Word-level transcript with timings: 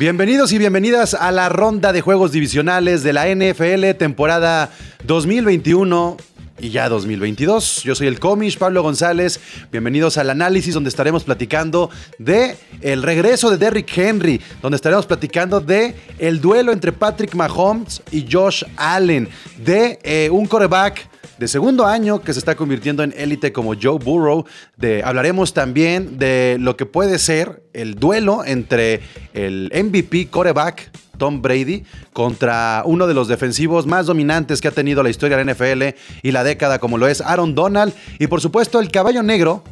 Bienvenidos 0.00 0.50
y 0.52 0.56
bienvenidas 0.56 1.12
a 1.12 1.30
la 1.30 1.50
ronda 1.50 1.92
de 1.92 2.00
juegos 2.00 2.32
divisionales 2.32 3.02
de 3.02 3.12
la 3.12 3.26
NFL 3.26 3.98
temporada 3.98 4.70
2021 5.04 6.16
y 6.60 6.70
ya 6.70 6.88
2022. 6.88 7.82
Yo 7.82 7.94
soy 7.94 8.06
el 8.06 8.18
Comish 8.20 8.58
Pablo 8.58 8.82
González. 8.82 9.40
Bienvenidos 9.70 10.18
al 10.18 10.30
análisis 10.30 10.74
donde 10.74 10.88
estaremos 10.88 11.24
platicando 11.24 11.90
de 12.18 12.56
el 12.80 13.02
regreso 13.02 13.50
de 13.50 13.58
Derrick 13.58 13.96
Henry, 13.96 14.40
donde 14.62 14.76
estaremos 14.76 15.06
platicando 15.06 15.60
de 15.60 15.94
el 16.18 16.40
duelo 16.40 16.72
entre 16.72 16.92
Patrick 16.92 17.34
Mahomes 17.34 18.02
y 18.10 18.26
Josh 18.30 18.64
Allen, 18.76 19.28
de 19.64 19.98
eh, 20.02 20.28
un 20.30 20.46
coreback 20.46 21.08
de 21.38 21.48
segundo 21.48 21.86
año 21.86 22.20
que 22.20 22.34
se 22.34 22.38
está 22.38 22.54
convirtiendo 22.54 23.02
en 23.02 23.14
élite 23.16 23.52
como 23.52 23.74
Joe 23.74 23.98
Burrow. 23.98 24.44
De, 24.76 25.02
hablaremos 25.02 25.54
también 25.54 26.18
de 26.18 26.58
lo 26.60 26.76
que 26.76 26.84
puede 26.84 27.18
ser 27.18 27.62
el 27.72 27.94
duelo 27.94 28.44
entre 28.44 29.00
el 29.32 29.72
MVP 29.74 30.28
coreback 30.28 30.90
Tom 31.20 31.42
Brady 31.42 31.84
contra 32.12 32.82
uno 32.86 33.06
de 33.06 33.14
los 33.14 33.28
defensivos 33.28 33.86
más 33.86 34.06
dominantes 34.06 34.60
que 34.60 34.66
ha 34.66 34.72
tenido 34.72 35.04
la 35.04 35.10
historia 35.10 35.36
de 35.36 35.44
la 35.44 35.52
NFL 35.52 35.96
y 36.22 36.32
la 36.32 36.42
década 36.42 36.80
como 36.80 36.98
lo 36.98 37.06
es 37.06 37.20
Aaron 37.20 37.54
Donald. 37.54 37.94
Y 38.18 38.26
por 38.26 38.40
supuesto 38.40 38.80
el 38.80 38.90
caballo 38.90 39.22
negro 39.22 39.62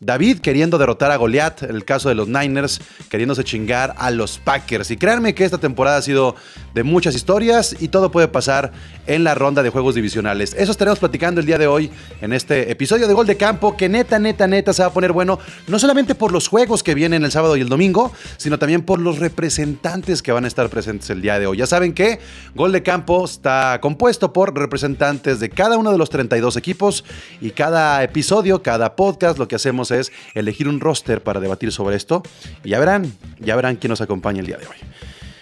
David 0.00 0.38
queriendo 0.38 0.78
derrotar 0.78 1.10
a 1.10 1.16
Goliath, 1.16 1.62
el 1.64 1.84
caso 1.84 2.08
de 2.08 2.14
los 2.14 2.28
Niners, 2.28 2.80
queriéndose 3.08 3.44
chingar 3.44 3.94
a 3.98 4.10
los 4.10 4.38
Packers. 4.38 4.90
Y 4.90 4.96
créanme 4.96 5.34
que 5.34 5.44
esta 5.44 5.58
temporada 5.58 5.98
ha 5.98 6.02
sido 6.02 6.36
de 6.74 6.84
muchas 6.84 7.14
historias 7.14 7.74
y 7.80 7.88
todo 7.88 8.10
puede 8.10 8.28
pasar 8.28 8.72
en 9.06 9.24
la 9.24 9.34
ronda 9.34 9.62
de 9.62 9.70
juegos 9.70 9.94
divisionales. 9.94 10.54
Eso 10.56 10.70
estaremos 10.70 10.98
platicando 10.98 11.40
el 11.40 11.46
día 11.46 11.58
de 11.58 11.66
hoy 11.66 11.90
en 12.20 12.32
este 12.32 12.70
episodio 12.70 13.08
de 13.08 13.14
Gol 13.14 13.26
de 13.26 13.36
Campo, 13.36 13.76
que 13.76 13.88
neta, 13.88 14.18
neta, 14.18 14.46
neta 14.46 14.72
se 14.72 14.82
va 14.82 14.88
a 14.88 14.92
poner 14.92 15.12
bueno, 15.12 15.38
no 15.66 15.78
solamente 15.78 16.14
por 16.14 16.30
los 16.30 16.46
juegos 16.46 16.82
que 16.82 16.94
vienen 16.94 17.24
el 17.24 17.32
sábado 17.32 17.56
y 17.56 17.60
el 17.60 17.68
domingo, 17.68 18.12
sino 18.36 18.58
también 18.58 18.82
por 18.82 19.00
los 19.00 19.18
representantes 19.18 20.22
que 20.22 20.30
van 20.30 20.44
a 20.44 20.48
estar 20.48 20.68
presentes 20.68 21.10
el 21.10 21.22
día 21.22 21.38
de 21.38 21.46
hoy. 21.46 21.58
Ya 21.58 21.66
saben 21.66 21.92
que 21.92 22.20
Gol 22.54 22.72
de 22.72 22.82
Campo 22.82 23.24
está 23.24 23.78
compuesto 23.80 24.32
por 24.32 24.56
representantes 24.56 25.40
de 25.40 25.50
cada 25.50 25.76
uno 25.76 25.90
de 25.90 25.98
los 25.98 26.10
32 26.10 26.56
equipos 26.56 27.04
y 27.40 27.50
cada 27.50 28.02
episodio, 28.02 28.62
cada 28.62 28.94
podcast, 28.94 29.38
lo 29.38 29.48
que 29.48 29.56
hacemos 29.68 29.90
es 29.90 30.12
elegir 30.34 30.68
un 30.68 30.80
roster 30.80 31.22
para 31.22 31.40
debatir 31.40 31.72
sobre 31.72 31.96
esto. 31.96 32.22
Y 32.64 32.70
ya 32.70 32.78
verán, 32.78 33.12
ya 33.38 33.54
verán 33.54 33.76
quién 33.76 33.90
nos 33.90 34.00
acompaña 34.00 34.40
el 34.40 34.46
día 34.46 34.56
de 34.56 34.66
hoy. 34.66 34.76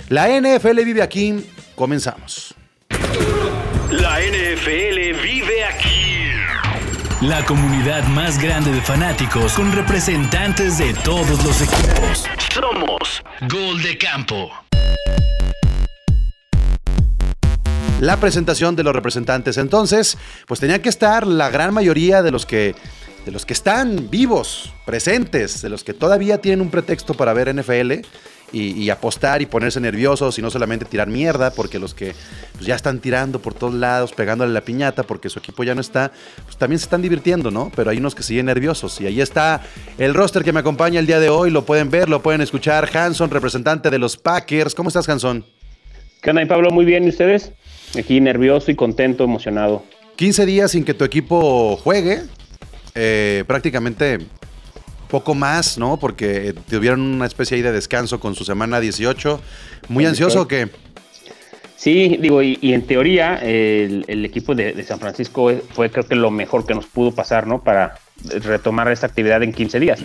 La 0.08 0.28
NFL 0.28 0.82
vive 0.84 1.02
aquí. 1.02 1.44
Comenzamos. 1.74 2.54
La 3.90 4.20
NFL 4.20 5.22
vive 5.22 5.64
aquí. 5.64 6.06
La 7.22 7.44
comunidad 7.44 8.06
más 8.08 8.40
grande 8.42 8.72
de 8.72 8.80
fanáticos 8.80 9.52
con 9.54 9.72
representantes 9.72 10.78
de 10.78 10.92
todos 10.94 11.44
los 11.44 11.62
equipos. 11.62 12.24
Somos 12.52 13.22
Gol 13.48 13.82
de 13.82 13.96
Campo. 13.96 14.50
La 18.00 18.18
presentación 18.18 18.76
de 18.76 18.82
los 18.82 18.94
representantes 18.94 19.56
entonces, 19.56 20.18
pues 20.46 20.60
tenía 20.60 20.82
que 20.82 20.90
estar 20.90 21.26
la 21.26 21.48
gran 21.48 21.72
mayoría 21.72 22.22
de 22.22 22.30
los 22.30 22.44
que 22.44 22.74
de 23.26 23.32
los 23.32 23.44
que 23.44 23.54
están 23.54 24.08
vivos, 24.08 24.72
presentes, 24.86 25.60
de 25.60 25.68
los 25.68 25.82
que 25.82 25.92
todavía 25.92 26.40
tienen 26.40 26.60
un 26.60 26.70
pretexto 26.70 27.12
para 27.12 27.32
ver 27.32 27.52
NFL 27.52 28.06
y, 28.52 28.88
apostar 28.88 29.42
y 29.42 29.46
ponerse 29.46 29.80
nerviosos 29.80 30.38
y 30.38 30.42
no 30.42 30.48
solamente 30.48 30.84
tirar 30.84 31.08
mierda, 31.08 31.50
porque 31.50 31.80
los 31.80 31.92
que 31.92 32.14
pues, 32.52 32.64
ya 32.64 32.76
están 32.76 33.00
tirando 33.00 33.40
por 33.40 33.52
todos 33.52 33.74
lados, 33.74 34.12
pegándole 34.12 34.52
la 34.52 34.60
piñata 34.60 35.02
porque 35.02 35.28
su 35.28 35.40
equipo 35.40 35.64
ya 35.64 35.74
no 35.74 35.80
está, 35.80 36.12
pues 36.44 36.56
también 36.56 36.78
se 36.78 36.84
están 36.84 37.02
divirtiendo, 37.02 37.50
¿no? 37.50 37.72
Pero 37.74 37.90
hay 37.90 37.98
unos 37.98 38.14
que 38.14 38.22
siguen 38.22 38.46
nerviosos. 38.46 39.00
Y 39.00 39.08
ahí 39.08 39.20
está 39.20 39.60
el 39.98 40.14
roster 40.14 40.44
que 40.44 40.52
me 40.52 40.60
acompaña 40.60 41.00
el 41.00 41.06
día 41.08 41.18
de 41.18 41.28
hoy, 41.28 41.50
lo 41.50 41.64
pueden 41.64 41.90
ver, 41.90 42.08
lo 42.08 42.22
pueden 42.22 42.42
escuchar. 42.42 42.88
Hanson, 42.96 43.28
representante 43.28 43.90
de 43.90 43.98
los 43.98 44.16
Packers. 44.16 44.72
¿Cómo 44.72 44.88
estás, 44.88 45.08
Hanson? 45.08 45.44
¿Qué 46.22 46.30
onda, 46.30 46.46
Pablo? 46.46 46.70
Muy 46.70 46.84
bien, 46.84 47.04
¿y 47.04 47.08
ustedes? 47.08 47.50
Aquí 47.98 48.20
nervioso 48.20 48.70
y 48.70 48.76
contento, 48.76 49.24
emocionado. 49.24 49.82
15 50.14 50.46
días 50.46 50.70
sin 50.70 50.84
que 50.84 50.94
tu 50.94 51.04
equipo 51.04 51.76
juegue, 51.76 52.22
eh, 52.96 53.44
prácticamente 53.46 54.18
poco 55.08 55.34
más, 55.34 55.78
¿no? 55.78 55.98
Porque 55.98 56.54
tuvieron 56.68 57.00
una 57.00 57.26
especie 57.26 57.56
ahí 57.56 57.62
de 57.62 57.70
descanso 57.70 58.18
con 58.18 58.34
su 58.34 58.44
semana 58.44 58.80
18. 58.80 59.40
¿Muy 59.88 60.06
ansioso 60.06 60.42
o 60.42 60.48
qué? 60.48 60.68
Sí, 61.76 62.16
digo, 62.20 62.42
y, 62.42 62.58
en 62.62 62.86
teoría 62.86 63.36
el, 63.36 64.24
equipo 64.24 64.54
de, 64.54 64.82
San 64.82 64.98
Francisco 64.98 65.52
fue 65.74 65.90
creo 65.90 66.06
que 66.06 66.16
lo 66.16 66.30
mejor 66.30 66.66
que 66.66 66.74
nos 66.74 66.86
pudo 66.86 67.12
pasar, 67.12 67.46
¿no? 67.46 67.62
Para 67.62 67.98
retomar 68.24 68.90
esta 68.90 69.06
actividad 69.06 69.42
en 69.42 69.52
15 69.52 69.78
días. 69.78 70.02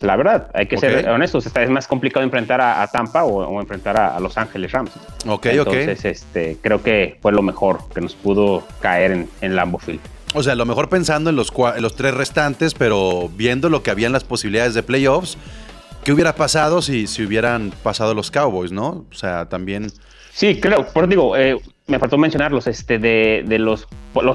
La 0.00 0.16
verdad, 0.16 0.50
hay 0.52 0.66
que 0.66 0.76
ser 0.76 1.08
honestos, 1.08 1.46
es 1.46 1.70
más 1.70 1.86
complicado 1.86 2.24
enfrentar 2.24 2.60
a, 2.60 2.84
Tampa 2.88 3.22
o, 3.22 3.60
enfrentar 3.60 3.96
a, 3.96 4.18
Los 4.18 4.36
Ángeles 4.36 4.72
Rams. 4.72 4.90
Ok, 5.26 5.46
Entonces, 5.46 6.04
este, 6.04 6.58
creo 6.60 6.82
que 6.82 7.18
fue 7.22 7.30
lo 7.30 7.42
mejor 7.42 7.78
que 7.94 8.00
nos 8.00 8.16
pudo 8.16 8.66
caer 8.80 9.12
en, 9.12 9.28
en 9.40 9.78
Field. 9.78 10.00
O 10.34 10.42
sea, 10.42 10.54
a 10.54 10.56
lo 10.56 10.64
mejor 10.64 10.88
pensando 10.88 11.30
en 11.30 11.36
los, 11.36 11.52
tres 11.96 12.14
restantes, 12.14 12.74
pero 12.74 13.30
viendo 13.36 13.68
lo 13.68 13.82
que 13.82 13.90
habían 13.90 14.12
las 14.12 14.24
posibilidades 14.24 14.72
de 14.72 14.82
playoffs, 14.82 15.36
¿qué 16.04 16.12
hubiera 16.12 16.34
pasado 16.34 16.80
si, 16.80 17.06
si 17.06 17.22
hubieran 17.22 17.72
pasado 17.82 18.14
los 18.14 18.30
Cowboys, 18.30 18.72
no? 18.72 19.04
O 19.10 19.14
sea, 19.14 19.48
también... 19.48 19.92
Sí, 20.32 20.58
creo, 20.58 20.86
por 20.86 21.06
digo, 21.06 21.36
eh, 21.36 21.58
me 21.86 21.98
faltó 21.98 22.16
mencionarlos, 22.16 22.66
este, 22.66 22.98
de, 22.98 23.58
los, 23.58 23.86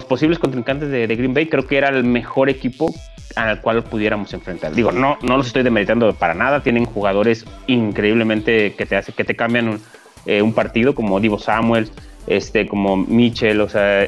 posibles 0.06 0.38
contrincantes 0.38 0.90
de, 0.90 1.08
Green 1.08 1.34
Bay, 1.34 1.48
creo 1.48 1.66
que 1.66 1.78
era 1.78 1.90
el 1.90 2.04
mejor 2.04 2.50
equipo 2.50 2.94
al 3.36 3.62
cual 3.62 3.84
pudiéramos 3.84 4.32
enfrentar. 4.34 4.74
Digo, 4.74 4.92
no, 4.92 5.18
no 5.24 5.38
los 5.38 5.48
estoy 5.48 5.64
demeritando 5.64 6.14
para 6.14 6.36
nada, 6.36 6.62
tienen 6.62 6.86
jugadores 6.86 7.46
increíblemente 7.66 8.76
que 8.76 8.86
te 8.86 8.96
hace, 8.96 9.12
que 9.14 9.24
te 9.24 9.36
cambian 9.36 9.68
un, 9.70 9.82
eh, 10.28 10.44
un 10.44 10.54
partido, 10.54 10.94
como 10.94 11.20
Divo 11.20 11.40
Samuels, 11.40 11.92
este, 12.28 12.68
como 12.68 12.98
Mitchell, 12.98 13.62
o 13.62 13.70
sea, 13.70 14.08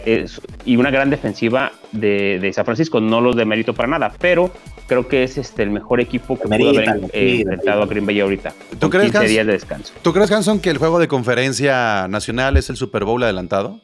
y 0.65 0.75
una 0.75 0.91
gran 0.91 1.09
defensiva 1.09 1.71
de, 1.93 2.51
San 2.53 2.65
Francisco. 2.65 2.99
No 2.99 3.21
los 3.21 3.35
mérito 3.45 3.73
para 3.73 3.87
nada, 3.87 4.13
pero 4.19 4.51
creo 4.87 5.07
que 5.07 5.23
es 5.23 5.37
este, 5.37 5.63
el 5.63 5.71
mejor 5.71 6.01
equipo 6.01 6.37
que 6.37 6.47
pudo 6.47 6.69
haber 6.69 7.09
eh, 7.13 7.41
enfrentado 7.41 7.81
a 7.81 7.85
Green 7.85 8.05
Bay 8.05 8.19
ahorita. 8.19 8.53
¿Tú 8.77 8.89
crees, 8.89 9.13
días 9.13 9.47
de 9.47 9.53
descanso. 9.53 9.93
¿Tú 10.01 10.13
crees, 10.13 10.31
Hanson, 10.31 10.59
que 10.59 10.69
el 10.69 10.77
juego 10.77 10.99
de 10.99 11.07
conferencia 11.07 12.07
nacional 12.09 12.57
es 12.57 12.69
el 12.69 12.75
Super 12.75 13.05
Bowl 13.05 13.23
adelantado? 13.23 13.79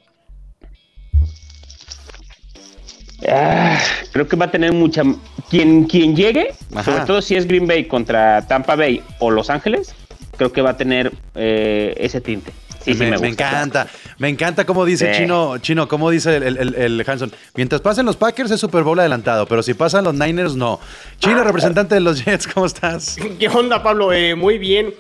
Ah, 3.28 3.80
creo 4.12 4.28
que 4.28 4.36
va 4.36 4.46
a 4.46 4.52
tener 4.52 4.74
mucha. 4.74 5.04
Quien, 5.50 5.86
quien 5.86 6.16
llegue, 6.16 6.54
sobre 6.84 7.06
todo 7.06 7.22
si 7.22 7.36
es 7.36 7.48
Green 7.48 7.68
Bay 7.68 7.86
contra 7.86 8.46
Tampa 8.48 8.76
Bay 8.76 9.02
o 9.20 9.32
Los 9.32 9.50
Ángeles, 9.50 9.96
creo 10.38 10.52
que 10.52 10.62
va 10.62 10.72
a 10.72 10.78
tener 10.78 11.14
eh, 11.36 11.94
ese 11.98 12.20
tinte 12.20 12.52
me, 12.94 13.28
encanta, 13.28 13.88
me 14.18 14.30
encanta 14.30 14.66
como 14.66 14.86
dice 14.86 15.12
Chino, 15.18 15.58
Chino, 15.58 15.88
como 15.88 16.10
dice 16.10 16.38
el, 16.38 17.04
Hanson. 17.06 17.32
Mientras 17.56 17.82
pasen 17.82 18.06
los 18.06 18.16
Packers 18.16 18.52
es 18.52 18.60
Super 18.60 18.84
Bowl 18.84 19.00
adelantado, 19.00 19.48
pero 19.48 19.64
si 19.64 19.74
pasan 19.74 20.04
los 20.04 20.14
Niners, 20.14 20.56
no. 20.56 20.80
Chino, 21.20 21.44
representante 21.44 21.96
de 21.96 22.02
los 22.02 22.24
Jets, 22.24 22.48
¿cómo 22.48 22.66
estás? 22.66 23.18
¿Qué 23.40 23.48
onda, 23.48 23.82
Pablo? 23.82 24.14
Eh, 24.14 24.36
muy 24.36 24.58
bien. 24.58 24.94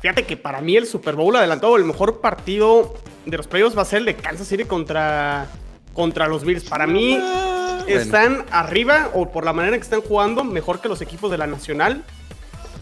Fíjate 0.00 0.24
que 0.24 0.36
para 0.36 0.60
mí 0.60 0.76
el 0.76 0.86
Super 0.86 1.14
Bowl 1.14 1.34
adelantado, 1.36 1.76
el 1.76 1.84
mejor 1.84 2.20
partido 2.20 2.94
de 3.24 3.36
los 3.36 3.46
playoffs 3.46 3.76
va 3.76 3.82
a 3.82 3.84
ser 3.84 4.00
el 4.00 4.04
de 4.06 4.16
Kansas 4.16 4.48
City 4.48 4.64
contra, 4.64 5.46
contra 5.92 6.26
los 6.26 6.44
Bills. 6.44 6.64
Para 6.64 6.86
mí 6.86 7.20
están 7.86 8.44
arriba, 8.50 9.10
o 9.14 9.30
por 9.30 9.44
la 9.44 9.52
manera 9.52 9.76
en 9.76 9.80
que 9.80 9.84
están 9.84 10.00
jugando, 10.00 10.44
mejor 10.44 10.80
que 10.80 10.88
los 10.88 11.00
equipos 11.00 11.30
de 11.30 11.38
la 11.38 11.46
Nacional. 11.46 12.02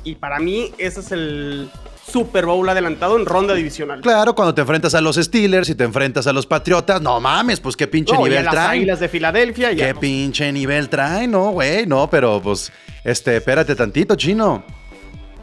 Y 0.03 0.15
para 0.15 0.38
mí 0.38 0.72
ese 0.78 1.00
es 1.00 1.12
el, 1.12 1.70
Super 2.10 2.47
Bowl 2.47 2.69
adelantado 2.69 3.16
en 3.19 3.26
ronda 3.26 3.54
divisional. 3.54 4.00
Claro, 4.00 4.34
cuando 4.34 4.54
te 4.54 4.60
enfrentas 4.60 4.94
a 4.94 5.00
los 5.00 5.16
Steelers 5.16 5.69
y 5.69 5.75
te 5.75 5.84
enfrentas 5.84 6.26
a 6.26 6.32
los 6.32 6.47
Patriotas, 6.47 7.00
no 7.00 7.21
mames, 7.21 7.60
pues 7.60 7.76
qué 7.76 7.87
pinche 7.87 8.16
nivel 8.16 8.32
y 8.32 8.37
a 8.37 8.43
las 8.43 8.54
Águilas 8.54 9.00
de 9.00 9.09
Filadelfia. 9.09 9.75
qué 9.75 9.94
pinche 9.94 10.53
nivel 10.53 10.88
trae, 10.88 11.26
no, 11.26 11.50
güey, 11.50 11.87
no, 11.87 12.09
pero 12.10 12.41
pues, 12.43 12.72
este, 13.04 13.37
espérate 13.37 13.75
tantito, 13.75 14.17
chino. 14.17 14.64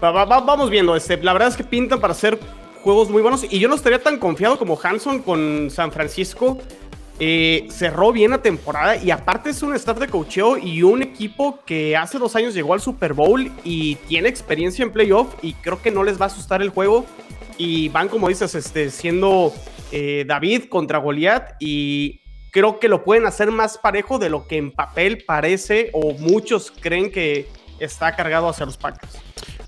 vamos 0.02 0.70
viendo, 0.70 0.96
este, 0.96 1.18
la 1.18 1.34
verdad 1.34 1.50
es 1.50 1.56
que 1.56 1.64
pintan 1.64 2.00
para 2.00 2.12
hacer 2.12 2.40
juegos 2.84 3.10
muy 3.10 3.22
buenos 3.22 3.46
y 3.50 3.60
yo 3.60 3.68
no 3.68 3.76
estaría 3.76 4.02
tan 4.02 4.18
confiado 4.18 4.58
como 4.58 4.80
Hanson 4.82 5.22
con 5.22 5.70
San 5.70 5.92
Francisco. 5.92 6.58
Eh, 7.20 7.68
cerró 7.72 8.12
bien 8.12 8.30
la 8.30 8.44
temporada 8.44 8.96
y 8.96 9.10
aparte 9.10 9.50
es 9.50 9.64
un 9.64 9.74
staff 9.76 9.98
de 9.98 10.08
coacheo 10.08 10.60
y 10.60 10.84
un 10.84 11.02
equipo 11.02 11.64
que 11.66 11.98
hace 11.98 12.20
dos 12.20 12.36
años 12.36 12.54
llegó 12.54 12.76
al 12.76 12.82
Super 12.82 13.14
Bowl 13.14 13.52
y 13.64 13.96
tiene 14.08 14.30
experiencia 14.30 14.84
en 14.84 14.92
playoff 14.92 15.34
y 15.42 15.54
creo 15.54 15.82
que 15.82 15.90
no 15.90 16.04
les 16.04 16.22
va 16.22 16.26
a 16.26 16.28
asustar 16.28 16.62
el 16.62 16.70
juego 16.70 17.08
y 17.58 17.90
van 17.90 18.08
como 18.08 18.30
dices 18.30 18.54
este, 18.54 18.92
siendo 18.92 19.52
eh, 19.92 20.26
David 20.28 20.66
contra 20.66 21.00
Goliath 21.00 21.56
y 21.60 22.22
creo 22.52 22.80
que 22.80 22.88
lo 22.88 23.04
pueden 23.04 23.26
hacer 23.26 23.50
más 23.50 23.80
parejo 23.80 24.20
de 24.20 24.30
lo 24.30 24.48
que 24.48 24.58
en 24.58 24.72
papel 24.72 25.24
parece 25.26 25.90
o 25.94 26.14
muchos 26.14 26.72
creen 26.72 27.12
que 27.12 27.48
está 27.80 28.16
cargado 28.16 28.48
hacia 28.48 28.68
los 28.68 28.78
Packers. 28.78 29.18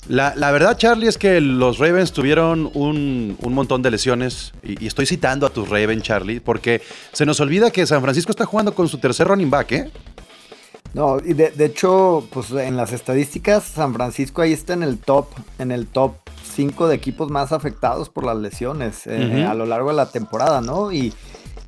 La, 0.10 0.52
verdad, 0.52 0.76
Charlie, 0.76 1.08
es 1.08 1.20
que 1.20 1.40
los 1.40 1.78
Ravens 1.78 2.12
tuvieron 2.12 2.72
un, 2.74 3.38
montón 3.42 3.84
de 3.84 3.92
lesiones. 3.92 4.54
Y, 4.64 4.88
estoy 4.88 5.06
citando 5.06 5.46
a 5.46 5.52
tus 5.52 5.70
Ravens, 5.70 6.02
Charlie, 6.02 6.40
porque 6.40 6.82
se 7.12 7.28
nos 7.28 7.40
olvida 7.40 7.70
que 7.70 7.86
San 7.86 8.02
Francisco 8.02 8.32
está 8.32 8.46
jugando 8.46 8.74
con 8.74 8.88
su 8.88 8.98
tercer 8.98 9.28
running 9.28 9.52
back, 9.52 9.72
¿eh? 9.72 9.92
No, 10.96 11.18
y 11.24 11.34
de, 11.34 11.54
hecho, 11.64 12.28
pues 12.32 12.50
en 12.50 12.76
las 12.76 12.92
estadísticas, 12.92 13.64
San 13.64 13.94
Francisco 13.94 14.42
ahí 14.42 14.52
está 14.52 14.74
en 14.74 14.82
el 14.82 14.98
top, 14.98 15.28
en 15.60 15.72
el 15.72 15.86
top 15.86 16.16
cinco 16.56 16.88
de 16.88 16.96
equipos 16.96 17.30
más 17.30 17.52
afectados 17.52 18.10
por 18.10 18.26
las 18.26 18.38
lesiones 18.38 19.06
eh, 19.06 19.46
a 19.48 19.54
lo 19.54 19.68
largo 19.68 19.90
de 19.90 19.96
la 19.96 20.08
temporada, 20.08 20.62
¿no? 20.62 20.92
Y, 20.92 21.14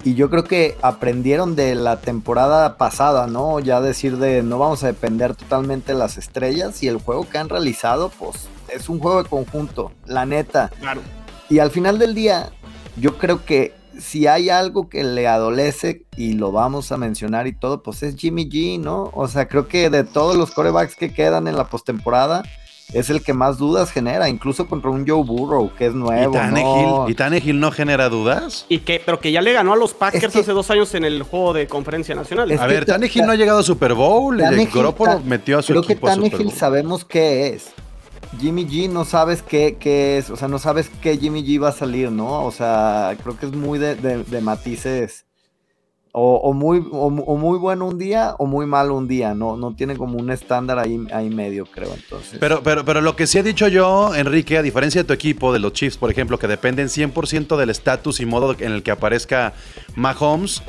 y 0.04 0.16
yo 0.16 0.30
creo 0.30 0.44
que 0.44 0.78
aprendieron 0.82 1.56
de 1.56 1.76
la 1.76 2.02
temporada 2.02 2.78
pasada, 2.78 3.28
¿no? 3.28 3.60
Ya 3.60 3.82
decir 3.82 4.18
de 4.18 4.44
no 4.44 4.58
vamos 4.58 4.84
a 4.84 4.88
depender 4.88 5.36
totalmente 5.36 5.94
de 5.94 6.00
las 6.00 6.18
estrellas 6.18 6.82
y 6.84 6.88
el 6.88 6.98
juego 6.98 7.28
que 7.30 7.38
han 7.38 7.50
realizado, 7.50 8.10
pues 8.10 8.48
es 8.70 8.90
un 8.90 9.00
juego 9.00 9.24
de 9.24 9.30
conjunto, 9.30 9.92
la 10.06 10.26
neta. 10.26 10.72
Claro. 10.80 11.02
Y 11.50 11.60
al 11.60 11.72
final 11.72 12.00
del 12.00 12.16
día, 12.16 12.52
yo 12.98 13.18
creo 13.18 13.46
que 13.46 13.74
si 14.00 14.26
hay 14.28 14.50
algo 14.50 14.90
que 14.90 15.04
le 15.04 15.28
adolece, 15.28 16.06
y 16.18 16.34
lo 16.34 16.52
vamos 16.52 16.92
a 16.92 16.98
mencionar 16.98 17.48
y 17.48 17.54
todo, 17.54 17.84
pues 17.84 18.04
es 18.04 18.16
Jimmy 18.16 18.50
G, 18.50 18.80
¿no? 18.80 19.12
O 19.14 19.28
sea, 19.28 19.48
creo 19.48 19.68
que 19.68 19.90
de 19.90 20.04
todos 20.04 20.36
los 20.36 20.52
corebacks 20.52 20.96
que 20.96 21.14
quedan 21.14 21.48
en 21.48 21.56
la 21.56 21.66
postemporada, 21.66 22.44
es 22.94 23.10
el 23.10 23.24
que 23.24 23.34
más 23.34 23.58
dudas 23.58 23.92
genera, 23.92 24.28
incluso 24.30 24.68
contra 24.68 24.90
un 24.90 25.08
Joe 25.08 25.24
Burrow, 25.24 25.72
que 25.78 25.86
es 25.88 25.94
¿Y 25.94 25.98
nuevo. 25.98 26.34
¿no? 26.36 27.10
¿Y 27.10 27.14
Tannehill 27.16 27.60
no 27.60 27.72
genera 27.72 28.10
dudas? 28.10 28.66
Y 28.70 28.80
que, 28.80 29.02
pero 29.06 29.20
que 29.20 29.32
ya 29.32 29.42
le 29.42 29.54
ganó 29.54 29.74
a 29.74 29.76
los 29.78 29.94
Packers 29.94 30.24
Es 30.26 30.32
que- 30.34 30.40
hace 30.40 30.52
dos 30.52 30.70
años 30.72 30.94
en 30.96 31.06
el 31.06 31.24
juego 31.24 31.54
de 31.54 31.68
conferencia 31.68 32.14
nacional. 32.16 32.52
A 32.52 32.58
que 32.68 32.74
ver, 32.74 32.86
ta- 32.86 32.94
Tannehill 32.94 33.22
ta- 33.22 33.26
no 33.28 33.32
ha 33.32 33.36
llegado 33.36 33.60
a 33.60 33.64
Super 33.64 33.94
Bowl. 33.94 34.38
Tannehill 34.38 34.70
Garoppolo 34.74 35.12
ta- 35.14 35.22
metió 35.26 35.60
a 35.60 35.62
su 35.62 35.74
Creo 35.74 35.82
que 35.84 35.94
equipo 35.94 36.08
a 36.08 36.16
Super 36.16 36.30
Tannehill 36.32 36.48
Bowl. 36.50 36.58
sabemos 36.58 37.06
qué 37.06 37.48
es. 37.50 37.72
Jimmy 38.40 38.66
G 38.66 38.90
no 38.90 39.04
sabes 39.04 39.42
qué, 39.42 39.76
qué 39.80 40.18
es, 40.18 40.30
o 40.30 40.38
sea, 40.38 40.48
no 40.48 40.58
sabes 40.58 40.90
qué 41.02 41.18
Jimmy 41.18 41.44
G 41.46 41.62
va 41.62 41.70
a 41.70 41.74
salir, 41.74 42.12
¿no? 42.12 42.46
O 42.46 42.52
sea, 42.52 43.16
creo 43.22 43.38
que 43.38 43.46
es 43.46 43.52
muy 43.52 43.78
de, 43.78 43.96
de- 43.96 44.24
de 44.24 44.42
matices. 44.42 45.26
O, 46.14 46.52
muy, 46.54 46.86
o, 46.92 47.10
mu- 47.10 47.24
o 47.26 47.38
muy 47.38 47.58
bueno 47.58 47.86
un 47.88 47.98
día 47.98 48.36
o 48.38 48.46
muy 48.46 48.66
malo 48.66 48.98
un 48.98 49.08
día, 49.08 49.34
no, 49.34 49.56
no 49.56 49.74
tiene 49.74 49.96
como 49.96 50.18
un 50.18 50.30
estándar 50.30 50.78
ahí, 50.78 51.00
ahí 51.14 51.30
medio, 51.30 51.66
creo. 51.66 51.94
Entonces, 51.94 52.38
Pero, 52.38 52.62
pero, 52.64 52.84
pero 52.84 53.00
lo 53.00 53.16
que 53.16 53.28
sí 53.28 53.38
he 53.38 53.44
dicho 53.44 53.70
yo, 53.70 54.14
Enrique, 54.14 54.58
a 54.58 54.62
diferencia 54.62 55.02
de 55.04 55.08
tu 55.08 55.14
equipo, 55.14 55.54
de 55.54 55.60
los 55.60 55.72
Chiefs, 55.72 55.96
por 55.96 56.12
ejemplo, 56.12 56.38
que 56.38 56.48
dependen 56.48 56.88
100% 56.90 57.56
del 57.56 57.70
estatus 57.70 58.20
y 58.20 58.26
modo 58.26 58.54
en 58.60 58.74
el 58.74 58.84
que 58.84 58.92
aparezca 58.92 59.54
Mahomes, 59.96 60.62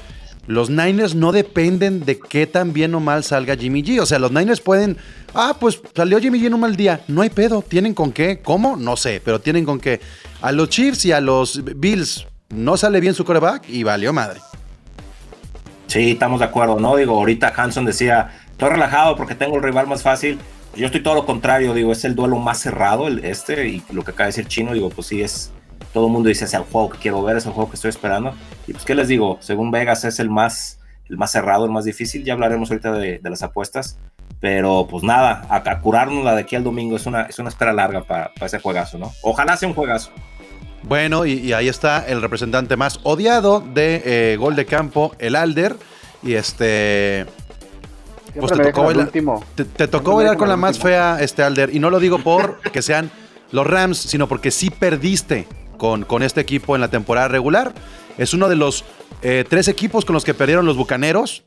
los 0.47 0.71
Niners 0.71 1.15
no 1.17 1.33
dependen 1.33 2.05
de 2.05 2.19
qué 2.21 2.47
tan 2.47 2.73
bien 2.73 2.95
o 2.95 3.01
mal 3.01 3.25
salga 3.25 3.57
Jimmy 3.57 3.83
G. 3.83 4.01
O 4.01 4.07
sea, 4.07 4.19
los 4.21 4.31
Niners 4.33 4.61
pueden, 4.61 4.97
ah, 5.35 5.57
pues 5.59 5.81
salió 5.95 6.21
Jimmy 6.21 6.41
G 6.41 6.47
en 6.47 6.55
un 6.55 6.61
mal 6.61 6.77
día, 6.77 7.01
no 7.09 7.21
hay 7.23 7.31
pedo, 7.31 7.63
tienen 7.67 7.95
con 7.95 8.13
qué, 8.13 8.41
¿cómo? 8.43 8.77
No 8.77 8.97
sé, 8.97 9.21
pero 9.25 9.41
tienen 9.41 9.65
con 9.65 9.81
qué. 9.81 10.01
A 10.41 10.53
los 10.53 10.69
Chiefs 10.69 11.05
y 11.07 11.13
a 11.13 11.21
los 11.21 11.63
Bills 11.77 12.27
no 12.49 12.77
sale 12.77 13.01
bien 13.01 13.15
su 13.15 13.25
coreback 13.25 13.69
y 13.69 13.83
valió 13.83 14.13
madre. 14.13 14.41
Sí, 15.93 16.13
estamos 16.13 16.41
de 16.41 16.47
acuerdo, 16.47 16.81
¿no? 16.81 16.97
Digo, 16.97 17.19
ahorita 17.19 17.53
Hanson 17.55 17.85
decía, 17.85 18.31
estoy 18.51 18.71
relajado 18.71 19.15
porque 19.15 19.35
tengo 19.35 19.57
el 19.57 19.63
rival 19.63 19.87
más 19.87 20.03
fácil. 20.03 20.39
Yo 20.75 20.87
estoy 20.87 21.03
todo 21.03 21.15
lo 21.15 21.27
contrario, 21.27 21.75
digo, 21.75 21.93
es 21.93 22.07
el 22.07 22.15
duelo 22.15 22.39
más 22.39 22.61
cerrado, 22.61 23.09
el, 23.09 23.23
este, 23.27 23.69
y 23.69 23.83
lo 23.93 24.03
que 24.03 24.13
acaba 24.13 24.25
de 24.25 24.29
decir 24.29 24.47
Chino, 24.47 24.73
digo, 24.73 24.89
pues 24.89 25.09
sí, 25.09 25.21
es, 25.21 25.53
todo 25.93 26.07
el 26.07 26.13
mundo 26.15 26.31
dice, 26.31 26.47
es 26.47 26.55
el 26.55 26.63
juego 26.63 26.89
que 26.89 26.97
quiero 26.97 27.23
ver, 27.23 27.37
es 27.37 27.45
el 27.45 27.53
juego 27.53 27.69
que 27.69 27.77
estoy 27.77 27.91
esperando. 27.91 28.35
Y 28.67 28.73
pues, 28.73 28.87
¿qué 28.87 28.95
les 28.95 29.07
digo? 29.07 29.37
Según 29.43 29.71
Vegas 29.71 30.03
es 30.07 30.19
el 30.19 30.31
más, 30.31 30.81
el 31.11 31.19
más 31.19 31.31
cerrado, 31.31 31.67
el 31.67 31.71
más 31.71 31.85
difícil, 31.85 32.25
ya 32.25 32.33
hablaremos 32.33 32.71
ahorita 32.71 32.93
de, 32.93 33.19
de 33.19 33.31
las 33.31 33.43
apuestas, 33.43 33.99
pero 34.41 34.87
pues 34.89 35.03
nada, 35.03 35.45
a, 35.51 35.57
a 35.57 35.81
curarnos 35.83 36.25
la 36.25 36.35
de 36.35 36.41
aquí 36.41 36.57
al 36.57 36.65
domingo, 36.65 36.97
es 36.97 37.05
una, 37.05 37.25
es 37.25 37.39
una 37.39 37.51
espera 37.51 37.75
larga 37.75 38.03
para 38.05 38.33
ese 38.41 38.61
juegazo, 38.61 38.97
¿no? 38.97 39.13
Ojalá 39.21 39.59
sea 39.59 39.69
un 39.69 39.75
juegazo. 39.75 40.11
Bueno, 40.83 41.27
y, 41.27 41.35
y 41.35 41.53
ahí 41.53 41.69
está 41.69 42.07
el 42.07 42.21
representante 42.21 42.77
más 42.77 43.01
odiado 43.03 43.61
de 43.61 44.03
eh, 44.05 44.37
gol 44.37 44.57
de 44.57 44.67
campo, 44.67 45.15
el 45.19 45.37
Alder. 45.37 45.77
Y 46.23 46.35
este. 46.35 47.27
Pues 48.39 48.53
te 48.53 48.63
tocó, 48.63 48.85
bailar, 48.85 49.07
último. 49.07 49.45
te, 49.55 49.89
tocó 49.89 50.17
bailar 50.17 50.39
con 50.39 50.49
la 50.49 50.57
más 50.57 50.77
último. 50.77 50.89
fea, 50.89 51.19
este 51.21 51.43
Alder. 51.43 51.75
Y 51.75 51.79
no 51.79 51.91
lo 51.91 52.01
digo 52.01 52.19
por 52.19 52.61
que 52.61 52.81
sean 52.81 53.11
los 53.51 53.67
Rams, 53.67 53.99
sino 53.99 54.27
porque 54.27 54.51
sí 54.51 54.71
perdiste 54.71 55.47
con, 55.77 56.05
con 56.05 56.23
este 56.23 56.41
equipo 56.41 56.75
en 56.75 56.81
la 56.81 56.89
temporada 56.89 57.29
regular. 57.29 57.75
Es 58.17 58.33
uno 58.33 58.49
de 58.49 58.57
los 58.57 58.85
eh, 59.23 59.45
tres 59.49 59.69
equipos 59.69 60.05
con 60.05 60.15
los 60.15 60.25
que 60.25 60.33
perdieron 60.35 60.65
los 60.65 60.77
Bucaneros. 60.77 61.45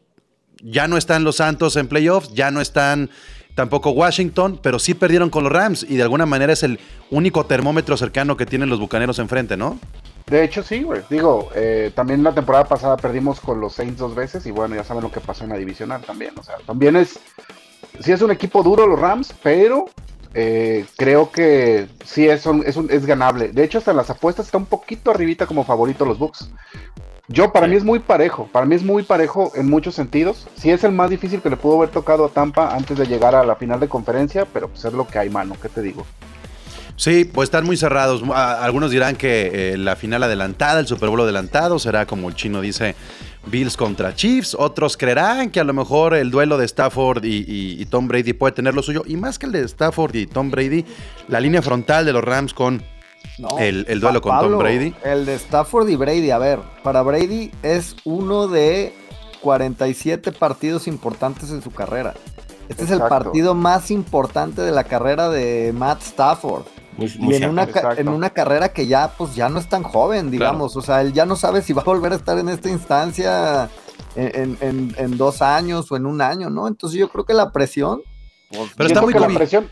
Ya 0.61 0.87
no 0.87 0.97
están 0.97 1.23
los 1.23 1.37
Santos 1.37 1.75
en 1.75 1.87
playoffs, 1.87 2.33
ya 2.33 2.51
no 2.51 2.61
están 2.61 3.09
tampoco 3.55 3.91
Washington, 3.91 4.59
pero 4.61 4.77
sí 4.79 4.93
perdieron 4.93 5.29
con 5.29 5.43
los 5.43 5.51
Rams 5.53 5.85
y 5.87 5.95
de 5.95 6.03
alguna 6.03 6.25
manera 6.25 6.53
es 6.53 6.61
el 6.63 6.79
único 7.09 7.45
termómetro 7.45 7.97
cercano 7.97 8.37
que 8.37 8.45
tienen 8.45 8.69
los 8.69 8.79
Bucaneros 8.79 9.17
enfrente, 9.19 9.57
¿no? 9.57 9.79
De 10.27 10.43
hecho, 10.43 10.61
sí, 10.63 10.83
güey. 10.83 11.01
Digo, 11.09 11.49
eh, 11.55 11.91
también 11.95 12.23
la 12.23 12.33
temporada 12.33 12.65
pasada 12.65 12.97
perdimos 12.97 13.39
con 13.39 13.61
los 13.61 13.73
Saints 13.73 13.97
dos 13.99 14.13
veces 14.15 14.45
y 14.45 14.51
bueno, 14.51 14.75
ya 14.75 14.83
saben 14.83 15.03
lo 15.03 15.11
que 15.11 15.19
pasó 15.21 15.43
en 15.43 15.51
la 15.51 15.57
divisional 15.57 16.01
también. 16.01 16.33
O 16.37 16.43
sea, 16.43 16.55
también 16.65 16.95
es, 16.95 17.19
sí 17.99 18.11
es 18.11 18.21
un 18.21 18.31
equipo 18.31 18.61
duro 18.63 18.87
los 18.87 18.99
Rams, 18.99 19.33
pero 19.43 19.85
eh, 20.33 20.85
creo 20.97 21.31
que 21.31 21.87
sí 22.03 22.27
es, 22.27 22.45
un- 22.47 22.63
es, 22.65 22.75
un- 22.75 22.89
es 22.91 23.05
ganable. 23.05 23.49
De 23.53 23.63
hecho, 23.63 23.77
hasta 23.77 23.91
en 23.91 23.97
las 23.97 24.09
apuestas 24.09 24.47
está 24.47 24.57
un 24.57 24.65
poquito 24.65 25.11
arribita 25.11 25.45
como 25.45 25.63
favorito 25.63 26.05
los 26.05 26.17
Bucks. 26.17 26.49
Yo, 27.27 27.51
para 27.51 27.67
mí 27.67 27.75
es 27.75 27.83
muy 27.83 27.99
parejo, 27.99 28.47
para 28.51 28.65
mí 28.67 28.75
es 28.75 28.83
muy 28.83 29.01
parejo 29.03 29.51
en 29.55 29.67
muchos 29.67 29.95
sentidos. 29.95 30.47
Sí 30.57 30.69
es 30.69 30.83
el 30.83 30.91
más 30.91 31.09
difícil 31.09 31.41
que 31.41 31.49
le 31.49 31.57
pudo 31.57 31.77
haber 31.77 31.89
tocado 31.89 32.25
a 32.25 32.29
Tampa 32.29 32.75
antes 32.75 32.97
de 32.97 33.05
llegar 33.07 33.33
a 33.33 33.43
la 33.43 33.55
final 33.55 33.79
de 33.79 33.87
conferencia, 33.89 34.45
pero 34.45 34.67
pues 34.67 34.85
es 34.85 34.93
lo 34.93 35.07
que 35.07 35.17
hay, 35.17 35.29
mano, 35.29 35.55
¿qué 35.59 35.67
te 35.69 35.81
digo? 35.81 36.05
Sí, 36.97 37.25
pues 37.25 37.47
están 37.47 37.65
muy 37.65 37.77
cerrados. 37.77 38.21
A- 38.31 38.63
Algunos 38.63 38.91
dirán 38.91 39.15
que 39.15 39.73
eh, 39.73 39.77
la 39.77 39.95
final 39.95 40.21
adelantada, 40.23 40.79
el 40.79 40.87
Super 40.87 41.09
Bowl 41.09 41.19
adelantado, 41.21 41.79
será 41.79 42.05
como 42.05 42.29
el 42.29 42.35
chino 42.35 42.61
dice, 42.61 42.95
Bills 43.47 43.75
contra 43.75 44.15
Chiefs. 44.15 44.55
Otros 44.57 44.95
creerán 44.95 45.49
que 45.49 45.59
a 45.59 45.63
lo 45.65 45.73
mejor 45.73 46.13
el 46.13 46.29
duelo 46.31 46.57
de 46.57 46.65
Stafford 46.65 47.25
y, 47.25 47.37
y- 47.47 47.81
y 47.81 47.85
Tom 47.87 48.07
Brady 48.07 48.33
puede 48.33 48.53
tener 48.53 48.75
lo 48.75 48.81
suyo. 48.83 49.01
Y 49.07 49.17
más 49.17 49.39
que 49.39 49.47
el 49.47 49.51
de 49.51 49.61
Stafford 49.65 50.15
y 50.15 50.27
Tom 50.27 50.51
Brady, 50.51 50.85
la 51.27 51.39
línea 51.41 51.61
frontal 51.63 52.05
de 52.05 52.13
los 52.13 52.23
Rams 52.23 52.53
con 52.53 52.81
No, 53.37 53.57
el, 53.59 53.85
el 53.89 53.99
duelo 53.99 54.21
Pa- 54.21 54.39
con 54.39 54.49
Tom 54.51 54.59
Brady. 54.59 54.93
El 55.03 55.25
de 55.25 55.35
Stafford 55.35 55.89
y 55.89 55.95
Brady, 55.95 56.31
a 56.31 56.37
ver, 56.37 56.59
para 56.83 57.01
Brady 57.01 57.51
es 57.63 57.95
uno 58.05 58.47
de 58.47 58.93
47 59.41 60.31
partidos 60.31 60.87
importantes 60.87 61.49
en 61.51 61.61
su 61.61 61.71
carrera. 61.71 62.13
Este 62.69 62.83
es 62.85 62.91
el 62.91 62.99
partido 63.09 63.53
más 63.53 63.91
importante 63.91 64.61
de 64.61 64.71
la 64.71 64.83
carrera 64.85 65.29
de 65.29 65.71
Matt 65.75 66.01
Stafford. 66.01 66.63
Muy, 66.97 67.11
Y 67.13 67.17
muy 67.19 67.35
en 67.35 67.49
una, 67.49 67.67
en 67.97 68.07
una 68.07 68.29
carrera 68.31 68.69
que 68.69 68.87
ya, 68.87 69.09
pues, 69.17 69.35
ya 69.35 69.49
no 69.49 69.59
es 69.59 69.67
tan 69.69 69.83
joven, 69.83 70.31
digamos. 70.31 70.75
O 70.77 70.81
sea, 70.81 71.01
él 71.01 71.11
ya 71.13 71.25
no 71.25 71.35
sabe 71.35 71.61
si 71.61 71.73
va 71.73 71.81
a 71.81 71.85
volver 71.85 72.13
a 72.13 72.15
estar 72.15 72.39
en 72.39 72.47
esta 72.49 72.69
instancia 72.69 73.69
en, 74.15 74.31
en- 74.33 74.57
en- 74.61 74.95
en 74.97 75.17
dos 75.17 75.41
años 75.41 75.91
o 75.91 75.97
en 75.97 76.05
un 76.05 76.21
año, 76.21 76.49
¿no? 76.49 76.67
Entonces 76.67 76.97
yo 76.97 77.09
creo 77.09 77.25
que 77.25 77.33
la 77.33 77.51
presión. 77.51 78.01
pues, 78.49 78.71
Pero 78.77 78.87
está 78.87 79.01
muy 79.01 79.13
que 79.13 79.19
la 79.19 79.27
presión, 79.27 79.69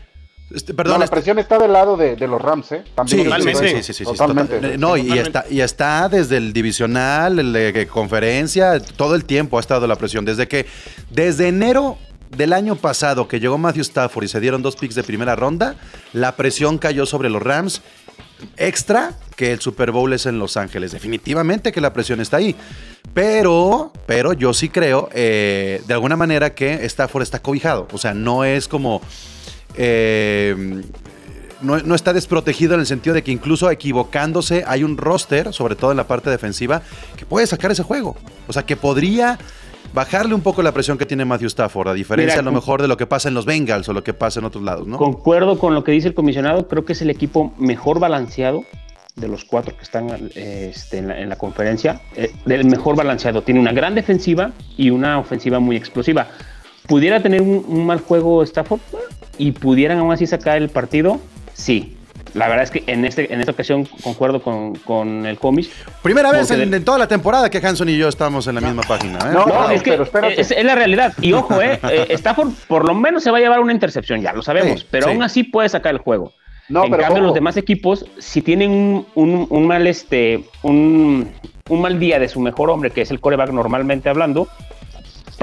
Este, 0.54 0.72
no, 0.72 0.76
perdón, 0.76 0.98
la 1.00 1.04
este- 1.06 1.16
presión 1.16 1.38
está 1.38 1.58
del 1.58 1.72
lado 1.72 1.96
de, 1.96 2.16
de 2.16 2.26
los 2.28 2.40
Rams, 2.40 2.72
¿eh? 2.72 2.82
Sí, 2.84 2.90
También 2.94 3.24
Totalmente. 3.24 3.68
sí, 3.68 3.68
sí, 3.68 3.82
sí, 3.82 3.82
sí, 3.92 3.92
sí, 3.98 4.04
Totalmente. 4.04 4.54
total- 4.56 4.80
No, 4.80 4.96
y 4.96 5.02
Totalmente. 5.02 5.38
está, 5.38 5.44
y 5.50 5.60
está 5.60 6.08
desde 6.08 6.36
el 6.36 6.52
divisional, 6.52 7.38
el 7.38 7.52
de 7.52 7.86
conferencia, 7.86 8.80
todo 8.80 9.14
el 9.14 9.24
tiempo 9.24 9.56
ha 9.56 9.60
estado 9.60 9.86
la 9.86 9.96
presión. 9.96 10.24
Desde 10.24 10.46
que, 10.48 10.66
desde 11.10 11.48
enero 11.48 11.98
del 12.36 12.52
año 12.52 12.76
pasado 12.76 13.28
que 13.28 13.38
llegó 13.40 13.58
Matthew 13.58 13.82
Stafford 13.82 14.24
y 14.24 14.28
se 14.28 14.40
dieron 14.40 14.62
dos 14.62 14.76
picks 14.76 14.94
de 14.94 15.02
primera 15.02 15.36
ronda, 15.36 15.76
la 16.12 16.34
presión 16.36 16.78
cayó 16.78 17.06
sobre 17.06 17.28
los 17.30 17.42
Rams. 17.42 17.82
Extra 18.56 19.12
que 19.36 19.52
el 19.52 19.60
Super 19.60 19.90
Bowl 19.90 20.12
es 20.12 20.26
en 20.26 20.38
Los 20.38 20.56
Ángeles. 20.56 20.92
Definitivamente 20.92 21.72
que 21.72 21.80
la 21.80 21.92
presión 21.92 22.20
está 22.20 22.36
ahí. 22.38 22.54
Pero, 23.14 23.92
pero 24.06 24.32
yo 24.32 24.52
sí 24.52 24.68
creo, 24.68 25.08
eh, 25.12 25.80
de 25.86 25.94
alguna 25.94 26.16
manera, 26.16 26.54
que 26.54 26.84
Stafford 26.84 27.22
está 27.22 27.40
cobijado. 27.40 27.86
O 27.92 27.98
sea, 27.98 28.12
no 28.14 28.44
es 28.44 28.66
como. 28.68 29.00
Eh, 29.76 30.82
no, 31.60 31.78
no 31.78 31.94
está 31.94 32.12
desprotegido 32.12 32.74
en 32.74 32.80
el 32.80 32.86
sentido 32.86 33.14
de 33.14 33.22
que 33.22 33.32
incluso 33.32 33.70
equivocándose 33.70 34.64
hay 34.66 34.84
un 34.84 34.96
roster, 34.96 35.52
sobre 35.52 35.76
todo 35.76 35.90
en 35.90 35.96
la 35.96 36.06
parte 36.06 36.30
defensiva, 36.30 36.82
que 37.16 37.26
puede 37.26 37.46
sacar 37.46 37.70
ese 37.70 37.82
juego. 37.82 38.16
O 38.46 38.52
sea, 38.52 38.64
que 38.64 38.76
podría 38.76 39.38
bajarle 39.92 40.34
un 40.34 40.40
poco 40.40 40.62
la 40.62 40.72
presión 40.72 40.98
que 40.98 41.06
tiene 41.06 41.24
Matthew 41.24 41.46
Stafford, 41.48 41.88
a 41.88 41.94
diferencia 41.94 42.34
Mira, 42.34 42.40
a 42.40 42.44
lo 42.44 42.52
mejor 42.52 42.82
de 42.82 42.88
lo 42.88 42.96
que 42.96 43.06
pasa 43.06 43.28
en 43.28 43.34
los 43.34 43.46
Bengals 43.46 43.88
o 43.88 43.92
lo 43.92 44.02
que 44.02 44.12
pasa 44.12 44.40
en 44.40 44.46
otros 44.46 44.62
lados, 44.62 44.86
¿no? 44.86 44.98
Concuerdo 44.98 45.58
con 45.58 45.74
lo 45.74 45.84
que 45.84 45.92
dice 45.92 46.08
el 46.08 46.14
comisionado, 46.14 46.66
creo 46.68 46.84
que 46.84 46.94
es 46.94 47.02
el 47.02 47.10
equipo 47.10 47.54
mejor 47.58 48.00
balanceado 48.00 48.64
de 49.14 49.28
los 49.28 49.44
cuatro 49.44 49.76
que 49.76 49.84
están 49.84 50.10
eh, 50.34 50.72
este, 50.74 50.98
en, 50.98 51.08
la, 51.08 51.20
en 51.20 51.28
la 51.28 51.36
conferencia, 51.36 52.00
eh, 52.16 52.32
del 52.44 52.64
mejor 52.64 52.96
balanceado. 52.96 53.42
Tiene 53.42 53.60
una 53.60 53.72
gran 53.72 53.94
defensiva 53.94 54.50
y 54.76 54.90
una 54.90 55.18
ofensiva 55.18 55.60
muy 55.60 55.76
explosiva. 55.76 56.26
¿Pudiera 56.86 57.20
tener 57.22 57.40
un, 57.42 57.64
un 57.66 57.86
mal 57.86 58.00
juego 58.00 58.42
Stafford 58.42 58.80
y 59.38 59.52
pudieran 59.52 59.98
aún 59.98 60.12
así 60.12 60.26
sacar 60.26 60.56
el 60.58 60.68
partido? 60.68 61.18
Sí. 61.54 61.96
La 62.34 62.48
verdad 62.48 62.64
es 62.64 62.70
que 62.72 62.82
en, 62.88 63.04
este, 63.04 63.32
en 63.32 63.38
esta 63.38 63.52
ocasión 63.52 63.84
concuerdo 64.02 64.42
con, 64.42 64.74
con 64.74 65.24
el 65.24 65.38
cómic. 65.38 65.68
Primera 66.02 66.32
vez 66.32 66.50
en, 66.50 66.68
de- 66.68 66.76
en 66.78 66.84
toda 66.84 66.98
la 66.98 67.06
temporada 67.06 67.48
que 67.48 67.58
Hanson 67.64 67.88
y 67.88 67.96
yo 67.96 68.08
estamos 68.08 68.46
en 68.48 68.56
la 68.56 68.60
misma 68.60 68.82
página. 68.82 69.18
¿eh? 69.20 69.32
No, 69.32 69.70
es 69.70 69.82
que 69.84 69.96
pero 70.12 70.26
es, 70.26 70.50
es 70.50 70.64
la 70.64 70.74
realidad. 70.74 71.12
Y 71.20 71.32
ojo, 71.34 71.62
eh, 71.62 71.78
eh, 71.88 72.06
Stafford 72.10 72.50
por 72.66 72.84
lo 72.84 72.92
menos 72.94 73.22
se 73.22 73.30
va 73.30 73.38
a 73.38 73.40
llevar 73.40 73.60
una 73.60 73.72
intercepción, 73.72 74.20
ya 74.20 74.32
lo 74.32 74.42
sabemos, 74.42 74.80
Sí, 74.80 74.86
pero 74.90 75.06
sí. 75.06 75.12
aún 75.12 75.22
así 75.22 75.44
puede 75.44 75.68
sacar 75.68 75.92
el 75.94 75.98
juego. 76.00 76.32
No, 76.68 76.84
en 76.84 76.90
pero 76.90 77.02
cambio, 77.04 77.18
ojo. 77.18 77.26
los 77.26 77.34
demás 77.34 77.56
equipos, 77.56 78.04
si 78.18 78.42
tienen 78.42 78.70
un, 78.72 79.06
un- 79.14 79.46
un 79.48 79.66
mal 79.68 79.86
este, 79.86 80.42
un, 80.64 81.30
un 81.68 81.80
mal 81.80 82.00
día 82.00 82.18
de 82.18 82.28
su 82.28 82.40
mejor 82.40 82.68
hombre, 82.68 82.90
que 82.90 83.02
es 83.02 83.12
el 83.12 83.20
coreback 83.20 83.50
normalmente 83.52 84.08
hablando, 84.08 84.48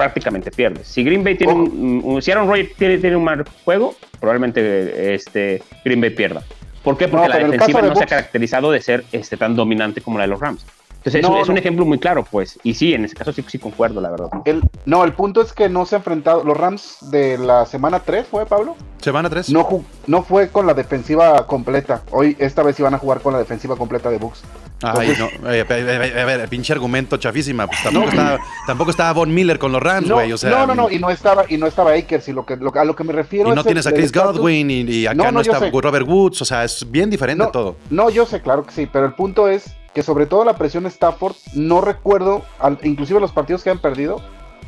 prácticamente 0.02 0.50
pierde. 0.50 0.84
Si 0.84 1.02
Green 1.04 1.22
Bay 1.24 1.36
tiene 1.36 1.52
un, 1.52 2.00
un- 2.04 2.22
si 2.22 2.30
Aaron 2.30 2.48
Rodgers 2.48 2.74
tiene, 2.76 2.98
tiene 2.98 3.16
un 3.16 3.24
mal 3.24 3.44
juego, 3.64 3.94
probablemente 4.20 5.14
este, 5.14 5.62
Green 5.84 6.00
Bay 6.00 6.10
pierda. 6.10 6.42
¿Por 6.82 6.96
qué? 6.96 7.06
Porque 7.08 7.28
No, 7.28 7.32
la 7.34 7.38
defensiva 7.48 7.80
de 7.82 7.88
no 7.88 7.94
se 7.96 8.04
ha 8.04 8.06
caracterizado 8.06 8.70
de 8.72 8.80
ser 8.80 9.04
este, 9.12 9.36
tan 9.36 9.54
dominante 9.54 10.00
como 10.00 10.18
la 10.18 10.24
de 10.24 10.28
los 10.28 10.40
Rams. 10.40 10.64
Entonces, 10.98 11.22
es, 11.24 11.28
No, 11.28 11.40
es 11.42 11.48
un 11.48 11.58
ejemplo 11.58 11.84
muy 11.84 11.98
claro, 11.98 12.24
pues. 12.28 12.58
Y 12.62 12.74
sí, 12.74 12.94
en 12.94 13.04
ese 13.04 13.14
caso 13.16 13.32
sí, 13.32 13.44
sí 13.48 13.58
concuerdo, 13.58 14.00
la 14.00 14.10
verdad. 14.10 14.28
El, 14.44 14.62
no, 14.84 15.02
el 15.04 15.12
punto 15.12 15.42
es 15.42 15.52
que 15.52 15.68
no 15.68 15.84
se 15.84 15.96
ha 15.96 15.98
enfrentado. 15.98 16.44
Los 16.44 16.56
Rams 16.56 16.98
de 17.10 17.38
la 17.38 17.66
semana 17.66 18.00
3, 18.00 18.26
¿fue 18.28 18.46
Pablo? 18.46 18.76
Semana 19.00 19.28
3. 19.28 19.50
No, 19.50 19.84
no 20.06 20.22
fue 20.22 20.48
con 20.50 20.64
la 20.66 20.74
defensiva 20.74 21.44
completa. 21.48 22.02
Hoy, 22.12 22.36
esta 22.38 22.62
vez 22.62 22.78
iban 22.78 22.94
a 22.94 22.98
jugar 22.98 23.20
con 23.20 23.32
la 23.32 23.40
defensiva 23.40 23.74
completa 23.76 24.10
de 24.10 24.18
Bucks. 24.18 24.42
Ay, 24.82 25.14
no. 25.18 25.50
eh, 25.50 25.60
A 25.60 25.64
ver, 25.64 26.18
a 26.18 26.24
ver, 26.24 26.48
pinche 26.48 26.72
argumento 26.72 27.16
chafísima. 27.16 27.66
Pues 27.66 27.82
tampoco, 27.82 28.08
estaba, 28.08 28.38
tampoco 28.66 28.90
estaba 28.90 29.12
Von 29.12 29.32
Miller 29.34 29.58
con 29.58 29.72
los 29.72 29.82
Rams, 29.82 30.08
No, 30.08 30.14
güey. 30.16 30.32
o 30.32 30.38
sea, 30.38 30.50
no, 30.50 30.66
no, 30.66 30.74
no, 30.74 30.90
y 30.90 30.98
no 30.98 31.10
estaba, 31.10 31.44
y 31.48 31.56
no 31.56 31.66
estaba 31.66 31.92
Akers, 31.92 32.28
y 32.28 32.32
lo 32.32 32.44
que, 32.46 32.56
lo- 32.56 32.72
a 32.74 32.84
lo 32.84 32.96
que 32.96 33.04
me 33.04 33.12
refiero 33.12 33.50
y 33.50 33.54
no 33.54 33.60
es 33.60 33.66
tienes 33.66 33.86
a 33.86 33.90
el- 33.90 33.94
Chris 33.96 34.12
Godwin 34.12 34.70
y, 34.70 34.80
y 34.82 35.06
acá 35.06 35.14
No, 35.14 35.24
no, 35.24 35.32
no, 35.32 35.40
está 35.40 35.58
sé. 35.58 35.70
Robert 35.72 36.06
Woods. 36.08 36.42
O 36.42 36.44
sea, 36.44 36.64
es 36.64 36.90
bien 36.90 37.10
diferente 37.10 37.44
No, 37.44 37.50
todo. 37.50 37.76
No, 37.90 38.10
yo 38.10 38.26
sé, 38.26 38.40
claro 38.42 38.64
que 38.64 38.72
sí, 38.72 38.88
pero 38.92 39.06
el 39.06 39.14
punto 39.14 39.48
es 39.48 39.64
que 39.94 40.02
sobre 40.02 40.26
todo 40.26 40.44
la 40.44 40.56
presión 40.56 40.86
Stafford, 40.86 41.34
no 41.54 41.80
recuerdo, 41.80 42.42
al- 42.58 42.78
inclusive 42.82 43.20
los 43.20 43.32
partidos 43.32 43.62
que 43.62 43.70
han 43.70 43.78
perdido, 43.78 44.20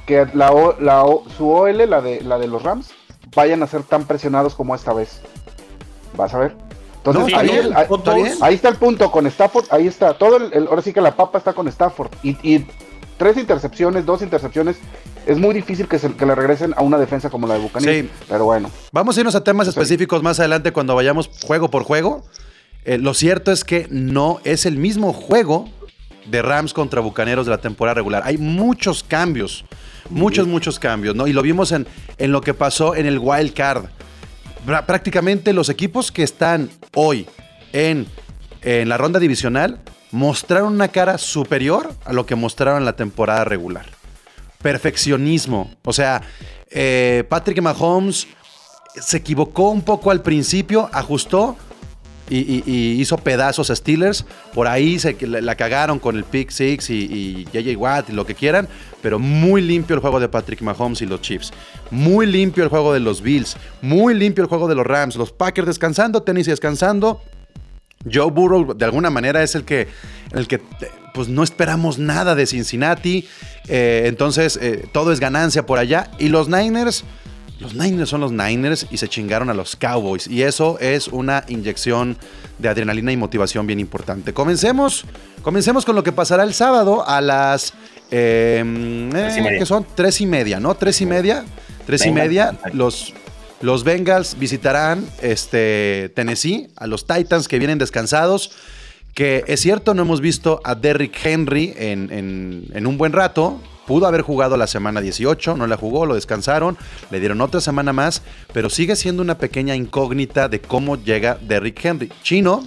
que 0.07 0.27
la, 0.35 0.53
O- 0.53 0.77
la 0.81 1.03
O- 1.05 1.25
su 1.37 1.49
OL, 1.51 1.89
la 1.89 2.01
de, 2.03 2.21
la 2.21 2.39
de 2.39 2.47
los 2.47 2.63
Rams, 2.63 2.91
vayan 3.35 3.63
a 3.63 3.67
ser 3.67 3.83
tan 3.85 4.05
presionados 4.05 4.55
como 4.55 4.75
esta 4.75 4.93
vez. 4.93 5.23
Vas 6.17 6.35
a 6.35 6.39
ver. 6.39 6.55
Entonces, 7.07 7.33
No, 7.33 7.39
ahí, 7.39 7.47
bien, 7.49 7.67
el- 7.67 7.77
ahí- 7.77 7.87
está 7.91 8.15
bien. 8.15 8.33
ahí 8.41 8.55
está 8.55 8.69
el 8.71 8.77
punto 8.77 9.11
con 9.11 9.27
Stafford, 9.27 9.67
ahí 9.71 9.87
está, 9.87 10.15
todo 10.15 10.37
el, 10.39 10.53
el- 10.53 10.67
ahora 10.69 10.81
sí 10.83 10.93
que 10.93 11.01
la 11.01 11.15
papa 11.15 11.39
está 11.39 11.53
con 11.53 11.69
Stafford. 11.69 12.11
Y, 12.23 12.31
y 12.43 12.67
tres 13.19 13.37
intercepciones, 13.37 14.07
dos 14.07 14.23
intercepciones, 14.23 14.77
es 15.27 15.39
muy 15.39 15.55
difícil 15.55 15.87
que, 15.87 15.99
se, 15.99 16.13
que 16.15 16.27
le 16.27 16.35
regresen 16.35 16.75
a 16.77 16.83
una 16.83 16.99
defensa 16.99 17.29
como 17.31 17.47
la 17.47 17.55
de 17.55 17.61
Buccaneers. 17.61 18.07
Sí. 18.07 18.11
Pero 18.29 18.45
bueno. 18.47 18.71
Vamos 18.93 19.17
a 19.17 19.21
irnos 19.21 19.35
a 19.35 19.45
temas 19.45 19.69
específicos 19.69 20.23
más 20.23 20.39
adelante 20.41 20.73
cuando 20.73 20.95
vayamos 20.95 21.31
juego 21.47 21.71
por 21.71 21.83
juego. 21.85 22.25
Eh, 22.85 22.99
lo 22.99 23.15
cierto 23.15 23.53
es 23.53 23.65
que 23.65 23.87
no 23.91 24.41
es 24.45 24.67
el 24.67 24.77
mismo 24.77 25.13
juego 25.13 25.69
de 26.27 26.43
Rams 26.43 26.73
contra 26.75 27.01
Bucaneros 27.01 27.47
de 27.47 27.51
la 27.51 27.59
temporada 27.59 27.95
regular. 27.95 28.23
Hay 28.25 28.37
muchos 28.39 29.03
cambios, 29.03 29.65
muchos, 30.11 30.47
muchos 30.47 30.79
cambios, 30.79 31.15
¿no? 31.15 31.27
Y 31.27 31.33
lo 31.33 31.43
vimos 31.43 31.73
en, 31.73 31.87
en 32.19 32.33
lo 32.33 32.41
que 32.41 32.53
pasó 32.55 32.95
en 32.95 33.07
el 33.07 33.19
Wild 33.19 33.53
Card. 33.55 33.85
Prá- 34.67 34.85
Prácticamente 34.87 35.53
los 35.53 35.69
equipos 35.69 36.11
que 36.13 36.23
están 36.23 36.71
hoy 36.95 37.27
en, 37.73 38.07
en 38.63 38.89
la 38.89 38.97
ronda 38.97 39.19
divisional 39.21 39.81
mostraron 40.11 40.75
una 40.75 40.89
cara 40.89 41.19
superior 41.19 41.93
a 42.05 42.13
lo 42.13 42.25
que 42.27 42.35
mostraron 42.35 42.79
en 42.79 42.85
la 42.85 42.95
temporada 42.97 43.45
regular. 43.45 43.87
Perfeccionismo. 44.63 45.71
O 45.85 45.93
sea, 45.93 46.23
eh, 46.71 47.25
Patrick 47.29 47.61
Mahomes 47.61 48.27
se 48.95 49.17
equivocó 49.17 49.71
un 49.71 49.83
poco 49.83 50.11
al 50.11 50.23
principio, 50.23 50.89
ajustó 50.93 51.57
y, 52.31 53.01
hizo 53.01 53.19
pedazos 53.19 53.71
a 53.71 53.77
Steelers. 53.77 54.25
Por 54.53 54.67
ahí 54.69 54.99
se, 54.99 55.17
la, 55.27 55.55
cagaron 55.55 55.99
con 55.99 56.17
el 56.17 56.25
pick 56.25 56.51
six 56.51 56.91
y, 56.91 56.95
y 56.95 57.45
JJ 57.53 57.77
Watt 57.77 58.11
y 58.11 58.13
lo 58.13 58.27
que 58.27 58.35
quieran, 58.35 58.69
pero 59.03 59.19
muy 59.19 59.61
limpio 59.61 59.95
el 59.95 60.01
juego 60.01 60.21
de 60.21 60.29
Patrick 60.29 60.63
Mahomes 60.63 61.03
y 61.03 61.07
los 61.07 61.21
Chiefs. 61.21 61.53
Muy 61.91 62.27
limpio 62.27 62.65
el 62.65 62.71
juego 62.71 62.93
de 62.93 63.01
los 63.01 63.21
Bills. 63.21 63.57
Muy 63.83 64.15
limpio 64.15 64.43
el 64.43 64.49
juego 64.49 64.69
de 64.69 64.75
los 64.75 64.87
Rams. 64.87 65.17
Los 65.17 65.33
Packers 65.33 65.67
descansando, 65.67 66.23
Tennessee 66.23 66.51
descansando. 66.51 67.21
Joe 68.11 68.31
Burrow 68.31 68.75
de 68.75 68.85
alguna 68.85 69.11
manera 69.11 69.43
es 69.43 69.55
el 69.55 69.65
que, 69.65 69.89
el 70.33 70.47
que 70.47 70.61
pues 71.15 71.29
no 71.29 71.43
esperamos 71.43 71.99
nada 71.99 72.35
de 72.35 72.47
Cincinnati. 72.47 73.27
Eh, 73.69 74.05
entonces 74.07 74.59
eh, 74.61 74.87
todo 74.93 75.13
es 75.13 75.21
ganancia 75.21 75.65
por 75.65 75.79
allá. 75.79 76.11
Y 76.19 76.29
los 76.29 76.49
Niners, 76.49 77.05
los 77.65 77.75
Niners 77.75 78.09
son 78.11 78.21
los 78.21 78.31
Niners 78.31 78.87
y 78.91 78.99
se 78.99 79.09
chingaron 79.09 79.51
a 79.51 79.55
los 79.55 79.75
Cowboys. 79.75 80.27
Y 80.29 80.43
eso 80.43 80.79
es 80.81 81.09
una 81.09 81.45
inyección 81.49 82.17
de 82.59 82.69
adrenalina 82.69 83.11
y 83.11 83.17
motivación 83.17 83.67
bien 83.67 83.81
importante. 83.81 84.33
Comencemos, 84.33 85.05
comencemos 85.43 85.85
con 85.85 85.97
lo 85.97 86.03
que 86.05 86.13
pasará 86.13 86.45
el 86.45 86.55
sábado 86.55 87.09
a 87.09 87.21
las... 87.21 87.73
eh, 88.11 88.63
y 89.13 89.17
eh. 89.17 89.57
¿qué 89.59 89.67
son? 89.67 89.87
Tres 89.97 90.21
y 90.21 90.27
media, 90.27 90.61
¿no? 90.61 90.75
Tres 90.77 91.01
y 91.01 91.07
media. 91.07 91.45
Tres 91.87 92.07
y 92.07 92.13
media. 92.13 92.57
Los, 92.73 93.13
los 93.61 93.83
Bengals 93.83 94.39
visitarán 94.39 95.05
este, 95.23 96.13
Tennessee, 96.15 96.69
a 96.77 96.87
los 96.87 97.07
Titans 97.07 97.49
que 97.49 97.59
vienen 97.59 97.79
descansados. 97.79 98.53
Que 99.15 99.45
es 99.47 99.61
cierto, 99.61 99.95
no 99.95 100.03
hemos 100.03 100.21
visto 100.21 100.61
a 100.65 100.75
Derrick 100.75 101.17
Henry 101.25 101.73
en, 101.77 102.11
en- 102.13 102.67
en 102.75 102.87
un 102.87 102.99
buen 102.99 103.13
rato. 103.13 103.61
Pudo 103.87 104.07
haber 104.07 104.23
jugado 104.23 104.57
la 104.57 104.67
semana 104.67 105.01
18, 105.01 105.57
no 105.57 105.67
la 105.67 105.77
jugó, 105.77 106.07
lo 106.07 106.15
descansaron, 106.15 106.79
le 107.11 107.21
dieron 107.21 107.41
otra 107.41 107.61
semana 107.61 107.93
más, 107.93 108.23
pero 108.53 108.71
sigue 108.71 108.97
siendo 108.97 109.23
una 109.23 109.39
pequeña 109.39 109.75
incógnita 109.75 110.49
de 110.49 110.61
cómo 110.61 110.97
llega 110.97 111.39
Derrick 111.41 111.85
Henry. 111.85 112.11
Chino, 112.23 112.65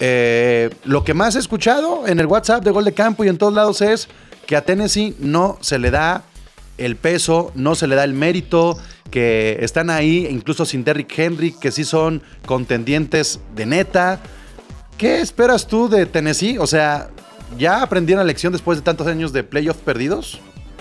eh, 0.00 0.70
lo 0.84 1.04
que 1.04 1.14
más 1.14 1.36
he 1.36 1.38
escuchado 1.38 2.06
en 2.06 2.20
el 2.20 2.26
WhatsApp 2.26 2.64
de 2.64 2.70
Gol 2.70 2.84
de 2.84 2.94
Campo 2.94 3.24
y 3.24 3.28
en 3.28 3.38
todos 3.38 3.52
lados 3.52 3.80
es 3.80 4.08
que 4.46 4.56
a 4.56 4.64
Tennessee 4.64 5.14
no 5.18 5.58
se 5.60 5.78
le 5.78 5.90
da 5.90 6.22
el 6.78 6.96
peso, 6.96 7.52
no 7.54 7.74
se 7.74 7.86
le 7.86 7.96
da 7.96 8.04
el 8.04 8.14
mérito, 8.14 8.78
que 9.10 9.58
están 9.60 9.90
ahí 9.90 10.26
incluso 10.30 10.64
sin 10.64 10.84
Derrick 10.84 11.18
Henry, 11.18 11.52
que 11.52 11.72
sí 11.72 11.84
son 11.84 12.22
contendientes 12.46 13.40
de 13.54 13.66
neta. 13.66 14.20
¿Qué 14.96 15.20
esperas 15.20 15.66
tú 15.66 15.88
de 15.88 16.06
Tennessee? 16.06 16.58
O 16.58 16.66
sea, 16.66 17.10
¿ya 17.56 17.82
aprendieron 17.82 18.24
la 18.24 18.26
lección 18.26 18.52
después 18.52 18.78
de 18.78 18.82
tantos 18.82 19.06
años 19.06 19.32
de 19.32 19.44
playoffs 19.44 19.80
perdidos? 19.80 20.40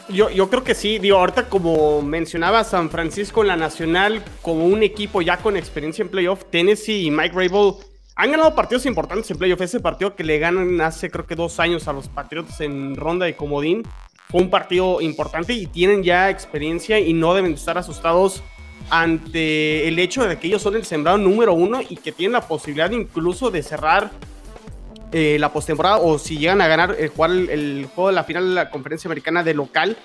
Yo, 0.10 0.30
yo 0.30 0.50
creo 0.50 0.64
que 0.64 0.74
sí, 0.74 1.00
digo, 1.00 1.18
ahorita 1.18 1.50
como 1.50 2.02
mencionaba 2.02 2.64
San 2.64 2.90
Francisco 2.90 3.42
en 3.42 3.48
la 3.48 3.56
Nacional, 3.58 4.24
como 4.42 4.66
un 4.66 4.84
equipo 4.84 5.22
ya 5.22 5.38
con 5.38 5.58
experiencia 5.58 6.02
en 6.02 6.10
playoff, 6.10 6.46
Tennessee 6.50 7.06
y 7.06 7.12
Mike 7.12 7.36
Rabel 7.36 7.74
han 8.16 8.32
ganado 8.32 8.56
partidos 8.56 8.86
importantes 8.86 9.30
en 9.30 9.38
playoff. 9.38 9.62
Ese 9.62 9.80
partido 9.80 10.16
que 10.16 10.24
le 10.24 10.40
ganan 10.40 10.82
hace 10.82 11.12
creo 11.12 11.28
que 11.28 11.36
dos 11.36 11.60
años 11.60 11.88
a 11.88 11.94
los 11.94 12.08
Patriots 12.08 12.62
en 12.62 12.96
ronda 12.96 13.26
de 13.26 13.36
comodín 13.36 13.84
fue 14.30 14.42
un 14.42 14.50
partido 14.50 15.02
importante 15.02 15.54
y 15.54 15.68
tienen 15.68 16.04
ya 16.04 16.30
experiencia 16.30 17.00
y 17.00 17.14
no 17.14 17.34
deben 17.34 17.54
estar 17.54 17.78
asustados 17.78 18.44
ante 18.90 19.88
el 19.88 20.00
hecho 20.00 20.26
de 20.26 20.40
que 20.40 20.48
ellos 20.48 20.62
son 20.62 20.76
el 20.76 20.86
sembrado 20.86 21.18
número 21.18 21.54
uno 21.54 21.82
y 21.88 21.98
que 21.98 22.12
tienen 22.12 22.34
la 22.34 22.48
posibilidad 22.48 22.90
incluso 22.92 23.52
de 23.52 23.62
cerrar 23.62 24.12
eh, 25.12 25.38
la 25.40 25.54
postemporada 25.54 25.98
o 25.98 26.20
si 26.20 26.38
llegan 26.38 26.62
a 26.62 26.68
ganar, 26.68 26.96
eh, 26.98 27.08
jugar 27.08 27.32
el, 27.32 27.88
juego 27.94 28.10
de 28.10 28.16
la 28.16 28.24
final 28.24 28.50
de 28.50 28.56
la 28.56 28.70
conferencia 28.70 29.08
americana 29.08 29.44
de 29.44 29.54
local. 29.54 29.98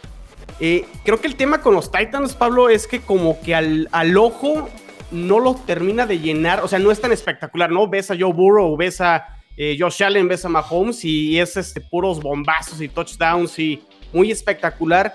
Eh, 0.61 0.87
creo 1.05 1.21
que 1.21 1.27
el 1.27 1.37
tema 1.37 1.61
con 1.61 1.75
los 1.75 1.91
Titans, 1.91 2.35
Pablo, 2.35 2.69
es 2.69 2.87
que 2.87 3.01
como 3.01 3.41
que 3.41 3.55
al, 3.55 3.89
al 3.93 4.17
ojo 4.17 4.69
no 5.11 5.41
lo 5.41 5.55
termina 5.55 6.07
de 6.07 6.19
llenar, 6.19 6.61
o 6.63 6.69
sea, 6.69 6.79
no 6.79 6.91
es 6.91 7.01
tan 7.01 7.13
espectacular, 7.13 7.71
¿no? 7.71 7.89
Ves 7.89 8.11
a 8.11 8.17
Joe 8.19 8.33
Burrow, 8.33 8.77
ves 8.77 9.01
a 9.01 9.39
eh, 9.57 9.77
Josh 9.79 10.03
Allen, 10.03 10.29
ves 10.29 10.45
a 10.45 10.49
Mahomes 10.49 11.05
y 11.05 11.39
es 11.39 11.57
este, 11.57 11.81
puros 11.81 12.21
bombazos 12.21 12.81
y 12.81 12.89
touchdowns 12.89 13.59
y 13.59 13.83
muy 14.13 14.31
espectacular. 14.31 15.13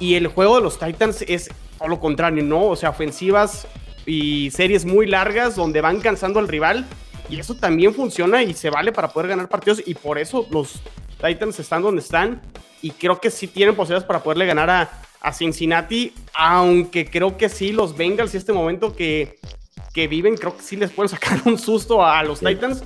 Y 0.00 0.14
el 0.14 0.26
juego 0.28 0.56
de 0.56 0.62
los 0.62 0.78
Titans 0.78 1.22
es 1.28 1.50
todo 1.78 1.88
lo 1.88 2.00
contrario, 2.00 2.42
¿no? 2.42 2.64
O 2.64 2.76
sea, 2.76 2.90
ofensivas 2.90 3.68
y 4.06 4.50
series 4.50 4.84
muy 4.84 5.06
largas 5.06 5.56
donde 5.56 5.80
van 5.80 6.00
cansando 6.00 6.40
al 6.40 6.48
rival. 6.48 6.86
Y 7.28 7.40
eso 7.40 7.54
también 7.54 7.94
funciona 7.94 8.42
y 8.42 8.52
se 8.54 8.70
vale 8.70 8.92
para 8.92 9.08
poder 9.08 9.28
ganar 9.30 9.48
partidos. 9.48 9.82
Y 9.86 9.94
por 9.94 10.18
eso 10.18 10.46
los 10.50 10.80
Titans 11.24 11.58
están 11.58 11.82
donde 11.82 12.02
están. 12.02 12.40
Y 12.82 12.90
creo 12.90 13.18
que 13.20 13.30
sí 13.30 13.46
tienen 13.46 13.74
posibilidades 13.74 14.06
para 14.06 14.22
poderle 14.22 14.44
ganar 14.46 14.68
a, 14.68 14.90
a 15.20 15.32
Cincinnati. 15.32 16.12
Aunque 16.34 17.06
creo 17.06 17.36
que 17.38 17.48
sí, 17.48 17.72
los 17.72 17.96
Bengals 17.96 18.34
y 18.34 18.36
este 18.36 18.52
momento 18.52 18.94
que, 18.94 19.38
que 19.94 20.06
viven, 20.06 20.36
creo 20.36 20.54
que 20.56 20.62
sí 20.62 20.76
les 20.76 20.90
pueden 20.90 21.08
sacar 21.08 21.40
un 21.46 21.58
susto 21.58 22.04
a, 22.04 22.18
a 22.18 22.24
los 22.24 22.40
Titans. 22.40 22.82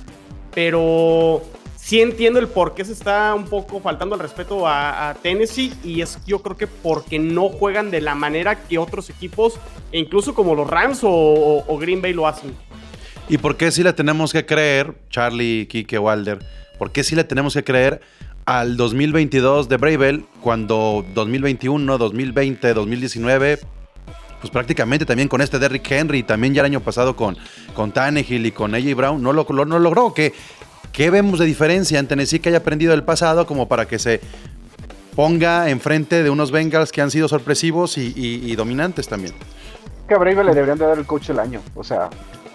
Pero 0.53 1.41
sí 1.75 2.01
entiendo 2.01 2.39
el 2.39 2.47
por 2.47 2.75
qué 2.75 2.83
se 2.85 2.93
está 2.93 3.33
un 3.35 3.45
poco 3.45 3.79
faltando 3.81 4.15
el 4.15 4.21
respeto 4.21 4.65
a, 4.67 5.09
a 5.09 5.13
Tennessee. 5.15 5.73
Y 5.83 6.01
es 6.01 6.17
yo 6.25 6.41
creo 6.41 6.55
que 6.55 6.67
porque 6.67 7.19
no 7.19 7.49
juegan 7.49 7.91
de 7.91 7.99
la 8.01 8.15
manera 8.15 8.55
que 8.67 8.77
otros 8.77 9.09
equipos, 9.09 9.55
e 9.91 9.99
incluso 9.99 10.33
como 10.33 10.55
los 10.55 10.67
Rams 10.69 11.03
o, 11.03 11.09
o- 11.09 11.65
o 11.67 11.77
Green 11.77 12.01
Bay 12.01 12.13
lo 12.13 12.25
hacen. 12.25 12.55
¿Y 13.29 13.37
por 13.37 13.57
qué 13.57 13.71
sí 13.71 13.83
le 13.83 13.93
tenemos 13.93 14.33
que 14.33 14.45
creer, 14.45 14.93
Charlie, 15.09 15.67
Kike, 15.67 15.99
Walder, 15.99 16.39
por 16.79 16.91
qué 16.91 17.03
sí 17.03 17.15
le 17.15 17.23
tenemos 17.23 17.53
que 17.53 17.63
creer 17.63 18.01
al 18.45 18.75
2022 18.75 19.69
de 19.69 19.77
Bravel 19.77 20.25
cuando 20.41 21.05
2021, 21.13 21.97
2020, 21.99 22.73
2019, 22.73 23.59
pues 24.41 24.51
prácticamente 24.51 25.05
también 25.05 25.27
con 25.27 25.41
este 25.41 25.59
Derrick 25.59 25.91
Henry, 25.91 26.23
también 26.23 26.53
ya 26.55 26.61
el 26.61 26.65
año 26.65 26.79
pasado 26.79 27.15
con, 27.15 27.37
con 27.75 27.91
Tannehill 27.91 28.45
y 28.47 28.51
con 28.51 28.73
AJ 28.73 28.95
Brown, 28.95 29.21
no 29.21 29.31
lo, 29.33 29.45
lo- 29.47 29.65
no 29.65 29.77
logró? 29.77 30.13
¿Qué, 30.13 30.33
¿Qué 30.91 31.11
vemos 31.11 31.37
de 31.37 31.45
diferencia 31.45 31.99
en 31.99 32.07
Tennessee 32.07 32.39
que 32.39 32.49
haya 32.49 32.57
aprendido 32.59 32.91
del 32.91 33.03
pasado 33.03 33.45
como 33.45 33.67
para 33.67 33.85
que 33.87 33.99
se 33.99 34.21
ponga 35.15 35.69
enfrente 35.69 36.23
de 36.23 36.29
unos 36.31 36.49
Bengals 36.51 36.91
que 36.91 37.01
han 37.01 37.11
sido 37.11 37.27
sorpresivos 37.27 37.97
y, 37.99 38.11
y- 38.15 38.51
y 38.51 38.55
dominantes 38.55 39.07
también? 39.07 39.33
que 40.07 40.15
a 40.15 40.17
Brave 40.17 40.43
le 40.43 40.55
deberían 40.55 40.79
de 40.79 40.85
dar 40.87 40.97
el 40.97 41.05
coach 41.05 41.27
del 41.27 41.37
año. 41.37 41.61
O 41.75 41.83
sea, 41.83 42.09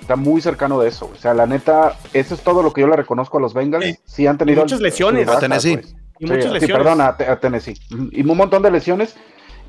está 0.04 0.16
muy 0.16 0.40
cercano 0.42 0.78
de 0.80 0.88
eso. 0.88 1.10
O 1.12 1.16
sea, 1.20 1.32
la 1.34 1.46
neta, 1.46 1.96
eso 2.12 2.34
es 2.34 2.40
todo 2.42 2.62
lo 2.62 2.72
que 2.72 2.82
yo 2.82 2.86
le 2.86 2.96
reconozco 2.96 3.38
a 3.38 3.40
los 3.40 3.54
Bengals. 3.54 3.98
Sí, 4.04 4.26
han 4.26 4.36
tenido 4.38 4.60
muchas 4.62 4.80
lesiones. 4.80 5.26
A 5.28 5.38
Tennessee. 5.38 5.76
pues. 5.78 5.94
Y 6.20 6.26
Sí, 6.26 6.32
muchas 6.32 6.44
sí, 6.44 6.50
lesiones. 6.52 6.76
perdón, 6.76 7.00
a, 7.00 7.16
Te- 7.16 7.26
a 7.26 7.40
Tennessee. 7.40 7.74
Y 8.12 8.20
un 8.22 8.36
montón 8.36 8.62
de 8.62 8.70
lesiones. 8.70 9.14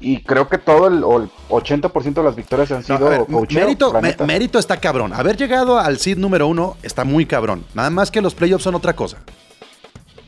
y 0.01 0.21
creo 0.23 0.49
que 0.49 0.57
todo 0.57 0.87
el, 0.87 1.03
o 1.05 1.17
el 1.21 1.29
80% 1.49 2.13
de 2.15 2.23
las 2.23 2.35
victorias 2.35 2.69
han 2.71 2.83
sido 2.83 2.99
No, 3.09 3.25
coacheo, 3.25 3.61
mérito, 3.61 3.93
mérito 4.27 4.59
está 4.59 4.75
cabrón. 4.77 5.13
Haber 5.13 5.37
llegado 5.37 5.79
al 5.79 5.97
seed 5.99 6.17
número 6.17 6.47
uno 6.47 6.75
está 6.83 7.05
muy 7.05 7.25
cabrón. 7.25 7.63
Nada 7.73 7.89
más 7.89 8.11
que 8.11 8.21
los 8.21 8.35
playoffs 8.35 8.63
son 8.65 8.75
otra 8.75 8.93
cosa. 8.93 9.17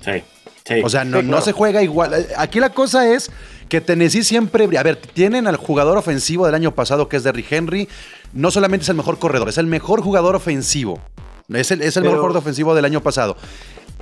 Sí, 0.01 0.23
sí. 0.67 0.81
O 0.83 0.89
sea, 0.89 1.03
no, 1.05 1.19
Sí, 1.19 1.23
no 1.25 1.29
claro. 1.31 1.45
se 1.45 1.51
juega 1.51 1.81
igual. 1.83 2.27
Aquí 2.37 2.59
la 2.59 2.69
cosa 2.71 3.07
es 3.13 3.31
que 3.69 3.81
Tennessee 3.81 4.23
siempre. 4.23 4.67
A 4.77 4.83
ver, 4.83 4.97
tienen 4.97 5.47
al 5.47 5.57
jugador 5.57 5.97
ofensivo 5.97 6.45
del 6.45 6.55
año 6.55 6.73
pasado, 6.75 7.07
que 7.09 7.17
es 7.17 7.23
Derrick 7.23 7.51
Henry. 7.51 7.87
No 8.33 8.51
solamente 8.51 8.83
es 8.83 8.89
el 8.89 8.95
mejor 8.95 9.19
corredor, 9.19 9.49
es 9.49 9.57
el 9.57 9.67
mejor 9.67 10.01
jugador 10.01 10.35
ofensivo. 10.35 10.99
Es 11.53 11.71
el, 11.71 11.81
es 11.81 11.95
el 11.97 12.03
Pero- 12.03 12.11
mejor 12.13 12.19
jugador 12.27 12.37
ofensivo 12.41 12.75
del 12.75 12.85
año 12.85 13.01
pasado. 13.01 13.37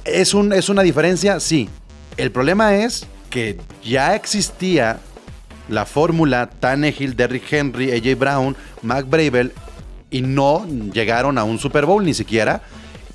¿Es, 0.03 0.33
un, 0.33 0.51
¿Es 0.53 0.69
una 0.69 0.81
diferencia? 0.81 1.39
Sí. 1.39 1.69
El 2.17 2.31
problema 2.31 2.75
es 2.75 3.05
que 3.29 3.57
ya 3.83 4.15
existía 4.15 4.99
la 5.67 5.85
fórmula 5.85 6.49
Tannehill, 6.59 7.15
Derrick 7.15 7.51
Henry, 7.51 7.91
AJ 7.91 8.17
Brown, 8.17 8.55
Mac 8.83 9.05
Bravel 9.09 9.51
y 10.11 10.21
no 10.21 10.65
llegaron 10.93 11.37
a 11.37 11.43
un 11.43 11.57
Super 11.59 11.85
Bowl 11.85 12.05
ni 12.05 12.13
siquiera. 12.13 12.61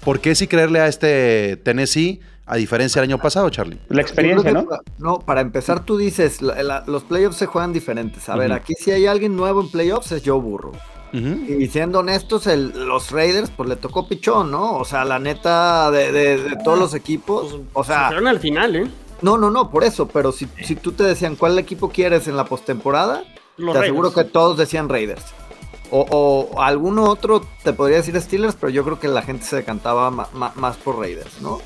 ¿Por 0.04 0.21
qué 0.21 0.35
sí 0.35 0.47
creerle 0.49 0.80
a 0.80 0.88
este 0.88 1.57
Tennessee 1.64 2.21
a 2.50 2.57
diferencia 2.57 3.00
del 3.00 3.11
año 3.11 3.19
pasado, 3.23 3.49
Charlie? 3.50 3.78
La 3.88 4.02
experiencia, 4.02 4.52
¿no? 4.52 4.66
No, 4.99 5.19
para 5.21 5.40
empezar 5.40 5.85
tú 5.85 5.97
dices, 5.97 6.42
la- 6.42 6.62
la- 6.62 6.85
los 6.87 7.04
playoffs 7.04 7.37
se 7.37 7.47
juegan 7.47 7.73
diferentes. 7.73 8.28
A 8.28 8.37
ver, 8.37 8.52
aquí 8.52 8.75
si 8.75 8.90
hay 8.90 9.07
alguien 9.07 9.37
nuevo 9.37 9.61
en 9.61 9.69
playoffs 9.71 10.12
es 10.12 10.23
Joe 10.25 10.40
Burrow. 10.40 10.73
Ujú. 11.12 11.26
Y 11.61 11.66
siendo 11.69 12.00
honestos, 12.00 12.47
el- 12.47 12.87
los 12.87 13.11
Raiders 13.11 13.50
pues 13.50 13.69
le 13.69 13.76
tocó 13.76 14.07
pichón, 14.09 14.50
¿no? 14.50 14.76
O 14.76 14.85
sea, 14.85 15.04
la 15.04 15.19
neta 15.19 15.90
de, 15.90 16.12
de- 16.12 16.38
de 16.42 16.57
todos 16.64 16.78
los 16.78 16.95
equipos, 16.95 17.57
o 17.73 17.85
sea, 17.85 18.02
Sufrieron 18.04 18.28
al 18.28 18.38
final, 18.40 18.76
¿eh? 18.76 18.90
no, 19.23 19.37
no, 19.38 19.50
no, 19.50 19.71
por 19.71 19.85
eso, 19.85 20.07
pero 20.09 20.30
si, 20.33 20.47
si 20.64 20.76
tú 20.76 20.92
te 20.92 21.02
decían 21.04 21.37
cuál 21.37 21.59
equipo 21.59 21.90
quieres 21.90 22.26
en 22.28 22.37
la 22.37 22.45
postemporada, 22.45 23.23
te 23.57 23.78
aseguro 23.78 24.12
que 24.12 24.25
todos 24.25 24.57
decían 24.57 24.88
Raiders. 24.88 25.25
O, 25.92 26.07
o 26.54 26.62
alguno 26.62 27.04
otro 27.04 27.45
te 27.64 27.73
podría 27.73 27.97
decir 27.97 28.21
Steelers, 28.21 28.54
pero 28.54 28.71
yo 28.71 28.85
creo 28.85 29.00
que 29.00 29.09
la 29.09 29.23
gente 29.23 29.45
se 29.45 29.57
decantaba 29.57 30.11
ma- 30.12 30.28
ma- 30.33 30.52
más 30.54 30.76
por 30.76 30.99
Raiders, 30.99 31.40
¿no? 31.42 31.59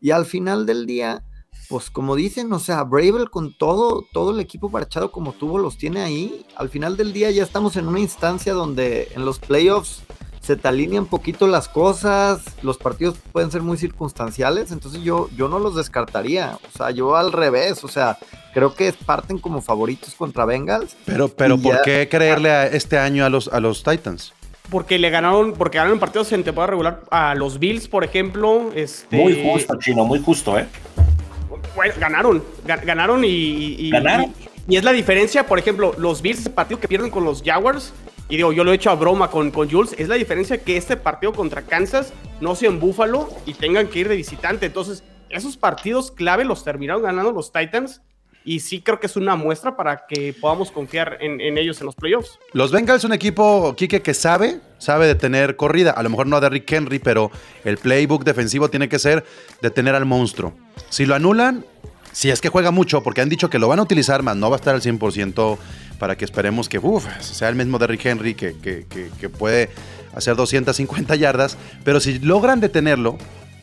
Y 0.00 0.10
al 0.12 0.24
final 0.24 0.66
del 0.66 0.86
día, 0.86 1.22
pues 1.68 1.90
como 1.90 2.16
dicen, 2.16 2.52
o 2.52 2.58
sea, 2.58 2.82
Bravel 2.84 3.30
con 3.30 3.52
todo, 3.56 4.04
todo 4.12 4.30
el 4.32 4.40
equipo 4.40 4.70
parchado 4.70 5.12
como 5.12 5.32
tuvo, 5.32 5.58
los 5.58 5.76
tiene 5.78 6.00
ahí. 6.00 6.44
Al 6.56 6.68
final 6.68 6.96
del 6.96 7.12
día 7.12 7.30
ya 7.30 7.42
estamos 7.42 7.76
en 7.76 7.86
una 7.86 8.00
instancia 8.00 8.52
donde 8.54 9.08
en 9.14 9.24
los 9.24 9.38
playoffs 9.38 10.02
se 10.40 10.56
te 10.56 10.66
alinean 10.68 11.04
poquito 11.04 11.46
las 11.46 11.68
cosas, 11.68 12.42
los 12.62 12.78
partidos 12.78 13.16
pueden 13.30 13.50
ser 13.50 13.60
muy 13.60 13.76
circunstanciales, 13.76 14.72
entonces 14.72 15.02
yo, 15.02 15.28
yo 15.36 15.48
no 15.48 15.58
los 15.58 15.76
descartaría. 15.76 16.58
O 16.74 16.78
sea, 16.78 16.90
yo 16.90 17.14
al 17.14 17.30
revés, 17.30 17.84
o 17.84 17.88
sea, 17.88 18.18
creo 18.54 18.74
que 18.74 18.92
parten 19.04 19.38
como 19.38 19.60
favoritos 19.60 20.14
contra 20.14 20.46
Bengals. 20.46 20.96
Pero, 21.04 21.28
pero 21.28 21.58
¿por 21.58 21.74
ya- 21.76 21.82
qué 21.82 22.08
creerle 22.08 22.50
a 22.50 22.66
este 22.66 22.98
año 22.98 23.26
a 23.26 23.28
los, 23.28 23.48
a 23.48 23.60
los 23.60 23.82
Titans? 23.84 24.32
Porque 24.70 24.98
le 24.98 25.10
ganaron, 25.10 25.52
porque 25.54 25.78
ganaron 25.78 25.98
partidos 25.98 26.30
en 26.32 26.44
temporada 26.44 26.70
regular 26.70 27.00
a 27.10 27.34
los 27.34 27.58
Bills, 27.58 27.88
por 27.88 28.04
ejemplo. 28.04 28.70
Este, 28.74 29.16
Muy 29.16 29.42
justo, 29.42 29.76
chino, 29.78 30.04
muy 30.04 30.20
justo, 30.20 30.58
¿eh? 30.58 30.66
Bueno, 31.74 31.94
ganaron, 31.98 32.42
ga- 32.66 32.84
ganaron 32.84 33.22
y, 33.24 33.90
¿Ganaron? 33.90 34.32
Y, 34.68 34.74
y 34.74 34.76
es 34.76 34.84
la 34.84 34.92
diferencia, 34.92 35.46
por 35.46 35.58
ejemplo, 35.58 35.94
los 35.98 36.22
Bills, 36.22 36.40
ese 36.40 36.50
partido 36.50 36.78
que 36.80 36.88
pierden 36.88 37.10
con 37.10 37.24
los 37.24 37.42
Jaguars, 37.42 37.92
y 38.28 38.36
digo, 38.36 38.52
yo 38.52 38.62
lo 38.62 38.70
he 38.70 38.76
hecho 38.76 38.90
a 38.90 38.94
broma 38.94 39.28
con, 39.30 39.50
con 39.50 39.68
Jules, 39.68 39.94
es 39.98 40.06
la 40.08 40.14
diferencia 40.14 40.58
que 40.58 40.76
este 40.76 40.96
partido 40.96 41.32
contra 41.32 41.62
Kansas 41.62 42.12
no 42.40 42.54
sea 42.54 42.68
en 42.68 42.78
Buffalo 42.78 43.28
y 43.46 43.54
tengan 43.54 43.88
que 43.88 43.98
ir 43.98 44.08
de 44.08 44.14
visitante. 44.14 44.66
Entonces, 44.66 45.02
esos 45.30 45.56
partidos 45.56 46.12
clave 46.12 46.44
los 46.44 46.62
terminaron 46.62 47.02
ganando 47.02 47.32
los 47.32 47.52
Titans. 47.52 48.02
Y 48.44 48.60
sí 48.60 48.80
creo 48.80 48.98
que 48.98 49.06
es 49.06 49.16
una 49.16 49.36
muestra 49.36 49.76
para 49.76 50.06
que 50.06 50.34
podamos 50.40 50.70
confiar 50.70 51.18
en, 51.20 51.40
ellos 51.58 51.78
en 51.80 51.86
los 51.86 51.94
playoffs. 51.94 52.38
Los 52.52 52.72
Bengals 52.72 53.04
un 53.04 53.12
equipo, 53.12 53.74
Quique, 53.76 54.00
que 54.00 54.14
sabe, 54.14 54.60
sabe 54.78 55.06
de 55.06 55.14
tener 55.14 55.56
corrida. 55.56 55.90
A 55.90 56.02
lo 56.02 56.08
mejor 56.10 56.26
no 56.26 56.36
a 56.36 56.40
Derrick 56.40 56.70
Henry, 56.72 56.98
pero 56.98 57.30
el 57.64 57.76
playbook 57.76 58.24
defensivo 58.24 58.70
tiene 58.70 58.88
que 58.88 58.98
ser 58.98 59.24
de 59.60 59.70
tener 59.70 59.94
al 59.94 60.06
monstruo. 60.06 60.54
Si 60.88 61.04
lo 61.04 61.14
anulan, 61.14 61.64
si 62.12 62.30
es 62.30 62.40
que 62.40 62.48
juega 62.48 62.70
mucho, 62.70 63.02
porque 63.02 63.20
han 63.20 63.28
dicho 63.28 63.50
que 63.50 63.58
lo 63.58 63.68
van 63.68 63.78
a 63.78 63.82
utilizar, 63.82 64.22
más 64.22 64.36
no 64.36 64.48
va 64.48 64.56
a 64.56 64.58
estar 64.58 64.74
al 64.74 64.80
100% 64.80 65.58
para 65.98 66.16
que 66.16 66.24
esperemos 66.24 66.68
que 66.68 66.78
uf, 66.78 67.06
sea 67.20 67.50
el 67.50 67.56
mismo 67.56 67.78
Derrick 67.78 68.04
Henry 68.06 68.34
que, 68.34 68.56
que- 68.58 68.86
que- 68.88 69.10
que 69.20 69.28
puede 69.28 69.68
hacer 70.14 70.34
250 70.34 71.14
yardas. 71.16 71.58
Pero 71.84 72.00
si 72.00 72.18
logran 72.20 72.58
detenerlo, 72.60 73.18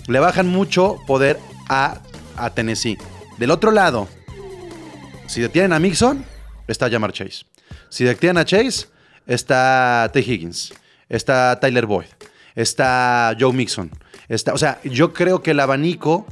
le 0.08 0.20
bajan 0.20 0.48
mucho 0.48 0.98
poder 1.08 1.40
a, 1.68 2.00
a 2.38 2.52
Tennessee. 2.52 2.98
Del 3.40 3.50
otro 3.52 3.72
lado, 3.72 4.08
si 5.28 5.42
detienen 5.42 5.74
a 5.74 5.80
Mixon, 5.80 6.26
está 6.68 6.90
Jamar 6.90 7.12
Chase. 7.12 7.46
Si 7.90 8.04
detienen 8.04 8.38
a 8.38 8.46
Chase, 8.46 8.88
está 9.26 10.10
T. 10.14 10.20
Higgins. 10.20 10.74
Está 11.10 11.60
Tyler 11.60 11.86
Boyd. 11.86 12.08
Está 12.56 13.36
Joe 13.40 13.54
Mixon. 13.54 13.92
Está, 14.30 14.54
o 14.54 14.58
sea, 14.58 14.80
yo 14.84 15.14
creo 15.14 15.42
que 15.42 15.52
el 15.52 15.60
abanico 15.60 16.26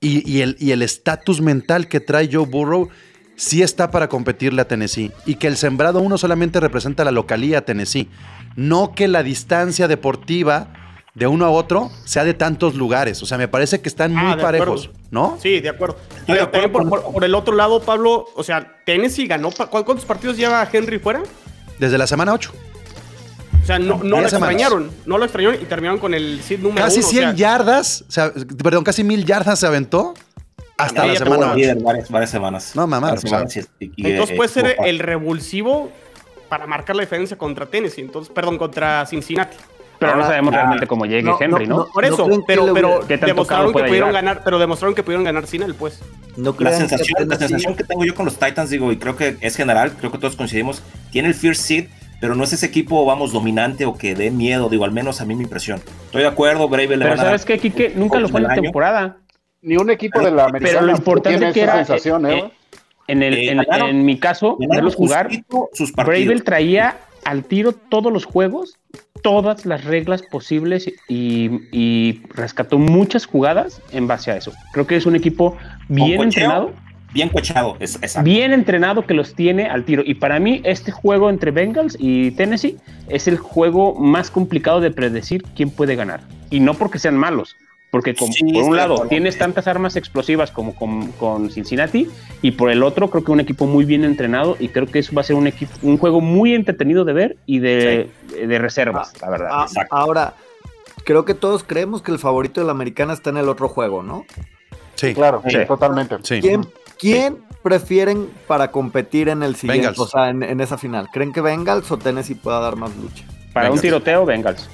y, 0.00 0.40
el 0.40 0.82
estatus 0.82 1.40
mental 1.40 1.88
que 1.88 2.00
trae 2.00 2.28
Joe 2.32 2.46
Burrow 2.46 2.88
sí 3.36 3.62
está 3.62 3.90
para 3.90 4.08
competirle 4.08 4.62
a 4.62 4.68
Tennessee. 4.68 5.12
Y 5.26 5.36
que 5.36 5.48
el 5.48 5.56
sembrado 5.56 6.00
uno 6.00 6.18
solamente 6.18 6.60
representa 6.60 7.04
la 7.04 7.10
localía 7.10 7.58
a 7.58 7.62
Tennessee. 7.62 8.08
No 8.56 8.94
que 8.94 9.08
la 9.08 9.22
distancia 9.22 9.88
deportiva 9.88 10.72
de 11.18 11.26
uno 11.26 11.44
a 11.46 11.50
otro 11.50 11.90
sea 12.04 12.24
de 12.24 12.34
tantos 12.34 12.74
lugares. 12.74 13.22
O 13.22 13.26
sea, 13.26 13.38
me 13.38 13.48
parece 13.48 13.80
que 13.80 13.88
están 13.88 14.14
muy 14.14 14.32
Ah, 14.32 14.36
de 14.36 14.42
parejos, 14.42 14.86
acuerdo. 14.86 15.00
¿no? 15.10 15.38
Sí, 15.42 15.60
de 15.60 15.68
acuerdo. 15.70 15.96
de 15.96 16.00
Pero 16.26 16.42
acuerdo 16.44 16.50
también 16.50 16.72
por, 16.72 16.82
con- 16.82 16.90
por- 16.90 17.12
por 17.14 17.24
el 17.24 17.34
otro 17.34 17.54
lado, 17.56 17.80
Pablo, 17.82 18.26
o 18.34 18.42
sea, 18.44 18.76
Tennessee 18.86 19.26
ganó. 19.26 19.50
pa- 19.50 19.66
¿cu- 19.66 19.84
¿Cuántos 19.84 20.04
partidos 20.06 20.36
lleva 20.36 20.66
Henry 20.72 20.98
fuera? 20.98 21.22
Desde 21.78 21.98
la 21.98 22.06
semana 22.06 22.32
8. 22.32 22.52
O 23.62 23.66
sea, 23.66 23.78
no, 23.78 23.96
no 23.96 24.20
lo 24.20 24.28
semanas. 24.28 24.32
extrañaron. 24.32 24.90
No 25.06 25.18
lo 25.18 25.24
extrañaron 25.24 25.60
y 25.60 25.64
terminaron 25.66 25.98
con 26.00 26.14
el 26.14 26.40
seed 26.42 26.60
número 26.60 26.84
Casi 26.84 27.00
uno, 27.00 27.06
o 27.06 27.10
100 27.10 27.22
sea, 27.24 27.34
yardas, 27.34 28.04
o 28.08 28.10
sea, 28.10 28.32
perdón, 28.62 28.84
casi 28.84 29.04
mil 29.04 29.24
yardas 29.26 29.58
se 29.58 29.66
aventó 29.66 30.14
hasta 30.78 31.04
la 31.04 31.12
semana 31.14 31.18
temporada. 31.18 31.52
8. 31.52 31.56
líder 31.60 31.82
varias, 31.82 32.10
varias 32.10 32.30
semanas. 32.30 32.72
No, 32.74 32.86
mamá, 32.86 33.08
Varias 33.08 33.24
o 33.24 33.28
sea, 33.28 33.48
semanas 33.48 33.68
y- 33.80 33.84
y- 33.96 34.10
Entonces 34.10 34.32
eh, 34.34 34.36
puede 34.36 34.48
ser 34.48 34.76
el 34.86 34.98
revulsivo 35.00 35.90
para 36.48 36.66
marcar 36.66 36.96
la 36.96 37.02
diferencia 37.02 37.36
contra 37.36 37.66
Tennessee. 37.66 38.00
Entonces, 38.00 38.32
perdón, 38.32 38.56
contra 38.56 39.04
Cincinnati. 39.04 39.56
Pero 39.98 40.12
no 40.12 40.16
Ahora- 40.18 40.28
sabemos 40.28 40.54
realmente 40.54 40.86
cómo 40.86 41.06
llegue 41.06 41.22
No, 41.24 41.36
Henry, 41.40 41.66
no. 41.66 41.86
Por 41.92 42.04
eso, 42.04 42.26
pero, 42.46 42.72
pero 42.72 42.88
hubiera- 42.94 43.06
¿Qué 43.08 43.18
tan 43.18 43.26
demostraron 43.28 43.66
que 43.72 43.72
pudieron 43.80 44.08
llegar? 44.10 44.12
ganar, 44.12 44.42
pero 44.44 44.58
demostraron 44.58 44.94
que 44.94 45.02
pudieron 45.02 45.24
ganar 45.24 45.46
sin 45.46 45.62
él, 45.62 45.74
pues. 45.74 46.00
No 46.36 46.50
La 46.52 46.56
crean 46.56 46.72
que 46.74 46.78
sensación, 46.88 47.28
la 47.28 47.36
sensación 47.36 47.74
que 47.74 47.82
tengo 47.84 48.04
yo 48.04 48.14
con 48.14 48.24
los 48.26 48.38
Titans, 48.38 48.70
digo, 48.70 48.92
y 48.92 48.96
creo 48.96 49.16
que 49.16 49.36
es 49.40 49.56
general, 49.56 49.92
creo 49.98 50.12
que 50.12 50.18
todos 50.18 50.36
coincidimos, 50.36 50.82
tiene 51.10 51.28
el 51.28 51.34
first 51.34 51.62
seed, 51.62 51.86
pero 52.20 52.34
no 52.36 52.44
es 52.44 52.52
ese 52.52 52.66
equipo, 52.66 53.04
vamos, 53.04 53.32
dominante 53.32 53.86
o 53.86 53.94
que 53.96 54.14
dé 54.14 54.30
miedo, 54.30 54.68
digo, 54.68 54.84
al 54.84 54.92
menos 54.92 55.20
a 55.20 55.24
mí 55.24 55.34
mi 55.34 55.42
impresión. 55.44 55.80
Estoy 56.06 56.22
de 56.22 56.28
acuerdo, 56.28 56.68
Brave 56.68 56.96
le 56.96 56.98
Pero 56.98 57.08
van 57.10 57.18
¿sabes 57.18 57.44
qué, 57.44 57.58
Kike? 57.58 57.92
Nunca 57.96 58.20
lo 58.20 58.28
fue 58.28 58.40
en 58.40 58.46
la 58.48 58.54
temporada. 58.54 59.16
Ni 59.62 59.76
un 59.76 59.90
equipo 59.90 60.20
de 60.20 60.30
la 60.30 60.44
americana 60.44 60.78
Pero 60.78 60.80
lo 60.80 60.86
tiene 60.86 60.98
importante 60.98 61.52
que 61.52 61.62
esa 61.62 61.74
era, 61.74 61.84
sensación, 61.84 62.26
eh, 62.26 62.34
¿eh? 62.38 62.44
eh, 62.46 62.50
en, 63.08 63.22
el, 63.24 63.34
Eh, 63.34 63.50
en, 63.50 63.58
ganaron- 63.58 63.88
en 63.90 64.04
mi 64.04 64.18
caso, 64.20 64.56
verlos 64.60 64.94
jugar, 64.94 65.26
justito 65.26 65.68
sus 65.72 65.90
partidos. 65.90 66.26
Bravel 66.26 66.44
traía 66.44 66.96
al 67.24 67.44
tiro 67.44 67.72
todos 67.72 68.12
los 68.12 68.24
juegos, 68.24 68.78
todas 69.22 69.66
las 69.66 69.84
reglas 69.84 70.22
posibles 70.22 70.88
y, 71.08 71.50
y 71.72 72.22
rescató 72.28 72.78
muchas 72.78 73.26
jugadas 73.26 73.80
en 73.92 74.06
base 74.06 74.30
a 74.30 74.36
eso. 74.36 74.52
Creo 74.72 74.86
que 74.86 74.96
es 74.96 75.06
un 75.06 75.16
equipo 75.16 75.56
bien 75.88 76.22
entrenado, 76.22 76.72
Bien 77.12 77.30
cochado, 77.30 77.76
es, 77.80 77.98
bien 78.22 78.52
entrenado 78.52 79.06
que 79.06 79.14
los 79.14 79.34
tiene 79.34 79.66
al 79.66 79.84
tiro. 79.84 80.02
Y 80.04 80.14
para 80.14 80.38
mí, 80.38 80.60
este 80.64 80.92
juego 80.92 81.30
entre 81.30 81.50
Bengals 81.50 81.96
y 81.98 82.32
Tennessee 82.32 82.76
es 83.08 83.26
el 83.26 83.38
juego 83.38 83.94
más 83.94 84.30
complicado 84.30 84.80
de 84.80 84.90
predecir 84.90 85.42
quién 85.56 85.70
puede 85.70 85.96
ganar. 85.96 86.20
Y 86.50 86.60
no 86.60 86.74
porque 86.74 86.98
sean 86.98 87.16
malos, 87.16 87.56
porque 87.90 88.14
con- 88.14 88.32
Sí, 88.32 88.52
por 88.52 88.64
un 88.64 88.76
lado 88.76 89.06
tienes 89.08 89.38
tantas 89.38 89.66
armas 89.66 89.96
explosivas 89.96 90.50
como 90.50 90.74
con, 90.74 91.10
con 91.12 91.50
Cincinnati, 91.50 92.08
y 92.42 92.50
por 92.52 92.70
el 92.70 92.82
otro 92.82 93.08
creo 93.10 93.24
que 93.24 93.32
un 93.32 93.40
equipo 93.40 93.66
muy 93.66 93.84
bien 93.84 94.04
entrenado. 94.04 94.56
Y 94.60 94.68
creo 94.68 94.86
que 94.86 94.98
eso 94.98 95.14
va 95.14 95.22
a 95.22 95.24
ser 95.24 95.36
un, 95.36 95.46
equipo, 95.46 95.72
un 95.82 95.96
juego 95.98 96.20
muy 96.20 96.54
entretenido 96.54 97.04
de 97.04 97.12
ver 97.12 97.36
y 97.46 97.58
de, 97.60 98.10
de 98.46 98.58
reservas, 98.58 99.12
la 99.22 99.30
verdad. 99.30 99.48
Ah, 99.50 99.66
ahora, 99.90 100.34
creo 101.04 101.24
que 101.24 101.34
todos 101.34 101.64
creemos 101.64 102.02
que 102.02 102.12
el 102.12 102.18
favorito 102.18 102.60
de 102.60 102.66
la 102.66 102.72
americana 102.72 103.12
está 103.14 103.30
en 103.30 103.38
el 103.38 103.48
otro 103.48 103.68
juego, 103.68 104.02
¿no? 104.02 104.24
Sí, 104.96 105.14
Claro, 105.14 105.42
Sí. 105.48 105.56
totalmente. 105.66 106.16
sí. 106.22 106.40
¿Quién, 106.40 106.66
quién 106.98 107.38
prefieren 107.62 108.28
para 108.46 108.70
competir 108.70 109.28
en 109.28 109.42
el 109.42 109.54
siguiente, 109.56 109.86
Bengals. 109.88 109.98
o 110.00 110.06
sea, 110.08 110.28
en, 110.28 110.42
en 110.42 110.60
esa 110.60 110.76
final? 110.76 111.08
¿Creen 111.12 111.32
que 111.32 111.40
Bengals 111.40 111.90
o 111.92 111.96
Tennessee 111.98 112.34
pueda 112.34 112.58
dar 112.60 112.76
más 112.76 112.94
lucha? 112.96 113.24
Para 113.52 113.70
un 113.70 113.80
tiroteo, 113.80 114.26
Bengals. 114.26 114.68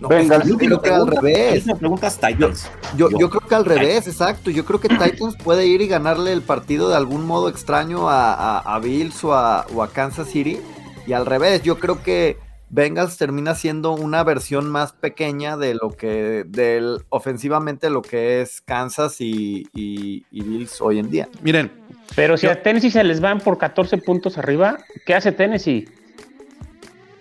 No, 0.00 0.08
yo 0.44 0.56
creo 0.56 0.80
que 0.80 0.90
al 0.90 1.06
revés. 1.06 1.66
Me 1.66 1.74
preguntas 1.76 2.18
Titans. 2.18 2.70
Yo, 2.96 3.10
Yo- 3.10 3.18
yo 3.18 3.30
creo 3.30 3.46
que 3.46 3.54
al 3.54 3.64
revés, 3.64 4.06
exacto. 4.06 4.50
Yo 4.50 4.64
creo 4.64 4.80
que 4.80 4.88
Titans 4.88 5.36
puede 5.42 5.66
ir 5.66 5.80
y 5.82 5.88
ganarle 5.88 6.32
el 6.32 6.42
partido 6.42 6.88
de 6.88 6.96
algún 6.96 7.26
modo 7.26 7.48
extraño 7.48 8.08
a, 8.08 8.32
a- 8.32 8.58
a 8.74 8.78
Bills 8.78 9.22
o 9.24 9.34
a, 9.34 9.66
o 9.74 9.82
a 9.82 9.88
Kansas 9.92 10.28
City. 10.28 10.58
Y 11.06 11.12
al 11.12 11.26
revés, 11.26 11.62
yo 11.62 11.78
creo 11.78 12.02
que 12.02 12.38
Bengals 12.70 13.16
termina 13.18 13.54
siendo 13.56 13.92
una 13.92 14.22
versión 14.22 14.70
más 14.70 14.92
pequeña 14.92 15.56
de 15.56 15.74
lo 15.74 15.90
que, 15.90 16.44
del 16.46 17.02
ofensivamente 17.08 17.90
lo 17.90 18.00
que 18.00 18.40
es 18.42 18.60
Kansas 18.60 19.20
y, 19.20 19.66
y- 19.74 20.24
y 20.30 20.40
Bills 20.42 20.80
hoy 20.80 20.98
en 21.00 21.10
día. 21.10 21.28
Miren, 21.42 21.70
Pero 22.14 22.36
si 22.36 22.46
a 22.46 22.62
Tennessee 22.62 22.90
se 22.90 23.02
les 23.04 23.20
van 23.20 23.40
por 23.40 23.58
14 23.58 23.98
puntos 23.98 24.38
arriba, 24.38 24.78
¿qué 25.04 25.14
hace 25.14 25.32
Tennessee? 25.32 25.88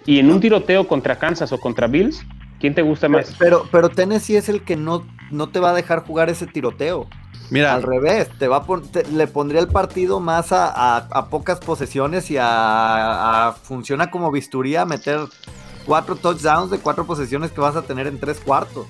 Y 0.06 0.20
en 0.20 0.32
un 0.32 0.40
tiroteo 0.40 0.88
contra 0.88 1.18
Kansas 1.20 1.52
o 1.52 1.60
contra 1.60 1.88
Bills, 1.88 2.22
¿quién 2.60 2.74
te 2.76 2.82
gusta 2.82 3.08
más? 3.10 3.36
Pero, 3.40 3.68
pero 3.72 3.90
Tennessee 3.90 4.36
es 4.36 4.50
el 4.50 4.64
que 4.64 4.76
no, 4.76 5.06
no 5.32 5.50
te 5.50 5.60
va 5.60 5.72
a 5.72 5.74
dejar 5.74 6.00
jugar 6.06 6.30
ese 6.30 6.46
tiroteo. 6.48 7.08
mira, 7.50 7.74
Al 7.74 7.84
revés, 7.84 8.30
te 8.38 8.48
va 8.48 8.58
a 8.58 8.64
pon- 8.64 8.88
te- 8.92 9.08
le 9.12 9.28
pondría 9.28 9.62
el 9.62 9.68
partido 9.68 10.20
más 10.20 10.52
a, 10.52 10.68
a- 10.68 11.08
a 11.12 11.30
pocas 11.30 11.60
posesiones 11.60 12.30
y 12.32 12.38
a, 12.38 13.48
a- 13.48 13.52
funciona 13.54 14.12
como 14.12 14.32
bisturí 14.32 14.76
a 14.76 14.86
meter 14.86 15.20
cuatro 15.86 16.16
touchdowns 16.16 16.70
de 16.72 16.78
cuatro 16.80 17.06
posesiones 17.06 17.52
que 17.52 17.62
vas 17.62 17.76
a 17.76 17.82
tener 17.82 18.06
en 18.08 18.20
tres 18.20 18.40
cuartos. 18.40 18.86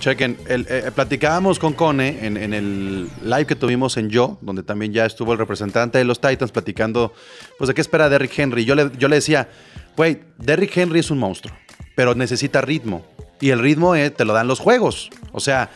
chequen, 0.00 0.36
el- 0.48 0.66
eh, 0.68 0.90
platicábamos 0.94 1.58
con 1.60 1.72
Cone 1.74 2.26
en, 2.26 2.36
en 2.36 2.52
el 2.52 3.08
live 3.22 3.46
que 3.46 3.54
tuvimos 3.54 3.96
en 3.96 4.10
Yo, 4.10 4.36
donde 4.42 4.62
también 4.64 4.92
ya 4.92 5.06
estuvo 5.06 5.32
el 5.32 5.38
representante 5.38 5.96
de 5.98 6.04
los 6.04 6.20
Titans 6.20 6.50
platicando, 6.52 7.12
pues 7.56 7.68
de 7.68 7.74
qué 7.74 7.80
espera 7.80 8.08
Derrick 8.08 8.36
Henry. 8.38 8.64
Yo 8.64 8.74
le, 8.74 8.90
yo 8.98 9.06
le 9.08 9.16
decía, 9.16 9.48
güey, 9.96 10.20
Derrick 10.38 10.76
Henry 10.76 10.98
es 10.98 11.10
un 11.12 11.18
monstruo, 11.20 11.54
pero 11.94 12.14
necesita 12.16 12.60
ritmo. 12.60 13.06
Y 13.42 13.50
el 13.50 13.58
ritmo 13.58 13.96
eh, 13.96 14.10
te 14.10 14.24
lo 14.24 14.34
dan 14.34 14.46
los 14.46 14.60
juegos. 14.60 15.10
O 15.32 15.40
sea, 15.40 15.68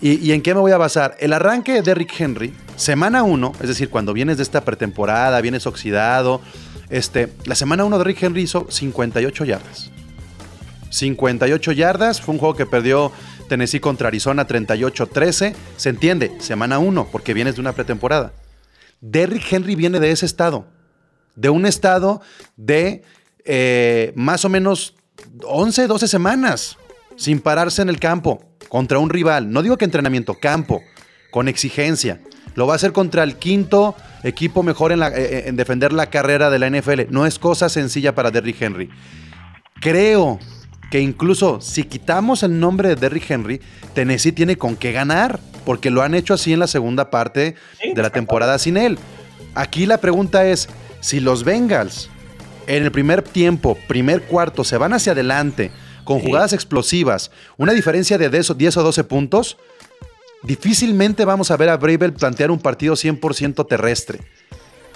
¿y, 0.00 0.30
en 0.30 0.40
qué 0.40 0.54
me 0.54 0.60
voy 0.60 0.70
a 0.70 0.78
basar? 0.78 1.16
El 1.18 1.32
arranque 1.32 1.72
de 1.72 1.82
Derrick 1.82 2.18
Henry, 2.18 2.54
semana 2.76 3.24
1, 3.24 3.54
es 3.60 3.66
decir, 3.66 3.90
cuando 3.90 4.12
vienes 4.12 4.36
de 4.36 4.44
esta 4.44 4.60
pretemporada, 4.64 5.40
vienes 5.40 5.66
oxidado, 5.66 6.40
este, 6.88 7.32
la 7.44 7.56
semana 7.56 7.84
1 7.84 7.98
de 7.98 8.04
Derrick 8.04 8.22
Henry 8.22 8.42
hizo 8.42 8.68
58 8.70 9.44
yardas. 9.46 9.90
58 10.90 11.72
yardas. 11.72 12.20
Fue 12.20 12.34
un 12.34 12.38
juego 12.38 12.54
que 12.54 12.66
perdió 12.66 13.10
Tennessee 13.48 13.80
contra 13.80 14.06
Arizona 14.06 14.46
38-13. 14.46 15.56
Se 15.76 15.88
entiende, 15.88 16.40
semana 16.40 16.78
1, 16.78 17.08
porque 17.10 17.34
vienes 17.34 17.56
de 17.56 17.62
una 17.62 17.72
pretemporada. 17.72 18.32
Derrick 19.00 19.52
Henry 19.52 19.74
viene 19.74 19.98
de 19.98 20.12
ese 20.12 20.24
estado. 20.24 20.66
De 21.34 21.50
un 21.50 21.66
estado 21.66 22.20
de 22.56 23.02
eh, 23.44 24.12
más 24.14 24.44
o 24.44 24.48
menos 24.48 24.94
11, 25.46 25.86
12 25.86 26.08
semanas 26.08 26.76
sin 27.16 27.40
pararse 27.40 27.82
en 27.82 27.88
el 27.88 27.98
campo 27.98 28.42
contra 28.68 28.98
un 28.98 29.10
rival. 29.10 29.50
No 29.50 29.62
digo 29.62 29.76
que 29.76 29.84
entrenamiento, 29.84 30.34
campo, 30.40 30.80
con 31.30 31.48
exigencia. 31.48 32.20
Lo 32.54 32.66
va 32.66 32.72
a 32.74 32.76
hacer 32.76 32.92
contra 32.92 33.22
el 33.22 33.36
quinto 33.36 33.94
equipo 34.22 34.62
mejor 34.62 34.92
en, 34.92 35.00
la- 35.00 35.08
eh, 35.08 35.48
en 35.48 35.56
defender 35.56 35.92
la 35.92 36.06
carrera 36.10 36.50
de 36.50 36.58
la 36.58 36.68
NFL. 36.70 37.02
No 37.10 37.26
es 37.26 37.38
cosa 37.38 37.68
sencilla 37.68 38.14
para 38.14 38.30
Derrick 38.30 38.60
Henry. 38.60 38.90
Creo 39.80 40.38
que 40.90 41.00
incluso 41.00 41.60
si 41.60 41.84
quitamos 41.84 42.42
el 42.42 42.58
nombre 42.58 42.88
de 42.90 42.96
Derrick 42.96 43.30
Henry, 43.30 43.60
Tennessee 43.94 44.32
tiene 44.32 44.56
con 44.56 44.76
qué 44.76 44.92
ganar, 44.92 45.38
porque 45.64 45.90
lo 45.90 46.02
han 46.02 46.14
hecho 46.14 46.34
así 46.34 46.52
en 46.52 46.58
la 46.58 46.66
segunda 46.66 47.10
parte 47.10 47.54
de 47.94 48.02
la 48.02 48.10
temporada 48.10 48.58
sin 48.58 48.76
él. 48.76 48.98
Aquí 49.54 49.86
la 49.86 49.98
pregunta 49.98 50.46
es, 50.46 50.68
si 51.00 51.20
los 51.20 51.44
Bengals 51.44 52.10
en 52.76 52.84
el 52.84 52.92
primer 52.92 53.22
tiempo, 53.22 53.76
primer 53.88 54.22
cuarto, 54.22 54.62
se 54.62 54.78
van 54.78 54.92
hacia 54.92 55.10
adelante 55.12 55.72
con 56.04 56.20
jugadas 56.20 56.52
explosivas, 56.52 57.32
una 57.56 57.72
diferencia 57.72 58.16
de 58.16 58.30
10 58.30 58.50
o 58.50 58.54
10 58.54 58.76
o 58.76 58.82
12 58.84 59.04
puntos, 59.04 59.56
difícilmente 60.44 61.24
vamos 61.24 61.50
a 61.50 61.56
ver 61.56 61.68
a 61.68 61.76
Bravel 61.76 62.12
plantear 62.12 62.50
un 62.50 62.60
partido 62.60 62.94
100% 62.94 63.66
terrestre. 63.66 64.20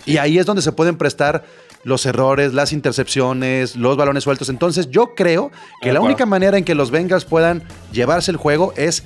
Y 0.06 0.18
ahí 0.18 0.38
es 0.38 0.46
donde 0.46 0.62
se 0.62 0.70
pueden 0.70 0.96
prestar 0.96 1.44
los 1.82 2.06
errores, 2.06 2.54
las 2.54 2.72
intercepciones, 2.72 3.74
los 3.74 3.96
balones 3.96 4.22
sueltos. 4.22 4.48
Entonces 4.48 4.88
yo 4.90 5.14
creo 5.16 5.50
que 5.80 5.92
la 5.92 6.00
única 6.00 6.26
manera 6.26 6.56
en 6.56 6.64
que 6.64 6.76
los 6.76 6.92
Bengals 6.92 7.24
puedan 7.24 7.64
llevarse 7.92 8.30
el 8.30 8.36
juego 8.36 8.72
es 8.76 9.02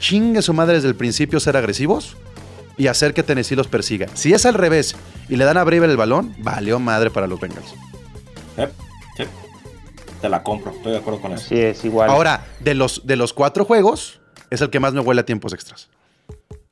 chingue 0.00 0.42
su 0.42 0.52
madre 0.52 0.74
desde 0.74 0.88
el 0.88 0.96
principio 0.96 1.40
ser 1.40 1.56
agresivos 1.56 2.16
y 2.76 2.88
hacer 2.88 3.14
que 3.14 3.22
Tennessee 3.22 3.56
los 3.56 3.68
persiga. 3.68 4.08
Si 4.14 4.34
es 4.34 4.44
al 4.44 4.54
revés 4.54 4.96
y 5.30 5.36
le 5.36 5.44
dan 5.44 5.56
a 5.56 5.64
Bravel 5.64 5.90
el 5.90 5.96
balón, 5.96 6.34
valió 6.38 6.78
madre 6.78 7.10
para 7.10 7.26
los 7.26 7.40
Bengals. 7.40 7.74
Sí, 8.56 8.62
sí. 9.16 9.24
Te 10.20 10.28
la 10.28 10.42
compro, 10.42 10.72
estoy 10.72 10.92
de 10.92 10.98
acuerdo 10.98 11.20
con 11.20 11.32
eso. 11.32 11.46
Sí, 11.48 11.58
es 11.58 11.84
igual. 11.84 12.10
Ahora, 12.10 12.46
de 12.60 12.74
los, 12.74 13.06
de 13.06 13.16
los 13.16 13.32
cuatro 13.32 13.64
juegos, 13.64 14.20
es 14.50 14.60
el 14.60 14.70
que 14.70 14.80
más 14.80 14.92
me 14.92 15.00
huele 15.00 15.22
a 15.22 15.24
tiempos 15.24 15.52
extras. 15.52 15.88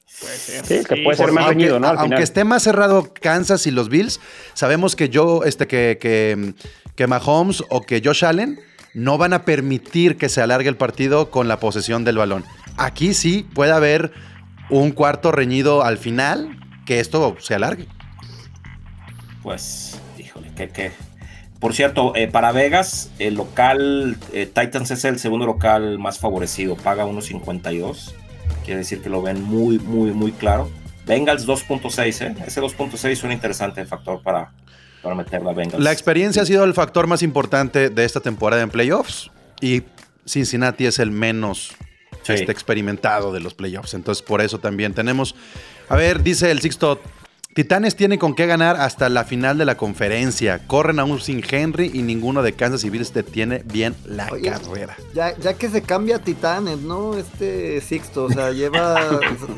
sí, 0.07 0.85
que 0.89 1.03
puede 1.03 1.17
ser 1.17 1.33
más 1.33 1.45
aunque, 1.47 1.59
reñido, 1.59 1.81
¿no? 1.81 1.89
Al 1.89 1.97
aunque 1.97 2.09
final. 2.09 2.23
esté 2.23 2.45
más 2.45 2.63
cerrado 2.63 3.13
Kansas 3.21 3.67
y 3.67 3.71
los 3.71 3.89
Bills, 3.89 4.21
sabemos 4.55 4.95
que 4.95 5.09
yo, 5.09 5.43
este, 5.45 5.67
que, 5.67 5.99
que, 6.01 6.55
que 6.95 7.07
Mahomes 7.07 7.65
o 7.71 7.83
que 7.83 8.03
Josh 8.05 8.25
Allen 8.25 8.61
no 8.95 9.19
van 9.19 9.33
a 9.33 9.45
permitir 9.45 10.17
que 10.17 10.29
se 10.29 10.43
alargue 10.43 10.69
el 10.69 10.77
partido 10.77 11.31
con 11.31 11.49
la 11.49 11.59
posesión 11.59 12.05
del 12.05 12.19
balón. 12.19 12.45
Aquí 12.77 13.15
sí 13.15 13.49
puede 13.55 13.73
haber 13.73 14.13
un 14.69 14.93
cuarto 14.93 15.33
reñido 15.33 15.83
al 15.83 15.99
final 15.99 16.59
que 16.87 17.01
esto 17.01 17.37
se 17.41 17.55
alargue. 17.55 17.87
Pues, 19.43 19.99
híjole, 20.19 20.53
que, 20.55 20.69
que. 20.69 20.93
Por 21.61 21.75
cierto, 21.75 22.17
eh, 22.17 22.27
para 22.27 22.53
Vegas, 22.53 23.11
el 23.19 23.35
local 23.35 24.17
eh, 24.33 24.47
Titans 24.47 24.91
es 24.91 25.05
el 25.05 25.19
segundo 25.19 25.45
local 25.45 25.99
más 25.99 26.19
favorecido, 26.19 26.75
paga 26.75 27.05
1.52. 27.05 28.13
Quiere 28.65 28.79
decir 28.79 29.03
que 29.03 29.11
lo 29.11 29.21
ven 29.21 29.43
muy, 29.43 29.79
muy, 29.79 30.13
muy 30.13 30.33
claro. 30.33 30.71
Bengals 31.07 31.47
2.6, 31.47 32.27
¿eh? 32.27 32.35
Ese 32.47 32.63
2.6 32.63 33.09
es 33.11 33.23
un 33.25 33.33
interesante 33.33 33.85
factor 33.85 34.23
para, 34.23 34.53
para 35.03 35.15
meterla 35.15 35.51
a 35.51 35.55
Bengals. 35.55 35.83
La 35.85 35.93
experiencia 35.93 36.43
ha 36.43 36.47
sido 36.47 36.65
el 36.65 36.73
factor 36.73 37.07
más 37.07 37.23
importante 37.23 37.91
de 37.91 38.05
esta 38.05 38.21
temporada 38.21 38.63
en 38.63 38.71
playoffs 38.71 39.31
y 39.61 39.83
Cincinnati 40.27 40.87
es 40.87 40.99
el 40.99 41.11
menos 41.11 41.73
Sí. 42.23 42.35
este, 42.35 42.53
experimentado 42.53 43.33
de 43.33 43.41
los 43.41 43.55
playoffs. 43.55 43.95
Entonces, 43.95 44.23
por 44.23 44.43
eso 44.43 44.59
también 44.59 44.93
tenemos. 44.93 45.35
A 45.89 45.97
ver, 45.97 46.23
dice 46.23 46.51
el 46.51 46.61
Sixto. 46.61 47.01
Titanes 47.55 47.97
tiene 47.97 48.17
con 48.19 48.35
qué 48.37 48.47
ganar 48.47 48.77
hasta 48.77 49.09
la 49.09 49.25
final 49.25 49.59
de 49.59 49.65
la 49.65 49.77
conferencia. 49.77 50.61
Corren 50.69 51.01
aún 51.01 51.19
sin 51.21 51.43
Henry 51.49 51.91
y 51.93 52.03
ninguno 52.03 52.43
de 52.45 52.53
Kansas 52.53 52.85
y 52.85 52.91
Bills 52.91 53.13
detiene 53.13 53.63
bien 53.65 53.97
la 54.05 54.29
Oye, 54.31 54.51
carrera. 54.51 54.97
Ya, 55.15 55.37
ya 55.37 55.55
que 55.55 55.69
se 55.69 55.83
cambia 55.83 56.17
a 56.17 56.19
Titanes, 56.21 56.79
¿no? 56.79 57.17
Este 57.17 57.81
Sixto, 57.81 58.25
o 58.25 58.31
sea, 58.31 58.53
lleva. 58.53 59.01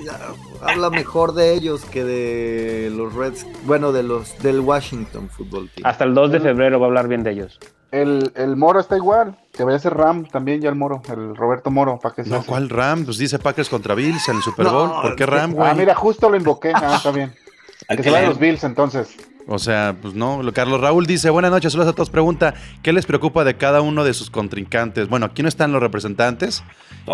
ya 0.05 0.19
habla 0.63 0.89
mejor 0.89 1.35
de 1.35 1.53
ellos 1.53 1.85
que 1.85 2.03
de 2.03 2.91
los 2.97 3.13
Reds. 3.15 3.47
Bueno, 3.67 3.93
de 3.93 4.03
los 4.03 4.39
del 4.39 4.61
Washington 4.61 5.29
Football 5.29 5.69
Team. 5.75 5.87
Hasta 5.87 6.05
el 6.05 6.15
2 6.15 6.33
de 6.33 6.41
febrero 6.41 6.81
va 6.81 6.87
a 6.87 6.89
hablar 6.89 7.09
bien 7.09 7.23
de 7.23 7.33
ellos. 7.33 7.61
El, 7.91 8.33
el 8.37 8.57
Moro 8.57 8.81
está 8.81 8.97
igual. 8.97 9.37
Que 9.53 9.65
vaya 9.65 9.77
a 9.77 9.81
ser 9.81 9.93
Ram 9.93 10.25
también 10.25 10.63
ya 10.63 10.71
el 10.71 10.77
Moro. 10.77 11.03
El 11.11 11.37
Roberto 11.37 11.71
Moro. 11.71 11.99
¿Para 12.01 12.15
que 12.15 12.23
No, 12.23 12.43
¿cuál 12.43 12.71
Ram? 12.71 13.05
Pues 13.05 13.19
dice 13.19 13.39
Packers 13.39 13.69
contra 13.69 13.95
Bills 13.95 14.27
en 14.31 14.37
el 14.37 14.43
Super 14.43 14.65
Bowl. 14.67 14.89
No, 14.89 15.03
¿Por 15.03 15.15
qué 15.15 15.27
Ram, 15.27 15.53
güey? 15.53 15.71
Ah, 15.71 15.75
mira, 15.75 15.95
justo 15.95 16.31
lo 16.31 16.39
invoqué. 16.39 16.73
Ah, 16.75 16.95
está 16.97 17.11
bien. 17.11 17.35
Hay 17.89 17.97
Que 17.97 18.03
se 18.05 18.11
vayan 18.11 18.29
los 18.29 18.39
Bills 18.39 18.65
entonces. 18.65 19.09
O 19.49 19.59
sea, 19.59 19.97
pues 20.01 20.15
no. 20.15 20.41
Lo- 20.41 20.53
Carlos 20.53 20.81
Raúl 20.81 21.05
dice, 21.05 21.29
buenas 21.29 21.51
noches, 21.51 21.73
saludos 21.73 21.93
a 21.93 21.97
todos. 21.97 22.11
Pregunta, 22.11 22.55
¿qué 22.81 22.93
les 22.93 23.07
preocupa 23.07 23.43
de 23.43 23.57
cada 23.57 23.81
uno 23.81 24.05
de 24.05 24.15
sus 24.15 24.31
contrincantes? 24.31 25.09
Bueno, 25.09 25.27
aquí 25.27 25.43
no 25.43 25.49
están 25.49 25.73
los 25.73 25.83
representantes, 25.83 26.63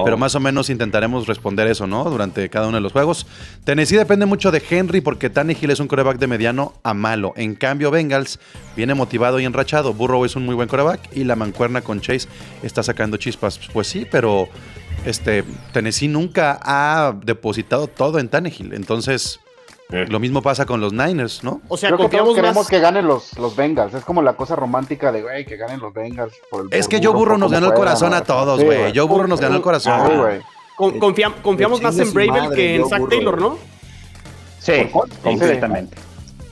pero 0.05 0.19
más 0.19 0.35
o 0.35 0.41
menos 0.41 0.69
intentaremos 0.69 1.27
responder 1.27 1.67
eso, 1.69 1.87
¿no? 1.87 2.05
Durante 2.05 2.51
cada 2.51 2.67
uno 2.69 2.77
de 2.77 2.83
los 2.83 2.93
juegos. 2.93 3.27
Tennessee 3.65 3.97
depende 3.97 4.27
mucho 4.27 4.51
de 4.51 4.63
Henry 4.69 5.01
porque 5.01 5.31
Tannehill 5.31 5.71
es 5.71 5.81
un 5.81 5.89
coreback 5.89 6.19
de 6.19 6.27
mediano 6.27 6.75
a 6.83 6.93
malo. 6.93 7.33
En 7.37 7.55
cambio, 7.55 7.91
Bengals 7.91 8.39
viene 8.77 8.93
motivado 8.93 9.41
y 9.41 9.47
enrachado. 9.47 9.95
Burrow 9.95 10.27
es 10.27 10.37
un 10.37 10.45
muy 10.45 10.55
buen 10.55 10.69
coreback 10.69 11.09
y 11.17 11.25
la 11.25 11.35
mancuerna 11.35 11.81
con 11.81 12.03
Chase 12.03 12.29
está 12.63 12.83
sacando 12.83 13.17
chispas. 13.17 13.59
Pues 13.73 13.87
sí, 13.87 14.07
pero 14.11 14.51
este, 15.07 15.45
Tennessee 15.73 16.09
nunca 16.09 16.61
ha 16.63 17.15
depositado 17.25 17.87
todo 17.87 18.19
en 18.19 18.29
Tannehill. 18.29 18.75
Entonces, 18.75 19.41
Sí. 19.91 19.97
lo 20.09 20.19
mismo 20.21 20.43
pasa 20.43 20.67
con 20.67 20.81
los 20.83 20.93
Niners, 20.93 21.43
¿no? 21.43 21.63
O 21.69 21.77
sea, 21.79 21.89
Creo 21.89 21.97
que 21.97 22.03
todos 22.03 22.11
confiamos 22.11 22.35
queremos 22.35 22.57
más. 22.57 22.67
que 22.69 22.79
ganen 22.79 23.07
los, 23.07 23.39
los 23.39 23.57
Bengals. 23.57 23.95
Es 23.95 24.05
como 24.05 24.21
la 24.21 24.35
cosa 24.35 24.55
romántica 24.55 25.11
de, 25.13 25.23
güey, 25.23 25.47
que 25.47 25.57
ganen 25.57 25.81
los 25.81 25.95
Bengals. 25.95 26.35
por 26.51 26.63
el- 26.63 26.69
Es 26.79 26.87
que 26.89 26.99
Joe 26.99 27.13
Burrow 27.15 27.35
por 27.35 27.39
nos 27.39 27.53
ganó 27.53 27.69
el 27.69 27.75
corazón 27.75 28.13
a 28.13 28.23
todos, 28.23 28.63
güey. 28.63 28.93
Joe 28.95 29.07
Burrow 29.07 29.27
nos 29.29 29.41
ganó 29.41 29.57
el 29.57 29.63
corazón. 29.63 30.19
Güey. 30.21 30.41
Con- 30.77 30.99
confia- 31.01 31.33
confiamos 31.43 31.81
más 31.83 31.99
en 31.99 32.13
Bravel 32.13 32.51
que 32.55 32.77
en 32.77 32.89
Zach. 32.89 33.03
Taylor, 33.09 33.41
¿no? 33.41 33.59
Sí, 34.59 34.91
completamente. 35.23 35.97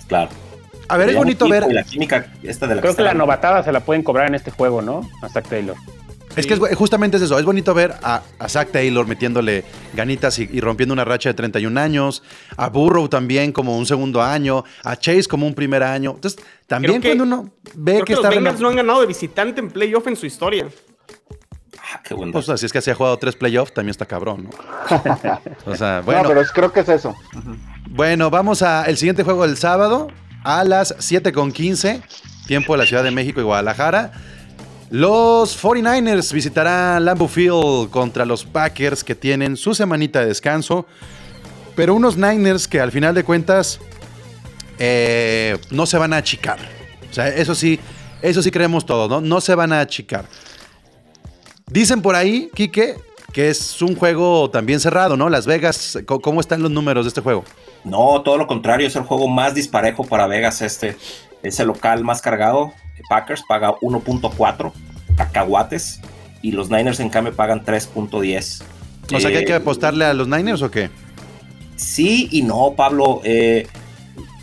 Claro. 0.09 0.31
A 0.89 0.97
ver, 0.97 1.11
es 1.11 1.17
bonito 1.17 1.49
ver. 1.49 1.67
La 1.71 1.83
química 1.83 2.33
esta 2.43 2.67
de 2.67 2.77
la 2.77 2.81
Creo 2.81 2.95
que 2.97 3.03
la 3.03 3.13
novatada 3.15 3.63
se 3.65 3.73
la 3.73 3.81
pueden 3.81 4.03
cobrar 4.03 4.29
en 4.29 4.35
este 4.37 4.51
juego, 4.51 4.81
¿no? 4.83 5.03
A 5.23 5.29
Zach 5.29 5.47
Taylor. 5.49 5.77
Es 6.37 6.47
que 6.47 6.55
es 6.55 6.61
justamente 6.77 7.17
es 7.17 7.23
eso. 7.23 7.39
Es 7.39 7.45
bonito 7.45 7.73
ver 7.75 7.95
a, 8.03 8.23
a 8.39 8.49
Zach 8.49 8.71
Taylor 8.71 9.07
metiéndole 9.07 9.65
ganitas 9.95 10.39
y, 10.39 10.49
y 10.53 10.61
rompiendo 10.61 10.93
una 10.93 11.05
racha 11.05 11.31
de 11.31 11.35
31 11.35 11.81
años. 11.81 12.23
A 12.57 12.69
Burrow 12.69 13.09
también 13.09 13.53
como 13.53 13.77
un 13.79 13.87
segundo 13.87 14.23
año. 14.23 14.65
A 14.85 14.97
Chase 14.97 15.25
como 15.25 15.47
un 15.47 15.55
primer 15.55 15.83
año. 15.83 16.13
Entonces, 16.15 16.41
también 16.67 17.01
Creo 17.01 17.03
que- 17.03 17.19
cuando 17.19 17.25
uno 17.25 17.51
ve 17.75 17.93
Creo 17.95 18.05
que, 18.05 18.05
que 18.05 18.13
los 18.17 18.25
está. 18.25 18.29
Bengals 18.35 18.57
reno- 18.57 18.63
no 18.63 18.69
han 18.69 18.77
ganado 18.77 19.01
de 19.01 19.07
visitante 19.07 19.61
en 19.61 19.71
playoff 19.71 20.07
en 20.07 20.17
su 20.17 20.27
historia. 20.27 20.67
Ah, 21.93 22.01
qué 22.03 22.15
buen 22.15 22.33
Pues 22.33 22.49
así 22.49 22.67
es 22.67 22.73
que 22.73 22.81
se 22.81 22.91
ha 22.91 22.95
jugado 22.95 23.17
tres 23.17 23.37
playoffs, 23.37 23.73
también 23.73 23.91
está 23.91 24.07
cabrón, 24.07 24.45
¿no? 24.51 24.51
o 25.73 25.75
sea, 25.77 26.01
bueno. 26.01 26.23
No, 26.23 26.29
pero 26.29 26.41
es- 26.41 26.51
creo 26.53 26.73
que 26.73 26.81
es 26.81 26.89
eso. 26.89 27.15
Bueno, 27.91 28.29
vamos 28.31 28.63
a 28.63 28.85
el 28.87 28.97
siguiente 28.97 29.23
juego 29.23 29.47
del 29.47 29.57
sábado 29.57 30.09
a 30.45 30.65
las 30.65 30.95
7 30.99 31.33
con 31.33 31.53
15, 31.53 32.03
tiempo 32.47 32.73
de 32.75 32.79
la 32.79 32.87
Ciudad 32.87 33.05
de 33.05 33.11
México 33.11 33.41
y 33.41 33.45
Guadalajara. 33.45 34.13
Los 34.91 35.61
49ers 35.61 36.33
visitarán 36.33 37.05
Lambeau 37.05 37.29
Field 37.29 37.91
contra 37.91 38.25
los 38.25 38.45
Packers 38.45 39.03
que 39.03 39.17
tienen 39.17 39.57
su 39.57 39.75
semanita 39.75 40.21
de 40.21 40.27
descanso. 40.27 40.87
Pero 41.75 41.95
unos 41.95 42.17
Niners 42.17 42.69
que 42.69 42.81
al 42.81 42.93
final 42.93 43.15
de 43.15 43.25
cuentas 43.25 43.81
eh, 44.79 45.59
no 45.71 45.87
se 45.87 45.99
van 45.99 46.13
a 46.13 46.19
achicar. 46.19 46.59
O 47.11 47.13
sea, 47.13 47.29
eso 47.29 47.55
sí, 47.55 47.81
eso 48.23 48.43
sí 48.43 48.51
creemos 48.51 48.87
todos, 48.87 49.11
¿no? 49.11 49.21
No 49.21 49.41
se 49.41 49.55
van 49.55 49.73
a 49.73 49.81
achicar. 49.81 50.27
Dicen 51.69 52.01
por 52.01 52.15
ahí, 52.15 52.49
Quique, 52.55 52.97
que 53.33 53.51
es 53.51 53.83
un 53.83 53.97
juego 53.97 54.51
también 54.51 54.79
cerrado, 54.79 55.17
¿no? 55.17 55.29
Las 55.29 55.47
Vegas, 55.47 55.99
¿cómo 56.07 56.41
están 56.41 56.63
los 56.63 56.71
números 56.71 57.05
de 57.05 57.09
este 57.09 57.21
juego? 57.21 57.45
No, 57.85 58.23
todo 58.23 58.39
lo 58.39 58.47
contrario, 58.47 58.87
es 58.87 58.97
el 58.97 59.03
juego 59.03 59.27
más 59.29 59.55
disparejo 59.55 60.05
para 60.05 60.27
Vegas 60.27 60.63
este. 60.63 60.97
Es 61.43 61.59
el 61.61 61.67
local 61.67 62.05
más 62.05 62.23
cargado. 62.23 62.73
Packers 63.09 63.43
paga 63.49 63.73
1.4 63.81 64.73
cacahuates 65.17 66.01
y 66.43 66.53
los 66.53 66.71
Niners 66.71 67.01
en 67.01 67.09
cambio 67.09 67.35
pagan 67.35 67.65
3.10. 67.65 68.63
O 69.15 69.21
sea, 69.21 69.31
que 69.31 69.39
hay 69.39 69.45
que 69.45 69.53
Eh, 69.53 69.57
apostarle 69.57 70.05
a 70.05 70.15
los 70.15 70.29
Niners 70.29 70.63
o 70.63 70.71
qué? 70.71 70.91
Sí 71.77 72.29
y 72.33 72.43
no, 72.43 72.75
Pablo. 72.77 73.21
Eh, 73.25 73.67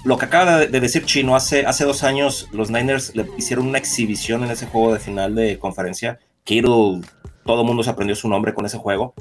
lo 0.05 0.17
que 0.17 0.25
acaba 0.25 0.57
de, 0.59 0.67
de 0.67 0.79
decir 0.79 1.05
Chino, 1.05 1.35
hace, 1.35 1.65
hace 1.65 1.85
dos 1.85 2.03
años 2.03 2.47
los 2.51 2.69
Niners 2.69 3.15
le 3.15 3.25
hicieron 3.37 3.67
una 3.67 3.77
exhibición 3.77 4.43
en 4.43 4.51
ese 4.51 4.67
juego 4.67 4.93
de 4.93 4.99
final 4.99 5.33
de 5.35 5.57
conferencia. 5.59 6.19
Kittle, 6.43 7.01
todo 7.45 7.61
el 7.61 7.67
mundo 7.67 7.83
se 7.83 7.89
aprendió 7.89 8.15
su 8.15 8.27
nombre 8.27 8.53
con 8.53 8.65
ese 8.65 8.77
juego. 8.77 9.13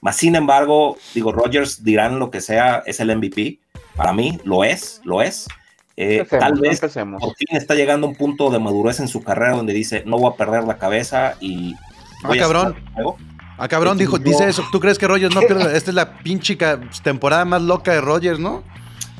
Más 0.00 0.16
sin 0.16 0.34
embargo, 0.34 0.96
digo, 1.14 1.32
Rodgers 1.32 1.84
dirán 1.84 2.18
lo 2.18 2.30
que 2.30 2.40
sea, 2.40 2.82
es 2.86 2.98
el 3.00 3.14
MVP. 3.14 3.58
Para 3.94 4.12
mí, 4.14 4.38
lo 4.44 4.64
es, 4.64 5.00
lo 5.04 5.20
es. 5.20 5.46
Eh, 6.02 6.18
Empecemos, 6.18 6.44
tal 6.44 6.60
vez 6.60 6.72
empecemos. 6.82 7.20
por 7.22 7.34
fin 7.36 7.48
está 7.56 7.74
llegando 7.74 8.06
a 8.06 8.10
un 8.10 8.16
punto 8.16 8.50
de 8.50 8.58
madurez 8.58 9.00
en 9.00 9.08
su 9.08 9.22
carrera 9.22 9.52
donde 9.56 9.72
dice, 9.72 10.02
no 10.06 10.18
voy 10.18 10.32
a 10.32 10.36
perder 10.36 10.64
la 10.64 10.78
cabeza 10.78 11.34
y... 11.40 11.74
voy 12.24 12.38
a 12.38 12.42
cabrón. 12.42 12.68
sacar 12.68 12.82
el 12.88 12.92
juego". 12.94 13.16
Ah, 13.58 13.68
cabrón, 13.68 13.98
dijo, 13.98 14.18
No. 14.18 14.24
dice 14.24 14.48
eso. 14.48 14.64
¿Tú 14.72 14.80
crees 14.80 14.98
que 14.98 15.06
Rogers 15.06 15.34
no 15.34 15.40
pierde? 15.46 15.76
Esta 15.76 15.90
es 15.90 15.94
la 15.94 16.18
pinche 16.18 16.56
temporada 17.02 17.44
más 17.44 17.62
loca 17.62 17.92
de 17.92 18.00
Rogers, 18.00 18.38
¿no? 18.38 18.62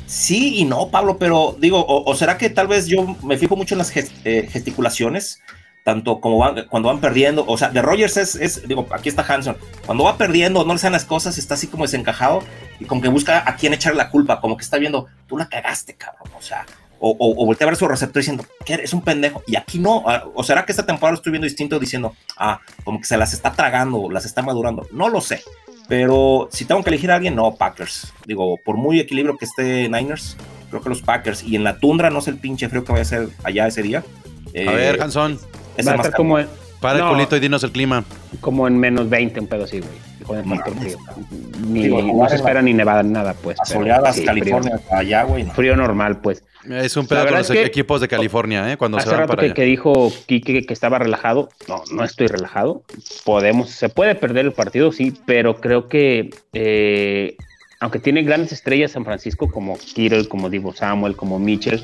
Sí 0.07 0.57
y 0.59 0.65
no, 0.65 0.89
Pablo, 0.91 1.17
pero 1.17 1.57
digo, 1.59 1.79
o, 1.81 2.11
o 2.11 2.15
será 2.15 2.37
que 2.37 2.51
tal 2.51 2.67
vez 2.67 2.87
yo 2.87 3.17
me 3.23 3.39
fijo 3.39 3.57
mucho 3.57 3.75
en 3.75 3.79
las 3.79 3.93
eh, 3.97 4.49
gesticulaciones, 4.51 5.41
tanto 5.85 6.21
como 6.21 6.39
van, 6.39 6.67
cuando 6.69 6.89
van 6.89 7.01
perdiendo, 7.01 7.45
o 7.47 7.57
sea, 7.57 7.71
de 7.71 7.81
Rogers 7.81 8.17
es, 8.19 8.35
es, 8.35 8.69
digo, 8.69 8.87
aquí 8.91 9.09
está 9.09 9.23
Hanson, 9.27 9.57
cuando 9.87 10.05
va 10.05 10.17
perdiendo, 10.19 10.65
no 10.65 10.73
le 10.75 10.79
salen 10.79 10.93
las 10.93 11.05
cosas, 11.07 11.39
está 11.39 11.55
así 11.55 11.67
como 11.67 11.85
desencajado 11.85 12.43
y 12.83 12.85
como 12.85 13.01
que 13.01 13.09
busca 13.09 13.49
a 13.49 13.55
quién 13.55 13.73
echar 13.73 13.95
la 13.95 14.11
culpa, 14.11 14.41
como 14.41 14.57
que 14.57 14.65
está 14.65 14.77
viendo, 14.77 15.07
tú 15.29 15.39
la 15.39 15.49
cagaste, 15.49 15.95
cabrón, 15.95 16.29
o 16.37 16.43
sea, 16.43 16.67
o, 16.99 17.11
o, 17.11 17.43
o 17.43 17.47
voltea 17.47 17.67
a 17.67 17.71
ver 17.71 17.77
su 17.77 17.87
receptor 17.87 18.21
diciendo, 18.21 18.45
que 18.65 18.75
eres 18.75 18.93
un 18.93 19.03
pendejo, 19.03 19.43
y 19.47 19.57
aquí 19.57 19.79
no, 19.79 20.03
ah, 20.07 20.25
o 20.35 20.43
será 20.43 20.65
que 20.65 20.73
esta 20.73 20.85
temporada 20.85 21.13
lo 21.13 21.17
estoy 21.17 21.31
viendo 21.31 21.47
distinto 21.47 21.79
diciendo, 21.79 22.15
ah, 22.37 22.61
como 22.85 22.99
que 23.01 23.07
se 23.07 23.17
las 23.17 23.33
está 23.33 23.53
tragando, 23.53 24.11
las 24.11 24.25
está 24.25 24.43
madurando, 24.43 24.87
no 24.93 25.09
lo 25.09 25.21
sé. 25.21 25.43
Pero 25.89 26.49
si 26.51 26.65
tengo 26.65 26.83
que 26.83 26.91
elegir 26.91 27.11
a 27.11 27.17
alguien, 27.17 27.35
no, 27.35 27.55
Packers. 27.55 28.13
Digo, 28.25 28.57
por 28.65 28.77
muy 28.77 28.99
equilibrio 28.99 29.37
que 29.37 29.45
esté 29.45 29.89
Niners, 29.89 30.37
creo 30.71 30.81
que 30.81 30.89
los 30.89 31.03
Packers. 31.03 31.43
Y 31.43 31.57
en 31.57 31.65
la 31.65 31.79
tundra, 31.79 32.09
no 32.09 32.21
sé 32.21 32.31
el 32.31 32.39
pinche 32.39 32.69
frío 32.69 32.85
que 32.85 32.93
vaya 32.93 33.03
a 33.03 33.05
ser 33.05 33.29
allá 33.43 33.67
ese 33.67 33.83
día. 33.83 34.03
Eh, 34.55 34.69
A 34.69 34.73
ver, 34.73 35.03
Hanson, 35.03 35.39
es 35.77 35.87
Va 35.87 35.93
a 35.93 35.97
estar 35.97 36.15
como 36.15 36.39
para 36.83 36.99
el 36.99 37.05
No. 37.05 37.13
culito 37.13 37.37
y 37.37 37.41
dinos 37.41 37.63
el 37.65 37.73
clima. 37.73 38.05
como 38.43 38.69
en 38.69 38.77
menos 38.77 39.09
20, 39.09 39.41
un 39.41 39.47
pedo 39.47 39.65
así, 39.65 39.79
güey. 39.81 39.93
Y 40.21 40.25
con 40.25 40.39
el 40.39 40.45
factor 40.45 40.75
frío. 40.75 40.99
Ni, 41.67 41.85
Digo, 41.85 42.03
no 42.03 42.29
se 42.29 42.37
espera 42.37 42.61
ni 42.61 42.75
nevada, 42.75 43.03
nada, 43.03 43.35
pues. 43.35 43.57
pero 43.67 43.79
Asoleadas, 43.81 44.17
sí, 44.17 44.25
California, 44.25 44.79
allá, 44.91 45.23
güey. 45.25 45.45
no. 45.45 45.53
Frío, 45.53 45.73
frío 45.73 45.77
normal, 45.77 46.21
pues. 46.21 46.45
Es 46.71 46.97
un 46.97 47.07
pedo 47.09 47.25
con 47.27 47.39
los 47.39 47.51
que- 47.51 47.65
equipos 47.65 48.01
de 48.01 48.07
California, 48.09 48.71
¿eh? 48.73 48.77
Cuando 48.77 48.99
se 48.99 49.03
Hace 49.03 49.11
van 49.11 49.21
rato 49.21 49.31
para 49.31 49.41
que, 49.41 49.47
allá. 49.47 49.55
que 49.55 49.63
dijo 49.65 50.13
Kike 50.27 50.65
que 50.67 50.73
estaba 50.75 50.99
relajado. 51.01 51.49
No, 51.69 51.83
no 51.93 52.05
estoy 52.05 52.29
relajado. 52.29 52.83
Podemos, 53.25 53.71
se 53.71 53.89
puede 53.89 54.15
perder 54.15 54.45
el 54.47 54.53
partido, 54.53 54.93
sí, 54.93 55.13
pero 55.27 55.57
creo 55.61 55.89
que 55.89 56.31
eh, 56.53 57.37
aunque 57.81 57.99
tiene 57.99 58.23
grandes 58.23 58.53
estrellas 58.53 58.93
San 58.93 59.05
Francisco 59.05 59.51
como 59.51 59.77
Kittle, 59.77 60.29
como 60.29 60.49
Divo 60.51 60.73
Samuel, 60.73 61.17
como 61.17 61.41
Mitchell, 61.41 61.83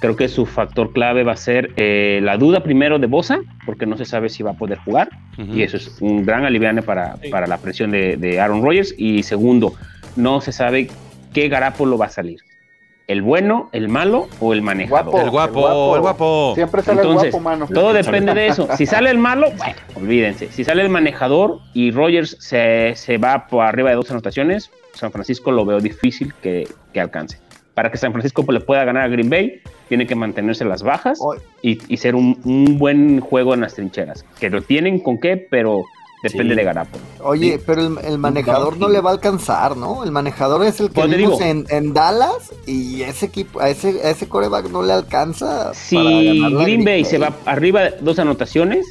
creo 0.00 0.16
que 0.16 0.28
su 0.28 0.46
factor 0.46 0.92
clave 0.92 1.24
va 1.24 1.32
a 1.32 1.36
ser 1.36 1.72
eh, 1.76 2.20
la 2.22 2.36
duda 2.36 2.60
primero 2.62 2.98
de 2.98 3.06
Bosa, 3.06 3.40
porque 3.64 3.86
no 3.86 3.96
se 3.96 4.04
sabe 4.04 4.28
si 4.28 4.42
va 4.42 4.52
a 4.52 4.54
poder 4.54 4.78
jugar, 4.78 5.08
y 5.38 5.62
eso 5.62 5.76
es 5.76 6.00
un 6.00 6.24
gran 6.24 6.44
aliviane 6.44 6.82
para, 6.82 7.16
para 7.30 7.46
la 7.46 7.58
presión 7.58 7.90
de, 7.90 8.16
de 8.16 8.40
Aaron 8.40 8.62
Rodgers. 8.62 8.94
Y 8.96 9.22
segundo, 9.22 9.74
no 10.16 10.40
se 10.40 10.52
sabe 10.52 10.88
qué 11.32 11.48
Garapolo 11.48 11.98
va 11.98 12.06
a 12.06 12.10
salir. 12.10 12.40
¿El 13.06 13.22
bueno, 13.22 13.68
el 13.72 13.88
malo 13.88 14.26
o 14.40 14.52
el 14.52 14.62
manejador? 14.62 15.04
Guapo. 15.04 15.20
El 15.20 15.30
guapo, 15.30 15.94
el 15.94 16.00
guapo. 16.00 16.52
Siempre 16.56 16.82
sale 16.82 17.02
Entonces, 17.02 17.26
el 17.26 17.30
guapo, 17.30 17.44
mano. 17.44 17.68
todo 17.72 17.92
depende 17.92 18.34
de 18.34 18.48
eso. 18.48 18.68
Si 18.76 18.84
sale 18.84 19.10
el 19.10 19.18
malo, 19.18 19.52
bueno, 19.56 19.76
olvídense. 19.94 20.50
Si 20.50 20.64
sale 20.64 20.82
el 20.82 20.88
manejador 20.88 21.60
y 21.72 21.92
Rogers 21.92 22.36
se, 22.40 22.94
se 22.96 23.18
va 23.18 23.46
por 23.46 23.64
arriba 23.64 23.90
de 23.90 23.96
dos 23.96 24.10
anotaciones, 24.10 24.72
San 24.94 25.12
Francisco 25.12 25.52
lo 25.52 25.64
veo 25.64 25.78
difícil 25.78 26.34
que, 26.42 26.66
que 26.92 27.00
alcance. 27.00 27.38
Para 27.74 27.92
que 27.92 27.96
San 27.96 28.10
Francisco 28.10 28.44
le 28.50 28.60
pueda 28.60 28.84
ganar 28.84 29.04
a 29.04 29.08
Green 29.08 29.30
Bay, 29.30 29.60
tiene 29.88 30.06
que 30.06 30.14
mantenerse 30.14 30.64
las 30.64 30.82
bajas 30.82 31.18
y, 31.62 31.78
y 31.88 31.96
ser 31.98 32.14
un, 32.14 32.38
un 32.44 32.78
buen 32.78 33.20
juego 33.20 33.54
en 33.54 33.60
las 33.60 33.74
trincheras. 33.74 34.24
Que 34.40 34.50
lo 34.50 34.62
tienen 34.62 34.98
con 35.00 35.18
qué, 35.18 35.36
pero 35.36 35.84
depende 36.22 36.54
Sí. 36.54 36.58
de 36.58 36.64
Garapolo. 36.64 37.04
Oye, 37.22 37.58
Sí. 37.58 37.62
pero 37.66 37.86
el, 37.86 37.98
el 38.04 38.18
manejador 38.18 38.78
no 38.78 38.88
le 38.88 39.00
va 39.00 39.10
a 39.10 39.12
alcanzar, 39.14 39.76
¿no? 39.76 40.02
El 40.02 40.10
manejador 40.10 40.64
es 40.66 40.80
el 40.80 40.88
que 40.88 40.94
Pues 40.94 41.16
vimos 41.16 41.38
digo. 41.38 41.50
en, 41.50 41.66
en 41.70 41.92
Dallas 41.94 42.52
y 42.66 43.02
ese 43.02 43.26
equipo, 43.26 43.60
a 43.60 43.68
ese, 43.68 44.00
a 44.04 44.10
ese 44.10 44.28
coreback 44.28 44.70
no 44.70 44.82
le 44.82 44.92
alcanza. 44.92 45.72
Si 45.74 45.96
para 46.40 46.62
Green 46.64 46.84
Bay 46.84 47.04
se 47.04 47.18
va 47.18 47.32
arriba 47.44 47.90
dos 48.00 48.18
anotaciones, 48.18 48.86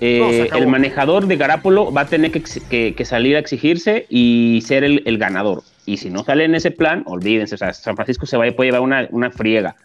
eh, 0.00 0.48
No, 0.50 0.56
el 0.58 0.66
manejador 0.66 1.26
de 1.28 1.36
Garapolo 1.36 1.92
va 1.92 2.00
a 2.00 2.06
tener 2.06 2.32
que, 2.32 2.38
ex- 2.40 2.60
que- 2.68 2.94
que 2.96 3.04
salir 3.04 3.36
a 3.36 3.38
exigirse 3.38 4.06
y 4.08 4.60
ser 4.66 4.82
el, 4.82 5.02
el 5.06 5.18
ganador. 5.18 5.62
Y 5.86 5.98
si 5.98 6.10
no 6.10 6.24
sale 6.24 6.44
en 6.44 6.56
ese 6.56 6.72
plan, 6.72 7.04
olvídense, 7.06 7.54
o 7.54 7.58
sea, 7.58 7.72
San 7.72 7.94
Francisco 7.94 8.26
se 8.26 8.36
va, 8.36 8.44
puede 8.56 8.68
llevar 8.70 8.80
una, 8.82 9.06
una 9.12 9.30
friega. 9.30 9.76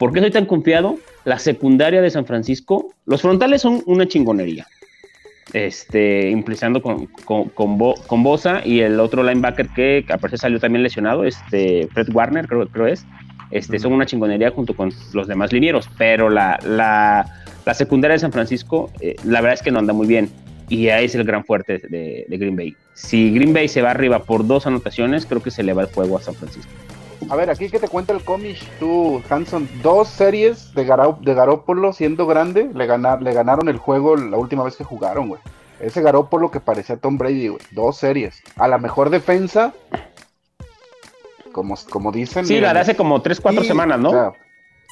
¿Por 0.00 0.12
qué 0.14 0.20
soy 0.20 0.30
tan 0.30 0.46
confiado? 0.46 0.96
La 1.24 1.38
secundaria 1.38 2.00
de 2.00 2.08
San 2.08 2.24
Francisco, 2.24 2.94
los 3.04 3.20
frontales 3.20 3.60
son 3.60 3.82
una 3.84 4.08
chingonería. 4.08 4.66
Este, 5.52 6.30
implicando 6.30 6.80
con, 6.80 7.04
con, 7.24 7.50
con, 7.50 7.76
Bo- 7.76 7.96
con 8.06 8.22
Bosa 8.22 8.62
y 8.64 8.80
el 8.80 8.98
otro 8.98 9.22
linebacker 9.22 9.68
que, 9.68 10.04
que 10.06 10.12
aparece 10.14 10.38
salió 10.38 10.58
también 10.58 10.82
lesionado, 10.82 11.24
este, 11.24 11.86
Fred 11.92 12.08
Warner, 12.14 12.48
creo, 12.48 12.66
creo 12.68 12.86
es. 12.86 13.04
Este, 13.50 13.78
Son 13.78 13.92
una 13.92 14.06
chingonería 14.06 14.50
junto 14.52 14.74
con 14.74 14.90
los 15.12 15.28
demás 15.28 15.52
linieros, 15.52 15.90
pero 15.98 16.30
la, 16.30 16.58
la, 16.64 17.26
la 17.66 17.74
secundaria 17.74 18.14
de 18.14 18.20
San 18.20 18.32
Francisco, 18.32 18.90
eh, 19.00 19.16
la 19.24 19.42
verdad 19.42 19.54
es 19.54 19.62
que 19.62 19.70
no 19.70 19.80
anda 19.80 19.92
muy 19.92 20.06
bien. 20.06 20.30
Y 20.70 20.88
ahí 20.88 21.04
es 21.04 21.14
el 21.14 21.24
gran 21.24 21.44
fuerte 21.44 21.78
de, 21.90 22.24
de 22.26 22.38
Green 22.38 22.56
Bay. 22.56 22.74
Si 22.94 23.34
Green 23.34 23.52
Bay 23.52 23.68
se 23.68 23.82
va 23.82 23.90
arriba 23.90 24.20
por 24.22 24.46
dos 24.46 24.66
anotaciones, 24.66 25.26
creo 25.26 25.42
que 25.42 25.50
se 25.50 25.62
le 25.62 25.74
va 25.74 25.82
el 25.82 25.88
juego 25.88 26.16
a 26.16 26.22
San 26.22 26.34
Francisco. 26.36 26.70
A 27.28 27.36
ver, 27.36 27.50
aquí 27.50 27.68
que 27.68 27.78
te 27.78 27.88
cuenta 27.88 28.12
el 28.12 28.24
cómic, 28.24 28.56
tú, 28.80 29.22
Hanson, 29.28 29.68
dos 29.82 30.08
series 30.08 30.74
de, 30.74 30.86
Garau- 30.86 31.20
de 31.20 31.34
Garópolo 31.34 31.92
siendo 31.92 32.26
grande, 32.26 32.70
le, 32.74 32.86
ganar, 32.86 33.22
le 33.22 33.32
ganaron 33.32 33.68
el 33.68 33.76
juego 33.78 34.16
la 34.16 34.36
última 34.36 34.64
vez 34.64 34.74
que 34.76 34.84
jugaron, 34.84 35.28
güey. 35.28 35.40
Ese 35.80 36.02
Garópolo 36.02 36.50
que 36.50 36.60
parecía 36.60 36.96
Tom 36.96 37.18
Brady, 37.18 37.48
güey. 37.48 37.62
Dos 37.70 37.96
series. 37.98 38.42
A 38.56 38.68
la 38.68 38.78
mejor 38.78 39.10
defensa, 39.10 39.72
como, 41.52 41.76
como 41.90 42.12
dicen. 42.12 42.46
Sí, 42.46 42.60
la 42.60 42.72
de 42.74 42.80
hace 42.80 42.96
como 42.96 43.20
3, 43.22 43.40
4 43.40 43.62
Sí, 43.62 43.68
semanas, 43.68 43.98
o 43.98 44.02
¿no? 44.02 44.10
sea, 44.10 44.32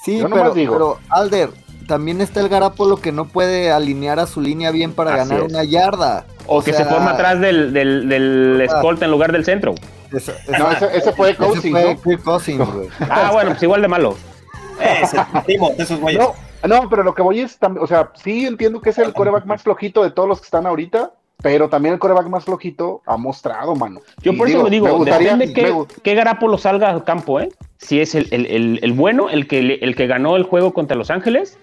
Sí, 0.05 0.23
pero, 0.31 0.53
digo. 0.55 0.73
pero, 0.75 0.99
Alder, 1.09 1.51
también 1.89 2.21
está 2.21 2.41
el 2.41 2.49
Garapolo 2.49 2.99
que 2.99 3.11
no 3.11 3.25
puede 3.27 3.73
alinear 3.73 4.21
a 4.21 4.27
su 4.27 4.41
línea 4.41 4.71
bien 4.71 4.93
para 4.93 5.15
Así 5.15 5.29
ganar 5.31 5.47
es. 5.47 5.53
una 5.53 5.65
yarda. 5.65 6.25
o 6.47 6.63
que 6.63 6.73
sea, 6.73 6.85
se 6.85 6.91
forma 6.91 7.11
atrás 7.13 7.41
del, 7.41 7.73
del, 7.73 8.09
del 8.09 8.61
Ah. 8.61 8.65
escolta 8.65 9.05
en 9.07 9.11
lugar 9.11 9.33
del 9.33 9.45
centro. 9.45 9.75
Ese- 10.13 10.35
no, 10.59 10.71
ese, 10.71 10.97
ese 10.97 11.13
fue 11.13 11.31
ese 11.31 11.39
Cousins, 11.39 11.71
fue 11.71 11.95
¿no? 11.95 12.01
Kirk 12.03 12.23
Cousins, 12.23 12.73
güey. 12.73 12.89
Ah, 13.09 13.31
bueno, 13.33 13.51
pues 13.51 13.63
igual 13.63 13.83
de 13.83 13.89
malo. 13.89 14.17
Ese, 14.81 15.19
primo, 15.45 15.71
de 15.77 15.83
esos 15.83 15.99
güeyes. 16.01 16.21
No, 16.23 16.35
no, 16.69 16.89
pero 16.89 17.03
lo 17.03 17.15
que 17.15 17.23
voy 17.23 17.41
es 17.41 17.59
también, 17.59 17.83
o 17.83 17.87
sea, 17.87 18.11
sí 18.23 18.47
entiendo 18.47 18.81
que 18.81 18.91
es 18.91 18.99
el 18.99 19.13
coreback 19.13 19.45
más 19.45 19.63
flojito 19.63 20.03
de 20.05 20.11
todos 20.11 20.29
los 20.29 20.41
que 20.41 20.45
están 20.45 20.67
ahorita, 20.67 21.13
pero 21.43 21.69
también 21.69 21.95
el 21.95 22.01
coreback 22.01 22.27
más 22.29 22.45
flojito 22.45 23.03
ha 23.07 23.17
mostrado, 23.17 23.75
mano. 23.77 24.01
Yo 24.23 24.33
Y 24.33 24.37
por 24.37 24.49
eso 24.49 24.63
lo 24.63 24.71
digo, 24.71 24.87
me 24.87 24.93
gustaría- 24.93 25.37
depende 25.37 25.47
me 25.49 25.53
qué, 25.53 25.73
gu- 25.73 25.87
qué 26.03 26.15
Garapolo 26.15 26.59
salga 26.59 26.91
al 26.91 27.05
campo, 27.05 27.41
¿eh? 27.41 27.49
Si 27.79 28.01
es 28.01 28.15
el, 28.15 28.27
el- 28.33 28.47
el- 28.47 28.81
el 28.83 28.93
bueno, 28.93 29.31
el 29.31 29.47
que, 29.47 29.63
le- 29.63 29.85
el 29.85 29.95
que 29.95 30.07
ganó 30.09 30.37
el 30.37 30.43
juego 30.45 30.73
contra 30.73 30.97
Los 30.97 31.11
Ángeles, 31.11 31.59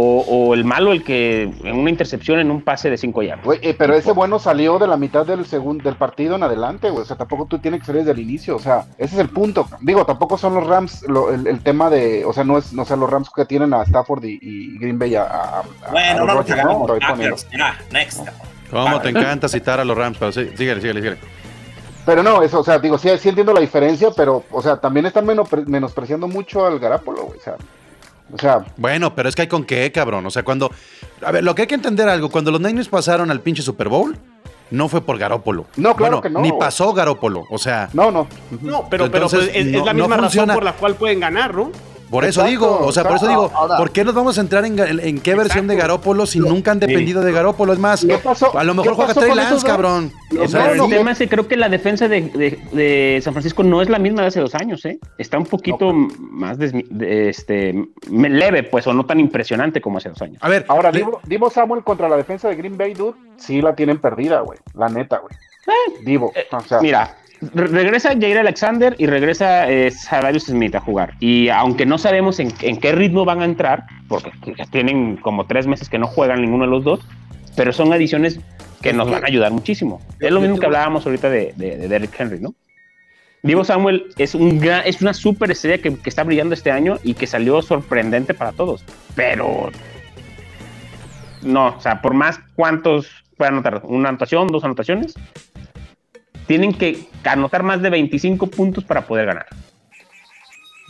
o, 0.00 0.20
o 0.28 0.54
el 0.54 0.64
malo, 0.64 0.92
el 0.92 1.02
que 1.02 1.42
en 1.42 1.76
una 1.76 1.90
intercepción 1.90 2.38
en 2.38 2.52
un 2.52 2.62
pase 2.62 2.88
de 2.88 2.96
5 2.96 3.20
yardas. 3.24 3.58
Eh, 3.62 3.74
pero 3.76 3.94
ese 3.94 4.12
bueno 4.12 4.38
salió 4.38 4.78
de 4.78 4.86
la 4.86 4.96
mitad 4.96 5.26
del 5.26 5.44
segundo 5.44 5.82
del 5.82 5.96
partido 5.96 6.36
en 6.36 6.44
adelante, 6.44 6.88
güey. 6.90 7.02
O 7.02 7.04
sea, 7.04 7.16
tampoco 7.16 7.46
tú 7.46 7.58
tienes 7.58 7.80
que 7.80 7.86
salir 7.86 8.02
desde 8.02 8.12
el 8.12 8.20
inicio. 8.20 8.54
O 8.54 8.60
sea, 8.60 8.84
ese 8.96 9.16
es 9.16 9.20
el 9.20 9.28
punto. 9.30 9.66
Digo, 9.80 10.06
tampoco 10.06 10.38
son 10.38 10.54
los 10.54 10.64
Rams 10.68 11.02
lo- 11.08 11.32
el, 11.34 11.48
el 11.48 11.60
tema 11.64 11.90
de. 11.90 12.24
O 12.24 12.32
sea, 12.32 12.44
no 12.44 12.58
es, 12.58 12.72
no 12.72 12.84
sea, 12.84 12.96
los 12.96 13.10
Rams 13.10 13.28
que 13.34 13.44
tienen 13.44 13.74
a 13.74 13.82
Stafford 13.82 14.22
y, 14.22 14.38
y 14.40 14.78
Green 14.78 15.00
Bay 15.00 15.16
a. 15.16 15.22
a- 15.24 15.58
a- 15.58 15.90
Bueno, 15.90 16.22
a 16.22 16.26
no 16.26 16.34
next. 17.90 18.24
cabrón. 18.24 18.48
¿Cómo 18.70 19.00
te 19.00 19.08
encanta 19.08 19.48
citar 19.48 19.80
a 19.80 19.84
los 19.84 19.96
Rams? 19.98 20.16
Pero 20.18 20.30
sí, 20.30 20.48
síguele, 20.56 20.80
síguele, 20.80 21.00
síguele. 21.00 21.18
Pero 22.06 22.22
no, 22.22 22.40
eso, 22.42 22.60
o 22.60 22.64
sea, 22.64 22.78
digo, 22.78 22.96
sí, 22.98 23.08
sí 23.18 23.30
entiendo 23.30 23.52
la 23.52 23.60
diferencia, 23.60 24.10
pero, 24.16 24.44
o 24.52 24.62
sea, 24.62 24.76
también 24.76 25.06
están 25.06 25.26
menospreciando 25.66 26.28
mucho 26.28 26.64
al 26.64 26.78
Garapolo, 26.78 27.24
güey. 27.24 27.38
O 27.38 27.42
sea, 27.42 27.56
O 28.32 28.38
sea, 28.38 28.64
Bueno, 28.76 29.14
pero 29.14 29.28
es 29.28 29.34
que 29.34 29.42
hay 29.42 29.48
con 29.48 29.64
qué, 29.64 29.90
cabrón. 29.92 30.24
O 30.26 30.30
sea, 30.30 30.42
cuando. 30.42 30.70
A 31.24 31.32
ver, 31.32 31.44
lo 31.44 31.54
que 31.54 31.62
hay 31.62 31.68
que 31.68 31.74
entender 31.74 32.08
algo, 32.08 32.30
cuando 32.30 32.50
los 32.50 32.60
Niners 32.60 32.88
pasaron 32.88 33.30
al 33.30 33.40
pinche 33.40 33.62
Super 33.62 33.88
Bowl, 33.88 34.16
no 34.70 34.88
fue 34.88 35.00
por 35.00 35.18
Garópolo. 35.18 35.66
No, 35.76 35.96
claro 35.96 36.20
Bueno, 36.20 36.22
que 36.22 36.30
no, 36.30 36.40
Ni 36.40 36.52
pasó 36.58 36.92
Garópolo. 36.92 37.44
O 37.50 37.58
sea, 37.58 37.88
no, 37.92 38.10
no. 38.10 38.28
No, 38.60 38.86
pero, 38.88 39.10
pero 39.10 39.24
Entonces, 39.24 39.50
pues, 39.52 39.66
es, 39.66 39.84
la 39.84 39.94
misma 39.94 40.16
razón 40.16 40.48
por 40.48 40.64
la 40.64 40.74
cual 40.74 40.94
pueden 40.94 41.20
ganar, 41.20 41.54
¿no? 41.54 41.70
Por 42.10 42.24
eso 42.24 42.40
Exacto, 42.40 42.50
digo, 42.50 42.86
o 42.86 42.92
sea, 42.92 43.04
por 43.04 43.16
eso 43.16 43.28
digo, 43.28 43.50
Ahora- 43.54 43.76
¿por 43.76 43.90
qué 43.90 44.04
nos 44.04 44.14
vamos 44.14 44.38
a 44.38 44.40
entrar 44.40 44.64
en, 44.64 45.20
qué 45.20 45.34
versión 45.34 45.66
de. 45.66 45.76
Garópolo 45.76 46.26
si 46.26 46.38
nunca 46.40 46.70
han 46.72 46.80
dependido 46.80 47.22
de 47.22 47.32
Garópolo? 47.32 47.72
Es 47.72 47.78
más, 47.78 48.04
¿Qué 48.04 48.18
pasó? 48.18 48.56
a 48.58 48.64
lo 48.64 48.72
¿Qué 48.72 48.78
mejor 48.80 48.94
juega 48.94 49.14
Trey 49.14 49.34
Lance, 49.34 49.66
cabrón. 49.66 50.12
No, 50.30 50.42
O 50.42 50.48
sea, 50.48 50.62
Pero 50.64 50.74
no, 50.76 50.84
el 50.84 50.90
no. 50.90 50.96
tema 50.96 51.10
es 51.12 51.18
que 51.18 51.28
creo 51.28 51.46
que 51.48 51.56
la 51.56 51.68
defensa 51.68 52.08
de, 52.08 52.22
de- 52.22 52.58
de 52.72 53.20
San 53.22 53.32
Francisco 53.34 53.62
no 53.62 53.80
es 53.82 53.88
la 53.88 53.98
misma 53.98 54.22
de 54.22 54.28
hace 54.28 54.40
dos 54.40 54.54
años, 54.54 54.84
¿eh? 54.86 54.98
Está 55.18 55.38
un 55.38 55.46
poquito 55.46 55.92
más 55.92 56.58
desmi- 56.58 56.86
de- 56.88 57.28
este, 57.28 57.74
leve, 58.10 58.62
pues, 58.64 58.86
o 58.86 58.92
no 58.92 59.06
tan 59.06 59.20
impresionante 59.20 59.80
como 59.80 59.98
hace 59.98 60.08
dos 60.08 60.20
años. 60.22 60.38
a 60.42 60.48
ver, 60.48 60.64
Ahora, 60.68 60.90
le- 60.90 60.98
Divo, 60.98 61.20
Divo 61.26 61.50
Samuel 61.50 61.82
contra 61.84 62.08
la 62.08 62.16
defensa 62.16 62.48
de 62.48 62.56
Green 62.56 62.76
Bay, 62.76 62.94
dude, 62.94 63.14
sí 63.36 63.60
la 63.62 63.74
tienen 63.74 63.98
perdida, 63.98 64.40
güey. 64.40 64.58
La 64.74 64.88
neta, 64.88 65.18
güey. 65.18 65.34
Divo. 66.04 66.32
O 66.52 66.60
sea, 66.62 66.80
Mira, 66.80 67.16
regresa 67.54 68.10
Jair 68.10 68.38
Alexander 68.38 68.94
y 68.98 69.06
regresa 69.06 69.70
eh, 69.70 69.90
Smith 69.90 70.74
a 70.74 70.80
jugar. 70.80 71.14
Y 71.20 71.48
aunque 71.48 71.86
no 71.86 71.98
sabemos 71.98 72.40
en, 72.40 72.52
en 72.60 72.78
qué 72.78 72.92
ritmo 72.92 73.24
van 73.24 73.42
a 73.42 73.44
entrar, 73.44 73.84
porque 74.08 74.32
tienen 74.70 75.16
como 75.16 75.46
tres 75.46 75.66
meses 75.66 75.88
que 75.88 75.98
no 75.98 76.06
juegan 76.06 76.40
ninguno 76.40 76.64
de 76.64 76.70
los 76.70 76.84
dos, 76.84 77.00
pero 77.56 77.72
son 77.72 77.92
adiciones 77.92 78.40
que 78.82 78.92
nos 78.92 79.10
van 79.10 79.24
a 79.24 79.26
ayudar 79.26 79.52
muchísimo. 79.52 80.00
Es 80.20 80.30
lo 80.30 80.40
mismo 80.40 80.58
que 80.58 80.66
hablábamos 80.66 81.04
ahorita 81.06 81.28
de, 81.28 81.52
de, 81.56 81.76
de 81.76 81.88
Derrick 81.88 82.18
Henry, 82.18 82.40
¿no? 82.40 82.54
Divo 83.42 83.64
Samuel 83.64 84.06
es, 84.16 84.34
un 84.34 84.58
gran- 84.60 84.82
es 84.84 85.00
una 85.00 85.14
super 85.14 85.50
estrella 85.50 85.80
que, 85.80 85.96
que 85.96 86.08
está 86.10 86.24
brillando 86.24 86.54
este 86.54 86.72
año 86.72 86.98
y 87.04 87.14
que 87.14 87.26
salió 87.26 87.62
sorprendente 87.62 88.34
para 88.34 88.52
todos. 88.52 88.84
Pero 89.14 89.70
no, 91.42 91.68
o 91.76 91.80
sea, 91.80 92.02
por 92.02 92.14
más 92.14 92.40
cuántos 92.56 93.08
puede 93.36 93.50
anotar, 93.50 93.82
una 93.84 94.08
anotación, 94.08 94.48
dos 94.48 94.64
anotaciones, 94.64 95.14
tienen 96.48 96.72
que 96.74 97.06
anotar 97.22 97.62
más 97.62 97.80
de 97.80 97.90
25 97.90 98.48
puntos 98.48 98.82
para 98.82 99.06
poder 99.06 99.26
ganar. 99.26 99.46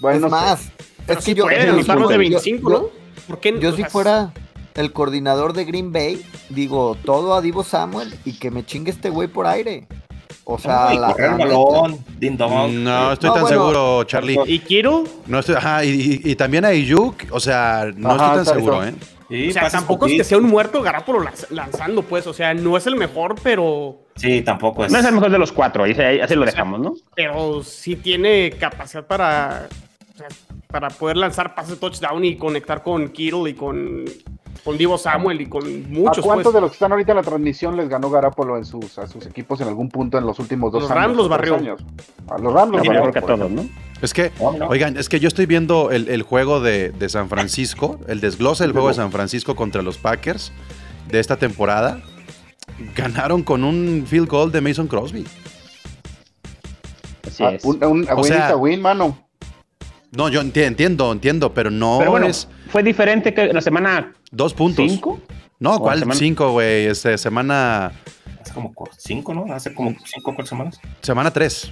bueno, 0.00 0.16
es 0.16 0.22
no 0.22 0.28
sé. 0.28 0.30
más, 0.30 0.68
es 1.08 1.24
que 1.24 1.34
yo, 1.34 1.44
Pueden 1.44 1.66
yo- 1.66 1.72
anotar 1.74 1.98
más 1.98 2.08
de 2.08 2.14
yo- 2.14 2.18
25, 2.20 2.70
yo- 2.70 2.78
¿no? 2.78 2.88
¿Por 3.26 3.40
qué 3.40 3.52
no? 3.52 3.58
Yo 3.60 3.72
si 3.76 3.84
fuera 3.84 4.32
el 4.74 4.92
coordinador 4.92 5.52
de 5.52 5.64
Green 5.64 5.92
Bay, 5.92 6.24
digo 6.48 6.96
todo 7.04 7.34
a 7.34 7.42
Divo 7.42 7.64
Samuel 7.64 8.14
y 8.24 8.38
que 8.38 8.50
me 8.50 8.64
chingue 8.64 8.90
este 8.92 9.10
güey 9.10 9.28
por 9.28 9.46
aire. 9.46 9.86
O 10.44 10.58
sea, 10.58 10.88
Ay, 10.88 10.98
la, 10.98 11.08
correr 11.12 11.30
la 11.32 11.36
balón, 11.36 11.98
dong. 12.20 12.72
no 12.72 13.12
estoy 13.12 13.28
No, 13.28 13.34
tan 13.34 13.42
bueno. 13.42 13.48
seguro, 13.48 14.04
Charlie. 14.04 14.38
¿Y 14.46 14.60
Kiro? 14.60 15.04
No 15.26 15.40
estoy, 15.40 15.56
ajá, 15.56 15.84
y, 15.84 15.90
y- 16.24 16.30
y 16.30 16.36
también 16.36 16.64
a 16.64 16.72
Iyuk, 16.72 17.16
o 17.32 17.38
sea, 17.40 17.90
no 17.96 18.12
Ajá, 18.12 18.26
estoy 18.40 18.44
tan 18.46 18.54
seguro, 18.54 18.84
¿eh? 18.84 18.94
Sí, 19.28 19.50
O 19.50 19.52
sea, 19.52 19.68
tampoco 19.68 20.06
es 20.06 20.12
que 20.14 20.24
sea 20.24 20.38
un 20.38 20.44
muerto 20.44 20.80
Garapolo 20.80 21.20
lanz- 21.20 21.50
lanzando, 21.50 22.02
pues. 22.02 22.26
O 22.26 22.32
sea, 22.32 22.54
no 22.54 22.76
es 22.76 22.86
el 22.86 22.96
mejor, 22.96 23.34
pero, 23.42 23.98
Sí, 24.16 24.40
tampoco 24.42 24.84
es. 24.86 24.90
No 24.92 24.98
es 24.98 25.04
el 25.04 25.12
mejor 25.14 25.30
de 25.30 25.38
los 25.38 25.52
cuatro, 25.52 25.84
ahí, 25.84 25.94
se- 25.94 26.22
así 26.22 26.34
lo 26.34 26.44
dejamos, 26.46 26.80
¿no? 26.80 26.94
pero 27.14 27.62
sí 27.62 27.96
tiene 27.96 28.50
capacidad 28.58 29.06
para, 29.06 29.68
o 30.14 30.18
sea, 30.18 30.28
para 30.68 30.88
poder 30.88 31.16
lanzar 31.18 31.54
pases 31.54 31.72
de 31.72 31.76
touchdown 31.76 32.24
y 32.24 32.36
conectar 32.36 32.82
con 32.82 33.08
Kittle 33.10 33.50
y 33.50 33.54
con, 33.54 34.04
con 34.64 34.76
Divo 34.78 34.96
Samuel 34.98 35.40
y 35.42 35.46
con 35.46 35.62
¿A 35.62 35.88
muchos. 35.88 36.24
cuántos 36.24 36.44
pues. 36.44 36.54
de 36.54 36.60
los 36.62 36.70
que 36.70 36.74
están 36.76 36.92
ahorita 36.92 37.12
en 37.12 37.16
la 37.16 37.22
transmisión 37.22 37.76
les 37.76 37.88
ganó 37.88 38.08
Garapolo 38.10 38.56
en 38.56 38.64
sus, 38.64 38.98
a 38.98 39.06
sus 39.06 39.26
equipos 39.26 39.60
en 39.60 39.68
algún 39.68 39.88
punto 39.90 40.16
en 40.18 40.24
los 40.26 40.38
últimos 40.38 40.72
dos 40.72 40.82
Los 40.82 40.90
años? 40.90 41.02
Rams 41.04 41.16
los 41.16 41.28
barrió. 41.28 41.54
años? 41.56 41.84
A 42.28 42.38
los 42.38 42.52
Rams 42.52 42.72
los 42.72 42.80
barrió, 42.80 42.92
mejor 42.92 43.12
que 43.12 43.18
a 43.18 43.22
por 43.22 43.30
todos, 43.36 43.40
ejemplo. 43.50 43.62
¿no? 43.64 43.87
Es 44.02 44.14
que, 44.14 44.30
No, 44.40 44.52
no. 44.52 44.68
oigan, 44.68 44.96
es 44.96 45.08
que 45.08 45.18
yo 45.20 45.26
estoy 45.28 45.46
viendo 45.46 45.90
el, 45.90 46.08
el 46.08 46.22
juego 46.22 46.60
de, 46.60 46.90
de 46.90 47.08
San 47.08 47.28
Francisco, 47.28 47.98
el 48.06 48.20
desglose 48.20 48.62
del 48.64 48.72
juego 48.72 48.88
de 48.88 48.94
San 48.94 49.10
Francisco 49.10 49.56
contra 49.56 49.82
los 49.82 49.98
Packers 49.98 50.52
de 51.08 51.18
esta 51.18 51.36
temporada. 51.36 52.00
Ganaron 52.94 53.42
con 53.42 53.64
un 53.64 54.04
field 54.06 54.28
goal 54.28 54.52
de 54.52 54.60
Mason 54.60 54.86
Crosby. 54.86 55.26
Así 57.26 57.42
Ah, 57.44 57.50
es. 57.54 57.64
un, 57.64 57.82
un- 57.84 58.08
a 58.08 58.14
O 58.14 58.18
win 58.22 58.24
sea- 58.32 58.46
is 58.46 58.52
a 58.52 58.56
win, 58.56 58.80
mano. 58.80 59.18
No, 60.12 60.28
yo 60.28 60.40
enti- 60.42 60.62
entiendo, 60.62 61.12
entiendo, 61.12 61.52
pero 61.52 61.70
no 61.70 61.96
Pero 61.98 62.12
bueno, 62.12 62.26
es 62.26 62.48
fue 62.70 62.82
diferente 62.82 63.34
que 63.34 63.52
la 63.52 63.60
semana 63.60 64.14
dos 64.30 64.54
puntos. 64.54 64.86
5. 64.88 65.20
No, 65.60 65.74
¿O 65.74 65.80
¿cuál 65.80 65.98
semana? 65.98 66.18
cinco, 66.18 66.52
güey? 66.52 66.86
Este, 66.86 67.18
semana, 67.18 67.92
Hace 68.40 68.54
como 68.54 68.72
cinco, 68.96 69.34
¿no? 69.34 69.52
Hace 69.52 69.74
como 69.74 69.90
cinco 70.04 70.30
o 70.30 70.34
cuatro 70.34 70.46
semanas. 70.46 70.80
semana 71.02 71.32
tres. 71.32 71.70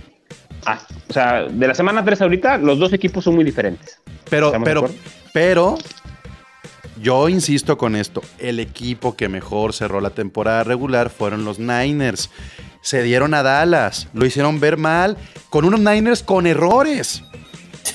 Ah, 0.66 0.80
o 1.08 1.12
sea, 1.12 1.44
de 1.44 1.66
la 1.68 1.74
semana 1.74 2.04
3 2.04 2.20
ahorita, 2.22 2.58
los 2.58 2.78
dos 2.78 2.92
equipos 2.92 3.24
son 3.24 3.34
muy 3.34 3.44
diferentes. 3.44 3.98
Pero, 4.28 4.46
¿Estamos 4.48 4.66
de 4.66 4.74
pero, 4.74 4.90
pero, 5.32 5.78
yo 7.00 7.28
insisto 7.28 7.76
con 7.76 7.94
esto. 7.96 8.22
El 8.38 8.58
equipo 8.60 9.16
que 9.16 9.28
mejor 9.28 9.72
cerró 9.72 10.00
la 10.00 10.10
temporada 10.10 10.64
regular 10.64 11.10
fueron 11.10 11.44
los 11.44 11.58
Niners. 11.58 12.30
Se 12.80 13.02
dieron 13.02 13.34
a 13.34 13.42
Dallas, 13.42 14.08
lo 14.14 14.24
hicieron 14.26 14.60
ver 14.60 14.76
mal, 14.76 15.16
con 15.50 15.64
unos 15.64 15.80
Niners 15.80 16.22
con 16.22 16.46
errores. 16.46 17.22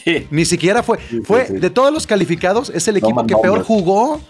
Sí. 0.04 0.28
Ni 0.32 0.46
siquiera 0.46 0.84
fue, 0.84 0.98
fue 1.26 1.48
sí. 1.48 1.54
de 1.54 1.70
todos 1.70 1.94
los 1.94 2.06
calificados, 2.08 2.70
es 2.74 2.88
el 2.88 2.98
equipo 2.98 3.26
que 3.26 3.36
peor 3.36 3.64
jugó 3.64 4.22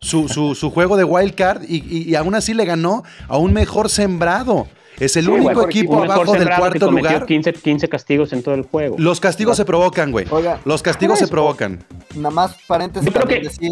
su, 0.00 0.28
su- 0.28 0.54
su 0.54 0.70
juego 0.70 0.96
de 0.96 1.04
wild 1.04 1.34
card 1.34 1.62
y, 1.68 1.76
y- 1.76 2.10
y 2.10 2.14
aún 2.14 2.34
así 2.34 2.54
le 2.54 2.64
ganó 2.64 3.02
a 3.28 3.36
un 3.38 3.52
mejor 3.52 3.88
sembrado. 3.90 4.66
Es 5.00 5.16
el 5.16 5.24
Sí, 5.24 5.30
único 5.30 5.64
equipo 5.66 6.02
abajo 6.04 6.32
del 6.34 6.48
cuarto 6.48 6.90
lugar. 6.90 7.26
15, 7.26 7.52
15 7.54 7.88
castigos 7.88 8.32
en 8.32 8.42
todo 8.42 8.54
el 8.54 8.62
juego. 8.62 8.96
Los 8.98 9.18
castigos 9.18 9.56
se 9.56 9.64
provocan, 9.64 10.12
güey. 10.12 10.26
Oiga, 10.30 10.60
Los 10.64 10.82
castigos 10.82 11.18
se 11.18 11.26
provocan. 11.26 11.82
Nada 12.14 12.30
más 12.30 12.56
paréntesis 12.68 13.06
Yo 13.06 13.12
creo 13.12 13.22
también 13.22 13.42
que- 13.42 13.48
decir, 13.48 13.70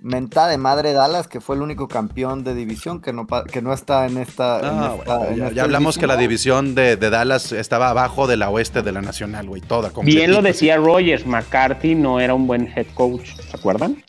mentada 0.00 0.48
de 0.48 0.58
madre 0.58 0.92
Dallas, 0.92 1.28
que 1.28 1.40
fue 1.40 1.56
el 1.56 1.62
único 1.62 1.86
campeón 1.88 2.44
de 2.44 2.54
división 2.54 3.00
que 3.00 3.12
no, 3.12 3.26
que 3.26 3.62
no 3.62 3.72
está 3.72 4.06
en 4.06 4.18
esta... 4.18 4.58
en 4.60 4.64
Ah, 4.66 4.94
esta- 4.98 5.16
bueno, 5.18 5.30
en 5.32 5.36
ya, 5.38 5.44
esta 5.44 5.56
ya 5.56 5.62
hablamos 5.64 5.98
que 5.98 6.06
la 6.06 6.16
división. 6.16 6.74
de, 6.74 6.96
de 6.96 7.10
Dallas 7.10 7.52
estaba 7.52 7.90
abajo 7.90 8.26
de 8.26 8.36
la 8.36 8.48
oeste 8.50 8.82
de 8.82 8.92
la 8.92 9.02
nacional, 9.02 9.46
güey, 9.46 9.60
toda 9.62 9.90
completita. 9.90 10.20
Bien 10.26 10.32
lo 10.32 10.42
decía 10.42 10.76
Rogers, 10.76 11.26
McCarthy 11.26 11.94
no 11.94 12.20
era 12.20 12.34
un 12.34 12.46
buen 12.46 12.72
head 12.74 12.86
coach, 12.94 13.30
¿se 13.50 13.56
acuerdan? 13.56 14.02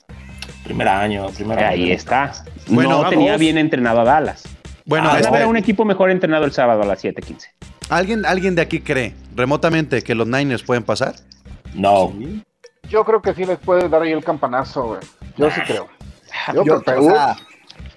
Primer 0.63 0.88
año, 0.88 1.28
primer 1.36 1.60
año. 1.60 1.68
Ahí 1.84 1.91
está. 1.91 2.32
Bueno, 2.68 3.04
no 3.04 3.10
tenía 3.10 3.38
bien 3.38 3.58
entrenado 3.58 4.02
a 4.02 4.04
Dallas. 4.04 4.44
Bueno, 4.86 5.08
Van 5.08 5.17
a 5.17 5.19
este, 5.19 5.45
un 5.45 5.58
equipo 5.58 5.84
mejor 5.84 6.12
entrenado 6.12 6.45
el 6.45 6.52
sábado 6.52 6.84
a 6.84 6.86
las 6.86 7.04
7:15. 7.04 7.48
¿alguien, 7.89 8.26
¿alguien 8.26 8.56
de 8.56 8.62
aquí 8.62 8.82
cree 8.82 9.13
remotamente 9.36 10.02
que 10.04 10.15
los 10.15 10.28
Niners 10.28 10.63
pueden 10.63 10.84
pasar? 10.84 11.15
No. 11.74 12.13
Yo 12.89 13.04
creo 13.04 13.21
que 13.21 13.34
sí 13.34 13.45
les 13.45 13.58
puede 13.58 13.89
dar 13.89 14.04
ahí 14.04 14.12
el 14.12 14.24
campanazo, 14.24 14.84
güey. 14.84 15.00
Yo 15.38 15.50
sí 15.50 15.62
creo. 15.62 15.88
Yo, 16.54 16.63
Yo, 16.63 16.82
pero, 16.84 17.06
o 17.06 17.10
sea, 17.10 17.36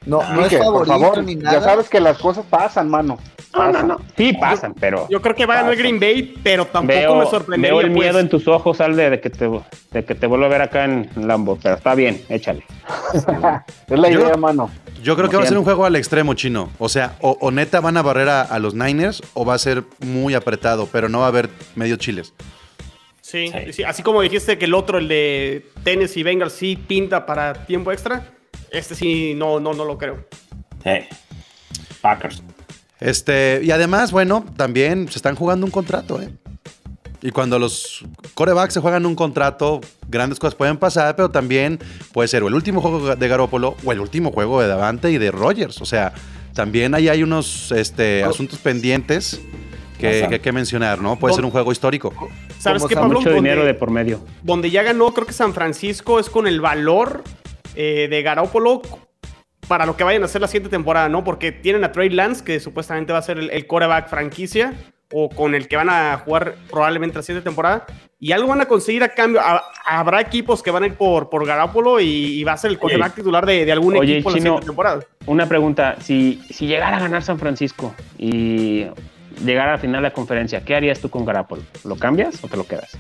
no, 0.07 0.23
no 0.33 0.41
es 0.43 0.49
Quique, 0.49 0.63
por 0.63 0.87
favor, 0.87 1.23
ni 1.25 1.37
ya 1.37 1.61
sabes 1.61 1.89
que 1.89 2.01
las 2.01 2.19
cosas 2.19 2.45
pasan, 2.49 2.89
mano. 2.89 3.19
No, 3.55 3.65
no, 3.67 3.73
Pasan. 3.73 3.89
no. 3.89 3.99
Sí, 4.17 4.33
pasan, 4.35 4.75
pero 4.79 5.07
Yo 5.09 5.23
creo 5.23 5.35
que 5.35 5.47
va 5.47 5.55
a 5.55 5.57
ganar 5.59 5.73
Pasa. 5.73 5.81
Green 5.83 5.99
Bay, 5.99 6.35
pero 6.43 6.67
tampoco 6.67 6.99
veo, 6.99 7.15
me 7.17 7.27
sorprendería. 7.27 7.75
veo 7.77 7.81
el 7.87 7.93
pues. 7.93 8.05
miedo 8.05 8.19
en 8.21 8.29
tus 8.29 8.47
ojos, 8.47 8.81
Alde, 8.83 9.09
de 9.09 9.21
que 9.21 9.31
te, 9.31 9.49
de 9.91 10.05
que 10.05 10.15
te 10.15 10.27
vuelva 10.27 10.47
a 10.47 10.49
ver 10.51 10.63
acá 10.63 10.85
en 10.85 11.09
Lambo. 11.17 11.59
Pero 11.63 11.75
está 11.77 11.95
bien, 11.95 12.23
échale. 12.29 12.63
Es 13.89 13.99
la 13.99 14.11
Yo- 14.11 14.21
idea, 14.21 14.37
mano. 14.37 14.71
Yo 15.03 15.15
creo 15.15 15.27
Como 15.27 15.31
que 15.31 15.37
va 15.39 15.43
a 15.45 15.47
ser 15.47 15.57
un 15.59 15.65
juego 15.65 15.85
al 15.87 15.97
extremo 15.97 16.35
chino. 16.35 16.71
O 16.79 16.89
sea, 16.89 17.17
o, 17.21 17.37
o 17.41 17.51
neta 17.51 17.81
van 17.81 17.97
a 17.97 18.03
barrer 18.03 18.29
a, 18.29 18.43
a 18.43 18.59
los 18.59 18.75
Niners 18.75 19.23
o 19.35 19.45
va 19.47 19.55
a 19.55 19.59
ser 19.59 19.85
muy 20.01 20.35
apretado, 20.35 20.87
pero 20.91 21.09
no 21.09 21.21
va 21.21 21.27
a 21.27 21.29
haber 21.29 21.49
medio 21.77 21.97
chiles. 21.97 22.35
Sí, 23.23 23.49
Sí. 23.49 23.73
sí, 23.73 23.83
así 23.85 24.03
como 24.03 24.21
dijiste 24.23 24.59
que 24.59 24.65
el 24.67 24.75
otro, 24.75 24.99
el 24.99 25.07
de 25.09 25.67
Tennessee 25.85 26.23
Bengals, 26.23 26.53
sí 26.53 26.77
pinta 26.77 27.27
para 27.27 27.53
tiempo 27.67 27.93
extra. 27.93 28.25
Este 28.71 28.95
sí, 28.95 29.35
no, 29.35 29.61
no, 29.61 29.73
no 29.75 29.85
lo 29.85 29.99
creo. 29.99 30.27
Sí. 30.85 30.91
Packers. 32.01 32.43
Este, 33.01 33.61
y 33.63 33.71
además, 33.71 34.11
bueno, 34.13 34.45
también 34.57 35.09
se 35.09 35.19
están 35.19 35.35
jugando 35.37 35.65
un 35.67 35.73
contrato, 35.73 36.21
¿eh? 36.21 36.31
Y 37.21 37.31
cuando 37.33 37.59
los 37.59 38.05
corebacks 38.35 38.75
se 38.75 38.81
juegan 38.81 39.05
un 39.05 39.17
contrato, 39.17 39.81
grandes 40.07 40.39
cosas 40.39 40.55
pueden 40.55 40.77
pasar, 40.77 41.17
pero 41.17 41.31
también 41.31 41.81
puede 42.13 42.29
ser 42.29 42.45
o 42.45 42.49
el 42.49 42.55
último 42.55 42.81
juego 42.81 43.17
de 43.17 43.29
Garoppolo 43.29 43.77
o 43.85 43.93
el 43.93 43.99
último 43.99 44.31
juego 44.31 44.61
de 44.63 44.69
Davante 44.69 45.11
y 45.11 45.19
de 45.19 45.33
Rogers. 45.33 45.81
O 45.81 45.85
sea, 45.85 46.13
también 46.55 46.95
ahí 46.95 47.09
hay 47.09 47.25
unos 47.25 47.73
este, 47.73 48.23
asuntos 48.23 48.61
pendientes 48.61 49.41
que, 49.99 50.27
que 50.29 50.35
hay 50.35 50.41
que 50.41 50.53
mencionar, 50.53 51.01
¿no? 51.01 51.17
Puede 51.19 51.35
ser 51.35 51.45
un 51.45 51.51
juego 51.51 51.73
histórico. 51.73 52.13
¿Sabes 52.61 52.85
qué, 52.85 52.95
Pablo? 52.95 53.19
Mucho 53.19 53.31
Donde- 53.31 53.35
dinero 53.43 53.65
de 53.65 53.75
por 53.75 53.91
medio. 53.91 54.21
donde 54.45 54.71
ya 54.71 54.85
ganó, 54.85 55.13
creo 55.13 55.27
que 55.27 55.33
San 55.33 55.55
Francisco 55.55 56.21
es 56.21 56.31
con 56.31 56.47
el 56.47 56.61
valor 56.61 57.25
eh, 57.79 58.09
de 58.11 58.23
Garoppolo 58.23 58.83
para 59.69 59.87
lo 59.87 59.97
que 59.97 60.03
vayan 60.05 60.23
a 60.23 60.25
hacer 60.27 60.41
la 60.41 60.49
siguiente 60.49 60.69
temporada, 60.71 61.09
¿no? 61.09 61.23
Porque 61.25 61.53
tienen 61.53 61.85
a 61.85 61.93
Trey 61.93 62.09
Lance, 62.11 62.43
que 62.45 62.59
supuestamente 62.59 63.13
va 63.13 63.21
a 63.21 63.23
ser 63.23 63.39
el, 63.39 63.51
el 63.51 63.67
quarterback 63.67 64.09
franquicia, 64.09 64.75
o 65.13 65.29
con 65.31 65.55
el 65.55 65.69
que 65.69 65.77
van 65.77 65.89
a 65.89 66.19
jugar 66.19 66.57
probablemente 66.71 67.17
la 67.17 67.23
siguiente 67.23 67.45
temporada, 67.45 67.87
y 68.21 68.33
algo 68.33 68.49
van 68.49 68.61
a 68.63 68.67
conseguir 68.67 69.03
a 69.05 69.11
cambio. 69.11 69.41
Ha- 69.41 69.63
habrá 69.87 70.21
equipos 70.21 70.63
que 70.63 70.71
van 70.71 70.83
a 70.83 70.87
ir 70.87 70.95
por, 70.95 71.31
por 71.31 71.47
Garoppolo 71.47 72.01
y, 72.01 72.07
y 72.07 72.45
va 72.45 72.53
a 72.53 72.57
ser 72.57 72.71
el 72.71 72.79
quarterback 72.79 73.15
titular 73.15 73.47
de, 73.47 73.65
de 73.65 73.73
algún 73.73 73.97
Oye, 73.97 74.15
equipo 74.15 74.31
la 74.31 74.35
Chino, 74.37 74.45
siguiente 74.45 74.67
temporada. 74.67 75.01
Una 75.27 75.47
pregunta, 75.47 75.97
si, 76.01 76.43
si 76.51 76.67
llegara 76.67 76.97
a 76.97 77.01
ganar 77.01 77.23
San 77.23 77.39
Francisco 77.39 77.95
y 78.19 78.87
llegara 79.45 79.71
a 79.71 79.77
la 79.77 79.79
final 79.79 80.03
de 80.03 80.09
la 80.09 80.15
conferencia, 80.15 80.65
¿qué 80.65 80.75
harías 80.75 81.01
tú 81.01 81.11
con 81.11 81.25
Garapolo? 81.25 81.63
¿Lo 81.85 81.97
cambias 81.97 82.43
o 82.43 82.49
te 82.49 82.57
lo 82.57 82.67
quedas? 82.67 82.97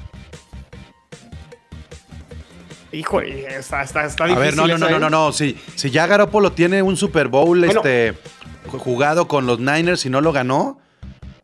Híjole, 2.93 3.47
está, 3.59 3.82
está, 3.82 4.05
está 4.05 4.24
A 4.24 4.26
difícil. 4.28 4.45
ver, 4.45 4.57
no, 4.57 4.66
no, 4.66 4.78
no, 4.78 4.89
no, 4.91 4.97
¿eh? 4.97 5.01
no, 5.01 5.11
no. 5.11 5.32
Si, 5.32 5.57
si 5.74 5.91
ya 5.91 6.07
Garoppolo 6.07 6.53
tiene 6.53 6.82
un 6.82 6.97
Super 6.97 7.28
Bowl 7.28 7.59
Bueno. 7.59 7.80
este, 7.82 8.14
jugado 8.66 9.28
con 9.28 9.47
los 9.47 9.59
Niners 9.61 10.07
y 10.07 10.11
no 10.11 10.20
lo 10.20 10.32
ganó, 10.32 10.78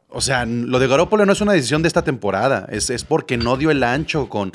o 0.08 0.20
sea, 0.20 0.46
lo 0.46 0.78
de 0.78 0.86
Garoppolo 0.88 1.26
no 1.26 1.32
es 1.32 1.40
una 1.40 1.52
decisión 1.52 1.82
de 1.82 1.88
esta 1.88 2.02
temporada. 2.02 2.66
Es, 2.70 2.88
es 2.90 3.04
porque 3.04 3.36
no 3.36 3.56
dio 3.56 3.70
el 3.70 3.82
ancho 3.82 4.28
con. 4.28 4.52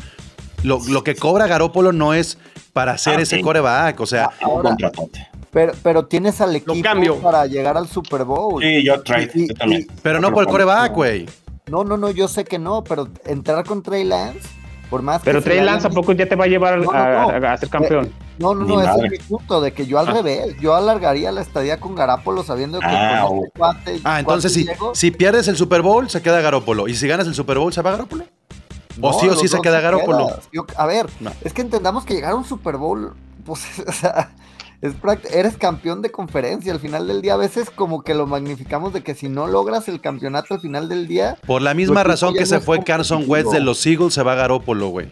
Lo, 0.64 0.80
lo 0.90 1.04
que 1.04 1.16
cobra 1.16 1.48
Garoppolo 1.48 1.92
no 1.94 2.14
es 2.14 2.38
para 2.74 2.94
hacer 2.94 3.20
Ah, 3.20 3.22
ese 3.22 3.38
sí. 3.38 3.42
coreback. 3.42 4.00
O 4.00 4.06
sea, 4.06 4.30
Un 4.42 4.66
Ahora-. 4.68 4.78
Pero, 5.52 5.74
pero 5.82 6.06
tienes 6.06 6.42
al 6.42 6.56
equipo 6.56 6.76
cambio. 6.84 7.16
para 7.18 7.46
llegar 7.48 7.76
al 7.78 7.88
Super 7.88 8.24
Bowl. 8.24 8.62
Sí, 8.62 8.84
yo 8.84 9.02
trade, 9.02 9.32
Y- 9.34 9.48
yo 9.48 9.54
también. 9.56 9.88
pero 10.04 10.20
no 10.20 10.32
por 10.32 10.44
el 10.44 10.50
coreback, 10.50 10.94
güey. 10.94 11.26
No, 11.68 11.84
no, 11.84 11.98
no, 11.98 12.10
yo 12.12 12.28
sé 12.28 12.46
que 12.46 12.60
no, 12.60 12.84
pero 12.84 13.08
entrar 13.26 13.64
con 13.66 13.82
Trey 13.84 14.04
Lance, 14.04 14.40
por 14.90 15.02
más 15.02 15.22
Pero 15.24 15.42
Trey 15.42 15.58
Lance 15.58 15.72
hayan- 15.72 15.84
tampoco 15.84 16.12
ya 16.14 16.28
te 16.28 16.36
va 16.36 16.46
a 16.46 16.48
llevar 16.48 16.78
No, 16.80 16.86
no, 16.86 16.92
a, 16.92 17.40
no. 17.40 17.48
a- 17.48 17.54
a 17.54 17.58
ser 17.58 17.70
campeón. 17.70 18.12
No, 18.38 18.56
no, 18.56 18.66
no, 18.66 18.82
ese 18.82 19.06
es 19.06 19.12
mi 19.12 19.18
punto, 19.20 19.60
de 19.62 19.74
que 19.74 19.86
yo 19.86 20.00
al 20.00 20.08
Ah. 20.10 20.14
revés, 20.14 20.56
yo 20.62 20.74
alargaría 20.76 21.32
la 21.32 21.42
estadía 21.42 21.80
con 21.80 21.94
Garapolo 21.96 22.44
sabiendo 22.44 22.80
que 22.80 22.86
Ah, 22.88 23.26
con 23.28 23.40
oh. 23.40 23.44
este 23.46 23.60
cuate- 23.60 24.02
Ah, 24.04 24.20
entonces 24.20 24.54
si, 24.54 24.66
llego- 24.66 24.96
si 24.96 25.12
pierdes 25.12 25.48
el 25.48 25.58
Super 25.58 25.82
Bowl, 25.82 26.10
se 26.10 26.22
queda 26.22 26.40
Garoppolo. 26.42 26.88
Y 26.88 26.96
si 26.96 27.08
ganas 27.08 27.28
el 27.28 27.36
Super 27.36 27.58
Bowl, 27.60 27.72
¿se 27.74 27.82
va 27.82 27.92
Garoppolo? 27.92 28.24
o 29.02 29.12
No, 29.14 29.20
sí 29.20 29.28
o 29.30 29.36
sí 29.36 29.48
se 29.48 29.60
queda. 29.62 29.80
Yo- 30.52 30.66
a 30.78 30.86
ver, 30.86 31.08
No. 31.20 31.32
es 31.44 31.54
que 31.54 31.62
entendamos 31.62 32.04
que 32.06 32.14
llegar 32.16 32.32
a 32.32 32.36
un 32.36 32.46
Super 32.46 32.78
Bowl, 32.78 33.14
pues, 33.46 33.62
o 33.88 33.92
sea, 33.92 34.32
es 34.82 34.94
eres 35.34 35.58
campeón 35.58 36.02
de 36.02 36.12
conferencia. 36.12 36.72
Al 36.72 36.80
final 36.80 37.08
del 37.08 37.22
día, 37.22 37.34
a 37.34 37.38
veces 37.38 37.70
como 37.70 38.04
que 38.04 38.14
lo 38.14 38.28
magnificamos 38.28 38.94
de 38.94 39.02
que 39.02 39.14
si 39.16 39.28
no 39.28 39.48
logras 39.48 39.88
el 39.88 40.00
campeonato 40.02 40.54
al 40.54 40.62
final 40.62 40.88
del 40.88 41.08
día, 41.08 41.38
Por 41.46 41.62
la 41.62 41.74
misma 41.74 42.04
razón 42.04 42.34
ya 42.34 42.40
que 42.40 42.42
no 42.42 42.46
se 42.48 42.60
fue 42.60 42.84
Carson. 42.84 43.26
Wentz 43.28 43.52
de 43.52 43.60
los 43.60 43.86
Eagles, 43.86 44.14
se 44.14 44.24
va 44.24 44.36
Garoppolo, 44.36 44.88
güey. 44.90 45.12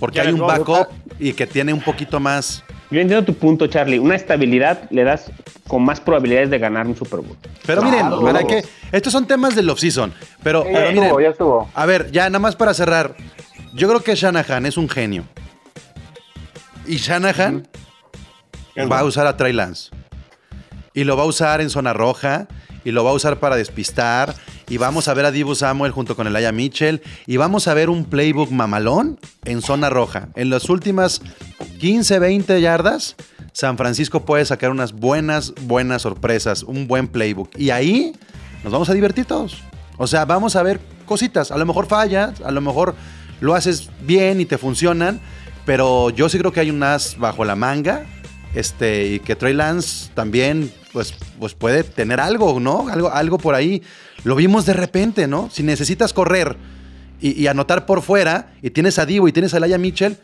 Porque 0.00 0.16
Ya 0.16 0.22
hay 0.24 0.32
un 0.32 0.40
backup 0.40 0.88
y 1.18 1.32
que 1.34 1.46
tiene 1.46 1.72
un 1.72 1.82
poquito 1.82 2.18
más. 2.20 2.64
Yo 2.90 3.00
entiendo 3.00 3.24
tu 3.24 3.34
punto, 3.34 3.66
Charlie. 3.68 3.98
Una 3.98 4.16
estabilidad 4.16 4.90
le 4.90 5.04
das 5.04 5.30
con 5.68 5.82
más 5.82 6.00
probabilidades 6.00 6.50
de 6.50 6.58
ganar 6.58 6.86
un 6.86 6.96
Super 6.96 7.20
Bowl. 7.20 7.36
Pero 7.66 7.80
Claro. 7.82 8.18
miren, 8.18 8.22
¿para 8.34 8.44
qué? 8.44 8.64
Estos 8.90 9.12
son 9.12 9.26
temas 9.26 9.54
del 9.54 9.70
off-season. 9.70 10.12
Pero, 10.42 10.64
Ya 10.64 10.70
pero 10.72 10.88
miren, 10.88 11.04
estuvo, 11.04 11.20
ya 11.20 11.28
estuvo. 11.28 11.70
a 11.74 11.86
ver, 11.86 12.10
ya 12.10 12.28
nada 12.28 12.38
más 12.38 12.56
para 12.56 12.74
cerrar. 12.74 13.14
Yo 13.74 13.88
creo 13.88 14.00
que 14.00 14.14
Shanahan 14.14 14.66
es 14.66 14.76
un 14.76 14.88
genio. 14.88 15.24
Y 16.86 16.96
Shanahan 16.96 17.66
va 18.80 19.00
a 19.00 19.04
usar 19.04 19.26
a 19.26 19.36
Trey 19.36 19.52
Lance. 19.52 19.90
Y 20.94 21.04
lo 21.04 21.16
va 21.16 21.22
a 21.22 21.26
usar 21.26 21.60
en 21.60 21.70
zona 21.70 21.92
roja. 21.92 22.48
Y 22.84 22.90
lo 22.90 23.04
va 23.04 23.10
a 23.10 23.14
usar 23.14 23.38
para 23.38 23.56
despistar. 23.56 24.34
Y 24.68 24.76
vamos 24.76 25.06
a 25.08 25.14
ver 25.14 25.24
a 25.24 25.30
Dibu 25.30 25.54
Samuel 25.54 25.92
junto 25.92 26.16
con 26.16 26.26
Elijah 26.26 26.52
Mitchell. 26.52 27.02
Y 27.26 27.36
vamos 27.36 27.68
a 27.68 27.74
ver 27.74 27.90
un 27.90 28.04
playbook 28.04 28.50
mamalón 28.50 29.18
en 29.44 29.62
zona 29.62 29.88
roja. 29.88 30.28
En 30.34 30.50
las 30.50 30.68
últimas 30.68 31.22
15, 31.78 32.18
20 32.18 32.60
yardas, 32.60 33.16
San 33.52 33.76
Francisco 33.76 34.24
puede 34.24 34.44
sacar 34.44 34.70
unas 34.70 34.92
buenas, 34.92 35.52
buenas 35.62 36.02
sorpresas. 36.02 36.62
Un 36.62 36.88
buen 36.88 37.08
playbook. 37.08 37.50
Y 37.56 37.70
ahí 37.70 38.12
nos 38.64 38.72
vamos 38.72 38.88
a 38.88 38.94
divertir 38.94 39.26
todos. 39.26 39.62
O 39.98 40.06
sea, 40.06 40.24
vamos 40.24 40.56
a 40.56 40.62
ver 40.62 40.80
cositas. 41.06 41.50
A 41.50 41.56
lo 41.56 41.66
mejor 41.66 41.86
fallas, 41.86 42.40
a 42.40 42.50
lo 42.50 42.60
mejor 42.60 42.94
lo 43.40 43.54
haces 43.54 43.90
bien 44.00 44.40
y 44.40 44.44
te 44.44 44.58
funcionan. 44.58 45.20
Pero 45.64 46.10
yo 46.10 46.28
sí 46.28 46.38
creo 46.38 46.52
que 46.52 46.60
hay 46.60 46.70
un 46.70 46.82
as 46.82 47.16
bajo 47.18 47.44
la 47.44 47.54
manga. 47.54 48.06
Este, 48.54 49.06
y 49.06 49.20
que 49.20 49.34
Trey 49.34 49.54
Lance 49.54 50.10
también, 50.14 50.72
pues, 50.92 51.14
pues 51.38 51.54
puede 51.54 51.84
tener 51.84 52.20
algo, 52.20 52.60
¿no? 52.60 52.88
Algo, 52.88 53.10
algo 53.10 53.38
por 53.38 53.54
ahí. 53.54 53.82
Lo 54.24 54.36
vimos 54.36 54.66
de 54.66 54.74
repente, 54.74 55.26
¿no? 55.26 55.48
Si 55.50 55.62
necesitas 55.62 56.12
correr 56.12 56.56
y, 57.20 57.46
anotar 57.46 57.86
por 57.86 58.02
fuera, 58.02 58.52
y 58.62 58.70
tienes 58.70 58.98
a 58.98 59.06
Divo 59.06 59.28
y 59.28 59.32
tienes 59.32 59.54
a 59.54 59.60
Laia 59.60 59.78
Mitchell, 59.78 60.16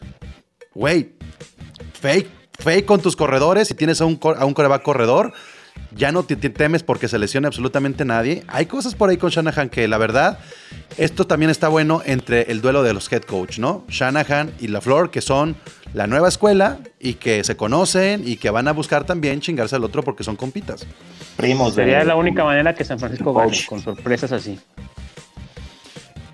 güey, 0.74 1.12
fake, 2.00 2.28
fake 2.58 2.84
con 2.84 3.00
tus 3.00 3.14
corredores 3.14 3.70
y 3.70 3.74
tienes 3.74 4.00
a 4.00 4.04
un, 4.04 4.18
a 4.36 4.44
un 4.44 4.52
coreback 4.52 4.82
corredor, 4.82 5.32
ya 5.94 6.12
no 6.12 6.22
te, 6.22 6.36
te 6.36 6.50
temes 6.50 6.82
porque 6.82 7.08
se 7.08 7.18
lesione 7.18 7.46
absolutamente 7.46 8.04
nadie. 8.04 8.42
Hay 8.48 8.66
cosas 8.66 8.94
por 8.94 9.08
ahí 9.10 9.16
con 9.16 9.30
Shanahan 9.30 9.68
que 9.68 9.88
la 9.88 9.98
verdad, 9.98 10.38
esto 10.96 11.26
también 11.26 11.50
está 11.50 11.68
bueno 11.68 12.02
entre 12.04 12.42
el 12.50 12.60
duelo 12.60 12.82
de 12.82 12.92
los 12.94 13.10
head 13.12 13.22
coach, 13.22 13.58
¿no? 13.58 13.84
Shanahan 13.88 14.52
y 14.60 14.68
LaFleur, 14.68 15.10
que 15.10 15.20
son 15.20 15.56
la 15.94 16.06
nueva 16.06 16.28
escuela 16.28 16.78
y 17.00 17.14
que 17.14 17.42
se 17.44 17.56
conocen 17.56 18.22
y 18.26 18.36
que 18.36 18.50
van 18.50 18.68
a 18.68 18.72
buscar 18.72 19.04
también 19.04 19.40
chingarse 19.40 19.76
al 19.76 19.84
otro 19.84 20.02
porque 20.02 20.24
son 20.24 20.36
compitas. 20.36 20.86
Primos 21.36 21.74
de- 21.76 21.82
Sería 21.84 22.04
la 22.04 22.16
única 22.16 22.44
manera 22.44 22.74
que 22.74 22.84
San 22.84 22.98
Francisco 22.98 23.32
gane, 23.32 23.48
Coach. 23.50 23.66
con 23.66 23.80
sorpresas 23.80 24.32
así. 24.32 24.58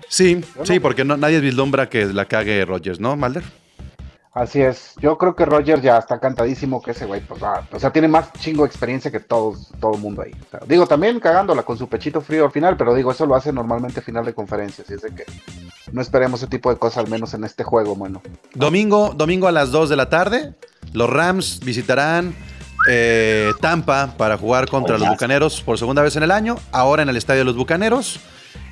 Sí, 0.07 0.41
sí, 0.63 0.79
porque 0.79 1.03
no, 1.03 1.17
nadie 1.17 1.39
vislumbra 1.41 1.89
que 1.89 2.05
la 2.05 2.25
cague 2.25 2.63
Rodgers, 2.65 2.99
¿no, 2.99 3.15
Malder? 3.15 3.43
Así 4.35 4.61
es. 4.61 4.93
Yo 4.99 5.17
creo 5.17 5.33
que 5.33 5.45
Roger 5.45 5.81
ya 5.81 5.97
está 5.97 6.19
cantadísimo 6.19 6.81
que 6.81 6.91
ese 6.91 7.05
güey, 7.05 7.21
pues 7.21 7.41
va. 7.41 7.65
O 7.71 7.79
sea, 7.79 7.91
tiene 7.91 8.09
más 8.09 8.33
chingo 8.33 8.63
de 8.63 8.67
experiencia 8.67 9.09
que 9.09 9.21
todos, 9.21 9.69
todo 9.79 9.93
el 9.93 10.01
mundo 10.01 10.23
ahí. 10.23 10.33
O 10.33 10.49
sea, 10.51 10.59
digo, 10.67 10.85
también 10.85 11.21
cagándola 11.21 11.63
con 11.63 11.77
su 11.77 11.87
pechito 11.87 12.19
frío 12.19 12.43
al 12.43 12.51
final, 12.51 12.75
pero 12.75 12.93
digo, 12.93 13.13
eso 13.13 13.25
lo 13.25 13.35
hace 13.35 13.53
normalmente 13.53 14.01
final 14.01 14.25
de 14.25 14.33
conferencia. 14.33 14.83
Así 14.83 14.95
es 14.95 15.03
de 15.03 15.15
que 15.15 15.23
no 15.93 16.01
esperemos 16.01 16.41
ese 16.41 16.49
tipo 16.49 16.69
de 16.69 16.77
cosas, 16.77 17.05
al 17.05 17.09
menos 17.09 17.33
en 17.33 17.45
este 17.45 17.63
juego, 17.63 17.95
bueno. 17.95 18.21
Domingo, 18.53 19.13
domingo 19.15 19.47
a 19.47 19.53
las 19.53 19.71
2 19.71 19.87
de 19.87 19.95
la 19.95 20.09
tarde, 20.09 20.53
los 20.91 21.09
Rams 21.09 21.61
visitarán 21.63 22.35
eh, 22.89 23.53
Tampa 23.61 24.15
para 24.17 24.37
jugar 24.37 24.67
contra 24.67 24.95
los 24.95 25.03
Juegazo. 25.03 25.15
Bucaneros 25.15 25.61
por 25.61 25.79
segunda 25.79 26.01
vez 26.01 26.17
en 26.17 26.23
el 26.23 26.31
año. 26.31 26.57
Ahora 26.73 27.03
en 27.03 27.07
el 27.07 27.15
estadio 27.15 27.39
de 27.39 27.45
los 27.45 27.55
Bucaneros. 27.55 28.19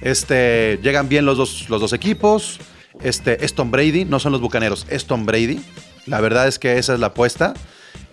Este, 0.02 0.78
llegan 0.84 1.08
bien 1.08 1.26
los 1.26 1.38
dos, 1.38 1.70
los 1.70 1.80
dos 1.80 1.94
equipos. 1.94 2.60
Este, 3.02 3.44
es 3.44 3.54
Tom 3.56 3.72
Brady, 3.72 4.06
no 4.06 4.20
son 4.20 4.32
los 4.32 4.42
Bucaneros, 4.42 4.86
es 4.90 5.06
Tom 5.06 5.26
Brady. 5.26 5.60
La 6.06 6.22
verdad 6.22 6.48
es 6.48 6.60
que 6.60 6.78
esa 6.78 6.94
es 6.94 7.00
la 7.00 7.08
apuesta. 7.08 7.54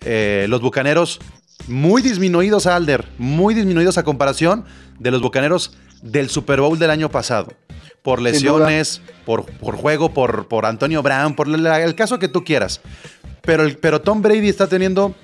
Eh, 0.05 0.47
los 0.49 0.61
Bucaneros 0.61 1.21
muy 1.69 2.03
disminuidos 2.03 2.67
a 2.67 2.77
Alder, 2.77 3.07
muy 3.19 3.55
disminuidos 3.55 3.99
a 3.99 4.03
comparación 4.03 4.65
de 4.99 5.11
los 5.11 5.21
Bucaneros 5.21 5.73
del 6.03 6.31
Super 6.31 6.61
Bowl 6.61 6.79
del 6.79 6.91
año 6.91 7.11
pasado. 7.11 7.53
Por 8.03 8.23
lesiones, 8.23 9.03
por, 9.27 9.45
por 9.45 9.77
juego, 9.77 10.15
por, 10.15 10.49
por 10.49 10.65
Antonio 10.65 11.03
Brown, 11.03 11.35
por 11.35 11.47
la- 11.49 11.83
el 11.83 11.95
caso 11.95 12.19
que 12.19 12.29
tú 12.29 12.45
quieras. 12.45 12.81
Pero, 13.43 13.63
el- 13.65 13.77
pero 13.77 14.01
Tom 14.01 14.23
Brady 14.23 14.49
está 14.49 14.67
teniendo 14.69 15.15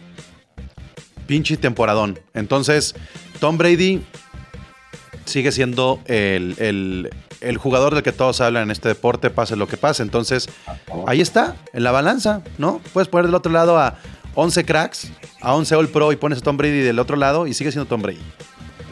pinche 1.27 1.57
temporadón. 1.57 2.19
Entonces, 2.35 2.95
Tom 3.41 3.57
Brady 3.57 4.03
sigue 5.25 5.53
siendo 5.53 6.01
el, 6.07 6.55
el- 6.59 7.11
el 7.41 7.57
jugador 7.59 7.95
del 7.95 8.03
que 8.03 8.13
todos 8.13 8.41
hablan 8.41 8.65
en 8.65 8.71
este 8.71 8.89
deporte, 8.89 9.31
pase 9.31 9.57
lo 9.57 9.67
que 9.69 9.77
pase. 9.77 10.03
Entonces, 10.03 10.49
ahí 11.07 11.21
está, 11.21 11.57
en 11.73 11.83
la 11.85 11.93
balanza, 11.93 12.43
¿no? 12.59 12.81
Puedes 12.93 13.09
poner 13.09 13.27
del 13.27 13.35
otro 13.35 13.53
lado 13.53 13.79
a 13.79 13.97
11 14.35 14.65
cracks, 14.65 15.11
a 15.41 15.55
11 15.55 15.75
All 15.77 15.89
Pro 15.89 16.13
y 16.13 16.17
pones 16.17 16.39
a 16.39 16.43
Tom 16.43 16.57
Brady 16.57 16.81
del 16.81 16.99
otro 16.99 17.17
lado 17.17 17.47
y 17.47 17.55
sigue 17.55 17.73
siendo 17.73 17.89
Tom 17.89 18.03
Brady. 18.03 18.21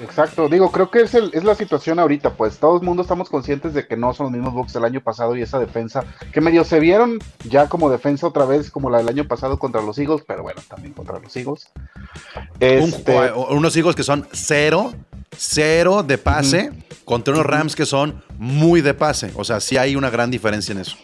Exacto, 0.03 0.49
digo, 0.49 0.71
creo 0.71 0.91
que 0.91 1.01
es, 1.03 1.15
el- 1.15 1.31
es 1.33 1.45
la 1.45 1.55
situación 1.55 1.99
ahorita, 1.99 2.31
pues 2.35 2.59
todo 2.59 2.77
el 2.77 2.83
mundo 2.83 3.03
estamos 3.03 3.31
conscientes 3.31 3.73
de 3.73 3.87
que 3.87 3.97
no 3.97 4.13
son 4.13 4.25
los 4.27 4.33
mismos 4.33 4.53
Bucks 4.53 4.73
del 4.75 4.85
año 4.85 5.01
pasado 5.01 5.35
y 5.37 5.41
esa 5.43 5.59
defensa, 5.59 6.05
que 6.33 6.41
medio 6.43 6.65
se 6.65 6.79
vieron 6.81 7.19
ya 7.49 7.69
como 7.69 7.89
defensa 7.91 8.27
otra 8.27 8.45
vez, 8.45 8.71
como 8.71 8.91
la 8.91 8.99
del 8.99 9.09
año 9.09 9.27
pasado 9.27 9.59
contra 9.59 9.81
los 9.81 9.97
Eagles, 9.99 10.23
pero 10.27 10.43
bueno, 10.43 10.61
también 10.69 10.93
contra 10.93 11.19
los 11.21 11.35
Eagles. 11.37 11.71
Un- 12.37 12.51
Este, 12.61 13.33
unos 13.49 13.77
Eagles 13.77 13.97
que 13.97 14.03
son 14.03 14.27
cero, 14.33 14.93
cero 15.37 16.03
de 16.03 16.19
pase, 16.19 16.73
contra 17.05 17.35
unos 17.35 17.47
Rams 17.47 17.77
que 17.77 17.87
son 17.87 18.23
muy 18.39 18.81
de 18.81 18.95
pase. 18.95 19.33
O 19.37 19.45
sea, 19.45 19.61
sí 19.61 19.77
hay 19.77 19.97
una 19.97 20.11
gran 20.11 20.31
diferencia 20.31 20.73
en 20.73 20.79
eso. 20.79 20.97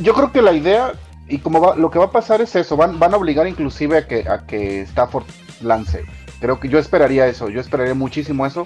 Yo 0.00 0.14
creo 0.14 0.32
que 0.32 0.42
la 0.42 0.52
idea 0.52 0.92
y 1.28 1.38
como 1.38 1.60
va, 1.60 1.76
lo 1.76 1.90
que 1.90 1.98
va 1.98 2.06
a 2.06 2.10
pasar 2.10 2.40
es 2.40 2.54
eso, 2.56 2.76
van, 2.76 2.98
van 2.98 3.14
a 3.14 3.16
obligar 3.16 3.46
inclusive 3.46 3.96
a 3.96 4.06
que, 4.06 4.28
a 4.28 4.46
que 4.46 4.82
Stafford 4.82 5.24
lance. 5.62 6.04
Creo 6.40 6.60
que 6.60 6.68
yo 6.68 6.78
esperaría 6.78 7.26
eso, 7.26 7.48
yo 7.48 7.60
esperaría 7.60 7.94
muchísimo 7.94 8.44
eso. 8.44 8.64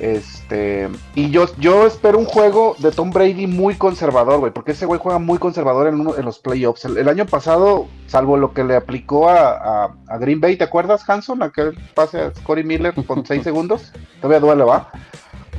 Este, 0.00 0.88
y 1.14 1.30
yo, 1.30 1.46
yo 1.58 1.86
espero 1.86 2.18
un 2.18 2.24
juego 2.24 2.74
de 2.78 2.90
Tom 2.90 3.10
Brady 3.10 3.46
muy 3.46 3.74
conservador, 3.76 4.40
güey, 4.40 4.52
porque 4.52 4.72
ese 4.72 4.86
güey 4.86 4.98
juega 4.98 5.18
muy 5.18 5.38
conservador 5.38 5.86
en, 5.86 6.00
uno- 6.00 6.16
en 6.16 6.24
los 6.24 6.38
playoffs. 6.38 6.84
El, 6.86 6.96
el 6.98 7.08
año 7.08 7.26
pasado, 7.26 7.86
salvo 8.06 8.36
lo 8.36 8.52
que 8.52 8.64
le 8.64 8.74
aplicó 8.74 9.28
a, 9.28 9.50
a- 9.84 9.94
a 10.08 10.18
Green 10.18 10.40
Bay, 10.40 10.56
¿te 10.56 10.64
acuerdas, 10.64 11.08
Hanson? 11.08 11.42
Aquel 11.42 11.78
pase 11.94 12.20
a 12.20 12.34
Scotty 12.34 12.64
Miller 12.64 12.94
con 13.06 13.24
6 13.26 13.42
segundos. 13.44 13.92
Todavía 14.20 14.40
duele, 14.40 14.64
¿va? 14.64 14.90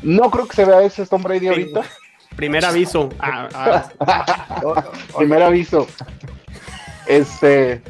No 0.02 0.30
creo 0.32 0.48
que 0.48 0.56
se 0.56 0.66
vea 0.66 0.82
ese 0.82 1.06
Tom 1.06 1.22
Brady 1.24 1.48
ahorita. 1.48 1.82
Primer 2.36 2.66
aviso. 2.66 3.10
Ah, 3.20 3.48
ah, 4.00 4.84
Primer 5.18 5.44
aviso. 5.44 5.88
Este, 7.06 7.82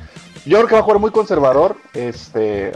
yo 0.46 0.58
creo 0.58 0.68
que 0.68 0.74
va 0.76 0.80
a 0.82 0.84
jugar 0.84 1.00
muy 1.00 1.12
conservador. 1.12 1.78
Este, 1.94 2.72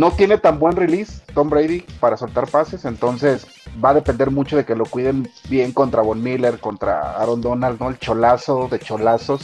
no 0.00 0.10
tiene 0.12 0.38
tan 0.38 0.58
buen 0.58 0.76
release 0.76 1.20
Tom 1.34 1.50
Brady 1.50 1.82
para 2.00 2.16
soltar 2.16 2.46
pases, 2.48 2.86
entonces 2.86 3.46
va 3.84 3.90
a 3.90 3.94
depender 3.94 4.30
mucho 4.30 4.56
de 4.56 4.64
que 4.64 4.74
lo 4.74 4.86
cuiden 4.86 5.30
bien 5.50 5.72
contra 5.72 6.00
Von 6.00 6.22
Miller, 6.22 6.58
contra 6.58 7.16
Aaron 7.20 7.42
Donald, 7.42 7.78
¿no? 7.78 7.90
El 7.90 7.98
cholazo 7.98 8.66
de 8.70 8.78
cholazos. 8.78 9.42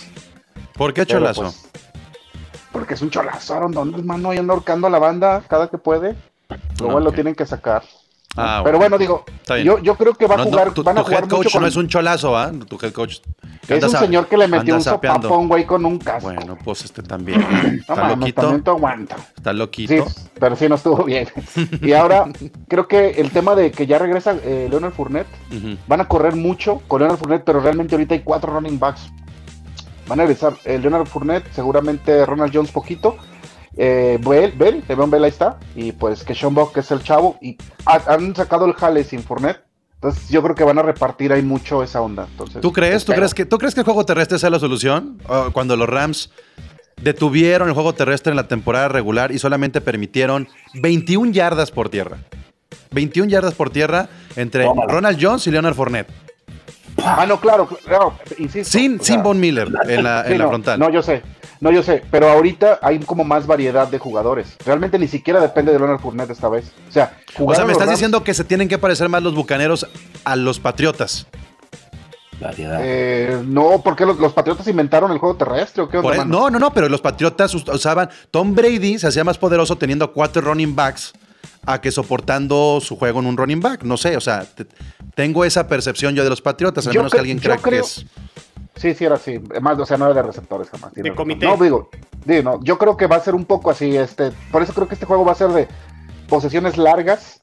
¿Por 0.73 0.95
qué 0.95 1.05
Pero, 1.05 1.19
cholazo? 1.21 1.43
pues, 1.43 1.69
porque 2.73 2.95
es 2.95 3.03
un 3.03 3.11
cholazo, 3.11 3.55
Aaron 3.55 3.73
Donald, 3.73 4.03
mano, 4.05 4.33
y 4.33 4.39
anda 4.39 4.55
ahorcando 4.55 4.87
a 4.87 4.91
la 4.91 4.99
banda 4.99 5.43
cada 5.47 5.69
que 5.69 5.77
puede. 5.77 6.17
Luego 6.81 6.97
Ah, 6.97 7.01
lo 7.01 7.11
ok. 7.11 7.15
tienen 7.17 7.35
que 7.35 7.45
sacar. 7.45 7.83
Ah, 8.39 8.61
Pero 8.65 8.77
bueno, 8.79 8.99
digo, 8.99 9.25
yo, 9.65 9.79
yo 9.79 9.95
creo 9.97 10.13
que 10.15 10.27
va 10.27 10.35
a 10.35 10.39
No, 10.39 10.45
no, 10.45 10.51
jugar, 10.51 10.75
tu, 10.75 10.83
van 10.83 10.99
a 10.99 11.01
tu 11.01 11.07
jugar 11.07 11.23
head 11.25 11.29
coach 11.31 11.39
mucho 11.45 11.51
con- 11.53 11.63
no 11.63 11.69
es 11.69 11.77
un 11.77 11.89
cholazo, 11.89 12.37
¿ah? 12.37 12.53
Tu 12.69 12.79
head 12.83 12.93
coach. 12.93 13.19
es 13.69 13.83
un 13.85 13.91
señor 13.91 14.27
que 14.29 14.37
le 14.37 14.47
metió 14.47 14.75
un 14.75 14.83
sopapón, 14.83 15.49
güey, 15.49 15.65
con 15.65 15.85
un 15.87 15.99
casco. 15.99 16.31
Bueno, 16.35 16.59
pues 16.63 16.85
este 16.85 17.03
también. 17.03 17.41
Está 17.81 18.09
loquito. 18.15 18.43
también 18.43 18.63
te 18.63 18.71
aguanta. 18.71 19.17
Está 19.37 19.53
Sí, 19.53 19.57
loquito. 19.57 20.07
pero 20.39 20.55
sí 20.55 20.69
no 20.69 20.75
estuvo 20.75 21.03
bien. 21.05 21.29
y 21.81 21.93
ahora 21.95 22.29
creo 22.69 22.87
que 22.87 23.11
el 23.13 23.31
tema 23.31 23.55
de 23.55 23.71
que 23.71 23.87
ya 23.87 23.99
regresa 23.99 24.33
eh, 24.45 24.67
Leonard 24.71 24.93
Fournette, 24.93 25.29
van 25.87 26.01
a 26.03 26.09
correr 26.09 26.37
mucho 26.37 26.83
con 26.89 27.01
Leonard 27.01 27.19
Fournette, 27.19 27.45
pero 27.45 27.61
realmente 27.61 27.95
ahorita 27.95 28.15
hay 28.15 28.21
cuatro 28.21 28.53
running 28.53 28.79
backs. 28.79 29.09
Van 30.09 30.21
a 30.21 30.25
regresar 30.25 30.55
eh, 30.67 30.79
Leonard 30.79 31.07
Fournette, 31.07 31.51
seguramente 31.55 32.25
Ronald 32.27 32.53
Jones 32.55 32.71
poquito. 32.71 33.17
Eh, 33.77 34.19
Bell, 34.27 34.53
Bell, 34.53 34.83
Le'Veon 34.89 35.11
Bell 35.11 35.25
ahí 35.25 35.31
está. 35.31 35.59
Y 35.75 35.93
pues 35.93 36.25
que 36.25 36.35
Sean 36.35 36.55
Buck, 36.55 36.73
que 36.73 36.81
es 36.81 36.91
el 36.91 37.03
chavo. 37.03 37.37
Y 37.43 37.57
ha- 37.85 38.03
han 38.15 38.35
sacado 38.35 38.65
el 38.67 38.73
jale 38.75 39.05
sin 39.05 39.23
Fournette. 39.23 39.61
Entonces 39.95 40.29
yo 40.29 40.43
creo 40.43 40.55
que 40.55 40.65
van 40.65 40.79
a 40.79 40.83
repartir 40.83 41.33
ahí 41.33 41.43
mucho 41.43 41.83
esa 41.83 42.01
onda. 42.01 42.27
Entonces, 42.31 42.61
¿Tú 42.61 42.73
crees? 42.73 43.05
¿Tú 43.05 43.13
crees, 43.13 43.33
que, 43.35 43.45
¿Tú 43.47 43.59
crees 43.59 43.75
que 43.75 43.81
el 43.81 43.85
juego 43.85 44.05
terrestre 44.05 44.39
sea 44.39 44.51
la 44.51 44.59
solución? 44.59 45.19
Cuando 45.53 45.77
los 45.77 45.89
Rams 45.89 46.31
detuvieron 47.03 47.69
el 47.69 47.75
juego 47.75 47.93
terrestre 47.95 48.31
en 48.31 48.37
la 48.37 48.49
temporada 48.49 48.89
regular 48.89 49.33
y 49.33 49.39
solamente 49.39 49.81
permitieron 49.81 50.49
21 50.75 51.33
yardas 51.33 51.71
por 51.71 51.89
tierra. 51.89 52.19
21 52.93 53.29
yardas 53.31 53.55
por 53.55 53.71
tierra 53.71 54.09
entre. 54.37 54.67
Ronald 54.89 55.19
Jones 55.21 55.47
y 55.47 55.51
Leonard 55.51 55.75
Fournette. 55.75 56.09
Ah, 57.05 57.25
no, 57.27 57.39
claro, 57.41 57.67
claro, 57.85 58.15
insisto. 58.39 58.79
Sin, 58.79 58.99
o 59.01 59.05
sin 59.05 59.23
Von 59.23 59.39
Miller 59.39 59.69
en 59.87 60.03
la, 60.03 60.25
sí, 60.25 60.33
en 60.33 60.39
la 60.39 60.45
no, 60.45 60.49
frontal. 60.49 60.79
No, 60.81 60.91
yo 60.91 61.03
sé. 61.03 61.23
No, 61.61 61.71
yo 61.71 61.83
sé. 61.83 62.03
Pero 62.11 62.29
ahorita 62.31 62.79
hay 62.83 62.99
como 63.01 63.25
más 63.25 63.47
variedad 63.47 63.87
de 63.89 63.99
jugadores. 63.99 64.57
Realmente 64.65 64.99
ni 64.99 65.09
siquiera 65.09 65.41
depende 65.41 65.73
de 65.73 65.79
Leonard 65.79 66.01
Fournette 66.01 66.31
esta 66.31 66.49
vez. 66.49 66.73
O 66.89 66.93
sea, 66.93 67.17
o 67.39 67.55
sea, 67.55 67.65
me 67.65 67.69
los 67.69 67.73
estás 67.73 67.79
Rams, 67.87 67.91
diciendo 67.91 68.25
que 68.25 68.35
se 68.35 68.45
tienen 68.45 68.69
que 68.69 68.79
parecer 68.79 69.09
más 69.09 69.23
los 69.23 69.35
bucaneros 69.35 69.87
a 70.25 70.37
los 70.37 70.59
patriotas. 70.61 71.27
Variedad. 72.41 72.81
Eh, 72.83 73.41
no, 73.47 73.81
porque 73.83 74.05
los, 74.05 74.19
los 74.19 74.35
Patriotas 74.35 74.67
inventaron 74.69 75.11
el 75.11 75.17
juego 75.19 75.37
terrestre 75.37 75.83
o 75.83 75.89
qué 75.89 75.97
onda, 75.97 76.23
no, 76.27 76.51
no, 76.51 76.59
no, 76.59 76.71
pero 76.71 76.87
los 76.91 77.01
patriotas 77.01 77.55
us- 77.55 77.67
usaban. 77.69 78.11
Tom 78.31 78.55
Brady 78.55 78.99
se 78.99 79.07
hacía 79.07 79.25
más 79.25 79.39
poderoso 79.39 79.77
teniendo 79.79 80.13
cuatro 80.13 80.43
running 80.43 80.77
backs 80.77 81.15
a 81.65 81.81
que 81.81 81.91
soportando 81.91 82.79
su 82.83 82.97
juego 82.97 83.21
en 83.21 83.27
un 83.27 83.39
running 83.39 83.61
back. 83.61 83.85
No 83.85 83.97
sé, 83.97 84.19
o 84.19 84.21
sea, 84.21 84.45
te- 84.45 84.67
tengo 85.17 85.45
esa 85.47 85.67
percepción 85.67 86.15
yo 86.15 86.23
de 86.23 86.29
los 86.31 86.43
patriotas, 86.43 86.87
al 86.87 86.93
Yo 86.93 87.01
menos 87.01 87.13
que 87.13 87.19
alguien 87.19 87.39
crea 87.39 87.57
que 87.57 87.79
es. 87.79 88.05
Sí, 88.77 88.93
sí, 88.93 89.07
era 89.07 89.15
así. 89.15 89.41
Más, 89.63 89.79
o 89.79 89.87
sea, 89.87 89.97
no 89.97 90.05
era 90.05 90.13
de 90.15 90.23
receptores 90.23 90.69
jamás. 90.69 90.93
De 90.93 91.15
comité. 91.15 91.47
No, 91.47 91.57
digo, 91.57 91.89
digo, 92.27 92.43
no, 92.43 92.63
yo 92.63 92.77
creo 92.77 92.99
que 92.99 93.07
va 93.07 93.17
a 93.17 93.21
ser 93.21 93.35
un 93.35 93.47
poco 93.47 93.71
así. 93.71 93.97
este 93.97 94.31
Por 94.53 94.63
eso 94.63 94.75
creo 94.75 94.87
que 94.87 94.93
este 94.95 95.07
juego 95.07 95.25
va 95.25 95.33
a 95.33 95.37
ser 95.37 95.49
de 95.49 95.67
posesiones 96.29 96.77
largas. 96.77 97.43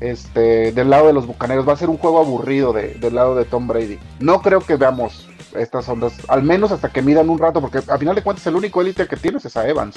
Este, 0.00 0.72
del 0.72 0.90
lado 0.90 1.06
de 1.06 1.12
los 1.12 1.26
bucaneros. 1.28 1.66
Va 1.66 1.74
a 1.74 1.76
ser 1.76 1.88
un 1.88 1.96
juego 1.98 2.18
aburrido 2.18 2.72
de- 2.72 2.94
del 2.94 3.14
lado 3.14 3.36
de 3.36 3.44
Tom 3.44 3.68
Brady. 3.68 4.00
No 4.18 4.42
creo 4.42 4.60
que 4.60 4.74
veamos 4.74 5.28
estas 5.56 5.88
ondas, 5.88 6.14
al 6.26 6.42
menos 6.42 6.72
hasta 6.72 6.88
que 6.90 7.00
midan 7.00 7.30
un 7.30 7.38
rato, 7.38 7.60
porque 7.60 7.78
a 7.86 7.96
final 7.96 8.16
de 8.16 8.22
cuentas 8.24 8.44
el 8.48 8.56
único 8.56 8.80
élite 8.80 9.06
que 9.06 9.16
tienes 9.16 9.44
es 9.44 9.56
a 9.56 9.68
Evans. 9.68 9.94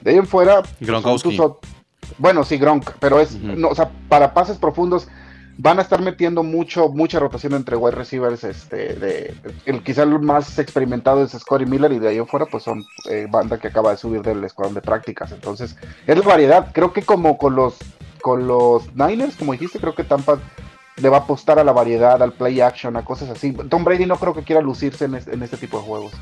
De 0.00 0.12
ahí 0.12 0.16
en 0.16 0.26
fuera. 0.26 0.62
Gronkowski. 0.80 1.36
tus 1.36 1.52
bueno, 2.16 2.42
sí, 2.44 2.56
Gronk, 2.56 2.90
pero 3.00 3.20
es, 3.20 3.34
no, 3.34 3.68
o 3.68 3.74
sea, 3.74 3.90
para 4.08 4.32
pases 4.32 4.56
profundos 4.56 5.08
van 5.58 5.78
a 5.78 5.82
estar 5.82 6.02
metiendo 6.02 6.42
mucho, 6.42 6.88
mucha 6.88 7.18
rotación 7.20 7.54
entre 7.54 7.76
wide 7.76 7.94
receivers, 7.96 8.42
este, 8.44 8.94
de, 8.94 9.34
el 9.66 9.82
quizá 9.82 10.02
el 10.02 10.18
más 10.20 10.58
experimentado 10.58 11.22
es 11.22 11.32
Scotty 11.32 11.66
Miller 11.66 11.92
y 11.92 11.98
de 11.98 12.08
ahí 12.08 12.18
en 12.18 12.26
fuera 12.26 12.46
pues 12.46 12.64
son 12.64 12.84
eh, 13.08 13.26
banda 13.30 13.58
que 13.58 13.68
acaba 13.68 13.90
de 13.92 13.96
subir 13.96 14.22
del 14.22 14.42
escuadrón 14.44 14.74
de 14.74 14.80
prácticas, 14.82 15.32
entonces 15.32 15.76
es 16.06 16.16
la 16.18 16.24
variedad, 16.24 16.72
creo 16.72 16.92
que 16.92 17.02
como 17.02 17.38
con 17.38 17.54
los, 17.54 17.76
con 18.20 18.46
los 18.46 18.94
Niners, 18.94 19.36
como 19.36 19.52
dijiste, 19.52 19.78
creo 19.78 19.94
que 19.94 20.04
Tampa 20.04 20.38
le 20.96 21.08
va 21.08 21.18
a 21.18 21.20
apostar 21.20 21.58
a 21.58 21.64
la 21.64 21.72
variedad, 21.72 22.22
al 22.22 22.32
play 22.32 22.60
action, 22.60 22.96
a 22.96 23.04
cosas 23.04 23.30
así, 23.30 23.52
Tom 23.68 23.84
Brady 23.84 24.06
no 24.06 24.16
creo 24.16 24.34
que 24.34 24.42
quiera 24.42 24.60
lucirse 24.60 25.04
en, 25.06 25.14
es- 25.16 25.26
en 25.28 25.42
este 25.42 25.56
tipo 25.56 25.78
de 25.78 25.84
juegos. 25.84 26.12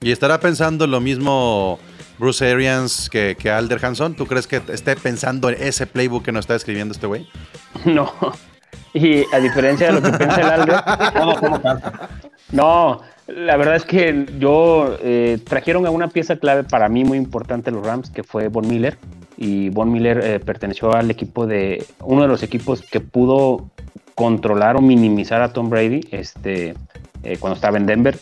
Y 0.00 0.12
estará 0.12 0.38
pensando 0.40 0.86
lo 0.86 1.00
mismo 1.00 1.78
Bruce 2.18 2.46
Arians 2.50 3.08
que, 3.08 3.36
que 3.38 3.50
Alder 3.50 3.82
Hanson. 3.84 4.14
¿Tú 4.14 4.26
crees 4.26 4.46
que 4.46 4.60
esté 4.68 4.96
pensando 4.96 5.48
en 5.48 5.62
ese 5.62 5.86
playbook 5.86 6.22
que 6.24 6.30
nos 6.32 6.40
está 6.42 6.54
escribiendo 6.54 6.92
este 6.92 7.06
güey? 7.06 7.26
No. 7.86 8.12
Y 8.94 9.24
a 9.34 9.40
diferencia 9.40 9.88
de 9.88 9.92
lo 9.92 10.02
que 10.02 10.16
piensa 10.16 10.40
el 10.40 10.60
Aldo, 10.60 10.74
no, 12.52 13.00
la 13.26 13.56
verdad 13.56 13.76
es 13.76 13.84
que 13.84 14.26
yo 14.38 14.96
eh, 15.02 15.38
trajeron 15.44 15.84
a 15.86 15.90
una 15.90 16.08
pieza 16.08 16.36
clave 16.36 16.62
para 16.62 16.88
mí 16.88 17.04
muy 17.04 17.18
importante 17.18 17.70
los 17.70 17.84
Rams, 17.84 18.10
que 18.10 18.22
fue 18.22 18.48
Von 18.48 18.68
Miller. 18.68 18.96
Y 19.36 19.68
Von 19.70 19.90
Miller 19.90 20.20
eh, 20.22 20.40
perteneció 20.40 20.94
al 20.94 21.10
equipo 21.10 21.46
de 21.46 21.84
uno 22.00 22.22
de 22.22 22.28
los 22.28 22.44
equipos 22.44 22.82
que 22.82 23.00
pudo 23.00 23.68
controlar 24.14 24.76
o 24.76 24.80
minimizar 24.80 25.42
a 25.42 25.52
Tom 25.52 25.68
Brady 25.68 26.06
este, 26.12 26.74
eh, 27.24 27.36
cuando 27.38 27.56
estaba 27.56 27.76
en 27.76 27.86
Denver. 27.86 28.16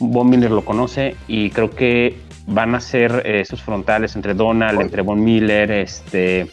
Von 0.00 0.28
Miller 0.28 0.50
lo 0.50 0.64
conoce 0.64 1.14
y 1.28 1.50
creo 1.50 1.70
que 1.70 2.16
van 2.46 2.74
a 2.74 2.80
ser 2.80 3.22
eh, 3.24 3.40
esos 3.40 3.62
frontales 3.62 4.16
entre 4.16 4.34
Donald, 4.34 4.80
entre 4.80 5.02
Von 5.02 5.22
Miller, 5.22 5.70
este, 5.70 6.48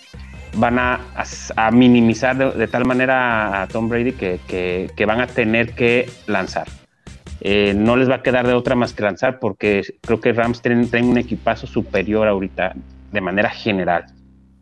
van 0.55 0.79
a, 0.79 0.95
a- 1.15 1.67
a 1.67 1.71
minimizar 1.71 2.37
de, 2.37 2.51
de 2.51 2.67
tal 2.67 2.85
manera 2.85 3.61
a 3.63 3.67
Tom 3.67 3.87
Brady 3.89 4.13
que, 4.13 4.39
que- 4.47 4.89
que 4.95 5.05
van 5.05 5.21
a 5.21 5.27
tener 5.27 5.73
que 5.73 6.09
lanzar. 6.27 6.67
Eh, 7.43 7.73
no 7.75 7.95
les 7.97 8.09
va 8.09 8.15
a 8.15 8.21
quedar 8.23 8.45
de 8.45 8.53
otra 8.53 8.75
más 8.75 8.93
que 8.93 9.01
lanzar 9.03 9.39
porque 9.39 9.81
creo 10.01 10.19
que 10.21 10.31
Rams 10.33 10.61
tienen, 10.61 10.89
tienen 10.89 11.09
un 11.09 11.17
equipazo 11.17 11.65
superior 11.65 12.27
ahorita 12.27 12.73
de 13.11 13.21
manera 13.21 13.49
general. 13.49 14.05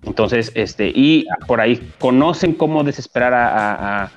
Entonces, 0.05 0.51
este, 0.55 0.87
y 0.95 1.25
por 1.45 1.59
ahí 1.59 1.91
conocen 1.99 2.53
cómo 2.53 2.83
desesperar 2.85 3.33
a, 3.33 4.09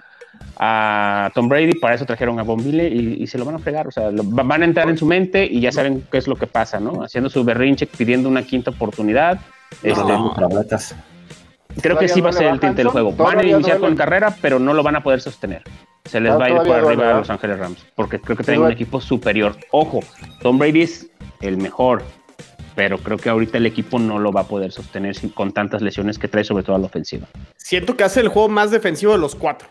a- 0.57 1.31
Tom 1.35 1.49
Brady, 1.49 1.75
para 1.75 1.95
eso 1.97 2.05
trajeron 2.07 2.39
a 2.39 2.45
Miller 2.45 2.93
y, 2.93 3.23
y 3.23 3.27
se 3.27 3.37
lo 3.39 3.45
van 3.45 3.57
a 3.57 3.59
fregar. 3.59 3.89
O 3.89 3.91
sea, 3.91 4.11
lo- 4.13 4.23
va- 4.31 4.45
van 4.45 4.63
a 4.63 4.65
entrar 4.65 4.89
en 4.89 4.97
su 4.97 5.07
mente 5.07 5.45
y 5.45 5.61
ya 5.61 5.73
saben 5.73 6.05
qué 6.13 6.19
es 6.19 6.29
lo 6.29 6.37
que 6.37 6.47
pasa, 6.47 6.79
¿no? 6.79 7.03
Haciendo 7.03 7.29
su 7.31 7.43
berrinche, 7.43 7.87
pidiendo 7.87 8.29
una 8.29 8.43
quinta 8.45 8.71
oportunidad. 8.71 9.41
Este, 9.83 10.01
No. 10.13 10.35
Creo 11.81 11.99
que 11.99 12.07
¿Todavía 12.07 12.15
sí 12.15 12.21
va 12.21 12.31
a 12.31 12.33
ser 12.33 12.47
el 12.49 12.61
tinte 12.61 12.77
del 12.77 12.89
juego. 12.89 13.13
Van 13.13 13.29
a 13.29 13.31
¿Todavía 13.33 13.55
iniciar 13.55 13.79
con 13.79 13.97
carrera, 13.97 14.37
pero 14.43 14.59
no 14.59 14.75
lo 14.75 14.83
van 14.83 14.97
a 14.97 15.03
poder 15.03 15.21
sostener. 15.21 15.63
Se 16.05 16.21
les 16.21 16.33
va 16.39 16.45
a 16.47 16.51
ir 16.51 16.57
por 16.57 16.71
arriba 16.77 17.11
a. 17.15 17.19
Los 17.19 17.31
Ángeles 17.31 17.59
Rams, 17.59 17.85
porque 17.95 18.21
creo 18.21 18.37
que 18.37 18.45
tienen 18.45 18.63
un 18.63 18.71
equipo 18.73 19.01
superior. 19.01 19.57
Ojo, 19.71 20.01
Tom 20.43 20.59
Brady 20.59 20.83
es 20.83 21.09
el 21.41 21.57
mejor, 21.57 22.03
pero 22.75 22.99
creo 22.99 23.17
que 23.17 23.29
ahorita 23.31 23.59
el 23.59 23.67
equipo 23.67 23.99
no 23.99 24.19
lo 24.19 24.33
va 24.33 24.43
a 24.43 24.45
poder 24.49 24.73
sostener 24.73 25.15
sin- 25.15 25.31
con 25.31 25.53
tantas 25.53 25.81
lesiones 25.81 26.19
que 26.19 26.29
trae, 26.29 26.45
sobre 26.45 26.65
todo 26.65 26.77
a 26.77 26.79
la 26.79 26.87
ofensiva. 26.87 27.27
Siento 27.57 27.97
que 27.97 28.05
hace 28.05 28.21
el 28.21 28.29
juego 28.29 28.49
más 28.49 28.71
defensivo 28.71 29.13
de 29.13 29.19
los 29.19 29.35
cuatro. 29.35 29.69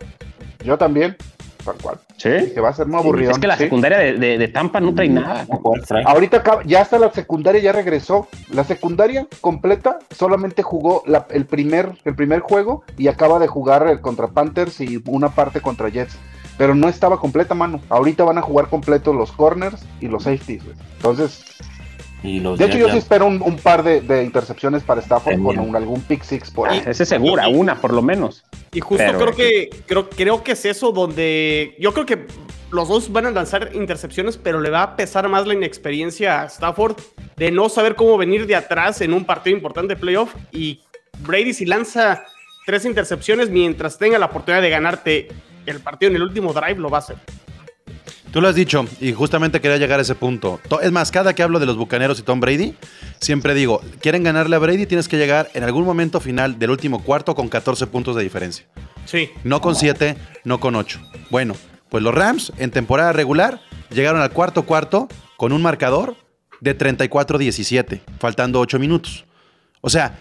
Yo 0.64 0.78
también, 0.78 1.18
tal 1.62 1.76
cual. 1.82 1.98
¿Sí? 2.18 2.30
Que 2.54 2.60
va 2.62 2.70
a 2.70 2.74
ser 2.74 2.88
muy 2.88 3.00
aburrido. 3.00 3.32
Es 3.32 3.40
que 3.40 3.48
la 3.48 3.58
secundaria 3.58 3.98
de, 3.98 4.14
de- 4.14 4.38
de 4.38 4.48
Tampa 4.48 4.80
no 4.80 4.94
trae 4.94 5.10
nada. 5.10 5.46
No 5.50 5.60
traer. 5.88 6.08
Ahorita 6.08 6.38
acaba- 6.38 6.64
ya 6.66 6.82
hasta 6.82 7.00
la 7.00 7.12
secundaria 7.12 7.62
ya 7.62 7.72
regresó. 7.72 8.28
La 8.52 8.64
secundaria 8.64 9.28
completa 9.42 10.00
solamente 10.12 10.64
jugó 10.64 11.04
la- 11.06 11.26
el, 11.30 11.46
primer, 11.46 11.94
el 12.06 12.16
primer 12.16 12.40
juego 12.42 12.84
y 12.98 13.08
acaba 13.08 13.40
de 13.40 13.48
jugar 13.48 13.88
el 13.88 14.02
contra 14.02 14.28
Panthers 14.28 14.82
y 14.82 15.02
una 15.06 15.30
parte 15.30 15.62
contra 15.62 15.90
Jets. 15.90 16.18
Pero 16.58 16.76
no 16.76 16.90
estaba 16.90 17.20
completa, 17.20 17.56
mano. 17.56 17.80
Ahorita 17.90 18.24
van 18.24 18.38
a 18.38 18.42
jugar 18.42 18.68
completos 18.68 19.16
los 19.16 19.32
corners 19.32 19.84
y 20.00 20.08
los 20.08 20.24
safeties. 20.24 20.64
güey. 20.64 20.76
Entonces, 20.98 21.44
Y 22.24 22.40
los 22.40 22.60
de 22.60 22.66
hecho, 22.66 22.78
yo 22.78 22.88
ya- 22.88 22.94
sí 22.94 23.00
espero 23.00 23.26
un, 23.26 23.42
un 23.42 23.58
par 23.58 23.82
de, 23.84 24.02
de 24.02 24.24
intercepciones 24.24 24.84
para 24.84 25.02
Stafford 25.02 25.42
con 25.42 25.58
un- 25.58 25.76
algún 25.76 26.02
pick 26.02 26.22
six 26.24 26.52
por 26.52 26.70
ahí. 26.70 26.82
Ese 26.86 27.06
segura, 27.06 27.48
una 27.48 27.82
por 27.82 27.94
lo 27.94 28.02
menos. 28.02 28.44
Y 28.72 28.80
justo 28.80 29.04
Pero- 29.06 29.20
creo 29.20 29.36
que 29.36 29.70
creo, 29.88 30.10
creo 30.10 30.44
que 30.44 30.52
es 30.52 30.66
eso 30.66 30.92
donde 30.92 31.76
yo 31.80 31.94
creo 31.94 32.06
que 32.06 32.28
los 32.72 32.88
dos 32.88 33.12
van 33.12 33.26
a 33.26 33.32
lanzar 33.32 33.72
intercepciones, 33.74 34.38
pero 34.38 34.62
le 34.62 34.70
va 34.70 34.84
a 34.84 34.96
pesar 34.96 35.28
más 35.30 35.46
la 35.48 35.54
inexperiencia 35.56 36.42
a 36.42 36.46
Stafford 36.46 36.96
de 37.36 37.52
no 37.52 37.68
saber 37.70 37.96
cómo 37.96 38.18
venir 38.18 38.46
de 38.48 38.56
atrás 38.56 39.02
en 39.02 39.14
un 39.14 39.26
partido 39.26 39.56
importante 39.58 39.96
de 39.96 40.00
playoff. 40.00 40.34
Y 40.52 40.82
Brady 41.20 41.54
si 41.54 41.66
lanza 41.66 42.24
tres 42.66 42.86
intercepciones 42.86 43.50
mientras 43.50 43.98
tenga 43.98 44.20
la 44.20 44.28
oportunidad 44.28 44.62
de 44.62 44.70
ganarte 44.70 45.28
el 45.66 45.80
partido 45.80 46.12
en 46.12 46.16
el 46.18 46.24
último 46.24 46.54
drive, 46.54 46.76
lo 46.80 46.90
va 46.90 46.98
a 46.98 47.00
hacer. 47.00 47.18
Tú 48.32 48.40
lo 48.42 48.48
has 48.48 48.56
dicho 48.56 48.86
y 49.02 49.12
justamente 49.12 49.60
quería 49.60 49.78
llegar 49.78 50.00
a 50.00 50.04
ese 50.04 50.16
punto. 50.16 50.60
To- 50.70 50.80
Es 50.82 50.92
más, 50.92 51.12
cada 51.12 51.34
que 51.36 51.44
hablo 51.44 51.60
de 51.60 51.66
los 51.66 51.76
Bucaneros 51.76 52.18
y 52.20 52.24
Tom 52.24 52.40
Brady, 52.40 52.76
siempre 53.20 53.54
digo, 53.54 53.82
quieren 54.00 54.24
ganarle 54.24 54.56
a 54.56 54.60
Brady, 54.60 54.86
tienes 54.86 55.10
que 55.10 55.18
llegar 55.18 55.50
en 55.54 55.64
algún 55.64 55.84
momento 55.84 56.22
final 56.22 56.58
del 56.58 56.70
último 56.72 57.04
cuarto 57.04 57.36
con 57.36 57.50
14 57.50 57.88
puntos 57.88 58.16
de 58.16 58.24
diferencia. 58.24 58.66
Sí. 59.06 59.30
No 59.44 59.60
con 59.60 59.76
7, 59.76 60.16
no 60.46 60.60
con 60.62 60.76
8. 60.76 61.02
Bueno, 61.30 61.56
pues 61.90 62.02
los 62.04 62.16
Rams 62.16 62.54
en 62.58 62.72
temporada 62.72 63.12
regular 63.12 63.60
llegaron 63.90 64.22
al 64.22 64.32
cuarto 64.32 64.64
cuarto 64.64 65.10
con 65.36 65.52
un 65.52 65.62
marcador 65.62 66.16
de 66.62 66.78
34-17, 66.78 68.00
faltando 68.20 68.60
8 68.62 68.80
minutos. 68.80 69.26
O 69.82 69.90
sea, 69.90 70.20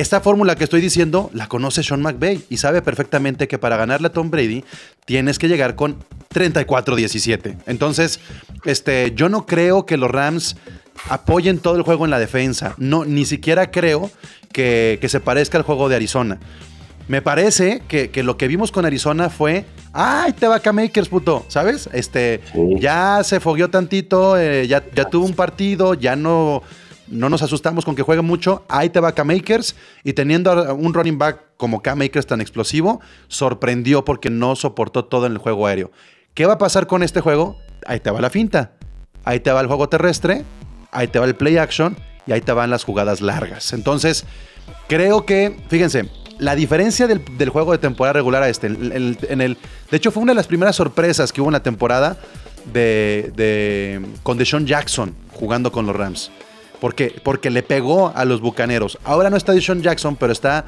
esta 0.00 0.20
fórmula 0.20 0.56
que 0.56 0.64
estoy 0.64 0.80
diciendo 0.80 1.30
la 1.32 1.46
conoce 1.46 1.82
Sean 1.82 2.02
McVay 2.02 2.44
y 2.50 2.56
sabe 2.56 2.82
perfectamente 2.82 3.48
que 3.48 3.58
para 3.58 3.76
ganarle 3.76 4.08
a 4.08 4.12
Tom 4.12 4.30
Brady 4.30 4.64
tienes 5.04 5.38
que 5.38 5.48
llegar 5.48 5.76
con 5.76 5.98
34-17. 6.34 7.56
Entonces, 7.66 8.20
este, 8.64 9.12
yo 9.14 9.28
no 9.28 9.46
creo 9.46 9.86
que 9.86 9.96
los 9.96 10.10
Rams 10.10 10.56
apoyen 11.08 11.58
todo 11.58 11.76
el 11.76 11.82
juego 11.82 12.04
en 12.04 12.10
la 12.10 12.18
defensa. 12.18 12.74
No, 12.76 13.04
ni 13.04 13.24
siquiera 13.24 13.70
creo 13.70 14.10
que, 14.52 14.98
que 15.00 15.08
se 15.08 15.20
parezca 15.20 15.58
al 15.58 15.64
juego 15.64 15.88
de 15.88 15.96
Arizona. 15.96 16.40
Me 17.06 17.20
parece 17.20 17.82
que, 17.86 18.10
que 18.10 18.22
lo 18.22 18.36
que 18.36 18.48
vimos 18.48 18.72
con 18.72 18.86
Arizona 18.86 19.28
fue. 19.28 19.66
¡Ay, 19.92 20.32
te 20.32 20.48
va 20.48 20.60
Makers, 20.72 21.08
puto! 21.08 21.44
¿Sabes? 21.48 21.88
Este. 21.92 22.40
Sí. 22.52 22.80
Ya 22.80 23.20
se 23.22 23.40
fogueó 23.40 23.68
tantito, 23.68 24.38
eh, 24.38 24.66
ya, 24.66 24.82
ya 24.94 25.04
tuvo 25.04 25.26
un 25.26 25.34
partido, 25.34 25.94
ya 25.94 26.16
no. 26.16 26.62
No 27.14 27.28
nos 27.28 27.42
asustamos 27.42 27.84
con 27.84 27.94
que 27.94 28.02
juegue 28.02 28.22
mucho. 28.22 28.64
Ahí 28.68 28.90
te 28.90 29.00
va 29.00 29.12
K-Makers. 29.12 29.76
Y 30.02 30.12
teniendo 30.14 30.74
un 30.74 30.92
running 30.92 31.16
back 31.18 31.40
como 31.56 31.80
K-Makers 31.80 32.26
tan 32.26 32.40
explosivo, 32.40 33.00
sorprendió 33.28 34.04
porque 34.04 34.30
no 34.30 34.56
soportó 34.56 35.04
todo 35.04 35.26
en 35.26 35.32
el 35.32 35.38
juego 35.38 35.66
aéreo. 35.66 35.90
¿Qué 36.34 36.46
va 36.46 36.54
a 36.54 36.58
pasar 36.58 36.86
con 36.86 37.02
este 37.02 37.20
juego? 37.20 37.56
Ahí 37.86 38.00
te 38.00 38.10
va 38.10 38.20
la 38.20 38.30
finta. 38.30 38.72
Ahí 39.24 39.40
te 39.40 39.52
va 39.52 39.60
el 39.60 39.66
juego 39.68 39.88
terrestre. 39.88 40.44
Ahí 40.90 41.08
te 41.08 41.18
va 41.18 41.26
el 41.26 41.34
play 41.36 41.56
action. 41.58 41.96
Y 42.26 42.32
ahí 42.32 42.40
te 42.40 42.52
van 42.52 42.70
las 42.70 42.84
jugadas 42.84 43.20
largas. 43.20 43.72
Entonces, 43.72 44.24
creo 44.88 45.24
que, 45.26 45.56
fíjense, 45.68 46.08
la 46.38 46.56
diferencia 46.56 47.06
del, 47.06 47.20
juego 47.50 47.72
de 47.72 47.78
temporada 47.78 48.14
regular 48.14 48.42
a 48.42 48.48
este, 48.48 48.66
en 48.66 49.40
el- 49.40 49.56
de 49.90 49.96
hecho 49.96 50.10
fue 50.10 50.22
una 50.22 50.32
de 50.32 50.36
las 50.36 50.46
primeras 50.48 50.74
sorpresas 50.74 51.32
que 51.32 51.40
hubo 51.40 51.48
en 51.48 51.52
la 51.52 51.62
temporada 51.62 52.16
de, 52.72 53.30
de- 53.36 54.04
con 54.22 54.38
Deshaun 54.38 54.66
Jackson 54.66 55.14
jugando 55.32 55.70
con 55.70 55.86
los 55.86 55.94
Rams. 55.94 56.30
¿Por 56.80 56.94
qué? 56.94 57.14
Porque 57.22 57.50
le 57.50 57.62
pegó 57.62 58.12
a 58.14 58.24
los 58.24 58.40
Bucaneros. 58.40 58.98
Ahora 59.04 59.30
no 59.30 59.36
está 59.36 59.52
Deshaun 59.52 59.82
Jackson, 59.82 60.16
pero 60.16 60.32
está 60.32 60.66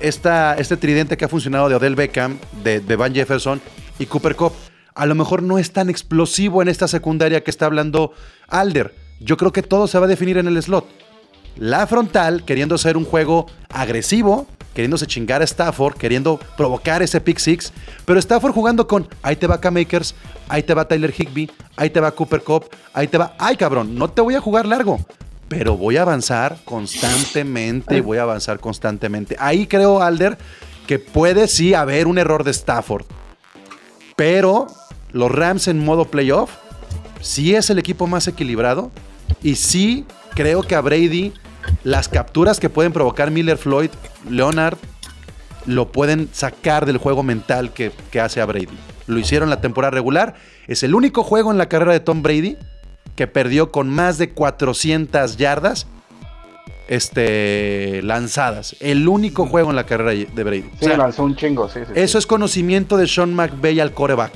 esta, 0.00 0.54
este 0.54 0.76
tridente 0.76 1.16
que 1.16 1.24
ha 1.24 1.28
funcionado 1.28 1.68
de 1.68 1.76
Odell 1.76 1.94
Beckham, 1.94 2.38
de, 2.62 2.80
de 2.80 2.96
Van 2.96 3.14
Jefferson 3.14 3.60
y 3.98 4.06
Cooper 4.06 4.36
Cup. 4.36 4.52
A 4.94 5.06
lo 5.06 5.14
mejor 5.14 5.42
no 5.42 5.58
es 5.58 5.72
tan 5.72 5.90
explosivo 5.90 6.62
en 6.62 6.68
esta 6.68 6.86
secundaria 6.88 7.42
que 7.42 7.50
está 7.50 7.66
hablando 7.66 8.12
Alder. 8.48 8.94
Yo 9.20 9.36
creo 9.36 9.52
que 9.52 9.62
todo 9.62 9.86
se 9.86 9.98
va 9.98 10.04
a 10.04 10.08
definir 10.08 10.38
en 10.38 10.46
el 10.46 10.62
slot. 10.62 10.86
La 11.56 11.86
frontal, 11.86 12.44
queriendo 12.44 12.76
ser 12.78 12.96
un 12.96 13.04
juego 13.04 13.46
agresivo, 13.70 14.46
queriéndose 14.74 15.06
chingar 15.06 15.40
a 15.40 15.44
Stafford, 15.44 15.96
queriendo 15.96 16.40
provocar 16.56 17.00
ese 17.00 17.20
pick 17.20 17.38
six, 17.38 17.72
pero 18.04 18.18
Stafford 18.18 18.52
jugando 18.52 18.88
con 18.88 19.08
ahí 19.22 19.36
te 19.36 19.46
va 19.46 19.60
K-Makers, 19.60 20.16
ahí 20.48 20.64
te 20.64 20.74
va 20.74 20.88
Tyler 20.88 21.14
Higby, 21.16 21.50
ahí 21.76 21.90
te 21.90 22.00
va 22.00 22.10
Cooper 22.10 22.42
Cup, 22.42 22.66
ahí 22.92 23.06
te 23.06 23.18
va, 23.18 23.34
ay 23.38 23.56
cabrón, 23.56 23.94
no 23.94 24.10
te 24.10 24.20
voy 24.20 24.34
a 24.34 24.40
jugar 24.40 24.66
largo, 24.66 24.98
pero 25.48 25.76
voy 25.76 25.96
a 25.96 26.02
avanzar 26.02 26.58
constantemente, 26.64 28.00
voy 28.00 28.18
a 28.18 28.22
avanzar 28.22 28.60
constantemente. 28.60 29.36
Ahí 29.38 29.66
creo, 29.66 30.02
Alder, 30.02 30.38
que 30.86 30.98
puede 30.98 31.48
sí 31.48 31.74
haber 31.74 32.06
un 32.06 32.18
error 32.18 32.44
de 32.44 32.50
Stafford, 32.50 33.04
pero 34.16 34.66
los 35.12 35.30
Rams 35.30 35.68
en 35.68 35.84
modo 35.84 36.06
playoff 36.06 36.50
sí 37.20 37.54
es 37.54 37.70
el 37.70 37.78
equipo 37.78 38.06
más 38.06 38.28
equilibrado 38.28 38.90
y 39.42 39.56
sí 39.56 40.06
creo 40.34 40.62
que 40.62 40.74
a 40.74 40.80
Brady 40.80 41.32
las 41.82 42.08
capturas 42.08 42.60
que 42.60 42.68
pueden 42.68 42.92
provocar 42.92 43.30
Miller 43.30 43.56
Floyd, 43.56 43.90
Leonard, 44.28 44.76
lo 45.66 45.92
pueden 45.92 46.28
sacar 46.32 46.84
del 46.84 46.98
juego 46.98 47.22
mental 47.22 47.72
que, 47.72 47.90
que 48.10 48.20
hace 48.20 48.40
a 48.40 48.46
Brady. 48.46 48.76
Lo 49.06 49.18
hicieron 49.18 49.48
la 49.48 49.60
temporada 49.60 49.90
regular. 49.90 50.34
Es 50.66 50.82
el 50.82 50.94
único 50.94 51.22
juego 51.22 51.50
en 51.50 51.58
la 51.58 51.68
carrera 51.68 51.92
de 51.92 52.00
Tom 52.00 52.22
Brady 52.22 52.58
que 53.16 53.26
perdió 53.26 53.70
con 53.70 53.88
más 53.90 54.18
de 54.18 54.30
400 54.30 55.36
yardas 55.36 55.86
este, 56.88 58.00
lanzadas. 58.02 58.76
El 58.80 59.08
único 59.08 59.46
juego 59.46 59.70
en 59.70 59.76
la 59.76 59.86
carrera 59.86 60.10
de 60.12 60.44
Brady. 60.44 60.62
Sí, 60.62 60.84
O 60.84 60.84
sea, 60.88 60.96
lanzó 60.96 61.24
un 61.24 61.36
chingo, 61.36 61.68
sí, 61.68 61.80
sí. 61.86 61.92
eso 61.94 62.18
es 62.18 62.26
conocimiento 62.26 62.96
de 62.96 63.06
Sean 63.08 63.34
McVay 63.34 63.80
al 63.80 63.92
coreback. 63.94 64.32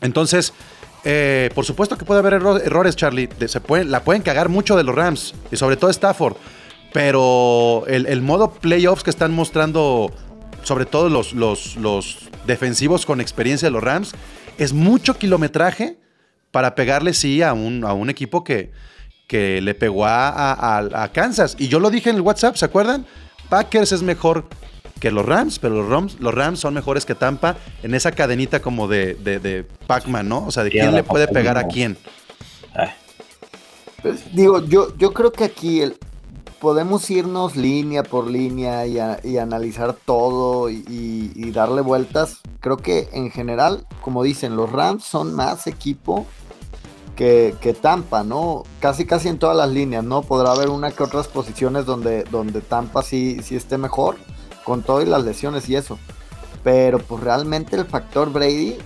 Entonces, 0.00 0.52
eh, 1.04 1.50
por 1.54 1.64
supuesto 1.64 1.96
que 1.96 2.04
puede 2.04 2.20
haber 2.20 2.34
erro- 2.34 2.60
errores, 2.60 2.96
Charlie. 2.96 3.28
Se 3.46 3.60
pueden, 3.60 3.90
la 3.90 4.02
pueden 4.02 4.22
cagar 4.22 4.48
mucho 4.48 4.76
de 4.76 4.82
los 4.84 4.94
Rams. 4.94 5.34
Y 5.52 5.56
sobre 5.56 5.76
todo 5.76 5.90
Stafford. 5.90 6.36
Pero 6.92 7.84
el, 7.86 8.06
el 8.06 8.20
modo 8.22 8.50
playoffs 8.50 9.04
que 9.04 9.10
están 9.10 9.32
mostrando, 9.32 10.10
sobre 10.64 10.86
todo 10.86 11.08
los, 11.08 11.32
los, 11.34 11.76
los 11.76 12.28
defensivos 12.46 13.06
con 13.06 13.20
experiencia 13.20 13.68
de 13.68 13.72
los 13.72 13.82
Rams, 13.84 14.12
es 14.58 14.72
mucho 14.72 15.16
kilometraje 15.16 15.98
para 16.50 16.74
pegarle, 16.74 17.14
sí, 17.14 17.42
a 17.42 17.52
un, 17.52 17.84
a 17.84 17.92
un 17.92 18.10
equipo 18.10 18.42
que, 18.44 18.70
que 19.26 19.60
le 19.60 19.74
pegó 19.74 20.06
a, 20.06 20.28
a- 21.02 21.12
Kansas. 21.12 21.54
Y 21.58 21.68
yo 21.68 21.78
lo 21.80 21.90
dije 21.90 22.10
en 22.10 22.16
el 22.16 22.22
WhatsApp, 22.22 22.56
¿se 22.56 22.64
acuerdan? 22.64 23.06
Packers 23.48 23.92
es 23.92 24.02
mejor 24.02 24.46
que 25.00 25.10
los 25.10 25.24
Rams, 25.24 25.58
pero 25.58 25.76
los 25.76 25.88
Rams, 25.88 26.16
los 26.20 26.34
Rams 26.34 26.60
son 26.60 26.74
mejores 26.74 27.06
que 27.06 27.14
Tampa 27.14 27.56
en 27.82 27.94
esa 27.94 28.12
cadenita 28.12 28.60
como 28.60 28.86
de, 28.88 29.14
de, 29.14 29.38
de 29.40 29.64
Pac-Man, 29.86 30.28
¿no? 30.28 30.44
O 30.46 30.50
sea, 30.50 30.62
de 30.64 30.70
quién 30.70 30.94
le 30.94 31.02
puede 31.02 31.26
pegar 31.28 31.56
a 31.56 31.66
quién. 31.68 31.96
Ay, 32.74 32.90
Pues, 34.02 34.34
digo, 34.34 34.64
yo, 34.66 34.96
yo 34.98 35.12
creo 35.12 35.32
que 35.32 35.44
aquí 35.44 35.80
el- 35.82 35.96
podemos 36.60 37.10
irnos 37.10 37.56
línea 37.56 38.02
por 38.02 38.26
línea 38.28 38.86
y, 38.86 38.98
a- 38.98 39.18
y 39.24 39.38
analizar 39.38 39.94
todo 39.94 40.68
y, 40.70 41.50
darle 41.52 41.80
vueltas. 41.80 42.40
Creo 42.60 42.76
que 42.76 43.08
en 43.12 43.30
general, 43.30 43.86
como 44.02 44.22
dicen, 44.22 44.54
los 44.56 44.70
Rams 44.70 45.04
son 45.04 45.34
más 45.34 45.66
equipo 45.66 46.26
que, 47.16 47.54
que 47.60 47.74
Tampa, 47.74 48.22
¿no? 48.22 48.62
Casi 48.78 49.04
casi 49.04 49.28
en 49.28 49.38
todas 49.38 49.56
las 49.56 49.68
líneas, 49.70 50.04
¿no? 50.04 50.22
Podrá 50.22 50.52
haber 50.52 50.68
una 50.68 50.90
que 50.92 51.02
otras 51.02 51.26
posiciones 51.28 51.86
donde, 51.86 52.24
donde 52.24 52.60
Tampa 52.60 53.02
sí, 53.02 53.40
sí 53.42 53.56
esté 53.56 53.76
mejor, 53.78 54.16
con 54.64 54.82
todo 54.82 55.02
y 55.02 55.06
las 55.06 55.24
lesiones 55.24 55.68
y 55.68 55.76
eso. 55.76 55.98
Pero 56.62 56.98
pues 56.98 57.22
realmente 57.22 57.74
el 57.76 57.86
factor 57.86 58.30
Brady, 58.30 58.76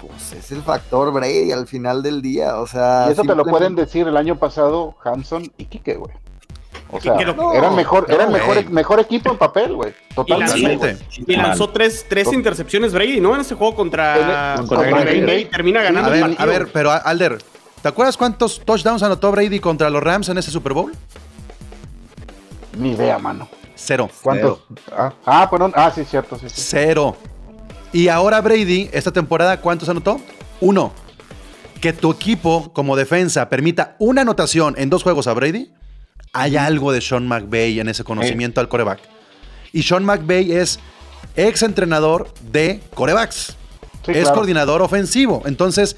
pues 0.00 0.32
es 0.32 0.52
el 0.52 0.62
factor 0.62 1.12
Brady 1.12 1.50
al 1.52 1.66
final 1.66 2.02
del 2.02 2.20
día. 2.20 2.58
O 2.60 2.66
sea, 2.66 3.06
Y 3.08 3.12
eso 3.12 3.22
te 3.22 3.34
lo 3.34 3.44
pueden 3.44 3.74
decir 3.74 4.06
el 4.06 4.16
año 4.16 4.38
pasado 4.38 4.94
Hanson 5.04 5.50
y 5.56 5.64
Kike, 5.66 5.96
güey. 5.96 6.21
O 6.94 7.00
sea, 7.00 7.16
que 7.16 7.24
lo- 7.24 7.54
eran 7.54 7.74
mejor, 7.74 8.06
no, 8.08 8.14
eran 8.14 8.30
mejor, 8.30 8.70
mejor 8.70 9.00
equipo 9.00 9.30
en 9.32 9.38
papel, 9.38 9.72
güey. 9.74 9.94
Totalmente. 10.14 10.98
Y 11.26 11.36
lanzó 11.36 11.70
tres, 11.70 12.04
tres 12.08 12.30
intercepciones 12.32 12.92
Brady, 12.92 13.18
¿no? 13.18 13.34
En 13.34 13.40
ese 13.40 13.54
juego 13.54 13.74
contra, 13.74 14.14
el- 14.54 14.58
contra 14.60 14.76
contra 14.76 15.00
Green 15.00 15.04
Green 15.06 15.26
Bay. 15.26 15.34
Bay. 15.44 15.44
Termina 15.46 15.82
ganando 15.82 16.10
A 16.10 16.14
el 16.16 16.22
ver, 16.22 16.36
a 16.38 16.44
ver, 16.46 16.68
pero 16.72 16.90
Alder, 16.92 17.38
¿te 17.80 17.88
acuerdas 17.88 18.16
cuántos 18.18 18.60
touchdowns 18.60 19.02
anotó 19.02 19.32
Brady 19.32 19.58
contra 19.58 19.88
los 19.90 20.02
Rams 20.02 20.28
en 20.28 20.36
ese 20.38 20.50
Super 20.50 20.74
Bowl? 20.74 20.92
Ni 22.78 22.92
idea, 22.92 23.18
mano. 23.18 23.48
Cero. 23.74 24.08
¿Cuántos? 24.22 24.60
Ah, 24.96 25.12
ah, 25.26 25.48
perdón. 25.50 25.72
Ah, 25.74 25.90
sí, 25.94 26.04
cierto, 26.04 26.38
sí, 26.38 26.48
sí. 26.48 26.54
Cero. 26.56 27.16
Y 27.92 28.08
ahora 28.08 28.40
Brady, 28.40 28.88
esta 28.92 29.10
temporada, 29.12 29.60
¿cuántos 29.60 29.88
anotó? 29.88 30.20
Uno. 30.60 30.92
Que 31.80 31.92
tu 31.92 32.12
equipo, 32.12 32.70
como 32.72 32.94
defensa, 32.96 33.48
permita 33.48 33.96
una 33.98 34.22
anotación 34.22 34.74
en 34.78 34.88
dos 34.88 35.02
juegos 35.02 35.26
a 35.26 35.32
Brady, 35.34 35.72
hay 36.32 36.56
algo 36.56 36.92
de 36.92 37.00
Sean 37.00 37.26
McVay 37.28 37.78
en 37.80 37.88
ese 37.88 38.04
conocimiento 38.04 38.60
al 38.60 38.68
coreback. 38.68 39.00
Y 39.72 39.82
Sean 39.82 40.04
McVay 40.04 40.52
es 40.52 40.78
ex 41.36 41.62
entrenador 41.62 42.32
de 42.50 42.80
corebacks. 42.94 43.56
Sí, 44.04 44.12
es 44.12 44.22
claro. 44.22 44.34
coordinador 44.36 44.82
ofensivo. 44.82 45.42
Entonces, 45.44 45.96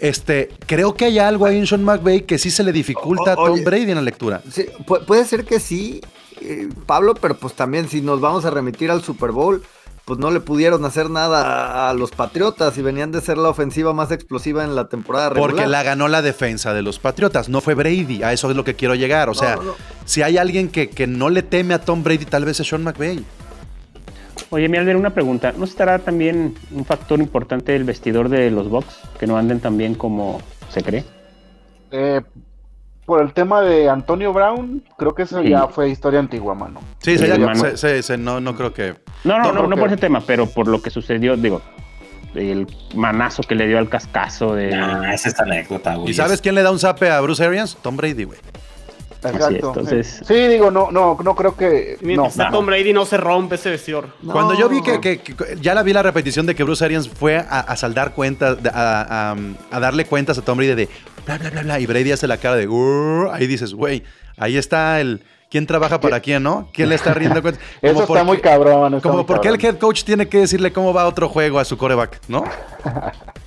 este, 0.00 0.48
creo 0.66 0.94
que 0.94 1.04
hay 1.06 1.18
algo 1.18 1.46
ahí 1.46 1.58
en 1.58 1.66
Sean 1.66 1.84
McVay 1.84 2.22
que 2.22 2.38
sí 2.38 2.50
se 2.50 2.64
le 2.64 2.72
dificulta 2.72 3.32
a 3.32 3.34
O- 3.34 3.44
Tom 3.46 3.54
oye. 3.54 3.64
Brady 3.64 3.90
en 3.90 3.96
la 3.96 4.02
lectura. 4.02 4.42
Sí, 4.50 4.66
puede 5.06 5.24
ser 5.24 5.44
que 5.44 5.60
sí, 5.60 6.00
eh, 6.40 6.68
Pablo, 6.86 7.14
pero 7.14 7.36
pues 7.36 7.54
también 7.54 7.88
si 7.88 8.00
nos 8.00 8.20
vamos 8.20 8.44
a 8.44 8.50
remitir 8.50 8.90
al 8.90 9.02
Super 9.02 9.30
Bowl, 9.32 9.62
pues 10.04 10.18
no 10.18 10.30
le 10.30 10.40
pudieron 10.40 10.84
hacer 10.84 11.08
nada 11.08 11.88
a, 11.88 11.94
los 11.94 12.10
Patriotas 12.10 12.76
y 12.76 12.82
venían 12.82 13.10
de 13.10 13.20
ser 13.20 13.38
la 13.38 13.48
ofensiva 13.48 13.94
más 13.94 14.10
explosiva 14.10 14.64
en 14.64 14.74
la 14.74 14.88
temporada 14.88 15.30
regular. 15.30 15.50
Porque 15.50 15.66
la 15.66 15.82
ganó 15.82 16.08
la 16.08 16.20
defensa 16.20 16.74
de 16.74 16.82
los 16.82 16.98
Patriotas, 16.98 17.48
no 17.48 17.60
fue 17.60 17.74
Brady. 17.74 18.22
A 18.22 18.32
eso 18.32 18.50
es 18.50 18.56
lo 18.56 18.64
que 18.64 18.74
quiero 18.74 18.94
llegar. 18.94 19.30
O 19.30 19.34
sea, 19.34 19.56
no. 19.56 19.74
si 20.04 20.22
hay 20.22 20.36
alguien 20.36 20.68
que, 20.68 20.90
que 20.90 21.06
no 21.06 21.30
le 21.30 21.42
teme 21.42 21.74
a 21.74 21.80
Tom 21.80 22.02
Brady, 22.02 22.26
tal 22.26 22.44
vez 22.44 22.60
es 22.60 22.68
Sean 22.68 22.82
McVay. 22.82 23.24
Oye, 24.50 24.68
mi 24.68 24.76
Alder, 24.76 24.96
una 24.96 25.10
pregunta. 25.10 25.52
¿No 25.56 25.64
estará 25.64 25.98
también 25.98 26.54
un 26.70 26.84
factor 26.84 27.18
importante 27.20 27.74
el 27.74 27.84
vestidor 27.84 28.28
de 28.28 28.50
los 28.50 28.68
Bucks? 28.68 29.00
Que 29.18 29.26
no 29.26 29.36
anden 29.36 29.60
tan 29.60 29.76
bien 29.76 29.94
como 29.94 30.40
se 30.68 30.82
cree. 30.82 31.04
Eh, 31.90 32.20
por 33.06 33.20
el 33.22 33.32
tema 33.32 33.60
de 33.60 33.88
Antonio 33.88 34.32
Brown, 34.32 34.82
creo 34.96 35.14
que 35.14 35.22
eso 35.22 35.42
Sí. 35.42 35.50
ya 35.50 35.66
fue 35.68 35.88
historia 35.90 36.20
antigua, 36.20 36.54
mano. 36.54 36.80
Sí, 36.98 37.18
Sí, 37.18 37.26
se- 37.26 37.54
se- 37.54 37.76
se- 37.76 38.02
se- 38.02 38.16
no, 38.18 38.40
no 38.40 38.54
creo 38.56 38.72
que. 38.72 38.94
No, 39.24 39.38
no, 39.38 39.52
No, 39.52 39.66
no, 39.66 39.76
por 39.76 39.88
ese 39.88 39.96
tema, 39.96 40.22
pero 40.26 40.46
por 40.46 40.68
lo 40.68 40.80
que 40.82 40.90
sucedió, 40.90 41.36
digo, 41.36 41.60
el 42.34 42.66
manazo 42.94 43.42
que 43.42 43.54
le 43.54 43.66
dio 43.66 43.78
al 43.78 43.88
cascazo 43.88 44.54
de... 44.54 44.70
nah, 44.76 45.12
esa 45.12 45.28
es 45.28 45.38
anécdota, 45.40 45.94
güey. 45.96 46.10
¿Y 46.10 46.14
sabes 46.14 46.40
quién 46.40 46.54
le 46.54 46.62
da 46.62 46.70
un 46.72 46.78
zape 46.78 47.10
a 47.10 47.20
Bruce 47.20 47.44
Arians? 47.44 47.76
Tom 47.80 47.96
Brady, 47.96 48.24
güey. 48.24 48.38
Exacto. 49.22 49.68
entonces- 49.68 50.20
Sí, 50.26 50.34
digo, 50.34 50.70
no, 50.70 50.90
no, 50.90 51.16
no 51.24 51.34
creo 51.34 51.56
que. 51.56 51.96
No, 52.02 52.28
Tom 52.50 52.66
Brady 52.66 52.92
no 52.92 53.06
se 53.06 53.16
rompe 53.16 53.54
ese 53.54 53.70
vestidor. 53.70 54.08
No. 54.20 54.32
Cuando 54.34 54.52
yo 54.58 54.68
vi 54.68 54.82
que, 54.82 55.00
que- 55.00 55.18
que- 55.20 55.34
ya 55.62 55.74
la 55.74 55.82
vi 55.82 55.94
la 55.94 56.02
repetición 56.02 56.44
de 56.44 56.54
que 56.54 56.62
Bruce 56.62 56.84
Arians 56.84 57.08
fue 57.08 57.38
a, 57.38 57.60
a 57.60 57.76
saldar 57.76 58.12
cuentas, 58.12 58.62
de- 58.62 58.68
a, 58.68 59.30
a- 59.32 59.36
a 59.70 59.80
darle 59.80 60.04
cuentas 60.04 60.36
a 60.36 60.42
Tom 60.42 60.58
Brady 60.58 60.74
de 60.74 60.88
bla, 61.26 61.38
bla, 61.38 61.50
bla, 61.50 61.62
bla, 61.62 61.80
y 61.80 61.86
Brady 61.86 62.12
hace 62.12 62.26
la 62.26 62.36
cara 62.38 62.56
de 62.56 62.68
"Uh", 62.68 63.30
ahí 63.32 63.46
dices, 63.46 63.74
güey, 63.74 64.02
ahí 64.36 64.56
está 64.56 65.00
el. 65.00 65.22
¿Quién 65.50 65.66
trabaja 65.68 66.00
para 66.00 66.18
quién, 66.18 66.42
no? 66.42 66.68
¿Quién 66.72 66.88
le 66.88 66.96
está 66.96 67.14
riendo 67.14 67.40
cuentas? 67.42 67.62
Eso 67.80 67.92
está 67.92 68.06
porque- 68.06 68.22
muy 68.24 68.38
cabrón. 68.40 68.94
está 68.94 69.08
Como 69.08 69.24
porque 69.24 69.46
el 69.48 69.64
head 69.64 69.78
coach 69.78 70.02
tiene 70.02 70.28
que 70.28 70.38
decirle 70.38 70.72
cómo 70.72 70.92
va 70.92 71.06
otro 71.06 71.28
juego 71.28 71.60
a 71.60 71.64
su 71.64 71.76
coreback, 71.78 72.20
¿no? 72.26 72.42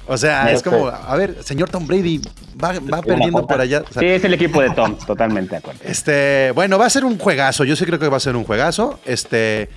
O 0.07 0.15
sea, 0.17 0.49
es 0.51 0.59
sé. 0.61 0.69
como, 0.69 0.88
a 0.88 1.15
ver, 1.17 1.43
señor 1.43 1.69
Tom 1.69 1.86
Brady, 1.86 2.21
va, 2.63 2.73
va 2.80 3.01
perdiendo 3.01 3.45
por 3.45 3.59
allá. 3.59 3.84
O 3.89 3.91
sea, 3.91 3.99
Sí, 4.01 4.05
es 4.07 4.23
el 4.23 4.34
equipo 4.36 4.61
de 4.61 4.69
Tom, 4.69 4.95
totalmente 5.05 5.51
de 5.51 5.57
acuerdo. 5.57 5.82
Este, 5.84 6.51
bueno, 6.55 6.78
va 6.80 6.86
a 6.86 6.89
ser 6.89 7.03
un 7.03 7.17
juegazo. 7.17 7.65
Yo 7.65 7.75
sí 7.75 7.86
creo 7.86 7.99
que 7.99 8.07
va 8.07 8.15
a 8.17 8.21
ser 8.21 8.38
un 8.38 8.45
juegazo. 8.45 9.01
Este, 9.03 9.67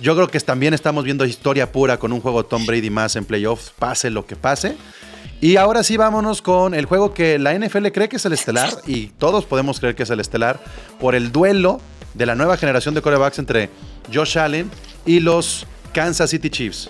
Yo 0.00 0.14
creo 0.16 0.28
que 0.28 0.38
también 0.40 0.74
estamos 0.74 1.02
viendo 1.04 1.24
historia 1.24 1.72
pura 1.72 1.96
con 1.98 2.12
un 2.12 2.20
juego 2.20 2.44
Tom 2.44 2.66
Brady 2.66 2.90
más 2.90 3.16
en 3.16 3.24
playoffs, 3.24 3.72
pase 3.78 4.10
lo 4.10 4.26
que 4.26 4.36
pase. 4.36 4.76
Y 5.44 5.56
ahora 5.58 5.82
sí 5.82 5.98
vámonos 5.98 6.40
con 6.40 6.72
el 6.72 6.86
juego 6.86 7.12
que 7.12 7.38
la 7.38 7.52
NFL 7.52 7.88
cree 7.88 8.08
que 8.08 8.16
es 8.16 8.24
el 8.24 8.32
estelar 8.32 8.70
y 8.86 9.08
todos 9.18 9.44
podemos 9.44 9.78
creer 9.78 9.94
que 9.94 10.04
es 10.04 10.08
el 10.08 10.18
estelar 10.20 10.58
por 10.98 11.14
el 11.14 11.32
duelo 11.32 11.82
de 12.14 12.24
la 12.24 12.34
nueva 12.34 12.56
generación 12.56 12.94
de 12.94 13.02
corebacks 13.02 13.38
entre 13.38 13.68
Josh 14.10 14.38
Allen 14.38 14.70
y 15.04 15.20
los 15.20 15.66
Kansas 15.92 16.30
City 16.30 16.48
Chiefs. 16.48 16.88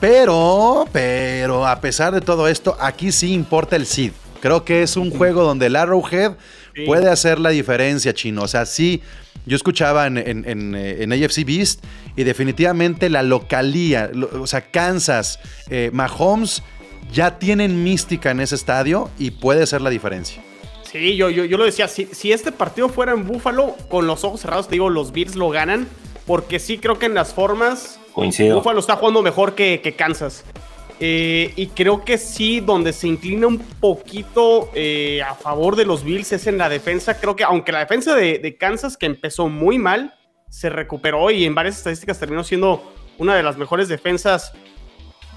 Pero, 0.00 0.86
pero, 0.92 1.66
a 1.66 1.78
pesar 1.82 2.14
de 2.14 2.22
todo 2.22 2.48
esto, 2.48 2.74
aquí 2.80 3.12
sí 3.12 3.34
importa 3.34 3.76
el 3.76 3.84
seed. 3.84 4.12
Creo 4.40 4.64
que 4.64 4.82
es 4.82 4.96
un 4.96 5.10
juego 5.10 5.44
donde 5.44 5.66
el 5.66 5.76
Arrowhead 5.76 6.32
Sí. 6.74 6.84
puede 6.86 7.10
hacer 7.10 7.38
la 7.38 7.50
diferencia, 7.50 8.14
chino. 8.14 8.44
O 8.44 8.48
sea, 8.48 8.64
sí, 8.64 9.02
yo 9.44 9.56
escuchaba 9.56 10.06
en, 10.06 10.16
en- 10.16 10.48
en, 10.48 10.74
eh, 10.74 11.02
en 11.02 11.12
AFC 11.12 11.44
Beast 11.44 11.84
y 12.16 12.24
definitivamente 12.24 13.10
la 13.10 13.22
localía, 13.22 14.10
lo- 14.12 14.40
o 14.42 14.46
sea, 14.46 14.62
Kansas, 14.70 15.38
eh, 15.68 15.90
Mahomes 15.92 16.62
ya 17.10 17.38
tienen 17.38 17.82
mística 17.82 18.30
en 18.30 18.40
ese 18.40 18.54
estadio 18.54 19.10
y 19.18 19.32
puede 19.32 19.66
ser 19.66 19.80
la 19.80 19.90
diferencia. 19.90 20.42
Sí, 20.82 21.16
yo, 21.16 21.30
yo, 21.30 21.44
yo 21.44 21.56
lo 21.56 21.64
decía, 21.64 21.88
si, 21.88 22.06
si 22.06 22.32
este 22.32 22.52
partido 22.52 22.88
fuera 22.88 23.12
en 23.12 23.26
Búfalo, 23.26 23.76
con 23.88 24.06
los 24.06 24.24
ojos 24.24 24.40
cerrados, 24.40 24.68
te 24.68 24.72
digo, 24.72 24.90
los 24.90 25.12
Bills 25.12 25.36
lo 25.36 25.48
ganan, 25.48 25.88
porque 26.26 26.58
sí 26.58 26.78
creo 26.78 26.98
que 26.98 27.06
en 27.06 27.14
las 27.14 27.32
formas, 27.32 27.98
Coincido. 28.12 28.56
Búfalo 28.56 28.80
está 28.80 28.96
jugando 28.96 29.22
mejor 29.22 29.54
que, 29.54 29.80
que 29.80 29.94
Kansas. 29.94 30.44
Eh, 31.00 31.52
y 31.56 31.68
creo 31.68 32.04
que 32.04 32.18
sí, 32.18 32.60
donde 32.60 32.92
se 32.92 33.08
inclina 33.08 33.46
un 33.46 33.58
poquito 33.58 34.70
eh, 34.74 35.22
a 35.22 35.34
favor 35.34 35.74
de 35.76 35.84
los 35.84 36.04
Bills 36.04 36.30
es 36.32 36.46
en 36.46 36.58
la 36.58 36.68
defensa. 36.68 37.18
Creo 37.18 37.34
que 37.34 37.42
aunque 37.42 37.72
la 37.72 37.80
defensa 37.80 38.14
de, 38.14 38.38
de 38.38 38.56
Kansas, 38.56 38.96
que 38.96 39.06
empezó 39.06 39.48
muy 39.48 39.78
mal, 39.78 40.14
se 40.48 40.68
recuperó 40.68 41.30
y 41.30 41.44
en 41.44 41.54
varias 41.54 41.78
estadísticas 41.78 42.20
terminó 42.20 42.44
siendo 42.44 42.92
una 43.18 43.34
de 43.34 43.42
las 43.42 43.56
mejores 43.56 43.88
defensas 43.88 44.52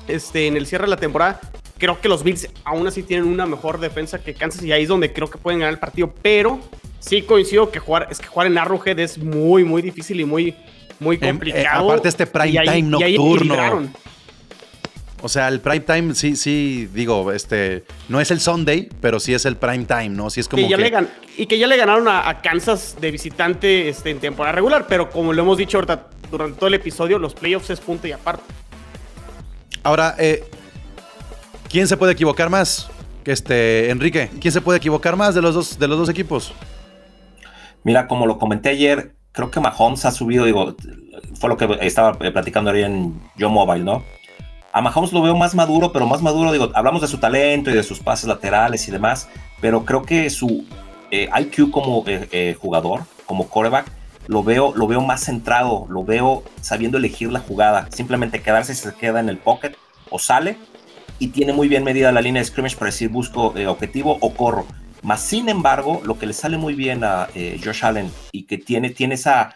este, 0.08 0.48
en 0.48 0.58
el 0.58 0.66
cierre 0.68 0.84
de 0.86 0.90
la 0.92 0.98
temporada. 0.98 1.40
Creo 1.78 2.00
que 2.00 2.08
los 2.08 2.24
Bills 2.24 2.48
aún 2.64 2.88
así 2.88 3.04
tienen 3.04 3.26
una 3.28 3.46
mejor 3.46 3.80
defensa 3.80 4.20
que 4.20 4.34
Kansas 4.34 4.64
y 4.64 4.72
ahí 4.72 4.84
es 4.84 4.90
donde 4.90 5.12
creo 5.12 5.30
que 5.30 5.38
pueden 5.38 5.60
ganar 5.60 5.74
el 5.74 5.80
partido. 5.80 6.14
Pero 6.22 6.60
sí 7.00 7.22
coincido 7.24 7.70
que 7.72 7.80
jugar, 7.80 8.08
es 8.10 8.20
que 8.20 8.28
jugar 8.28 8.48
en 8.48 8.58
Arrowhead 8.58 8.98
es 9.00 9.18
muy, 9.18 9.64
muy 9.66 9.82
difícil 9.82 10.20
y 10.22 10.26
muy, 10.26 10.56
muy 11.00 11.18
Em, 11.18 11.24
eh, 11.24 11.30
complicado. 11.32 11.86
aparte 11.92 12.08
este 12.08 12.26
prime 12.28 12.48
Y 12.50 12.52
time 12.54 12.70
ahí 12.72 12.82
nocturno. 13.18 13.90
O 15.22 15.30
sea, 15.30 15.48
el 15.48 15.60
prime 15.60 15.80
time 15.80 16.14
sí, 16.14 16.36
sí, 16.36 16.88
digo, 16.94 17.32
este, 17.32 17.84
no 18.10 18.22
es 18.22 18.30
el 18.30 18.40
Sunday, 18.40 18.90
pero 19.02 19.20
sí 19.20 19.34
es 19.34 19.46
el 19.46 19.56
prime 19.58 19.86
time, 19.86 20.10
¿no? 20.10 20.30
Sí 20.30 20.40
es 20.40 20.48
como 20.48 20.62
Que 20.62 20.70
ya 20.70 20.78
que- 20.78 20.84
le 20.84 20.92
gan- 20.94 21.10
y 21.36 21.48
que 21.48 21.58
ya 21.58 21.66
le 21.68 21.78
ganaron 21.78 22.08
a, 22.08 22.30
a 22.30 22.42
Kansas 22.42 22.96
de 23.02 23.10
visitante 23.12 23.90
este, 23.90 24.12
en 24.12 24.20
temporada 24.20 24.54
regular, 24.56 24.86
pero 24.88 25.10
como 25.10 25.34
lo 25.34 25.42
hemos 25.42 25.58
dicho 25.58 25.78
ahorita 25.78 26.08
durante 26.30 26.58
todo 26.60 26.68
el 26.68 26.76
episodio, 26.76 27.18
los 27.18 27.34
playoffs 27.34 27.70
es 27.72 27.80
punto 27.80 28.08
y 28.08 28.12
aparte. 28.12 28.44
Ahora, 29.86 30.16
eh, 30.18 30.44
¿quién 31.70 31.88
se 31.88 31.96
puede 31.96 32.14
equivocar 32.14 32.50
más? 32.50 32.90
Este, 33.24 33.92
Enrique, 33.92 34.32
¿quién 34.42 34.52
se 34.52 34.60
puede 34.60 34.80
equivocar 34.80 35.16
más 35.16 35.36
de 35.36 35.44
los 35.44 35.54
dos, 35.54 35.78
de 35.78 35.88
los 35.88 36.00
dos 36.00 36.10
equipos? 36.10 36.56
Mira, 37.84 38.08
como 38.08 38.26
lo 38.26 38.40
comenté 38.40 38.70
ayer, 38.70 39.14
creo 39.32 39.52
que 39.52 39.60
Mahomes 39.60 40.04
ha 40.06 40.12
subido, 40.12 40.44
digo, 40.46 40.76
fue 41.40 41.50
lo 41.50 41.58
que 41.58 41.78
estaba 41.82 42.14
platicando 42.18 42.72
ahí 42.72 42.82
en 42.82 43.14
Yo 43.38 43.52
Mobile, 43.52 43.84
¿no? 43.84 44.04
A 44.74 44.82
Mahomes 44.82 45.14
lo 45.14 45.22
veo 45.22 45.36
más 45.36 45.54
maduro, 45.54 45.92
pero 45.92 46.08
más 46.08 46.24
maduro, 46.24 46.52
digo, 46.52 46.72
hablamos 46.74 47.02
de 47.02 47.08
su 47.08 47.20
talento 47.20 47.70
y 47.70 47.76
de 47.76 47.84
sus 47.84 48.00
pases 48.00 48.28
laterales 48.28 48.88
y 48.88 48.92
demás, 48.92 49.30
pero 49.62 49.86
creo 49.86 50.02
que 50.02 50.32
su 50.32 50.66
eh, 51.12 51.30
IQ 51.42 51.70
como 51.70 52.04
eh, 52.08 52.28
eh, 52.32 52.58
jugador, 52.60 53.04
como 53.28 53.48
quarterback, 53.48 53.86
lo 54.28 54.44
veo, 54.44 54.74
lo 54.76 54.88
veo 54.88 55.02
más 55.02 55.24
centrado, 55.26 55.86
lo 55.90 56.04
veo 56.04 56.44
sabiendo 56.62 56.98
elegir 56.98 57.32
la 57.32 57.40
jugada, 57.40 57.88
simplemente 57.92 58.42
quedarse 58.42 58.74
si 58.74 58.82
se 58.82 58.94
queda 58.94 59.20
en 59.20 59.30
el 59.30 59.38
pocket 59.38 59.76
o 60.10 60.20
sale 60.20 60.58
y 61.20 61.30
tiene 61.30 61.54
muy 61.54 61.68
bien 61.68 61.84
medida 61.84 62.12
la 62.12 62.22
línea 62.22 62.42
de 62.42 62.46
scrimmage 62.46 62.78
para 62.78 62.92
decir 62.92 63.10
busco 63.10 63.56
eh, 63.56 63.68
objetivo 63.68 64.18
o 64.22 64.34
corro. 64.34 64.66
Más 65.02 65.22
sin 65.22 65.50
embargo, 65.50 66.02
lo 66.04 66.18
que 66.18 66.26
le 66.26 66.34
sale 66.34 66.58
muy 66.58 66.74
bien 66.74 67.04
a 67.04 67.28
eh, 67.36 67.60
Josh 67.64 67.86
Allen 67.86 68.12
y 68.32 68.44
que 68.44 68.58
tiene, 68.58 68.90
tiene, 68.90 69.16
esa, 69.16 69.56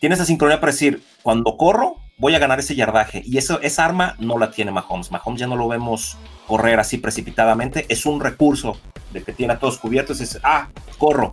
tiene 0.00 0.14
esa 0.14 0.24
sincronía 0.24 0.60
para 0.60 0.72
decir, 0.72 1.02
cuando 1.22 1.56
corro, 1.56 1.96
voy 2.16 2.34
a 2.34 2.38
ganar 2.38 2.58
ese 2.58 2.74
yardaje. 2.74 3.22
Y 3.24 3.38
eso, 3.38 3.60
esa 3.60 3.84
arma 3.84 4.16
no 4.18 4.38
la 4.38 4.50
tiene 4.50 4.70
Mahomes. 4.70 5.10
Mahomes 5.10 5.40
ya 5.40 5.46
no 5.46 5.56
lo 5.56 5.68
vemos 5.68 6.16
correr 6.46 6.80
así 6.80 6.98
precipitadamente. 6.98 7.86
Es 7.88 8.06
un 8.06 8.20
recurso 8.20 8.78
de 9.12 9.22
que 9.22 9.32
tiene 9.32 9.52
a 9.52 9.58
todos 9.58 9.78
cubiertos. 9.78 10.20
Es, 10.20 10.40
ah, 10.42 10.68
corro. 10.96 11.32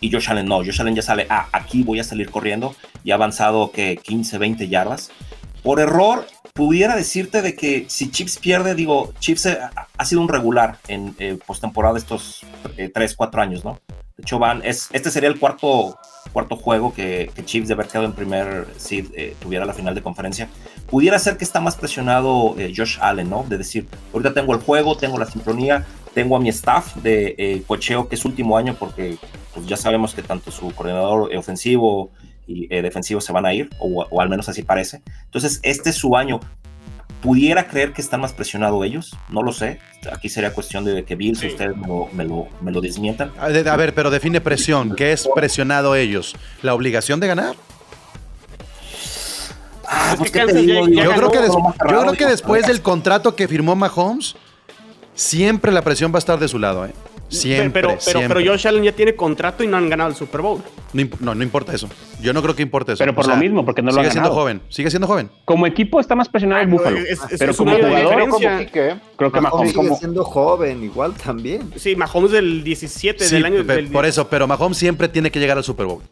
Y 0.00 0.10
Josh 0.10 0.30
Allen 0.30 0.46
no. 0.46 0.58
Josh 0.58 0.80
Allen 0.80 0.94
ya 0.94 1.02
sale, 1.02 1.26
ah, 1.28 1.48
aquí 1.52 1.82
voy 1.82 2.00
a 2.00 2.04
salir 2.04 2.30
corriendo. 2.30 2.74
Y 3.04 3.10
ha 3.10 3.14
avanzado 3.14 3.70
que 3.72 3.96
15, 3.96 4.38
20 4.38 4.68
yardas. 4.68 5.10
Por 5.62 5.80
error, 5.80 6.26
pudiera 6.54 6.96
decirte 6.96 7.42
de 7.42 7.54
que 7.54 7.86
si 7.88 8.10
Chips 8.10 8.38
pierde, 8.38 8.74
digo, 8.74 9.12
Chips 9.18 9.46
eh, 9.46 9.58
ha, 9.96 10.04
sido 10.04 10.20
un 10.20 10.28
regular 10.28 10.78
en 10.88 11.14
eh, 11.18 11.38
postemporada 11.46 11.98
estos 11.98 12.44
3, 12.94 13.14
4 13.16 13.42
años, 13.42 13.64
¿no? 13.64 13.78
De 14.18 14.22
hecho, 14.22 14.40
van, 14.40 14.62
es, 14.64 14.88
este 14.92 15.12
sería 15.12 15.28
el 15.28 15.38
cuarto, 15.38 15.96
cuarto 16.32 16.56
juego 16.56 16.92
que, 16.92 17.30
que 17.36 17.44
Chiefs 17.44 17.68
de 17.68 17.74
haber 17.74 17.86
quedado 17.86 18.04
en 18.04 18.12
primer 18.12 18.66
seed 18.76 19.06
eh, 19.14 19.36
tuviera 19.40 19.64
la 19.64 19.72
final 19.72 19.94
de 19.94 20.02
conferencia. 20.02 20.48
Pudiera 20.90 21.20
ser 21.20 21.36
que 21.36 21.44
está 21.44 21.60
más 21.60 21.76
presionado 21.76 22.56
eh, 22.58 22.72
Josh 22.76 22.98
Allen, 23.00 23.30
¿no? 23.30 23.44
De 23.48 23.56
decir, 23.56 23.86
ahorita 24.12 24.34
tengo 24.34 24.54
el 24.54 24.60
juego, 24.60 24.96
tengo 24.96 25.18
la 25.18 25.26
sincronía, 25.26 25.86
tengo 26.14 26.34
a 26.34 26.40
mi 26.40 26.48
staff 26.48 26.96
de 26.96 27.36
eh, 27.38 27.62
cocheo 27.64 28.08
que 28.08 28.16
es 28.16 28.24
último 28.24 28.58
año 28.58 28.74
porque 28.76 29.18
pues 29.58 29.68
ya 29.68 29.76
sabemos 29.76 30.14
que 30.14 30.22
tanto 30.22 30.50
su 30.50 30.70
coordinador 30.74 31.32
eh, 31.32 31.38
ofensivo 31.38 32.10
y 32.46 32.72
eh, 32.74 32.80
defensivo 32.82 33.20
se 33.20 33.32
van 33.32 33.44
a 33.46 33.52
ir, 33.52 33.68
o, 33.78 34.06
o 34.10 34.20
al 34.20 34.28
menos 34.28 34.48
así 34.48 34.62
parece. 34.62 35.02
Entonces, 35.26 35.60
este 35.62 35.90
es 35.90 35.96
su 35.96 36.16
año. 36.16 36.40
Pudiera 37.20 37.66
creer 37.66 37.92
que 37.92 38.00
están 38.00 38.20
más 38.20 38.32
presionados 38.32 38.84
ellos, 38.86 39.16
no 39.28 39.42
lo 39.42 39.52
sé. 39.52 39.80
Aquí 40.12 40.28
sería 40.28 40.52
cuestión 40.52 40.84
de 40.84 41.04
que 41.04 41.16
Bills, 41.16 41.40
Sí. 41.40 41.48
ustedes 41.48 41.76
me 41.76 41.86
lo, 41.88 42.08
me, 42.12 42.24
lo, 42.24 42.46
me 42.60 42.70
lo 42.70 42.80
desmientan. 42.80 43.32
A 43.40 43.48
ver, 43.48 43.92
pero 43.92 44.08
define 44.10 44.40
presión. 44.40 44.94
¿Qué 44.94 45.10
es 45.12 45.28
presionado 45.34 45.96
ellos? 45.96 46.36
¿La 46.62 46.74
obligación 46.74 47.18
de 47.18 47.26
ganar? 47.26 47.56
Ah, 49.84 50.14
pues, 50.16 50.30
Yo 50.32 50.44
creo, 50.44 51.30
que 51.30 51.46
yo 51.46 52.00
creo 52.00 52.12
que 52.12 52.26
después 52.26 52.66
del 52.66 52.82
contrato 52.82 53.34
que 53.34 53.48
firmó 53.48 53.74
Mahomes, 53.74 54.36
siempre 55.14 55.72
la 55.72 55.82
presión 55.82 56.12
va 56.12 56.16
a 56.16 56.20
estar 56.20 56.38
de 56.38 56.46
su 56.46 56.58
lado, 56.58 56.84
¿eh? 56.86 56.92
Siempre, 57.28 57.70
pero, 57.82 57.88
pero, 57.88 58.00
siempre. 58.00 58.40
pero 58.42 58.52
Josh 58.52 58.66
Allen 58.68 58.82
ya 58.84 58.92
tiene 58.92 59.14
contrato 59.14 59.62
y 59.62 59.66
no 59.66 59.76
han 59.76 59.88
ganado 59.90 60.10
el 60.10 60.16
Super 60.16 60.40
Bowl. 60.40 60.62
No, 60.94 61.02
imp- 61.02 61.18
no, 61.20 61.34
no 61.34 61.42
importa 61.42 61.74
eso. 61.74 61.88
Yo 62.22 62.32
no 62.32 62.40
creo 62.42 62.56
que 62.56 62.62
importe 62.62 62.92
eso. 62.92 62.98
Pero 63.00 63.14
por 63.14 63.24
O 63.24 63.26
sea, 63.26 63.34
lo 63.34 63.40
mismo, 63.40 63.64
porque 63.64 63.82
no 63.82 63.88
lo 63.88 63.96
sigue 63.96 64.08
ha 64.08 64.10
siendo 64.12 64.30
ganado. 64.30 64.40
joven, 64.42 64.62
sigue 64.70 64.90
siendo 64.90 65.06
joven. 65.06 65.30
Como 65.44 65.66
equipo 65.66 66.00
está 66.00 66.14
más 66.14 66.28
presionado 66.28 66.62
el 66.62 66.68
Ah, 66.68 66.70
Búfalo. 66.70 66.96
es- 66.98 67.10
es- 67.30 67.38
pero 67.38 67.50
es 67.50 67.56
como 67.58 67.70
jugador, 67.72 67.96
diferencia. 68.00 68.50
como 68.50 68.58
Quique, 68.64 68.88
¿eh? 68.88 69.00
creo 69.16 69.30
que 69.32 69.40
Mahomes 69.40 69.52
Mahomes. 69.52 69.70
sigue 69.72 69.84
como- 69.88 69.98
siendo 69.98 70.24
joven, 70.24 70.82
igual 70.84 71.12
también. 71.14 71.70
Sí, 71.76 71.94
Mahomes 71.96 72.30
del 72.32 72.64
17, 72.64 73.24
Sí, 73.24 73.34
del 73.34 73.44
año 73.44 73.62
del 73.62 73.88
por 73.88 74.06
eso, 74.06 74.28
pero 74.28 74.46
Mahomes 74.46 74.78
siempre 74.78 75.08
tiene 75.08 75.30
que 75.30 75.38
llegar 75.38 75.58
al 75.58 75.64
Super 75.64 75.84
Bowl. 75.86 76.02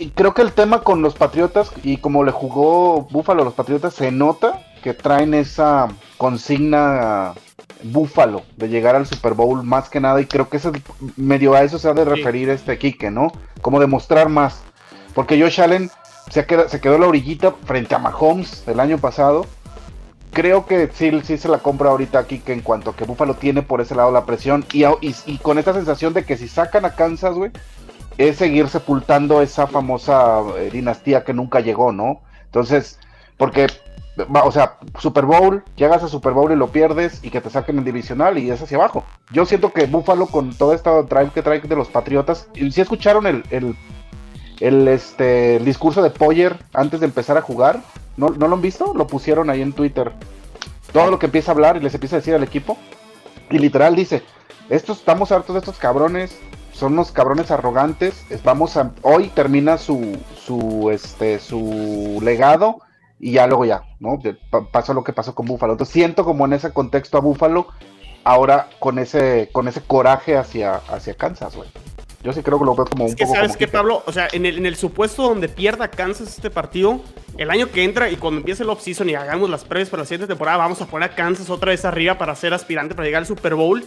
Y 0.00 0.08
creo 0.08 0.34
que 0.34 0.42
el 0.42 0.50
tema 0.50 0.80
con 0.82 1.02
los 1.02 1.14
Patriotas, 1.14 1.70
y 1.84 1.98
como 1.98 2.24
le 2.24 2.32
jugó 2.32 3.02
Búfalo 3.12 3.42
a 3.42 3.44
los 3.44 3.54
Patriotas, 3.54 3.94
se 3.94 4.10
nota 4.10 4.60
que 4.82 4.92
traen 4.92 5.34
esa 5.34 5.86
consigna 6.18 7.32
Búfalo 7.82 8.42
de 8.56 8.68
llegar 8.68 8.96
al 8.96 9.06
Super 9.06 9.34
Bowl 9.34 9.62
más 9.62 9.88
que 9.88 10.00
nada, 10.00 10.20
y 10.20 10.26
creo 10.26 10.48
que 10.48 10.56
eso 10.56 10.70
es- 10.74 10.82
medio 11.16 11.54
a 11.54 11.62
eso 11.62 11.78
se 11.78 11.88
ha 11.88 11.92
de 11.94 12.04
referir 12.04 12.48
este 12.48 12.78
Quique, 12.78 13.10
¿no? 13.10 13.32
Como 13.60 13.80
demostrar 13.80 14.28
más. 14.28 14.62
Porque 15.14 15.40
Josh 15.40 15.60
Allen 15.60 15.90
se, 16.30 16.46
quedó 16.46 16.98
la 16.98 17.06
orillita 17.06 17.52
frente 17.66 17.94
a 17.94 17.98
Mahomes 17.98 18.64
el 18.66 18.80
año 18.80 18.98
pasado. 18.98 19.46
Creo 20.32 20.66
que 20.66 20.90
sí, 20.92 21.12
sí 21.22 21.38
se 21.38 21.48
la 21.48 21.58
compra 21.58 21.90
ahorita 21.90 22.18
aquí 22.18 22.40
que 22.40 22.52
en 22.52 22.60
cuanto 22.60 22.90
a 22.90 22.96
que 22.96 23.04
Búfalo 23.04 23.34
tiene 23.34 23.62
por 23.62 23.80
ese 23.80 23.94
lado 23.94 24.10
la 24.10 24.24
presión 24.26 24.64
y, 24.72 24.82
a- 24.84 24.94
y- 25.00 25.14
y 25.26 25.38
con 25.38 25.58
esta 25.58 25.72
sensación 25.72 26.12
de 26.14 26.24
que 26.24 26.36
si 26.36 26.48
sacan 26.48 26.84
a 26.84 26.94
Kansas, 26.96 27.34
güey, 27.34 27.52
es 28.18 28.36
seguir 28.36 28.68
sepultando 28.68 29.42
esa 29.42 29.66
famosa 29.66 30.40
eh, 30.58 30.70
dinastía 30.72 31.22
que 31.24 31.32
nunca 31.34 31.60
llegó, 31.60 31.92
¿no? 31.92 32.20
Entonces, 32.46 32.98
porque, 33.36 33.66
o 34.16 34.52
sea, 34.52 34.76
Super 34.98 35.24
Bowl, 35.24 35.64
llegas 35.76 36.02
a 36.02 36.08
Super 36.08 36.32
Bowl 36.32 36.52
y 36.52 36.56
lo 36.56 36.68
pierdes 36.68 37.18
y 37.24 37.30
que 37.30 37.40
te 37.40 37.50
saquen 37.50 37.78
en 37.78 37.84
divisional 37.84 38.38
y 38.38 38.50
es 38.50 38.62
hacia 38.62 38.76
abajo. 38.76 39.04
Yo 39.32 39.44
siento 39.46 39.72
que 39.72 39.86
Buffalo 39.86 40.26
con 40.26 40.54
toda 40.54 40.74
esta 40.74 41.02
drive 41.02 41.30
que 41.34 41.42
trae 41.42 41.60
de 41.60 41.76
los 41.76 41.88
Patriotas, 41.88 42.48
y 42.54 42.70
si 42.70 42.80
escucharon 42.80 43.26
el, 43.26 43.44
el, 43.50 43.76
el, 44.60 44.86
este, 44.88 45.56
el 45.56 45.64
discurso 45.64 46.02
de 46.02 46.10
Poyer 46.10 46.56
antes 46.72 47.00
de 47.00 47.06
empezar 47.06 47.36
a 47.36 47.42
jugar, 47.42 47.80
¿No, 48.16 48.28
¿no 48.28 48.46
lo 48.46 48.54
han 48.54 48.62
visto? 48.62 48.92
Lo 48.94 49.08
pusieron 49.08 49.50
ahí 49.50 49.60
en 49.60 49.72
Twitter. 49.72 50.12
Todo 50.92 51.10
lo 51.10 51.18
que 51.18 51.26
empieza 51.26 51.50
a 51.50 51.54
hablar 51.54 51.76
y 51.76 51.80
les 51.80 51.92
empieza 51.94 52.14
a 52.14 52.20
decir 52.20 52.32
al 52.32 52.44
equipo. 52.44 52.78
Y 53.50 53.58
literal 53.58 53.96
dice, 53.96 54.22
estos, 54.70 54.98
estamos 54.98 55.32
hartos 55.32 55.54
de 55.54 55.58
estos 55.58 55.78
cabrones, 55.78 56.38
son 56.72 56.92
unos 56.92 57.10
cabrones 57.10 57.50
arrogantes. 57.50 58.24
es- 58.30 58.44
Vamos 58.44 58.76
a, 58.76 58.92
hoy 59.02 59.30
termina 59.34 59.78
su, 59.78 60.16
su, 60.46 60.90
este, 60.92 61.40
su 61.40 62.20
legado 62.22 62.78
y 63.18 63.32
ya 63.32 63.46
luego 63.46 63.64
ya, 63.64 63.82
¿no? 64.00 64.18
Pasó 64.70 64.94
lo 64.94 65.04
que 65.04 65.12
pasó 65.12 65.34
con 65.34 65.46
Búfalo. 65.46 65.72
Entonces 65.72 65.92
siento 65.92 66.24
como 66.24 66.44
en 66.44 66.52
ese 66.52 66.72
contexto 66.72 67.18
a 67.18 67.20
Búfalo, 67.20 67.68
ahora 68.24 68.68
con 68.78 68.98
ese, 68.98 69.50
con 69.52 69.68
ese 69.68 69.80
coraje 69.82 70.36
hacia, 70.36 70.76
hacia 70.88 71.14
Kansas, 71.14 71.56
güey. 71.56 71.68
Yo 72.24 72.32
sí 72.32 72.42
creo 72.42 72.58
que 72.58 72.64
lo 72.64 72.74
veo 72.74 72.86
como 72.86 73.04
un 73.04 73.10
Es 73.10 73.16
que 73.16 73.24
poco 73.24 73.36
sabes 73.36 73.54
qué. 73.54 73.68
Pablo, 73.68 74.02
o 74.06 74.12
sea, 74.12 74.28
en 74.32 74.46
el, 74.46 74.56
en 74.56 74.64
el 74.64 74.76
supuesto 74.76 75.22
donde 75.24 75.46
pierda 75.50 75.88
Kansas 75.88 76.28
este 76.28 76.48
partido, 76.48 77.00
el 77.36 77.50
año 77.50 77.70
que 77.70 77.84
entra 77.84 78.10
y 78.10 78.16
cuando 78.16 78.38
empiece 78.38 78.62
el 78.62 78.70
offseason 78.70 79.10
y 79.10 79.14
hagamos 79.14 79.50
las 79.50 79.64
previas 79.64 79.90
para 79.90 80.04
la 80.04 80.06
siguiente 80.06 80.26
temporada, 80.26 80.56
vamos 80.56 80.80
a 80.80 80.86
poner 80.86 81.10
a 81.10 81.14
Kansas 81.14 81.50
otra 81.50 81.70
vez 81.70 81.84
arriba 81.84 82.16
para 82.16 82.34
ser 82.34 82.54
aspirante 82.54 82.94
para 82.94 83.04
llegar 83.04 83.20
al 83.20 83.26
Super 83.26 83.54
Bowl. 83.54 83.84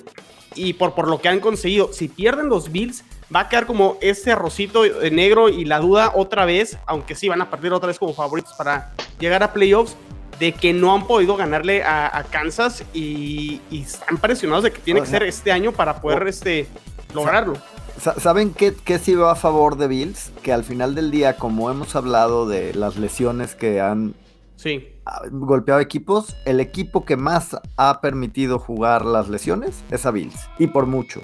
Y 0.54 0.74
por, 0.74 0.94
por 0.94 1.08
lo 1.08 1.20
que 1.20 1.30
han 1.30 1.40
conseguido, 1.40 1.92
si 1.92 2.10
pierden 2.10 2.48
los 2.48 2.72
Bills, 2.72 3.04
va 3.36 3.42
a 3.42 3.50
quedar 3.50 3.66
como 3.66 3.98
ese 4.02 4.32
arrocito 4.32 4.86
eh, 4.86 5.10
negro 5.10 5.50
y 5.50 5.66
la 5.66 5.80
duda 5.80 6.12
otra 6.14 6.46
vez, 6.46 6.78
aunque 6.86 7.16
sí 7.16 7.28
van 7.28 7.42
a 7.42 7.50
partir 7.50 7.74
otra 7.74 7.88
vez 7.88 7.98
como 7.98 8.14
favoritos 8.14 8.54
para 8.54 8.92
llegar 9.20 9.42
a 9.42 9.52
playoffs, 9.52 9.96
de 10.40 10.52
que 10.52 10.74
no 10.74 10.94
han 10.94 11.08
podido 11.08 11.36
ganarle 11.36 11.84
a, 11.84 12.16
a 12.16 12.24
Kansas 12.24 12.84
y, 12.94 13.62
y 13.72 13.82
están 13.82 14.18
presionados 14.18 14.64
de 14.64 14.72
que 14.72 14.80
tiene 14.80 15.02
que 15.02 15.08
ser 15.08 15.24
este 15.24 15.52
año 15.52 15.72
para 15.72 16.00
poder 16.00 16.28
este, 16.28 16.68
lograrlo. 17.16 17.56
¿Saben 18.00 18.54
qué, 18.54 18.76
qué 18.76 19.00
sí 19.00 19.16
va 19.16 19.32
a 19.32 19.36
favor 19.36 19.78
de 19.78 19.88
Bills? 19.88 20.32
Que 20.43 20.54
al 20.54 20.64
final 20.64 20.93
del 20.93 21.10
día, 21.12 21.36
como 21.38 21.72
hemos 21.72 21.95
hablado 21.95 22.48
de 22.48 22.74
las 22.74 22.95
lesiones 22.98 23.56
que 23.56 23.82
han 23.82 24.14
Sí. 24.56 24.88
ah, 25.06 25.22
golpeado 25.32 25.80
equipos, 25.80 26.36
el 26.45 26.60
equipo 26.60 27.06
que 27.06 27.18
más 27.18 27.58
ha 27.76 28.02
permitido 28.02 28.60
jugar 28.60 29.06
las 29.06 29.30
lesiones 29.30 29.84
es 29.91 30.06
a 30.06 30.12
Bills. 30.12 30.48
Y 30.60 30.68
por 30.68 30.86
mucho. 30.86 31.22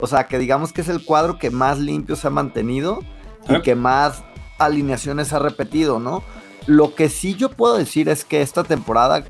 O 0.00 0.06
sea, 0.06 0.26
que 0.26 0.38
digamos 0.38 0.72
que 0.72 0.80
es 0.82 0.88
el 0.88 1.04
cuadro 1.04 1.38
que 1.38 1.50
más 1.50 1.78
limpio 1.78 2.16
se 2.16 2.26
ha 2.26 2.30
mantenido 2.30 3.00
y 3.48 3.54
¿Eh? 3.56 3.62
que 3.62 3.74
más 3.74 4.22
alineaciones 4.58 5.32
ha 5.32 5.38
repetido, 5.38 5.98
¿no? 5.98 6.22
Lo 6.66 6.94
que 6.94 7.08
sí 7.08 7.34
yo 7.34 7.50
puedo 7.50 7.76
decir 7.76 8.08
es 8.08 8.24
que 8.24 8.42
esta 8.42 8.64
temporada, 8.64 9.24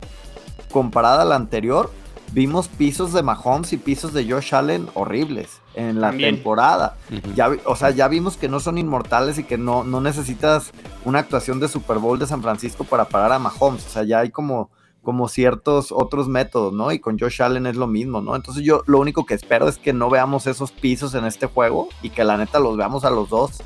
comparada 0.70 1.22
a 1.22 1.26
la 1.26 1.36
anterior, 1.36 1.90
vimos 2.32 2.68
pisos 2.68 3.12
de 3.12 3.22
Mahomes 3.22 3.72
y 3.72 3.76
pisos 3.76 4.12
de 4.12 4.30
Josh 4.30 4.54
Allen 4.54 4.88
horribles 4.94 5.61
en 5.74 6.00
la 6.00 6.08
También. 6.08 6.34
temporada. 6.36 6.96
Ya, 7.34 7.50
o 7.64 7.76
sea, 7.76 7.90
ya 7.90 8.08
vimos 8.08 8.36
que 8.36 8.48
no 8.48 8.60
son 8.60 8.78
inmortales 8.78 9.38
y 9.38 9.44
que 9.44 9.58
no, 9.58 9.84
no 9.84 10.00
necesitas 10.00 10.72
una 11.04 11.20
actuación 11.20 11.60
de 11.60 11.68
Super 11.68 11.98
Bowl 11.98 12.18
de 12.18 12.26
San 12.26 12.42
Francisco 12.42 12.84
para 12.84 13.06
parar 13.06 13.32
a 13.32 13.38
Mahomes. 13.38 13.86
O 13.86 13.88
sea, 13.88 14.02
ya 14.04 14.20
hay 14.20 14.30
como, 14.30 14.70
como 15.02 15.28
ciertos 15.28 15.92
otros 15.92 16.28
métodos, 16.28 16.72
¿no? 16.72 16.92
Y 16.92 16.98
con 16.98 17.18
Josh 17.18 17.42
Allen 17.42 17.66
es 17.66 17.76
lo 17.76 17.86
mismo, 17.86 18.20
¿no? 18.20 18.36
Entonces 18.36 18.64
yo 18.64 18.82
lo 18.86 18.98
único 19.00 19.26
que 19.26 19.34
espero 19.34 19.68
es 19.68 19.78
que 19.78 19.92
no 19.92 20.10
veamos 20.10 20.46
esos 20.46 20.72
pisos 20.72 21.14
en 21.14 21.24
este 21.24 21.46
juego 21.46 21.88
y 22.02 22.10
que 22.10 22.24
la 22.24 22.36
neta 22.36 22.58
los 22.60 22.76
veamos 22.76 23.04
a 23.04 23.10
los 23.10 23.28
dos 23.30 23.62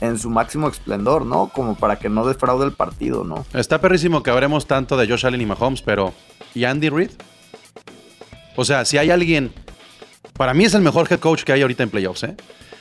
en 0.00 0.18
su 0.18 0.28
máximo 0.28 0.68
esplendor, 0.68 1.24
¿no? 1.24 1.50
Como 1.54 1.76
para 1.76 1.96
que 1.98 2.08
no 2.08 2.26
defraude 2.26 2.66
el 2.66 2.72
partido, 2.72 3.24
¿no? 3.24 3.46
Está 3.54 3.80
perrísimo 3.80 4.22
que 4.22 4.30
hablemos 4.30 4.66
tanto 4.66 4.96
de 4.96 5.08
Josh 5.08 5.24
Allen 5.24 5.40
y 5.40 5.46
Mahomes, 5.46 5.82
pero 5.82 6.12
¿y 6.52 6.64
Andy 6.64 6.90
Reid? 6.90 7.10
O 8.56 8.64
sea, 8.64 8.84
si 8.84 8.98
hay 8.98 9.10
alguien, 9.10 9.52
para 10.34 10.54
mí 10.54 10.64
es 10.64 10.74
el 10.74 10.82
mejor 10.82 11.06
head 11.10 11.18
coach 11.20 11.42
que 11.44 11.52
hay 11.52 11.62
ahorita 11.62 11.82
en 11.82 11.90
playoffs, 11.90 12.22
¿eh? 12.24 12.36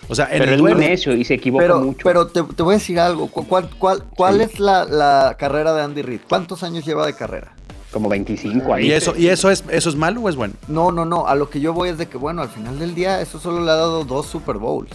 O 0.10 0.16
sea, 0.16 0.26
en 0.26 0.40
Pero 0.40 0.44
el 0.46 0.52
es 0.56 0.60
duelo- 0.60 0.78
necio 0.80 1.14
y 1.16 1.24
se 1.24 1.36
equivoca 1.36 1.64
Pero, 1.64 1.80
mucho. 1.80 2.00
pero 2.04 2.28
te, 2.28 2.44
te 2.44 2.62
voy 2.64 2.76
a 2.76 2.78
decir 2.78 3.00
algo. 3.00 3.28
¿Cu- 3.28 3.48
¿Cuál, 3.48 3.70
cuál, 3.80 4.04
cuál 4.16 4.42
es 4.42 4.60
la, 4.60 4.84
la 4.86 5.36
carrera 5.40 5.74
de 5.74 5.82
Andy 5.82 6.02
Reid? 6.02 6.20
¿Cuántos 6.28 6.62
años 6.64 6.86
lleva 6.86 7.06
de 7.06 7.14
carrera? 7.16 7.56
Como 7.92 8.10
25 8.10 8.74
ahí. 8.74 8.88
¿Y 8.88 8.92
eso, 8.92 9.14
y 9.16 9.28
eso 9.30 9.50
es 9.50 9.64
eso 9.70 9.90
es 9.90 9.96
malo 9.96 10.22
o 10.22 10.28
es 10.30 10.36
bueno? 10.36 10.56
No, 10.68 10.92
no, 10.92 11.06
no. 11.06 11.28
A 11.28 11.36
lo 11.36 11.50
que 11.50 11.62
yo 11.62 11.74
voy 11.74 11.90
es 11.90 11.98
de 11.98 12.08
que, 12.08 12.18
bueno, 12.18 12.42
al 12.42 12.50
final 12.50 12.80
del 12.80 12.96
día, 12.96 13.22
eso 13.22 13.40
solo 13.40 13.64
le 13.64 13.72
ha 13.72 13.76
dado 13.76 14.04
dos 14.04 14.26
Super 14.26 14.58
Bowls. 14.58 14.90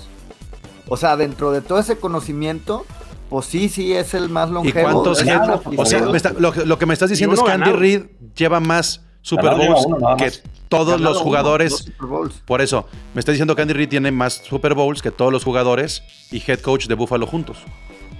O 0.88 0.96
sea, 0.96 1.16
dentro 1.16 1.52
de 1.52 1.60
todo 1.62 1.78
ese 1.78 1.96
conocimiento, 1.96 2.84
pues 3.30 3.46
sí, 3.46 3.68
sí 3.68 3.94
es 3.94 4.12
el 4.14 4.28
más 4.28 4.50
¿Y 4.50 4.52
longevo. 4.52 4.90
cuántos 4.90 5.24
de 5.24 5.30
head- 5.32 5.46
la 5.46 5.60
O 5.82 5.86
sea, 5.86 6.00
está- 6.14 6.32
lo, 6.36 6.52
que- 6.52 6.66
lo 6.66 6.78
que 6.78 6.86
me 6.86 6.92
estás 6.92 7.08
diciendo 7.08 7.34
es 7.36 7.42
que 7.42 7.50
Andy. 7.52 7.70
Reid 7.72 8.02
lleva 8.36 8.58
más 8.60 9.02
Super 9.22 9.54
Bowls 9.56 9.84
uno 9.86 10.16
que 10.16 10.30
todos 10.68 10.92
Ganado 11.00 11.12
los 11.14 11.18
jugadores. 11.22 11.70
dos 11.70 11.80
Super 11.84 12.06
Bowls. 12.06 12.34
Por 12.44 12.60
eso, 12.60 12.86
me 13.14 13.20
está 13.20 13.32
diciendo 13.32 13.54
que 13.56 13.62
Andy 13.62 13.74
Reid 13.74 13.88
tiene 13.88 14.10
más 14.12 14.34
Super 14.34 14.74
Bowls 14.74 15.02
que 15.02 15.10
todos 15.10 15.32
los 15.32 15.44
jugadores 15.44 16.02
y 16.30 16.42
head 16.46 16.60
coach 16.60 16.86
de 16.86 16.94
Buffalo 16.94 17.26
juntos. 17.26 17.58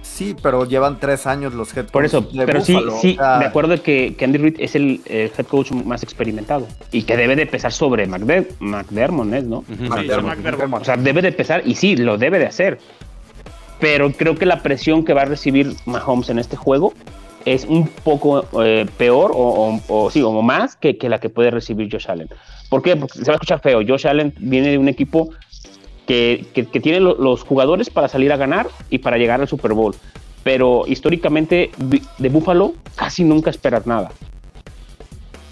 Sí, 0.01 0.35
pero 0.41 0.65
llevan 0.65 0.99
tres 0.99 1.27
años 1.27 1.53
los 1.53 1.75
head 1.77 1.85
Por 1.85 2.03
eso, 2.05 2.21
coaches 2.23 2.37
de 2.39 2.45
pero 2.45 2.59
Buffalo, 2.59 2.91
sí, 2.91 2.97
o 2.97 3.01
sí, 3.01 3.15
sea, 3.15 3.39
de 3.39 3.45
acuerdo 3.45 3.81
que, 3.83 4.15
que 4.17 4.25
Andy 4.25 4.37
Reid 4.37 4.55
es 4.59 4.75
el, 4.75 5.01
head 5.05 5.45
coach 5.47 5.71
más 5.71 6.03
experimentado 6.03 6.67
y 6.91 7.03
que 7.03 7.15
debe 7.15 7.35
de 7.35 7.45
pesar 7.45 7.71
sobre 7.71 8.07
McDer- 8.07 8.47
McDermott, 8.59 9.33
¿es, 9.33 9.43
¿no? 9.43 9.63
Sí. 9.67 9.75
McDermott. 9.87 10.81
O 10.81 10.85
sea, 10.85 10.97
debe 10.97 11.21
de 11.21 11.31
pesar 11.31 11.61
y 11.65 11.75
sí, 11.75 11.95
lo 11.95 12.17
debe 12.17 12.39
de 12.39 12.47
hacer. 12.47 12.79
Pero 13.79 14.11
creo 14.11 14.35
que 14.35 14.45
la 14.45 14.61
presión 14.61 15.05
que 15.05 15.13
va 15.13 15.21
a 15.21 15.25
recibir 15.25 15.73
Mahomes 15.85 16.29
en 16.29 16.39
este 16.39 16.57
juego 16.57 16.93
es 17.45 17.65
un 17.65 17.87
poco 17.87 18.45
eh, 18.63 18.85
peor 18.97 19.31
o, 19.33 19.37
o- 19.37 19.81
o 20.05 20.09
sí, 20.11 20.21
o 20.21 20.41
más 20.41 20.75
que, 20.75 20.97
que 20.97 21.09
la 21.09 21.19
que 21.19 21.29
puede 21.29 21.51
recibir 21.51 21.89
Josh 21.91 22.09
Allen. 22.09 22.29
¿Por 22.69 22.81
qué? 22.81 22.95
Porque 22.95 23.19
se 23.19 23.25
va 23.25 23.33
a 23.33 23.35
escuchar 23.35 23.59
feo. 23.61 23.81
Josh 23.87 24.07
Allen 24.07 24.33
viene 24.39 24.69
de 24.69 24.77
un 24.77 24.87
equipo 24.87 25.29
que, 26.05 26.45
que- 26.53 26.65
que 26.65 26.79
tiene 26.79 26.99
lo- 26.99 27.15
los 27.15 27.43
jugadores 27.43 27.89
para 27.89 28.07
salir 28.07 28.31
a 28.33 28.37
ganar 28.37 28.67
y 28.89 28.99
para 28.99 29.17
llegar 29.17 29.41
al 29.41 29.47
Super 29.47 29.73
Bowl. 29.73 29.95
Pero 30.43 30.85
históricamente 30.87 31.71
de 32.17 32.29
Buffalo 32.29 32.73
casi 32.95 33.23
nunca 33.23 33.49
esperas 33.49 33.85
nada. 33.87 34.11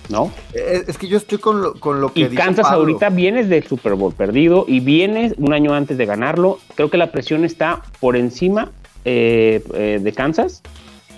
¿No? 0.09 0.31
es, 0.53 0.97
que 0.97 1.09
yo 1.09 1.17
estoy 1.17 1.37
con 1.37 1.61
lo, 1.61 1.73
con 1.73 1.99
lo 1.99 2.13
que 2.13 2.21
Y 2.21 2.29
Kansas 2.29 2.63
Pablo. 2.67 2.79
ahorita 2.79 3.09
vienes 3.09 3.49
del 3.49 3.65
Super 3.67 3.95
Bowl 3.95 4.13
perdido 4.13 4.63
y 4.65 4.79
vienes 4.79 5.33
un 5.37 5.51
año 5.51 5.73
antes 5.73 5.97
de 5.97 6.05
ganarlo. 6.05 6.59
Creo 6.75 6.89
que 6.89 6.97
la 6.97 7.11
presión 7.11 7.43
está 7.43 7.81
por 7.99 8.15
encima 8.15 8.71
eh, 9.03 9.61
eh, 9.73 9.99
de 10.01 10.13
Kansas 10.13 10.61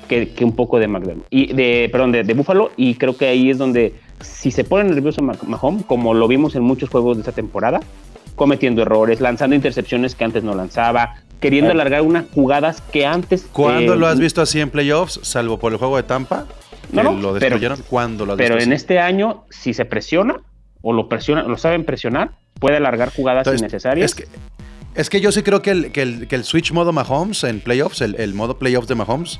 que, 0.09 0.29
que 0.33 0.43
un 0.43 0.53
poco 0.53 0.77
de 0.79 0.87
McDermott. 0.89 1.27
Y 1.29 1.53
de, 1.53 1.87
perdón, 1.91 2.11
de, 2.11 2.23
de 2.25 2.33
Buffalo. 2.33 2.71
Y 2.75 2.95
creo 2.95 3.15
que 3.15 3.27
ahí 3.27 3.49
es 3.49 3.57
donde, 3.57 3.93
si 4.19 4.51
se 4.51 4.65
pone 4.65 4.89
nervioso 4.89 5.21
Mah- 5.21 5.37
Mahomes, 5.47 5.85
como 5.85 6.13
lo 6.13 6.27
vimos 6.27 6.55
en 6.55 6.63
muchos 6.63 6.89
juegos 6.89 7.15
de 7.15 7.21
esta 7.21 7.31
temporada, 7.31 7.79
cometiendo 8.35 8.81
errores, 8.81 9.21
lanzando 9.21 9.55
intercepciones 9.55 10.15
que 10.15 10.23
antes 10.25 10.43
no 10.43 10.55
lanzaba, 10.55 11.15
queriendo 11.39 11.71
alargar 11.71 12.01
unas 12.01 12.25
jugadas 12.33 12.81
que 12.81 13.05
antes. 13.05 13.47
¿Cuándo 13.53 13.93
eh, 13.93 13.97
lo 13.97 14.07
has 14.07 14.19
visto 14.19 14.41
así 14.41 14.59
en 14.59 14.69
playoffs, 14.69 15.19
salvo 15.23 15.57
por 15.59 15.71
el 15.71 15.77
juego 15.77 15.95
de 15.97 16.03
Tampa? 16.03 16.45
Que 16.89 16.95
No, 16.97 17.03
no, 17.03 17.11
lo 17.11 17.21
pero- 17.33 17.39
destruyeron. 17.39 17.79
¿Cuándo 17.89 18.25
lo 18.25 18.33
has 18.33 18.37
Pero 18.37 18.55
visto 18.55 18.67
en 18.67 18.73
así? 18.73 18.81
este 18.81 18.99
año, 18.99 19.43
si 19.49 19.73
se 19.73 19.85
presiona 19.85 20.37
o 20.81 20.93
lo 20.93 21.07
presiona, 21.09 21.43
lo 21.43 21.57
saben 21.57 21.83
presionar, 21.85 22.31
puede 22.59 22.77
alargar 22.77 23.11
jugadas 23.13 23.41
Entonces, 23.45 23.61
innecesarias. 23.61 24.11
Es 24.11 24.15
que, 24.15 24.25
es 24.95 25.09
que 25.09 25.21
yo 25.21 25.31
sí 25.31 25.43
creo 25.43 25.61
que 25.61 25.71
el, 25.71 25.91
que 25.91 26.01
el, 26.01 26.27
que 26.27 26.35
el 26.35 26.43
switch 26.45 26.71
modo 26.71 26.91
Mahomes 26.93 27.43
en 27.43 27.59
playoffs, 27.59 28.01
el, 28.01 28.15
el 28.15 28.33
modo 28.33 28.57
playoffs 28.57 28.87
de 28.87 28.95
Mahomes, 28.95 29.39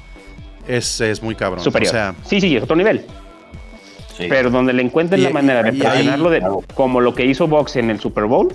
es, 0.69 1.01
es 1.01 1.21
muy 1.21 1.35
cabrón. 1.35 1.63
superior. 1.63 1.89
O 1.89 1.91
sea, 1.93 2.15
sí, 2.25 2.39
sí, 2.39 2.55
es 2.55 2.63
otro 2.63 2.75
nivel. 2.75 3.05
Sí. 4.15 4.25
Pero 4.29 4.49
donde 4.49 4.73
le 4.73 4.81
encuentren 4.83 5.19
Y- 5.19 5.23
la 5.23 5.29
manera 5.31 5.63
de 5.63 5.71
presionarlo, 5.73 6.29
de, 6.29 6.39
Claro. 6.39 6.61
como 6.75 6.99
lo 7.01 7.13
que 7.15 7.25
hizo 7.25 7.47
Box 7.47 7.75
en 7.77 7.89
el 7.89 7.99
Super 7.99 8.25
Bowl, 8.25 8.53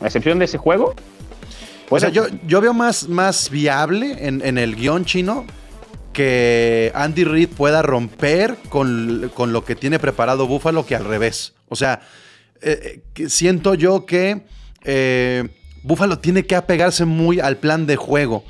a 0.00 0.06
excepción 0.06 0.38
de 0.38 0.44
ese 0.46 0.58
juego. 0.58 0.94
o 1.88 2.00
sea 2.00 2.08
yo, 2.08 2.26
yo 2.46 2.60
veo 2.60 2.74
más, 2.74 3.08
más 3.08 3.48
viable 3.50 4.16
en, 4.26 4.42
en 4.44 4.58
el 4.58 4.74
guion 4.76 5.04
chino 5.04 5.44
que 6.12 6.90
Andy 6.94 7.24
Reid 7.24 7.48
pueda 7.50 7.82
romper 7.82 8.56
con, 8.70 9.30
con 9.34 9.52
lo 9.52 9.64
que 9.64 9.76
tiene 9.76 9.98
preparado 9.98 10.46
Buffalo 10.46 10.86
que 10.86 10.96
al 10.96 11.04
revés. 11.04 11.52
O 11.68 11.76
sea, 11.76 12.00
eh, 12.62 13.02
eh, 13.16 13.28
siento 13.28 13.74
yo 13.74 14.06
que 14.06 14.40
eh, 14.84 15.48
Buffalo 15.82 16.18
tiene 16.18 16.46
que 16.46 16.56
apegarse 16.56 17.04
muy 17.04 17.38
al 17.40 17.58
plan 17.58 17.86
de 17.86 17.96
juego. 17.96 18.44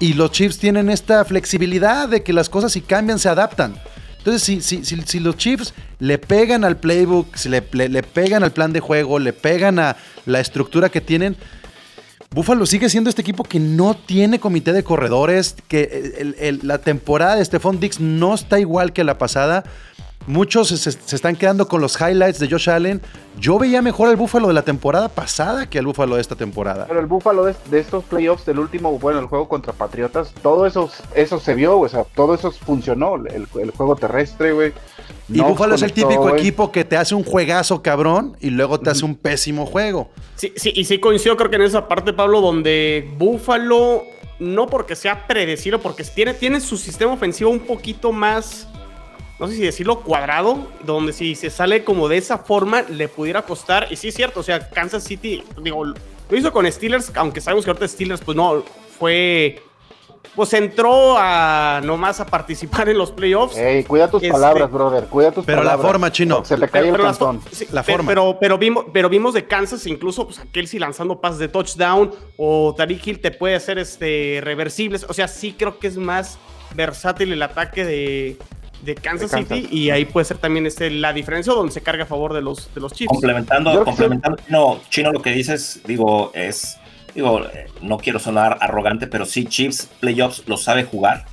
Y 0.00 0.14
los 0.14 0.32
Chiefs 0.32 0.58
tienen 0.58 0.90
esta 0.90 1.24
flexibilidad 1.24 2.08
de 2.08 2.22
que 2.22 2.32
las 2.32 2.48
cosas 2.48 2.72
si 2.72 2.80
cambian 2.80 3.18
se 3.18 3.28
adaptan. 3.28 3.74
Entonces, 4.18 4.42
si, 4.42 4.60
si, 4.60 4.84
si, 4.84 5.00
si 5.02 5.20
los 5.20 5.36
Chiefs 5.36 5.72
le 5.98 6.18
pegan 6.18 6.64
al 6.64 6.76
playbook, 6.78 7.36
si 7.36 7.48
le, 7.48 7.62
le- 7.72 7.88
le 7.88 8.02
pegan 8.02 8.42
al 8.42 8.50
plan 8.52 8.72
de 8.72 8.80
juego, 8.80 9.18
le 9.18 9.32
pegan 9.32 9.78
a 9.78 9.96
la 10.26 10.40
estructura 10.40 10.88
que 10.88 11.00
tienen, 11.00 11.36
Buffalo 12.30 12.64
sigue 12.64 12.88
siendo 12.88 13.10
este 13.10 13.22
equipo 13.22 13.44
que 13.44 13.58
no 13.58 13.94
tiene 13.94 14.38
comité 14.38 14.72
de 14.72 14.84
corredores, 14.84 15.56
que 15.68 16.58
la 16.62 16.78
temporada 16.78 17.36
de 17.36 17.44
Stephon 17.44 17.80
Dix 17.80 17.98
no 18.00 18.34
está 18.34 18.60
igual 18.60 18.92
que 18.92 19.04
la 19.04 19.18
pasada. 19.18 19.64
Muchos 20.26 20.68
se, 20.68 20.90
están 21.16 21.34
quedando 21.34 21.66
con 21.66 21.80
los 21.80 21.98
highlights 22.00 22.38
de 22.38 22.48
Josh 22.48 22.68
Allen. 22.70 23.00
Yo 23.38 23.58
veía 23.58 23.82
mejor 23.82 24.08
al 24.08 24.16
Búfalo 24.16 24.48
de 24.48 24.54
la 24.54 24.62
temporada 24.62 25.08
pasada 25.08 25.68
que 25.68 25.78
al 25.78 25.86
Búfalo 25.86 26.16
de 26.16 26.20
esta 26.20 26.36
temporada. 26.36 26.86
Pero 26.86 27.00
el 27.00 27.06
Búfalo 27.06 27.44
de, 27.44 27.54
de 27.70 27.78
estos 27.80 28.04
playoffs 28.04 28.44
del 28.44 28.58
último, 28.58 28.98
bueno, 28.98 29.18
el 29.18 29.26
juego 29.26 29.48
contra 29.48 29.72
Patriotas, 29.72 30.32
todo 30.42 30.66
eso, 30.66 30.90
eso 31.14 31.40
se 31.40 31.54
vio, 31.54 31.78
o 31.78 31.88
sea, 31.88 32.04
todo 32.14 32.34
eso 32.34 32.50
funcionó. 32.52 33.16
El, 33.16 33.46
el 33.60 33.70
juego 33.70 33.96
terrestre, 33.96 34.52
güey. 34.52 34.72
Y 35.32 35.40
Búfalo 35.40 35.74
es 35.76 35.82
el 35.82 35.92
típico 35.92 36.34
equipo 36.34 36.72
que 36.72 36.84
te 36.84 36.96
hace 36.96 37.14
un 37.14 37.24
juegazo 37.24 37.82
cabrón 37.82 38.36
y 38.40 38.50
luego 38.50 38.80
te 38.80 38.90
hace 38.90 39.04
un 39.04 39.14
pésimo 39.14 39.64
juego. 39.64 40.10
Sí, 40.36 40.52
sí, 40.56 40.72
y 40.74 40.84
sí 40.84 40.98
coincido 40.98 41.36
creo 41.36 41.50
que 41.50 41.56
en 41.56 41.62
esa 41.62 41.86
parte, 41.86 42.12
Pablo, 42.12 42.40
donde 42.40 43.08
Buffalo, 43.16 44.04
no 44.40 44.66
porque 44.66 44.96
sea 44.96 45.26
predecible, 45.26 45.78
porque 45.78 46.02
tiene, 46.02 46.34
tiene 46.34 46.60
su 46.60 46.76
sistema 46.76 47.12
ofensivo 47.12 47.50
un 47.50 47.60
poquito 47.60 48.10
más, 48.10 48.66
no 49.40 49.48
sé 49.48 49.54
si 49.56 49.62
decirlo, 49.62 50.00
cuadrado, 50.02 50.68
donde 50.84 51.12
si 51.12 51.34
se 51.34 51.50
sale 51.50 51.82
como 51.82 52.06
de 52.08 52.18
esa 52.18 52.38
forma 52.38 52.82
le 52.82 53.08
pudiera 53.08 53.42
costar. 53.42 53.88
Y 53.90 53.96
sí 53.96 54.08
es 54.08 54.14
cierto, 54.14 54.40
o 54.40 54.42
sea, 54.42 54.68
Kansas 54.70 55.02
City, 55.02 55.42
digo, 55.62 55.84
lo 55.84 55.94
hizo 56.36 56.52
con 56.52 56.70
Steelers, 56.70 57.10
aunque 57.16 57.40
sabemos 57.40 57.64
que 57.64 57.70
ahorita 57.70 57.88
Steelers, 57.88 58.20
pues 58.20 58.36
no, 58.36 58.62
fue... 58.98 59.62
pues 60.36 60.52
entró 60.52 61.16
a 61.18 61.80
nomás 61.82 62.20
a 62.20 62.26
participar 62.26 62.88
en 62.90 62.98
los 62.98 63.10
playoffs. 63.10 63.56
Ey, 63.56 63.82
cuida 63.84 64.08
tus 64.10 64.22
Este- 64.22 64.30
palabras, 64.32 64.70
brother. 64.70 65.04
Cuida 65.06 65.32
tus 65.32 65.44
Pero 65.44 65.62
la 65.64 65.70
palabras. 65.70 65.90
forma, 65.90 66.12
Chino. 66.12 66.44
Se 66.44 66.56
te 66.56 66.68
cae 66.68 66.82
el 66.84 66.90
Pero 66.92 67.02
las- 67.04 67.18
cantón. 67.18 67.40
sí, 67.50 67.66
La 67.72 67.82
forma. 67.82 68.08
Pero, 68.08 68.36
pero, 68.38 68.58
vimos, 68.58 68.84
pero 68.92 69.08
vimos 69.08 69.34
de 69.34 69.46
Kansas 69.46 69.86
incluso 69.86 70.26
pues, 70.26 70.38
a 70.38 70.44
Kelsey 70.52 70.78
lanzando 70.78 71.20
pases 71.20 71.38
de 71.38 71.48
touchdown 71.48 72.12
o 72.36 72.74
Tariq 72.76 73.06
Hill 73.06 73.20
te 73.20 73.30
puede 73.32 73.56
hacer 73.56 73.78
este, 73.78 74.40
reversibles. 74.44 75.04
O 75.08 75.14
sea, 75.14 75.26
sí 75.26 75.54
creo 75.58 75.78
que 75.80 75.88
es 75.88 75.96
más 75.96 76.38
versátil 76.76 77.32
el 77.32 77.42
ataque 77.42 77.84
de, 77.84 78.36
de 78.82 78.94
Kansas, 78.94 79.30
De 79.30 79.36
Kansas. 79.36 79.58
City 79.58 79.68
y 79.76 79.90
ahí 79.90 80.04
puede 80.04 80.24
ser 80.24 80.38
también 80.38 80.66
este, 80.66 80.90
la 80.90 81.12
diferencia 81.12 81.52
donde 81.52 81.72
se 81.72 81.82
carga 81.82 82.04
a 82.04 82.06
favor 82.06 82.32
de 82.32 82.42
los, 82.42 82.72
de 82.74 82.80
los 82.80 82.92
Chiefs. 82.92 83.10
Complementando, 83.10 83.84
complementando, 83.84 84.38
Chino, 84.46 84.80
Chino, 84.90 85.12
lo 85.12 85.22
que 85.22 85.32
dices, 85.32 85.80
digo, 85.86 86.32
es, 86.34 86.78
digo, 87.14 87.42
no 87.82 87.98
quiero 87.98 88.18
sonar 88.18 88.58
arrogante, 88.60 89.06
pero 89.06 89.26
sí, 89.26 89.44
Chiefs 89.44 89.88
playoffs 90.00 90.42
lo 90.46 90.56
sabe 90.56 90.84
jugar 90.84 91.26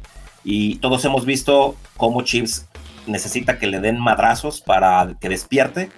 y 0.44 0.76
todos 0.76 1.04
hemos 1.06 1.26
visto 1.26 1.76
cómo 1.98 2.22
Chiefs 2.22 2.68
necesita 3.06 3.58
que 3.58 3.68
le 3.68 3.80
den 3.80 4.00
madrazos 4.00 4.62
para 4.62 5.16
que 5.20 5.30
despierte 5.30 5.90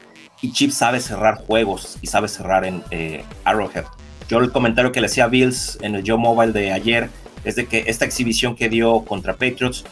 y 0.41 0.51
Chiefs 0.53 0.75
sabe 0.75 0.99
cerrar 0.99 1.35
juegos 1.45 1.97
y 2.01 2.07
sabe 2.07 2.27
cerrar 2.27 2.65
en 2.65 2.83
eh, 2.91 3.23
Arrowhead. 3.43 3.85
Yo 4.29 4.37
el 4.39 4.51
comentario 4.51 4.91
que 4.91 5.01
le 5.01 5.07
hacía 5.07 5.25
a 5.25 5.27
Bills 5.27 5.79
en 5.81 5.95
el 5.95 6.03
Joe 6.05 6.17
Mobile 6.17 6.51
de 6.51 6.71
ayer 6.71 7.09
es 7.43 7.55
de 7.55 7.65
que 7.65 7.85
esta 7.87 8.05
exhibición 8.05 8.55
que 8.55 8.69
dio 8.69 9.01
contra 9.05 9.33
Patriots 9.33 9.85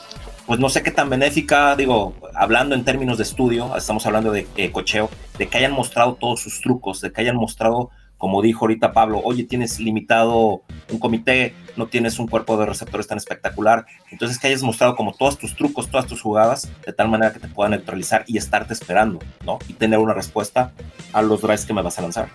pues 0.47 0.61
no 0.61 0.69
sé 0.69 0.81
qué 0.81 0.91
tan 0.91 1.09
benéfica, 1.09 1.75
digo, 1.75 2.15
hablando 2.33 2.73
en 2.73 2.85
términos 2.85 3.17
de 3.17 3.23
estudio, 3.23 3.75
estamos 3.75 4.05
hablando 4.05 4.31
de 4.31 4.47
eh, 4.55 4.71
cocheo, 4.71 5.09
de 5.37 5.47
que 5.47 5.57
hayan 5.57 5.73
mostrado 5.73 6.15
todos 6.15 6.39
sus 6.39 6.61
trucos, 6.61 7.01
de 7.01 7.11
que 7.11 7.19
hayan 7.19 7.35
mostrado, 7.35 7.89
como 8.17 8.41
dijo 8.41 8.63
ahorita 8.63 8.93
Pablo, 8.93 9.19
oye, 9.25 9.43
tienes 9.43 9.77
limitado 9.77 10.61
un 10.89 10.99
comité, 10.99 11.53
no 11.75 11.87
tienes 11.87 12.17
un 12.17 12.29
cuerpo 12.29 12.55
de 12.55 12.65
receptores 12.65 13.07
tan 13.07 13.17
espectacular, 13.17 13.85
entonces 14.09 14.39
que 14.39 14.47
hayas 14.47 14.63
mostrado 14.63 14.95
como 14.95 15.11
todos 15.11 15.37
tus 15.37 15.53
trucos, 15.53 15.89
todas 15.89 16.07
tus 16.07 16.21
jugadas, 16.21 16.71
de 16.85 16.93
tal 16.93 17.09
manera 17.09 17.33
que 17.33 17.39
te 17.39 17.49
puedan 17.49 17.71
neutralizar 17.71 18.23
y 18.25 18.37
estarte 18.37 18.73
esperando, 18.73 19.19
¿no? 19.45 19.59
Y 19.67 19.73
tener 19.73 19.99
una 19.99 20.13
respuesta 20.13 20.71
a 21.11 21.21
los 21.21 21.41
drives 21.41 21.65
que 21.65 21.73
me 21.73 21.81
vas 21.81 21.99
a 21.99 22.03
lanzar. 22.03 22.29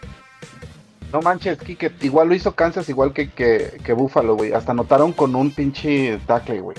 No 1.12 1.20
manches, 1.20 1.58
Kike, 1.58 1.92
igual 2.00 2.28
lo 2.28 2.34
hizo 2.34 2.54
Kansas, 2.54 2.88
igual 2.88 3.12
que, 3.12 3.28
que, 3.30 3.92
Buffalo, 3.92 4.34
güey. 4.34 4.52
Hasta 4.52 4.72
anotaron 4.72 5.12
con 5.12 5.34
un 5.34 5.50
pinche 5.50 6.18
tackle, 6.26 6.60
güey. 6.60 6.76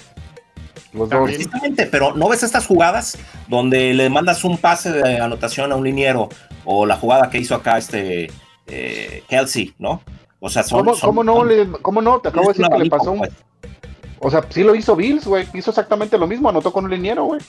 Los 0.94 1.10
dos. 1.10 1.24
Precisamente, 1.24 1.86
pero 1.88 2.14
¿no 2.16 2.30
ves 2.30 2.44
estas 2.44 2.68
jugadas 2.68 3.18
donde 3.48 3.94
le 3.94 4.10
mandas 4.10 4.44
un 4.44 4.58
pase 4.58 4.92
de 4.92 5.20
anotación 5.20 5.72
a 5.72 5.76
un 5.76 5.84
liniero 5.84 6.30
o 6.66 6.86
la 6.86 6.96
jugada 6.98 7.30
que 7.30 7.40
hizo 7.40 7.56
acá 7.56 7.78
este 7.78 8.32
eh, 8.68 9.24
Kelsey, 9.28 9.74
¿no? 9.80 10.02
O 10.40 10.50
sea, 10.50 10.64
son... 10.64 10.80
¿Cómo, 10.80 10.96
son- 10.96 11.10
cómo 11.10 11.24
no? 11.24 11.36
son- 11.38 11.48
le- 11.48 11.72
¿Cómo 11.82 12.02
no? 12.02 12.20
Te 12.20 12.30
acabo 12.30 12.48
de 12.48 12.54
decir 12.54 12.68
que 12.70 12.78
le 12.84 12.90
pasó 12.90 13.12
un... 13.12 13.20
pues. 13.20 13.32
O 14.20 14.30
sea, 14.32 14.46
sí 14.50 14.64
lo 14.64 14.74
hizo 14.76 14.96
Bills, 14.96 15.26
güey. 15.26 15.48
Hizo 15.54 15.72
exactamente 15.72 16.18
lo 16.18 16.28
mismo, 16.28 16.48
anotó 16.50 16.72
con 16.72 16.86
un 16.86 16.92
liniero, 16.92 17.26
güey. 17.26 17.42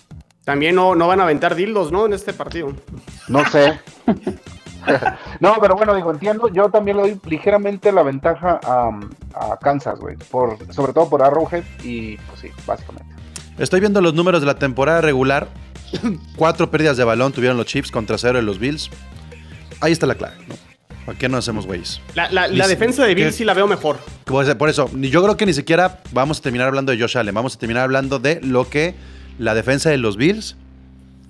También 0.45 0.75
no, 0.75 0.95
no 0.95 1.07
van 1.07 1.21
a 1.21 1.25
aventar 1.25 1.55
dildos, 1.55 1.93
¿no? 1.93 2.07
En 2.07 2.13
este 2.13 2.33
partido. 2.33 2.73
No 3.29 3.45
sé. 3.49 3.79
no, 5.41 5.55
pero 5.61 5.77
bueno, 5.77 5.95
digo, 5.95 6.11
entiendo. 6.11 6.49
Yo 6.49 6.69
también 6.71 6.97
le 6.97 7.03
doy 7.05 7.21
ligeramente 7.27 7.93
la 7.93 8.03
ventaja 8.03 8.61
a, 8.63 8.91
a 9.35 9.57
Kansas, 9.59 9.99
güey. 10.01 10.17
Por, 10.17 10.59
sobre 10.73 10.93
todo 10.93 11.09
por 11.09 11.23
Arrowhead 11.23 11.63
y, 11.83 12.17
pues 12.17 12.41
sí, 12.41 12.49
básicamente. 12.67 13.04
Estoy 13.59 13.81
viendo 13.81 14.01
los 14.01 14.15
números 14.15 14.41
de 14.41 14.47
la 14.47 14.57
temporada 14.59 15.01
regular. 15.01 15.49
Cuatro 16.37 16.71
pérdidas 16.71 16.97
de 16.97 17.05
balón 17.05 17.33
tuvieron 17.33 17.57
los 17.57 17.67
Chiefs 17.67 17.91
contra 17.91 18.19
cero 18.19 18.39
de 18.39 18.43
los 18.43 18.59
Bills. 18.59 18.91
Ahí 19.81 19.93
está 19.93 20.07
la 20.07 20.15
clave, 20.17 20.35
¿no? 20.49 20.55
¿Para 21.07 21.19
qué 21.19 21.29
no 21.29 21.37
hacemos 21.37 21.67
güeyes? 21.67 22.01
La, 22.15 22.31
la- 22.31 22.49
la 22.49 22.65
Dice- 22.65 22.69
defensa 22.69 23.05
de 23.05 23.15
Bills 23.15 23.29
¿qué? 23.33 23.37
sí 23.39 23.45
la 23.45 23.55
veo 23.55 23.67
mejor. 23.67 23.99
Pues, 24.25 24.53
Por 24.55 24.69
eso, 24.71 24.91
yo 24.95 25.23
creo 25.23 25.37
que 25.37 25.47
ni 25.47 25.53
siquiera 25.53 26.01
vamos 26.13 26.39
a 26.39 26.43
terminar 26.43 26.67
hablando 26.69 26.93
de 26.93 26.99
Josh 27.01 27.17
Allen. 27.19 27.35
Vamos 27.35 27.55
a 27.57 27.59
terminar 27.59 27.83
hablando 27.85 28.19
de 28.19 28.41
lo 28.41 28.69
que 28.69 28.95
la 29.39 29.55
defensa 29.55 29.91
de 29.91 29.99
los 29.99 30.17
Bills 30.17 30.57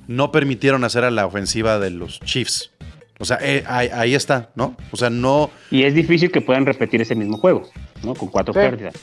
no 0.06 0.30
permitieron 0.32 0.84
hacer 0.84 1.04
a 1.04 1.10
la 1.10 1.26
ofensiva 1.26 1.78
de 1.78 1.90
los 1.90 2.20
Chiefs. 2.20 2.70
O 3.18 3.24
sea, 3.24 3.38
eh, 3.42 3.64
ahí, 3.66 3.88
ahí 3.92 4.14
está, 4.14 4.50
¿no? 4.54 4.76
O 4.92 4.96
sea, 4.96 5.10
no. 5.10 5.50
Y 5.70 5.82
es 5.82 5.94
difícil 5.94 6.30
que 6.30 6.40
puedan 6.40 6.66
repetir 6.66 7.00
ese 7.02 7.14
mismo 7.14 7.36
juego, 7.38 7.68
¿no? 8.02 8.14
Con 8.14 8.28
cuatro 8.28 8.52
Sí. 8.54 8.60
pérdidas. 8.60 8.94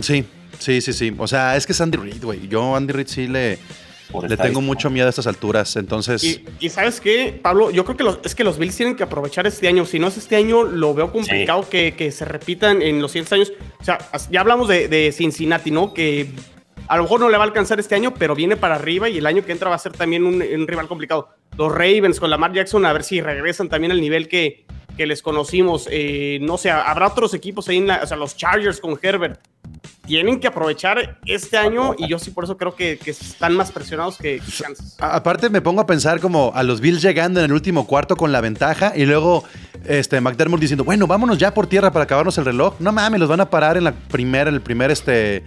Sí, 0.00 0.24
sí, 0.58 0.80
sí, 0.80 0.92
sí. 0.92 1.14
O 1.18 1.26
sea, 1.26 1.56
es 1.56 1.66
que 1.66 1.72
es 1.72 1.80
Andy 1.80 1.98
Reid, 1.98 2.24
güey. 2.24 2.48
Yo 2.48 2.74
a 2.74 2.76
Andy 2.76 2.92
Reid 2.92 3.06
sí 3.06 3.26
le, 3.26 3.58
le 4.28 4.36
tengo 4.36 4.60
mucho 4.60 4.90
miedo 4.90 5.06
a 5.06 5.10
estas 5.10 5.26
alturas. 5.26 5.76
Entonces, 5.76 6.22
Y, 6.22 6.44
y 6.60 6.70
sabes 6.70 7.00
qué, 7.00 7.38
Pablo, 7.42 7.70
yo 7.70 7.84
creo 7.84 7.96
que 7.96 8.04
los, 8.04 8.18
es 8.24 8.34
que 8.34 8.44
los 8.44 8.58
Bills 8.58 8.76
tienen 8.76 8.96
que 8.96 9.02
aprovechar 9.02 9.46
este 9.46 9.68
año. 9.68 9.84
Si 9.86 9.98
no 9.98 10.08
es 10.08 10.16
este 10.16 10.36
año, 10.36 10.62
lo 10.64 10.94
veo 10.94 11.12
complicado 11.12 11.68
que, 11.68 11.94
que 11.94 12.10
se 12.12 12.24
repitan 12.24 12.82
en 12.82 13.00
los 13.00 13.12
siguientes 13.12 13.32
años. 13.32 13.52
O 13.80 13.84
sea, 13.84 13.98
ya 14.30 14.40
hablamos 14.40 14.68
de, 14.68 14.88
de 14.88 15.12
Cincinnati, 15.12 15.70
¿no? 15.70 15.94
Que 15.94 16.28
a 16.86 16.96
lo 16.96 17.04
mejor 17.04 17.20
no 17.20 17.28
le 17.30 17.36
va 17.38 17.44
a 17.44 17.46
alcanzar 17.46 17.80
este 17.80 17.94
año, 17.94 18.12
pero 18.14 18.34
viene 18.34 18.56
para 18.56 18.74
arriba 18.74 19.08
y 19.08 19.18
el 19.18 19.26
año 19.26 19.44
que 19.44 19.52
entra 19.52 19.70
va 19.70 19.76
a 19.76 19.78
ser 19.78 19.92
también 19.92 20.24
un, 20.24 20.42
un 20.42 20.68
rival 20.68 20.86
complicado. 20.86 21.30
Los 21.56 21.72
Ravens 21.72 22.20
con 22.20 22.30
Lamar 22.30 22.52
Jackson, 22.52 22.84
a 22.84 22.92
ver 22.92 23.04
si 23.04 23.20
regresan 23.20 23.68
también 23.68 23.90
al 23.92 24.00
nivel 24.00 24.28
que, 24.28 24.66
que 24.96 25.06
les 25.06 25.22
conocimos. 25.22 25.88
Eh, 25.90 26.38
no 26.42 26.58
sé, 26.58 26.70
habrá 26.70 27.06
otros 27.08 27.32
equipos 27.32 27.68
ahí, 27.68 27.78
en 27.78 27.86
la, 27.86 28.00
o 28.02 28.06
sea, 28.06 28.16
los 28.16 28.36
Chargers 28.36 28.80
con 28.80 28.98
Herbert. 29.00 29.40
Tienen 30.06 30.38
que 30.40 30.46
aprovechar 30.48 31.18
este 31.24 31.56
año 31.56 31.94
y 31.96 32.08
yo 32.08 32.18
sí 32.18 32.30
por 32.30 32.44
eso 32.44 32.56
creo 32.56 32.74
que, 32.74 32.98
que 32.98 33.10
están 33.12 33.54
más 33.56 33.70
presionados 33.72 34.18
que 34.18 34.40
que 34.40 34.62
Kansas. 34.62 34.96
A- 35.00 35.16
Aparte 35.16 35.48
me 35.50 35.60
pongo 35.62 35.80
a 35.80 35.86
pensar 35.86 36.20
como 36.20 36.52
a 36.54 36.62
los 36.62 36.80
Bills 36.80 37.00
llegando 37.02 37.40
en 37.40 37.46
el 37.46 37.52
último 37.52 37.86
cuarto 37.86 38.16
con 38.16 38.30
la 38.32 38.40
ventaja 38.40 38.92
y 38.94 39.06
luego 39.06 39.44
este 39.86 40.20
McDermott 40.20 40.60
diciendo, 40.60 40.84
bueno, 40.84 41.06
vámonos 41.06 41.38
ya 41.38 41.54
por 41.54 41.66
tierra 41.66 41.90
para 41.92 42.04
acabarnos 42.04 42.36
el 42.38 42.44
reloj. 42.44 42.74
No 42.80 42.92
mames, 42.92 43.18
los 43.20 43.28
van 43.28 43.40
a 43.40 43.48
parar 43.50 43.76
en 43.76 43.84
la 43.84 43.92
primera, 43.92 44.48
en 44.50 44.54
el 44.56 44.62
primer 44.62 44.90
este 44.90 45.42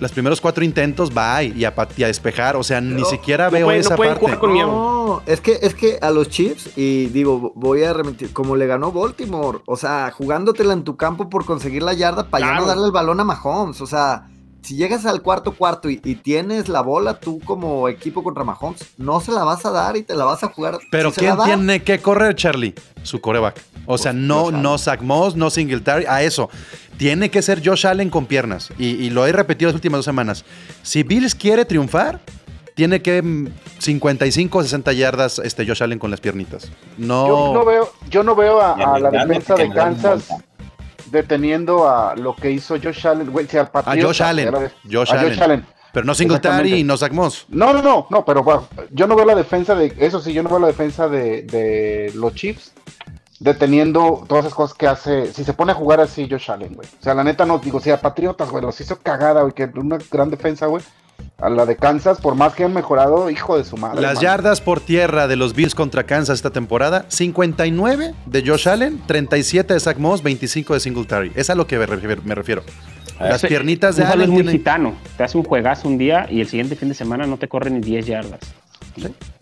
los 0.00 0.12
primeros 0.12 0.40
cuatro 0.40 0.64
intentos, 0.64 1.12
bye, 1.12 1.52
y 1.56 1.64
a, 1.64 1.74
pat- 1.74 1.98
y 1.98 2.04
a 2.04 2.06
despejar. 2.08 2.56
O 2.56 2.62
sea, 2.62 2.80
ni 2.80 3.04
siquiera 3.04 3.46
no 3.46 3.50
veo 3.52 3.66
pueden- 3.66 3.80
no 3.80 3.86
esa 3.86 3.96
pueden 3.96 4.12
parte. 4.14 4.24
jugar 4.26 4.38
con 4.38 4.52
miedo. 4.52 4.66
No, 4.68 5.22
es 5.26 5.40
que, 5.40 5.58
es 5.62 5.74
que 5.74 5.98
a 6.00 6.10
los 6.10 6.28
Chiefs, 6.28 6.70
y 6.76 7.06
digo, 7.06 7.52
voy 7.54 7.82
a 7.84 7.92
remitir, 7.92 8.32
como 8.32 8.56
le 8.56 8.66
ganó 8.66 8.92
Baltimore, 8.92 9.58
o 9.66 9.76
sea, 9.76 10.10
jugándotela 10.16 10.72
en 10.72 10.84
tu 10.84 10.96
campo 10.96 11.28
por 11.28 11.44
conseguir 11.44 11.82
la 11.82 11.94
yarda 11.94 12.28
para 12.28 12.46
ya 12.46 12.54
no 12.60 12.66
darle 12.66 12.86
el 12.86 12.92
balón 12.92 13.20
a 13.20 13.24
Mahomes, 13.24 13.80
o 13.80 13.86
sea, 13.86 14.28
si 14.62 14.76
llegas 14.76 15.06
al 15.06 15.22
cuarto 15.22 15.52
cuarto 15.52 15.88
y, 15.88 16.00
y 16.04 16.14
tienes 16.16 16.68
la 16.68 16.82
bola 16.82 17.20
tú 17.20 17.40
como 17.44 17.88
equipo 17.88 18.22
contra 18.22 18.44
Mahomes, 18.44 18.80
no 18.96 19.20
se 19.20 19.32
la 19.32 19.44
vas 19.44 19.64
a 19.64 19.70
dar 19.70 19.96
y 19.96 20.02
te 20.02 20.14
la 20.14 20.24
vas 20.24 20.42
a 20.42 20.48
jugar. 20.48 20.78
Pero 20.90 21.10
si 21.10 21.20
se 21.20 21.26
la 21.26 21.36
¿quién 21.36 21.60
tiene 21.60 21.82
que 21.82 22.00
correr, 22.00 22.34
Charlie? 22.34 22.74
Su 23.02 23.20
coreback. 23.20 23.62
O 23.86 23.96
sea, 23.96 24.12
no, 24.12 24.50
no 24.50 24.76
Zach 24.76 25.00
Moss, 25.00 25.36
no 25.36 25.50
Singletary, 25.50 26.04
a 26.06 26.22
eso. 26.22 26.50
Tiene 26.98 27.30
que 27.30 27.40
ser 27.40 27.66
Josh 27.66 27.86
Allen 27.86 28.10
con 28.10 28.26
piernas. 28.26 28.70
Y, 28.78 28.88
y 28.88 29.10
lo 29.10 29.26
he 29.26 29.32
repetido 29.32 29.68
las 29.68 29.74
últimas 29.76 29.98
dos 29.98 30.04
semanas. 30.04 30.44
Si 30.82 31.04
Bills 31.04 31.34
quiere 31.34 31.64
triunfar, 31.64 32.20
tiene 32.74 33.00
que 33.00 33.22
mm, 33.22 33.48
55 33.78 34.58
o 34.58 34.62
60 34.62 34.92
yardas 34.92 35.38
este 35.40 35.66
Josh 35.66 35.82
Allen 35.82 35.98
con 35.98 36.10
las 36.10 36.20
piernitas. 36.20 36.70
No. 36.96 37.26
Yo 37.26 37.54
no 37.54 37.64
veo, 37.64 37.92
yo 38.10 38.22
no 38.22 38.34
veo 38.36 38.60
a, 38.60 38.74
a 38.74 38.98
la 38.98 39.10
defensa 39.10 39.54
de 39.54 39.70
Kansas. 39.70 40.28
Deteniendo 41.10 41.88
a 41.88 42.14
lo 42.16 42.34
que 42.34 42.50
hizo 42.50 42.76
Josh 42.82 43.06
Allen, 43.06 43.30
güey, 43.30 43.46
si 43.46 43.56
al 43.56 43.66
a 43.66 43.72
Patriota, 43.72 44.06
Josh 44.06 44.22
Allen. 44.22 44.44
ya 44.46 44.50
la 44.50 44.58
ves- 44.58 44.72
Josh 44.90 45.10
a 45.12 45.20
Allen. 45.44 45.66
Pero 45.92 46.04
no 46.04 46.14
Singletary 46.14 46.74
y 46.74 46.84
no 46.84 46.96
Zach 46.98 47.12
Moss. 47.12 47.46
No, 47.48 47.72
no, 47.72 47.82
no, 47.82 48.06
no, 48.10 48.24
pero 48.24 48.42
bueno, 48.42 48.68
yo 48.90 49.06
no 49.06 49.16
veo 49.16 49.24
la 49.24 49.34
defensa 49.34 49.74
de, 49.74 49.92
eso 49.98 50.20
sí, 50.20 50.32
yo 50.34 50.42
no 50.42 50.50
veo 50.50 50.58
la 50.58 50.66
defensa 50.66 51.08
de, 51.08 51.42
de 51.42 52.12
los 52.14 52.34
Chiefs 52.34 52.72
deteniendo 53.40 54.24
todas 54.28 54.44
esas 54.44 54.54
cosas 54.54 54.76
que 54.76 54.86
hace, 54.86 55.32
si 55.32 55.44
se 55.44 55.52
pone 55.52 55.72
a 55.72 55.74
jugar 55.74 56.00
así 56.00 56.28
Josh 56.30 56.50
Allen, 56.50 56.74
güey. 56.74 56.88
O 56.88 57.02
sea, 57.02 57.14
la 57.14 57.24
neta 57.24 57.44
no, 57.46 57.58
digo, 57.58 57.80
si 57.80 57.90
a 57.90 58.00
Patriotas, 58.00 58.50
güey, 58.50 58.62
los 58.64 58.80
hizo 58.80 58.98
cagada, 59.00 59.42
güey, 59.42 59.52
que 59.54 59.70
una 59.76 59.98
gran 60.10 60.30
defensa, 60.30 60.66
güey. 60.66 60.82
A 61.38 61.48
la 61.48 61.66
de 61.66 61.76
Kansas, 61.76 62.20
por 62.20 62.34
más 62.36 62.54
que 62.54 62.64
han 62.64 62.72
mejorado, 62.72 63.28
hijo 63.30 63.56
de 63.58 63.64
su 63.64 63.76
madre. 63.76 64.00
Las 64.00 64.20
yardas 64.20 64.60
por 64.60 64.80
tierra 64.80 65.26
de 65.26 65.34
los 65.36 65.52
Bills 65.54 65.74
contra 65.74 66.04
Kansas 66.04 66.36
esta 66.38 66.50
temporada, 66.50 67.06
59 67.08 68.14
de 68.26 68.42
Josh 68.46 68.68
Allen, 68.68 69.00
37 69.06 69.74
de 69.74 69.80
Zach 69.80 69.98
Moss, 69.98 70.22
25 70.22 70.74
de 70.74 70.80
Singletary. 70.80 71.32
Es 71.34 71.50
a 71.50 71.54
lo 71.56 71.66
que 71.66 71.76
me 71.78 71.86
refiero. 71.86 72.22
me 72.24 72.34
refiero. 72.36 72.62
Las 73.20 73.36
Ese- 73.36 73.48
piernitas 73.48 73.96
de 73.96 74.04
Allen 74.04 74.22
es 74.22 74.28
muy 74.28 74.42
tienen- 74.42 74.52
gitano. 74.58 74.94
Te 75.16 75.24
hace 75.24 75.36
un 75.38 75.44
juegazo 75.44 75.88
un 75.88 75.98
día 75.98 76.26
y 76.30 76.40
el 76.40 76.48
siguiente 76.48 76.76
fin 76.76 76.88
de 76.88 76.94
semana 76.94 77.26
no 77.26 77.36
te 77.36 77.48
corre 77.48 77.70
ni 77.70 77.80
10 77.80 78.06
yardas. 78.06 78.40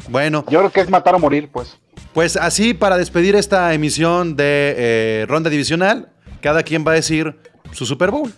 Bueno, 0.08 0.44
Yo 0.48 0.58
creo 0.60 0.70
que 0.70 0.80
es 0.80 0.90
matar 0.90 1.14
o 1.14 1.18
morir, 1.18 1.48
pues. 1.52 1.76
Pues 2.16 2.38
así, 2.38 2.72
para 2.72 2.96
despedir 2.96 3.36
esta 3.36 3.74
emisión 3.74 4.36
de 4.36 4.74
eh, 4.78 5.26
Ronda 5.28 5.50
Divisional, 5.50 6.08
cada 6.40 6.62
quien 6.62 6.82
va 6.82 6.92
a 6.92 6.94
decir 6.94 7.36
su 7.72 7.84
Super 7.84 8.10
Bowl. 8.10 8.32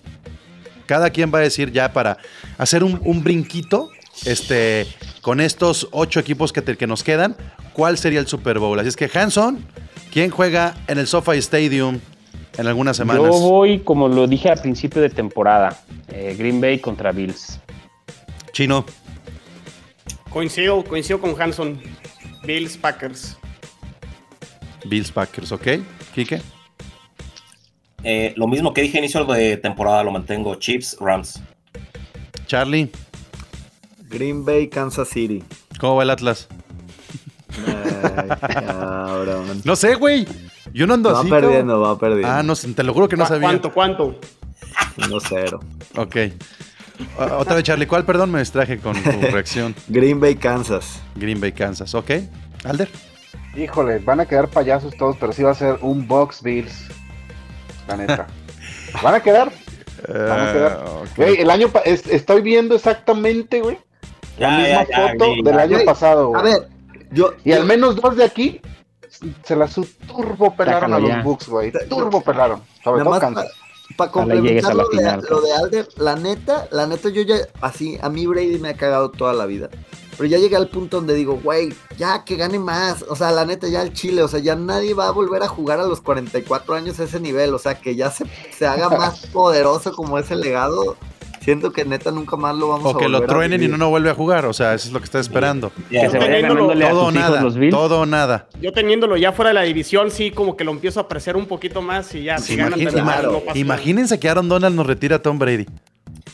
Cada 0.86 1.10
quien 1.10 1.32
va 1.32 1.38
a 1.38 1.42
decir 1.42 1.70
ya 1.70 1.92
para 1.92 2.18
hacer 2.56 2.82
un, 2.82 3.00
un 3.04 3.22
brinquito 3.22 3.88
este, 4.24 4.84
con 5.22 5.40
estos 5.40 5.86
ocho 5.92 6.18
equipos 6.18 6.52
que, 6.52 6.60
te- 6.60 6.76
que 6.76 6.88
nos 6.88 7.04
quedan, 7.04 7.36
cuál 7.72 7.98
sería 7.98 8.18
el 8.18 8.26
Super 8.26 8.58
Bowl. 8.58 8.76
Así 8.80 8.88
es 8.88 8.96
que 8.96 9.08
Hanson, 9.16 9.64
¿quién 10.12 10.30
juega 10.30 10.74
en 10.88 10.98
el 10.98 11.06
SoFi 11.06 11.38
Stadium 11.38 12.00
en 12.56 12.66
algunas 12.66 12.96
semanas? 12.96 13.22
Yo 13.22 13.30
voy, 13.38 13.78
como 13.78 14.08
lo 14.08 14.26
dije 14.26 14.48
al 14.50 14.60
principio 14.60 15.00
de 15.00 15.10
temporada, 15.10 15.78
eh, 16.08 16.34
Green 16.36 16.60
Bay 16.60 16.80
contra 16.80 17.12
Bills. 17.12 17.60
Chino, 18.50 18.84
Coincido, 20.30 20.82
coincido 20.82 21.20
con 21.20 21.40
Hanson. 21.40 21.80
Bills, 22.44 22.76
Packers. 22.76 23.36
Bills 24.88 25.10
Packers, 25.12 25.52
¿ok? 25.52 25.66
Quique. 26.14 26.40
eh, 28.04 28.32
lo 28.36 28.46
mismo 28.46 28.72
que 28.72 28.82
dije 28.82 28.98
inicio 28.98 29.24
de 29.24 29.56
temporada, 29.56 30.02
lo 30.02 30.10
mantengo. 30.10 30.54
Chips, 30.56 30.96
Rams. 31.00 31.40
Charlie, 32.46 32.90
Green 34.08 34.44
Bay, 34.44 34.68
Kansas 34.68 35.08
City. 35.08 35.42
¿cómo 35.78 35.96
va 35.96 36.02
el 36.04 36.10
Atlas? 36.10 36.48
Ay, 37.66 38.28
cabrón. 38.64 39.60
No 39.64 39.76
sé, 39.76 39.94
güey. 39.96 40.26
Yo 40.72 40.86
no 40.86 40.94
ando 40.94 41.12
Va 41.12 41.20
así. 41.20 41.28
perdiendo, 41.30 41.74
cabrón. 41.74 41.90
va 41.94 41.98
perdiendo. 41.98 42.28
Ah, 42.28 42.42
no, 42.42 42.54
sé, 42.54 42.72
te 42.72 42.82
lo 42.82 42.92
juro 42.94 43.08
que 43.08 43.16
no 43.16 43.24
¿Cu- 43.24 43.28
sabía. 43.28 43.48
¿Cuánto, 43.48 43.72
cuánto? 43.72 44.20
1-0. 44.98 45.60
Ok. 45.96 46.16
Otra 47.38 47.54
vez, 47.54 47.64
Charlie, 47.64 47.86
¿cuál? 47.86 48.04
Perdón, 48.04 48.30
me 48.30 48.38
distraje 48.40 48.78
con 48.78 49.00
tu 49.02 49.10
reacción. 49.32 49.74
Green 49.88 50.20
Bay, 50.20 50.34
Kansas. 50.36 51.00
Green 51.14 51.40
Bay, 51.40 51.52
Kansas. 51.52 51.94
Ok. 51.94 52.10
Alder. 52.64 52.88
Híjole, 53.58 53.98
van 53.98 54.20
a 54.20 54.26
quedar 54.26 54.48
payasos 54.48 54.96
todos, 54.96 55.16
pero 55.18 55.32
sí 55.32 55.42
va 55.42 55.50
a 55.50 55.54
ser 55.54 55.78
un 55.82 56.06
Box 56.06 56.42
Bills. 56.42 56.86
La 57.88 57.96
neta. 57.96 58.26
¿Van 59.02 59.14
a 59.14 59.20
quedar? 59.20 59.50
Van 60.08 60.48
a 60.48 60.52
quedar. 60.52 60.84
Ok. 60.86 61.08
Güey, 61.16 61.40
el 61.40 61.50
año 61.50 61.70
es- 61.84 62.06
estoy 62.06 62.40
viendo 62.42 62.74
exactamente, 62.76 63.60
güey, 63.60 63.78
la 64.38 64.48
Ya, 64.50 64.56
misma 64.58 64.86
ya, 64.88 65.08
foto 65.12 65.34
del 65.42 65.58
año 65.58 65.74
Güey, 65.74 65.84
pasado, 65.86 66.36
A 66.36 66.40
güey. 66.40 66.52
ver, 66.54 66.68
yo. 67.10 67.32
Y 67.44 67.50
yo- 67.50 67.56
al 67.56 67.64
menos 67.64 67.96
dos 67.96 68.16
de 68.16 68.24
aquí 68.24 68.60
se 69.42 69.56
la 69.56 69.66
su 69.66 69.84
turbo 70.06 70.54
pelaron 70.54 70.94
a 70.94 70.98
los. 71.00 71.24
Bucks, 71.24 71.48
güey. 71.48 71.72
Turbo 71.88 72.20
pelaron. 72.22 72.62
Sobre 72.84 73.00
todo 73.02 73.10
más 73.10 73.20
Kansas. 73.20 73.50
Para 73.96 74.10
complementar 74.12 74.70
a 74.70 74.74
la 74.74 74.82
lo, 74.82 74.88
de, 74.90 74.96
final, 74.98 75.26
lo 75.28 75.40
de 75.40 75.52
Alder, 75.54 75.88
la 75.96 76.14
neta, 76.14 76.68
la 76.70 76.86
neta, 76.86 77.08
yo 77.08 77.22
ya, 77.22 77.36
así, 77.62 77.98
a 78.02 78.10
mí 78.10 78.26
Brady 78.26 78.58
me 78.58 78.68
ha 78.68 78.74
cagado 78.76 79.10
toda 79.10 79.32
la 79.32 79.46
vida. 79.46 79.70
Pero 80.18 80.28
ya 80.28 80.36
llegué 80.38 80.56
al 80.56 80.68
punto 80.68 80.96
donde 80.98 81.14
digo, 81.14 81.38
güey, 81.42 81.72
ya 81.96 82.24
que 82.24 82.36
gane 82.36 82.58
más. 82.58 83.04
O 83.08 83.14
sea, 83.16 83.30
la 83.30 83.44
neta, 83.46 83.68
ya 83.68 83.80
el 83.82 83.92
Chile, 83.92 84.22
o 84.22 84.28
sea, 84.28 84.40
ya 84.40 84.56
nadie 84.56 84.92
va 84.92 85.06
a 85.08 85.12
volver 85.12 85.42
a 85.44 85.48
jugar 85.48 85.78
a 85.80 85.84
los 85.86 86.00
44 86.00 86.74
años 86.74 86.98
a 87.00 87.04
ese 87.04 87.20
nivel. 87.20 87.54
O 87.54 87.58
sea, 87.58 87.76
que 87.76 87.94
ya 87.96 88.10
se, 88.10 88.24
se 88.56 88.66
haga 88.66 88.88
más 88.98 89.26
poderoso 89.28 89.92
como 89.92 90.18
ese 90.18 90.34
legado. 90.36 90.96
Siento 91.40 91.70
que 91.72 91.84
neta 91.86 92.10
nunca 92.10 92.36
más 92.36 92.54
lo 92.56 92.68
vamos 92.68 92.84
a 92.92 92.96
O 92.96 92.98
que 92.98 93.08
lo 93.08 93.18
a 93.18 93.26
truenen 93.26 93.62
y 93.62 93.68
no, 93.68 93.78
no 93.78 93.88
vuelve 93.88 94.10
a 94.10 94.14
jugar. 94.14 94.44
O 94.44 94.52
sea, 94.52 94.74
eso 94.74 94.88
es 94.88 94.92
lo 94.92 94.98
que 94.98 95.04
está 95.06 95.18
esperando. 95.20 95.70
Ya, 95.90 96.02
Que 96.02 96.10
se 96.10 96.18
vaya 96.18 96.32
teniéndolo 96.32 96.72
a 96.72 96.90
Todo 96.90 97.04
o 97.06 97.10
nada. 97.12 97.40
los 97.40 97.56
Bills. 97.56 97.74
Todo 97.74 98.00
o 98.00 98.06
nada. 98.06 98.48
Yo 98.60 98.72
teniéndolo 98.72 99.16
ya 99.16 99.32
fuera 99.32 99.50
de 99.50 99.54
la 99.54 99.62
división, 99.62 100.10
sí, 100.10 100.30
como 100.30 100.56
que 100.58 100.64
lo 100.64 100.72
empiezo 100.72 101.00
a 101.00 101.04
apreciar 101.04 101.36
un 101.36 101.46
poquito 101.46 101.80
más 101.80 102.14
y 102.14 102.24
ya, 102.24 102.36
si 102.38 102.56
ganan 102.56 102.78
Imagín- 102.78 102.84
también, 102.92 103.04
ima- 103.06 103.22
no 103.22 103.32
pasa 103.38 103.44
nada. 103.46 103.58
imagínense 103.58 104.18
que 104.20 104.28
Aaron 104.28 104.48
Donald 104.48 104.74
nos 104.76 104.86
retira 104.86 105.16
a 105.16 105.22
Tom 105.22 105.38
Brady. 105.38 105.66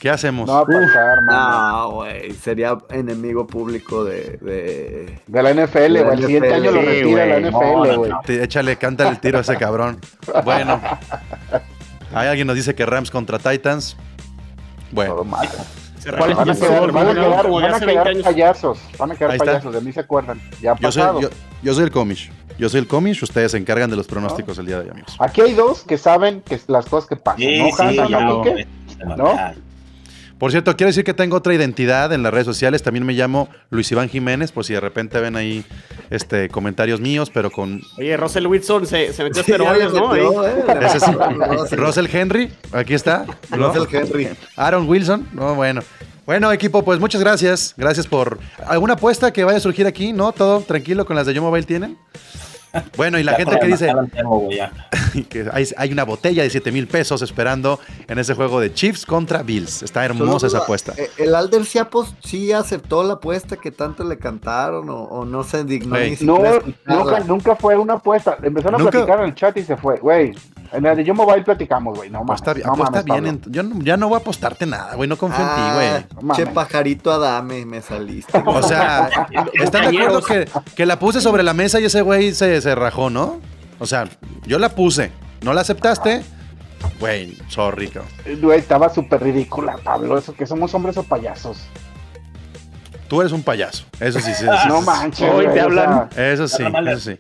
¿Qué 0.05 0.11
hacemos? 0.11 0.47
No 0.47 0.53
va 0.53 0.61
a 0.61 0.67
pasar, 0.67 1.23
mano. 1.23 1.79
No, 1.79 1.91
güey, 1.93 2.33
sería 2.33 2.77
enemigo 2.91 3.47
público 3.47 4.05
de... 4.05 4.37
de... 4.43 5.19
De 5.27 5.43
la 5.43 5.55
NFL, 5.55 6.03
güey. 6.03 6.19
El 6.19 6.27
siguiente 6.27 6.53
año 6.53 6.73
lo 6.73 6.83
retira 6.83 7.25
la. 7.25 7.41
No, 7.41 7.49
NFL, 7.49 7.65
no, 7.65 7.97
güey. 7.97 8.11
no. 8.11 8.21
Échale, 8.29 8.77
cántale 8.77 9.09
el 9.09 9.19
tiro 9.19 9.39
a 9.39 9.41
ese 9.41 9.57
cabrón. 9.57 9.99
Bueno. 10.45 10.79
Hay 12.13 12.29
alguien 12.29 12.47
nos 12.47 12.55
dice 12.55 12.75
que 12.75 12.85
Rams 12.85 13.11
contra 13.11 13.39
Titans. 13.39 13.97
Bueno, 14.93 15.15
Todo 15.15 15.25
mal. 15.25 15.49
Se 15.99 16.13
¿Cuál 16.13 16.33
es 16.33 16.37
Van 16.37 16.51
a 16.51 16.55
quedar, 16.55 16.93
van 16.93 17.09
a 17.09 17.15
¿no? 17.15 17.21
quedar, 17.23 17.51
van 17.51 17.65
a 17.65 17.77
hace 17.77 17.87
20 17.87 18.03
quedar 18.13 18.23
payasos. 18.25 18.79
Van 18.99 19.11
a 19.11 19.15
quedar 19.17 19.31
Ahí 19.31 19.37
está. 19.39 19.53
payasos, 19.53 19.73
de 19.73 19.81
mí 19.81 19.91
se 19.91 20.01
acuerdan. 20.01 20.39
Ya 20.61 20.73
ha 20.73 20.77
yo 20.77 20.93
soy, 20.93 21.01
pasado. 21.03 21.21
yo, 21.23 21.29
yo 21.63 21.73
soy 21.73 21.85
el 21.85 21.91
comish. 21.91 22.31
Yo 22.59 22.69
soy 22.69 22.81
el 22.81 22.87
comish. 22.87 23.23
Ustedes 23.23 23.53
se 23.53 23.57
encargan 23.57 23.89
de 23.89 23.97
los 23.97 24.07
pronósticos 24.07 24.59
el 24.59 24.67
día 24.67 24.81
de 24.81 24.85
hoy, 24.85 24.91
amigos. 24.91 25.17
Aquí 25.19 25.41
hay 25.41 25.55
dos 25.55 25.83
que 25.83 25.97
saben 25.97 26.43
que 26.43 26.57
es 26.57 26.69
las 26.69 26.85
cosas 26.85 27.09
que 27.09 27.17
pasan. 27.17 27.39
Sí, 27.41 27.59
¿No, 27.59 27.89
sí, 27.91 27.97
no? 28.11 28.45
¿No? 29.17 29.64
Por 30.45 30.51
cierto, 30.51 30.77
quiero 30.77 30.89
decir 30.89 31.05
que 31.05 31.15
tengo 31.15 31.39
otra 31.39 31.55
identidad 31.55 32.13
en 32.13 32.23
las 32.23 32.31
redes 32.31 32.45
sociales. 32.45 32.83
También 32.83 33.07
me 33.07 33.15
llamo 33.15 33.49
Luis 33.71 33.91
Iván 33.91 34.11
Jiménez, 34.11 34.53
por 34.53 34.63
si 34.63 34.75
de 34.75 34.81
repente 34.81 35.19
ven 35.19 35.37
ahí 35.37 35.65
este, 36.11 36.51
comentarios 36.51 37.01
míos, 37.01 37.31
pero 37.33 37.51
con 37.51 37.81
Oye, 37.97 38.15
Russell 38.19 38.47
Wilson 38.47 38.87
se, 38.87 39.15
se 39.15 39.25
metió 39.25 39.43
Sí, 39.43 39.53
esteroides, 39.53 39.95
¿no? 39.95 40.11
Metió, 40.11 40.47
eh, 40.47 40.65
Ese 40.83 41.01
sí. 41.01 41.77
Russell 41.77 42.09
Henry, 42.13 42.53
aquí 42.73 42.93
está. 42.93 43.25
¿no? 43.57 43.73
Russell 43.73 43.87
Henry. 43.91 44.29
Aaron 44.57 44.87
Wilson, 44.87 45.27
no, 45.33 45.55
bueno. 45.55 45.81
Bueno, 46.27 46.53
equipo, 46.53 46.85
pues 46.85 47.01
muchas 47.01 47.23
gracias. 47.23 47.73
Gracias 47.79 48.07
por. 48.07 48.39
¿Alguna 48.67 48.95
apuesta 48.95 49.33
que 49.33 49.45
vaya 49.45 49.57
a 49.57 49.61
surgir 49.61 49.87
aquí? 49.87 50.13
¿No? 50.13 50.33
¿Todo 50.33 50.61
tranquilo 50.61 51.07
con 51.07 51.17
las 51.17 51.25
de 51.25 51.33
Yo 51.33 51.41
Mobile 51.41 51.65
tienen? 51.65 51.97
Bueno, 52.97 53.19
y 53.19 53.23
la 53.23 53.33
Ya 53.33 53.39
gente 53.39 53.59
que 53.61 53.67
dice 53.67 53.93
tengo, 54.13 54.49
que 55.29 55.47
hay, 55.53 55.67
hay 55.77 55.93
una 55.93 56.05
botella 56.05 56.43
de 56.43 56.51
7 56.51 56.73
mil 56.73 56.87
pesos 56.87 57.23
esperando 57.23 57.79
en 58.09 58.19
ese 58.19 58.35
juego 58.35 58.61
de 58.61 58.73
Chiefs 58.73 59.07
contra 59.07 59.43
Bills. 59.43 59.83
Está 59.83 60.05
hermosa 60.05 60.47
esa 60.47 60.59
apuesta. 60.59 60.93
Eh, 60.97 61.11
¿El 61.19 61.35
Alder 61.35 61.65
sí, 61.65 61.79
apos- 61.79 62.15
sí 62.25 62.53
aceptó 62.53 63.03
la 63.05 63.15
apuesta 63.15 63.57
que 63.57 63.71
tanto 63.71 64.05
le 64.05 64.19
cantaron 64.19 64.89
o, 64.91 65.03
o 65.05 65.25
no 65.25 65.45
se 65.45 65.65
dignó 65.65 65.91
Güey. 65.97 66.11
ni 66.11 66.17
siquiera 66.17 66.61
No, 66.87 66.97
nunca, 67.05 67.21
nunca 67.21 67.57
fue 67.57 67.77
una 67.77 67.95
apuesta. 67.95 68.37
Empezaron 68.43 68.77
a 68.81 68.85
Nunca- 68.85 68.91
platicar 68.93 69.19
en 69.21 69.25
el 69.27 69.35
chat 69.35 69.57
y 69.57 69.63
se 69.63 69.77
fue. 69.77 69.99
Güey, 69.99 70.35
la 70.81 70.95
de 70.95 71.05
Yo 71.05 71.15
Mobile 71.15 71.43
platicamos, 71.43 71.97
güey. 71.97 72.11
No 72.11 72.25
mames. 72.25 72.41
Apuesta, 72.43 72.53
bien- 72.55 72.67
no 72.67 72.73
apuesta 72.73 73.03
mames, 73.07 73.23
bien. 73.23 73.41
En- 73.47 73.53
yo 73.53 73.63
no- 73.63 73.85
ya 73.85 73.97
no 73.97 74.09
voy 74.09 74.17
a 74.17 74.19
apostarte 74.21 74.67
nada, 74.67 74.95
güey. 74.97 75.09
No 75.09 75.17
confío 75.17 75.41
en 75.43 75.49
ti, 75.49 75.55
Ah, 75.61 76.01
güey. 76.21 76.37
che 76.37 76.47
pajarito 76.47 77.13
Adame, 77.13 77.65
me 77.67 77.81
saliste. 77.83 78.43
O 78.47 78.63
sea, 78.63 79.09
¿están 79.55 79.91
de 79.91 79.99
acuerdo 79.99 80.23
que, 80.23 80.49
que 80.75 80.87
la 80.87 80.99
puse 80.99 81.21
sobre 81.21 81.43
la 81.43 81.55
mesa 81.55 81.81
y 81.81 81.85
ese 81.85 82.01
güey 82.03 82.33
se, 82.35 82.61
se 82.61 82.75
rajó, 82.75 83.11
no? 83.11 83.41
O 83.79 83.87
sea, 83.87 84.09
yo 84.47 84.59
la 84.59 84.69
puse. 84.71 85.13
¿No 85.43 85.53
la 85.53 85.61
aceptaste? 85.61 86.23
Güey, 87.01 87.37
sorry, 87.49 87.89
cabrón. 87.89 88.11
Güey, 88.43 88.59
estaba 88.59 88.89
súper 88.89 89.23
ridícula, 89.23 89.77
Pablo. 89.83 90.19
Eso 90.19 90.35
que 90.35 90.47
somos 90.47 90.75
hombres 90.75 90.97
o 90.97 91.03
payasos. 91.03 91.59
Tú 93.09 93.21
eres 93.21 93.33
un 93.33 93.43
payaso. 93.43 93.85
Eso 94.01 94.19
sí, 94.21 94.33
sí. 94.35 94.45
sí, 94.45 94.47
no 94.69 94.81
sí, 94.81 94.87
manches. 94.87 95.31
Hoy 95.31 95.45
güey, 95.45 95.55
te 95.55 95.61
o 95.63 95.65
hablan. 95.65 96.11
sea, 96.13 96.33
Eso 96.33 96.49
sí, 96.49 96.65
eso 96.87 97.01
sí. 97.01 97.19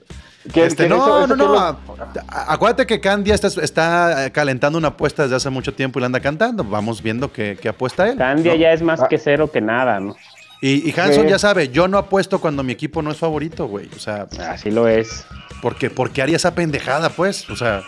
¿Quién- 0.52 0.66
Este, 0.66 0.86
quién 0.86 0.90
no, 0.98 1.24
eso- 1.24 1.26
no, 1.28 1.34
eso 1.34 1.52
no. 1.52 1.58
a- 1.58 2.52
Acuérdate 2.52 2.86
que 2.86 3.00
Candy 3.00 3.30
está, 3.32 3.48
está 3.62 4.30
calentando 4.32 4.78
una 4.78 4.88
apuesta 4.88 5.22
desde 5.24 5.36
hace 5.36 5.50
mucho 5.50 5.72
tiempo 5.74 5.98
y 5.98 6.00
la 6.00 6.06
anda 6.06 6.20
cantando. 6.20 6.64
Vamos 6.64 7.02
viendo 7.02 7.32
qué, 7.32 7.58
qué 7.60 7.68
apuesta 7.68 8.08
él. 8.08 8.16
Candia 8.18 8.52
¿no? 8.52 8.58
ya 8.58 8.72
es 8.72 8.82
más 8.82 9.00
Ah. 9.00 9.06
que 9.08 9.18
cero 9.18 9.50
que 9.52 9.60
nada, 9.60 10.00
¿no? 10.00 10.16
Y, 10.60 10.88
y 10.88 10.98
Hanson 10.98 11.24
Sí. 11.24 11.30
ya 11.30 11.38
sabe, 11.38 11.68
yo 11.68 11.88
no 11.88 11.98
apuesto 11.98 12.40
cuando 12.40 12.62
mi 12.62 12.72
equipo 12.72 13.02
no 13.02 13.10
es 13.10 13.18
favorito, 13.18 13.66
güey. 13.66 13.88
O 13.94 13.98
sea, 13.98 14.26
Así 14.50 14.70
lo 14.70 14.88
es. 14.88 15.26
porque, 15.60 15.90
¿por 15.90 16.10
qué 16.10 16.22
haría 16.22 16.36
esa 16.36 16.54
pendejada, 16.54 17.10
pues? 17.10 17.50
O 17.50 17.56
sea, 17.56 17.82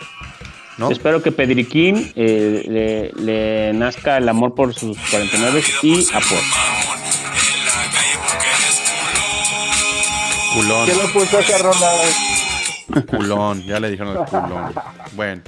¿no? 0.77 0.91
Espero 0.91 1.23
que 1.23 1.31
Pedriquín 1.31 2.11
eh, 2.15 2.63
le, 2.67 3.23
le 3.23 3.73
nazca 3.73 4.17
el 4.17 4.29
amor 4.29 4.53
por 4.53 4.75
sus 4.75 4.95
49 5.09 5.63
y 5.81 6.01
apuesta. 6.13 6.37
Culón, 10.53 10.85
¿Quién 10.85 10.97
le 10.97 11.07
puso 11.09 11.39
esa 11.39 11.57
rola? 11.59 11.91
Culón. 13.05 13.63
Ya 13.63 13.79
le 13.79 13.89
dijeron 13.89 14.17
el 14.17 14.25
culón. 14.25 14.73
Bueno. 15.13 15.41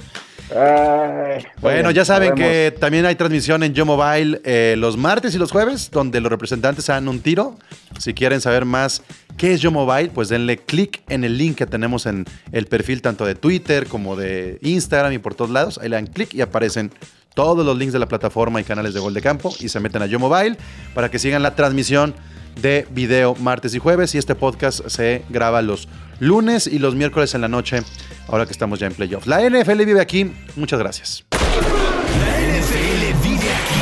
Ay, 0.50 1.44
Bueno, 1.60 1.92
ya 1.92 2.04
saben 2.04 2.34
que 2.34 2.74
también 2.78 3.06
hay 3.06 3.14
transmisión 3.14 3.62
en 3.62 3.72
Yo 3.72 3.86
Mobile 3.86 4.40
eh, 4.44 4.74
los 4.76 4.96
martes 4.96 5.34
y 5.34 5.38
los 5.38 5.52
jueves, 5.52 5.90
donde 5.92 6.20
los 6.20 6.30
representantes 6.30 6.84
se 6.84 6.92
dan 6.92 7.06
un 7.08 7.20
tiro. 7.20 7.56
Si 7.98 8.14
quieren 8.14 8.40
saber 8.40 8.64
más 8.64 9.02
qué 9.36 9.52
es 9.52 9.60
Yo 9.60 9.70
Mobile, 9.70 10.10
pues 10.10 10.28
denle 10.28 10.58
clic 10.58 11.02
en 11.08 11.22
el 11.22 11.38
link 11.38 11.56
que 11.56 11.66
tenemos 11.66 12.06
en 12.06 12.24
el 12.50 12.66
perfil 12.66 13.00
tanto 13.00 13.24
de 13.24 13.36
Twitter 13.36 13.86
como 13.86 14.16
de 14.16 14.58
Instagram 14.62 15.12
y 15.12 15.18
por 15.18 15.34
todos 15.34 15.50
lados. 15.50 15.78
Ahí 15.78 15.88
le 15.88 15.96
dan 15.96 16.06
clic 16.06 16.34
y 16.34 16.40
aparecen 16.40 16.90
todos 17.34 17.64
los 17.64 17.78
links 17.78 17.92
de 17.92 18.00
la 18.00 18.06
plataforma 18.06 18.60
y 18.60 18.64
canales 18.64 18.92
de 18.92 19.00
Gol 19.00 19.14
de 19.14 19.22
Campo 19.22 19.54
y 19.60 19.68
se 19.68 19.78
meten 19.78 20.02
a 20.02 20.06
Yo 20.06 20.18
Mobile 20.18 20.56
para 20.94 21.10
que 21.10 21.20
sigan 21.20 21.42
la 21.42 21.54
transmisión 21.54 22.14
de 22.60 22.86
video 22.90 23.34
martes 23.36 23.74
y 23.74 23.78
jueves 23.78 24.14
y 24.14 24.18
este 24.18 24.34
podcast 24.34 24.86
se 24.88 25.24
graba 25.28 25.62
los 25.62 25.88
lunes 26.18 26.66
y 26.66 26.78
los 26.78 26.94
miércoles 26.94 27.34
en 27.34 27.40
la 27.40 27.48
noche 27.48 27.82
ahora 28.28 28.46
que 28.46 28.52
estamos 28.52 28.78
ya 28.78 28.86
en 28.86 28.94
playoff. 28.94 29.26
La 29.26 29.40
NFL 29.48 29.84
vive 29.84 30.00
aquí. 30.00 30.32
Muchas 30.56 30.78
gracias. 30.78 31.24
La 31.32 31.38
NFL 31.38 33.22
vive 33.22 33.52
aquí. 33.52 33.80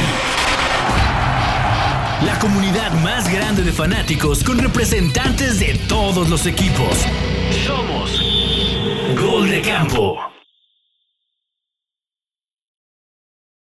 La 2.25 2.39
comunidad 2.41 2.93
más 3.03 3.33
grande 3.33 3.63
de 3.63 3.73
fanáticos 3.73 4.43
con 4.43 4.59
representantes 4.59 5.61
de 5.61 5.79
todos 5.89 6.29
los 6.29 6.47
equipos. 6.47 7.05
Somos 7.65 8.23
Gol 9.21 9.51
de 9.51 9.63
Campo. 9.63 10.38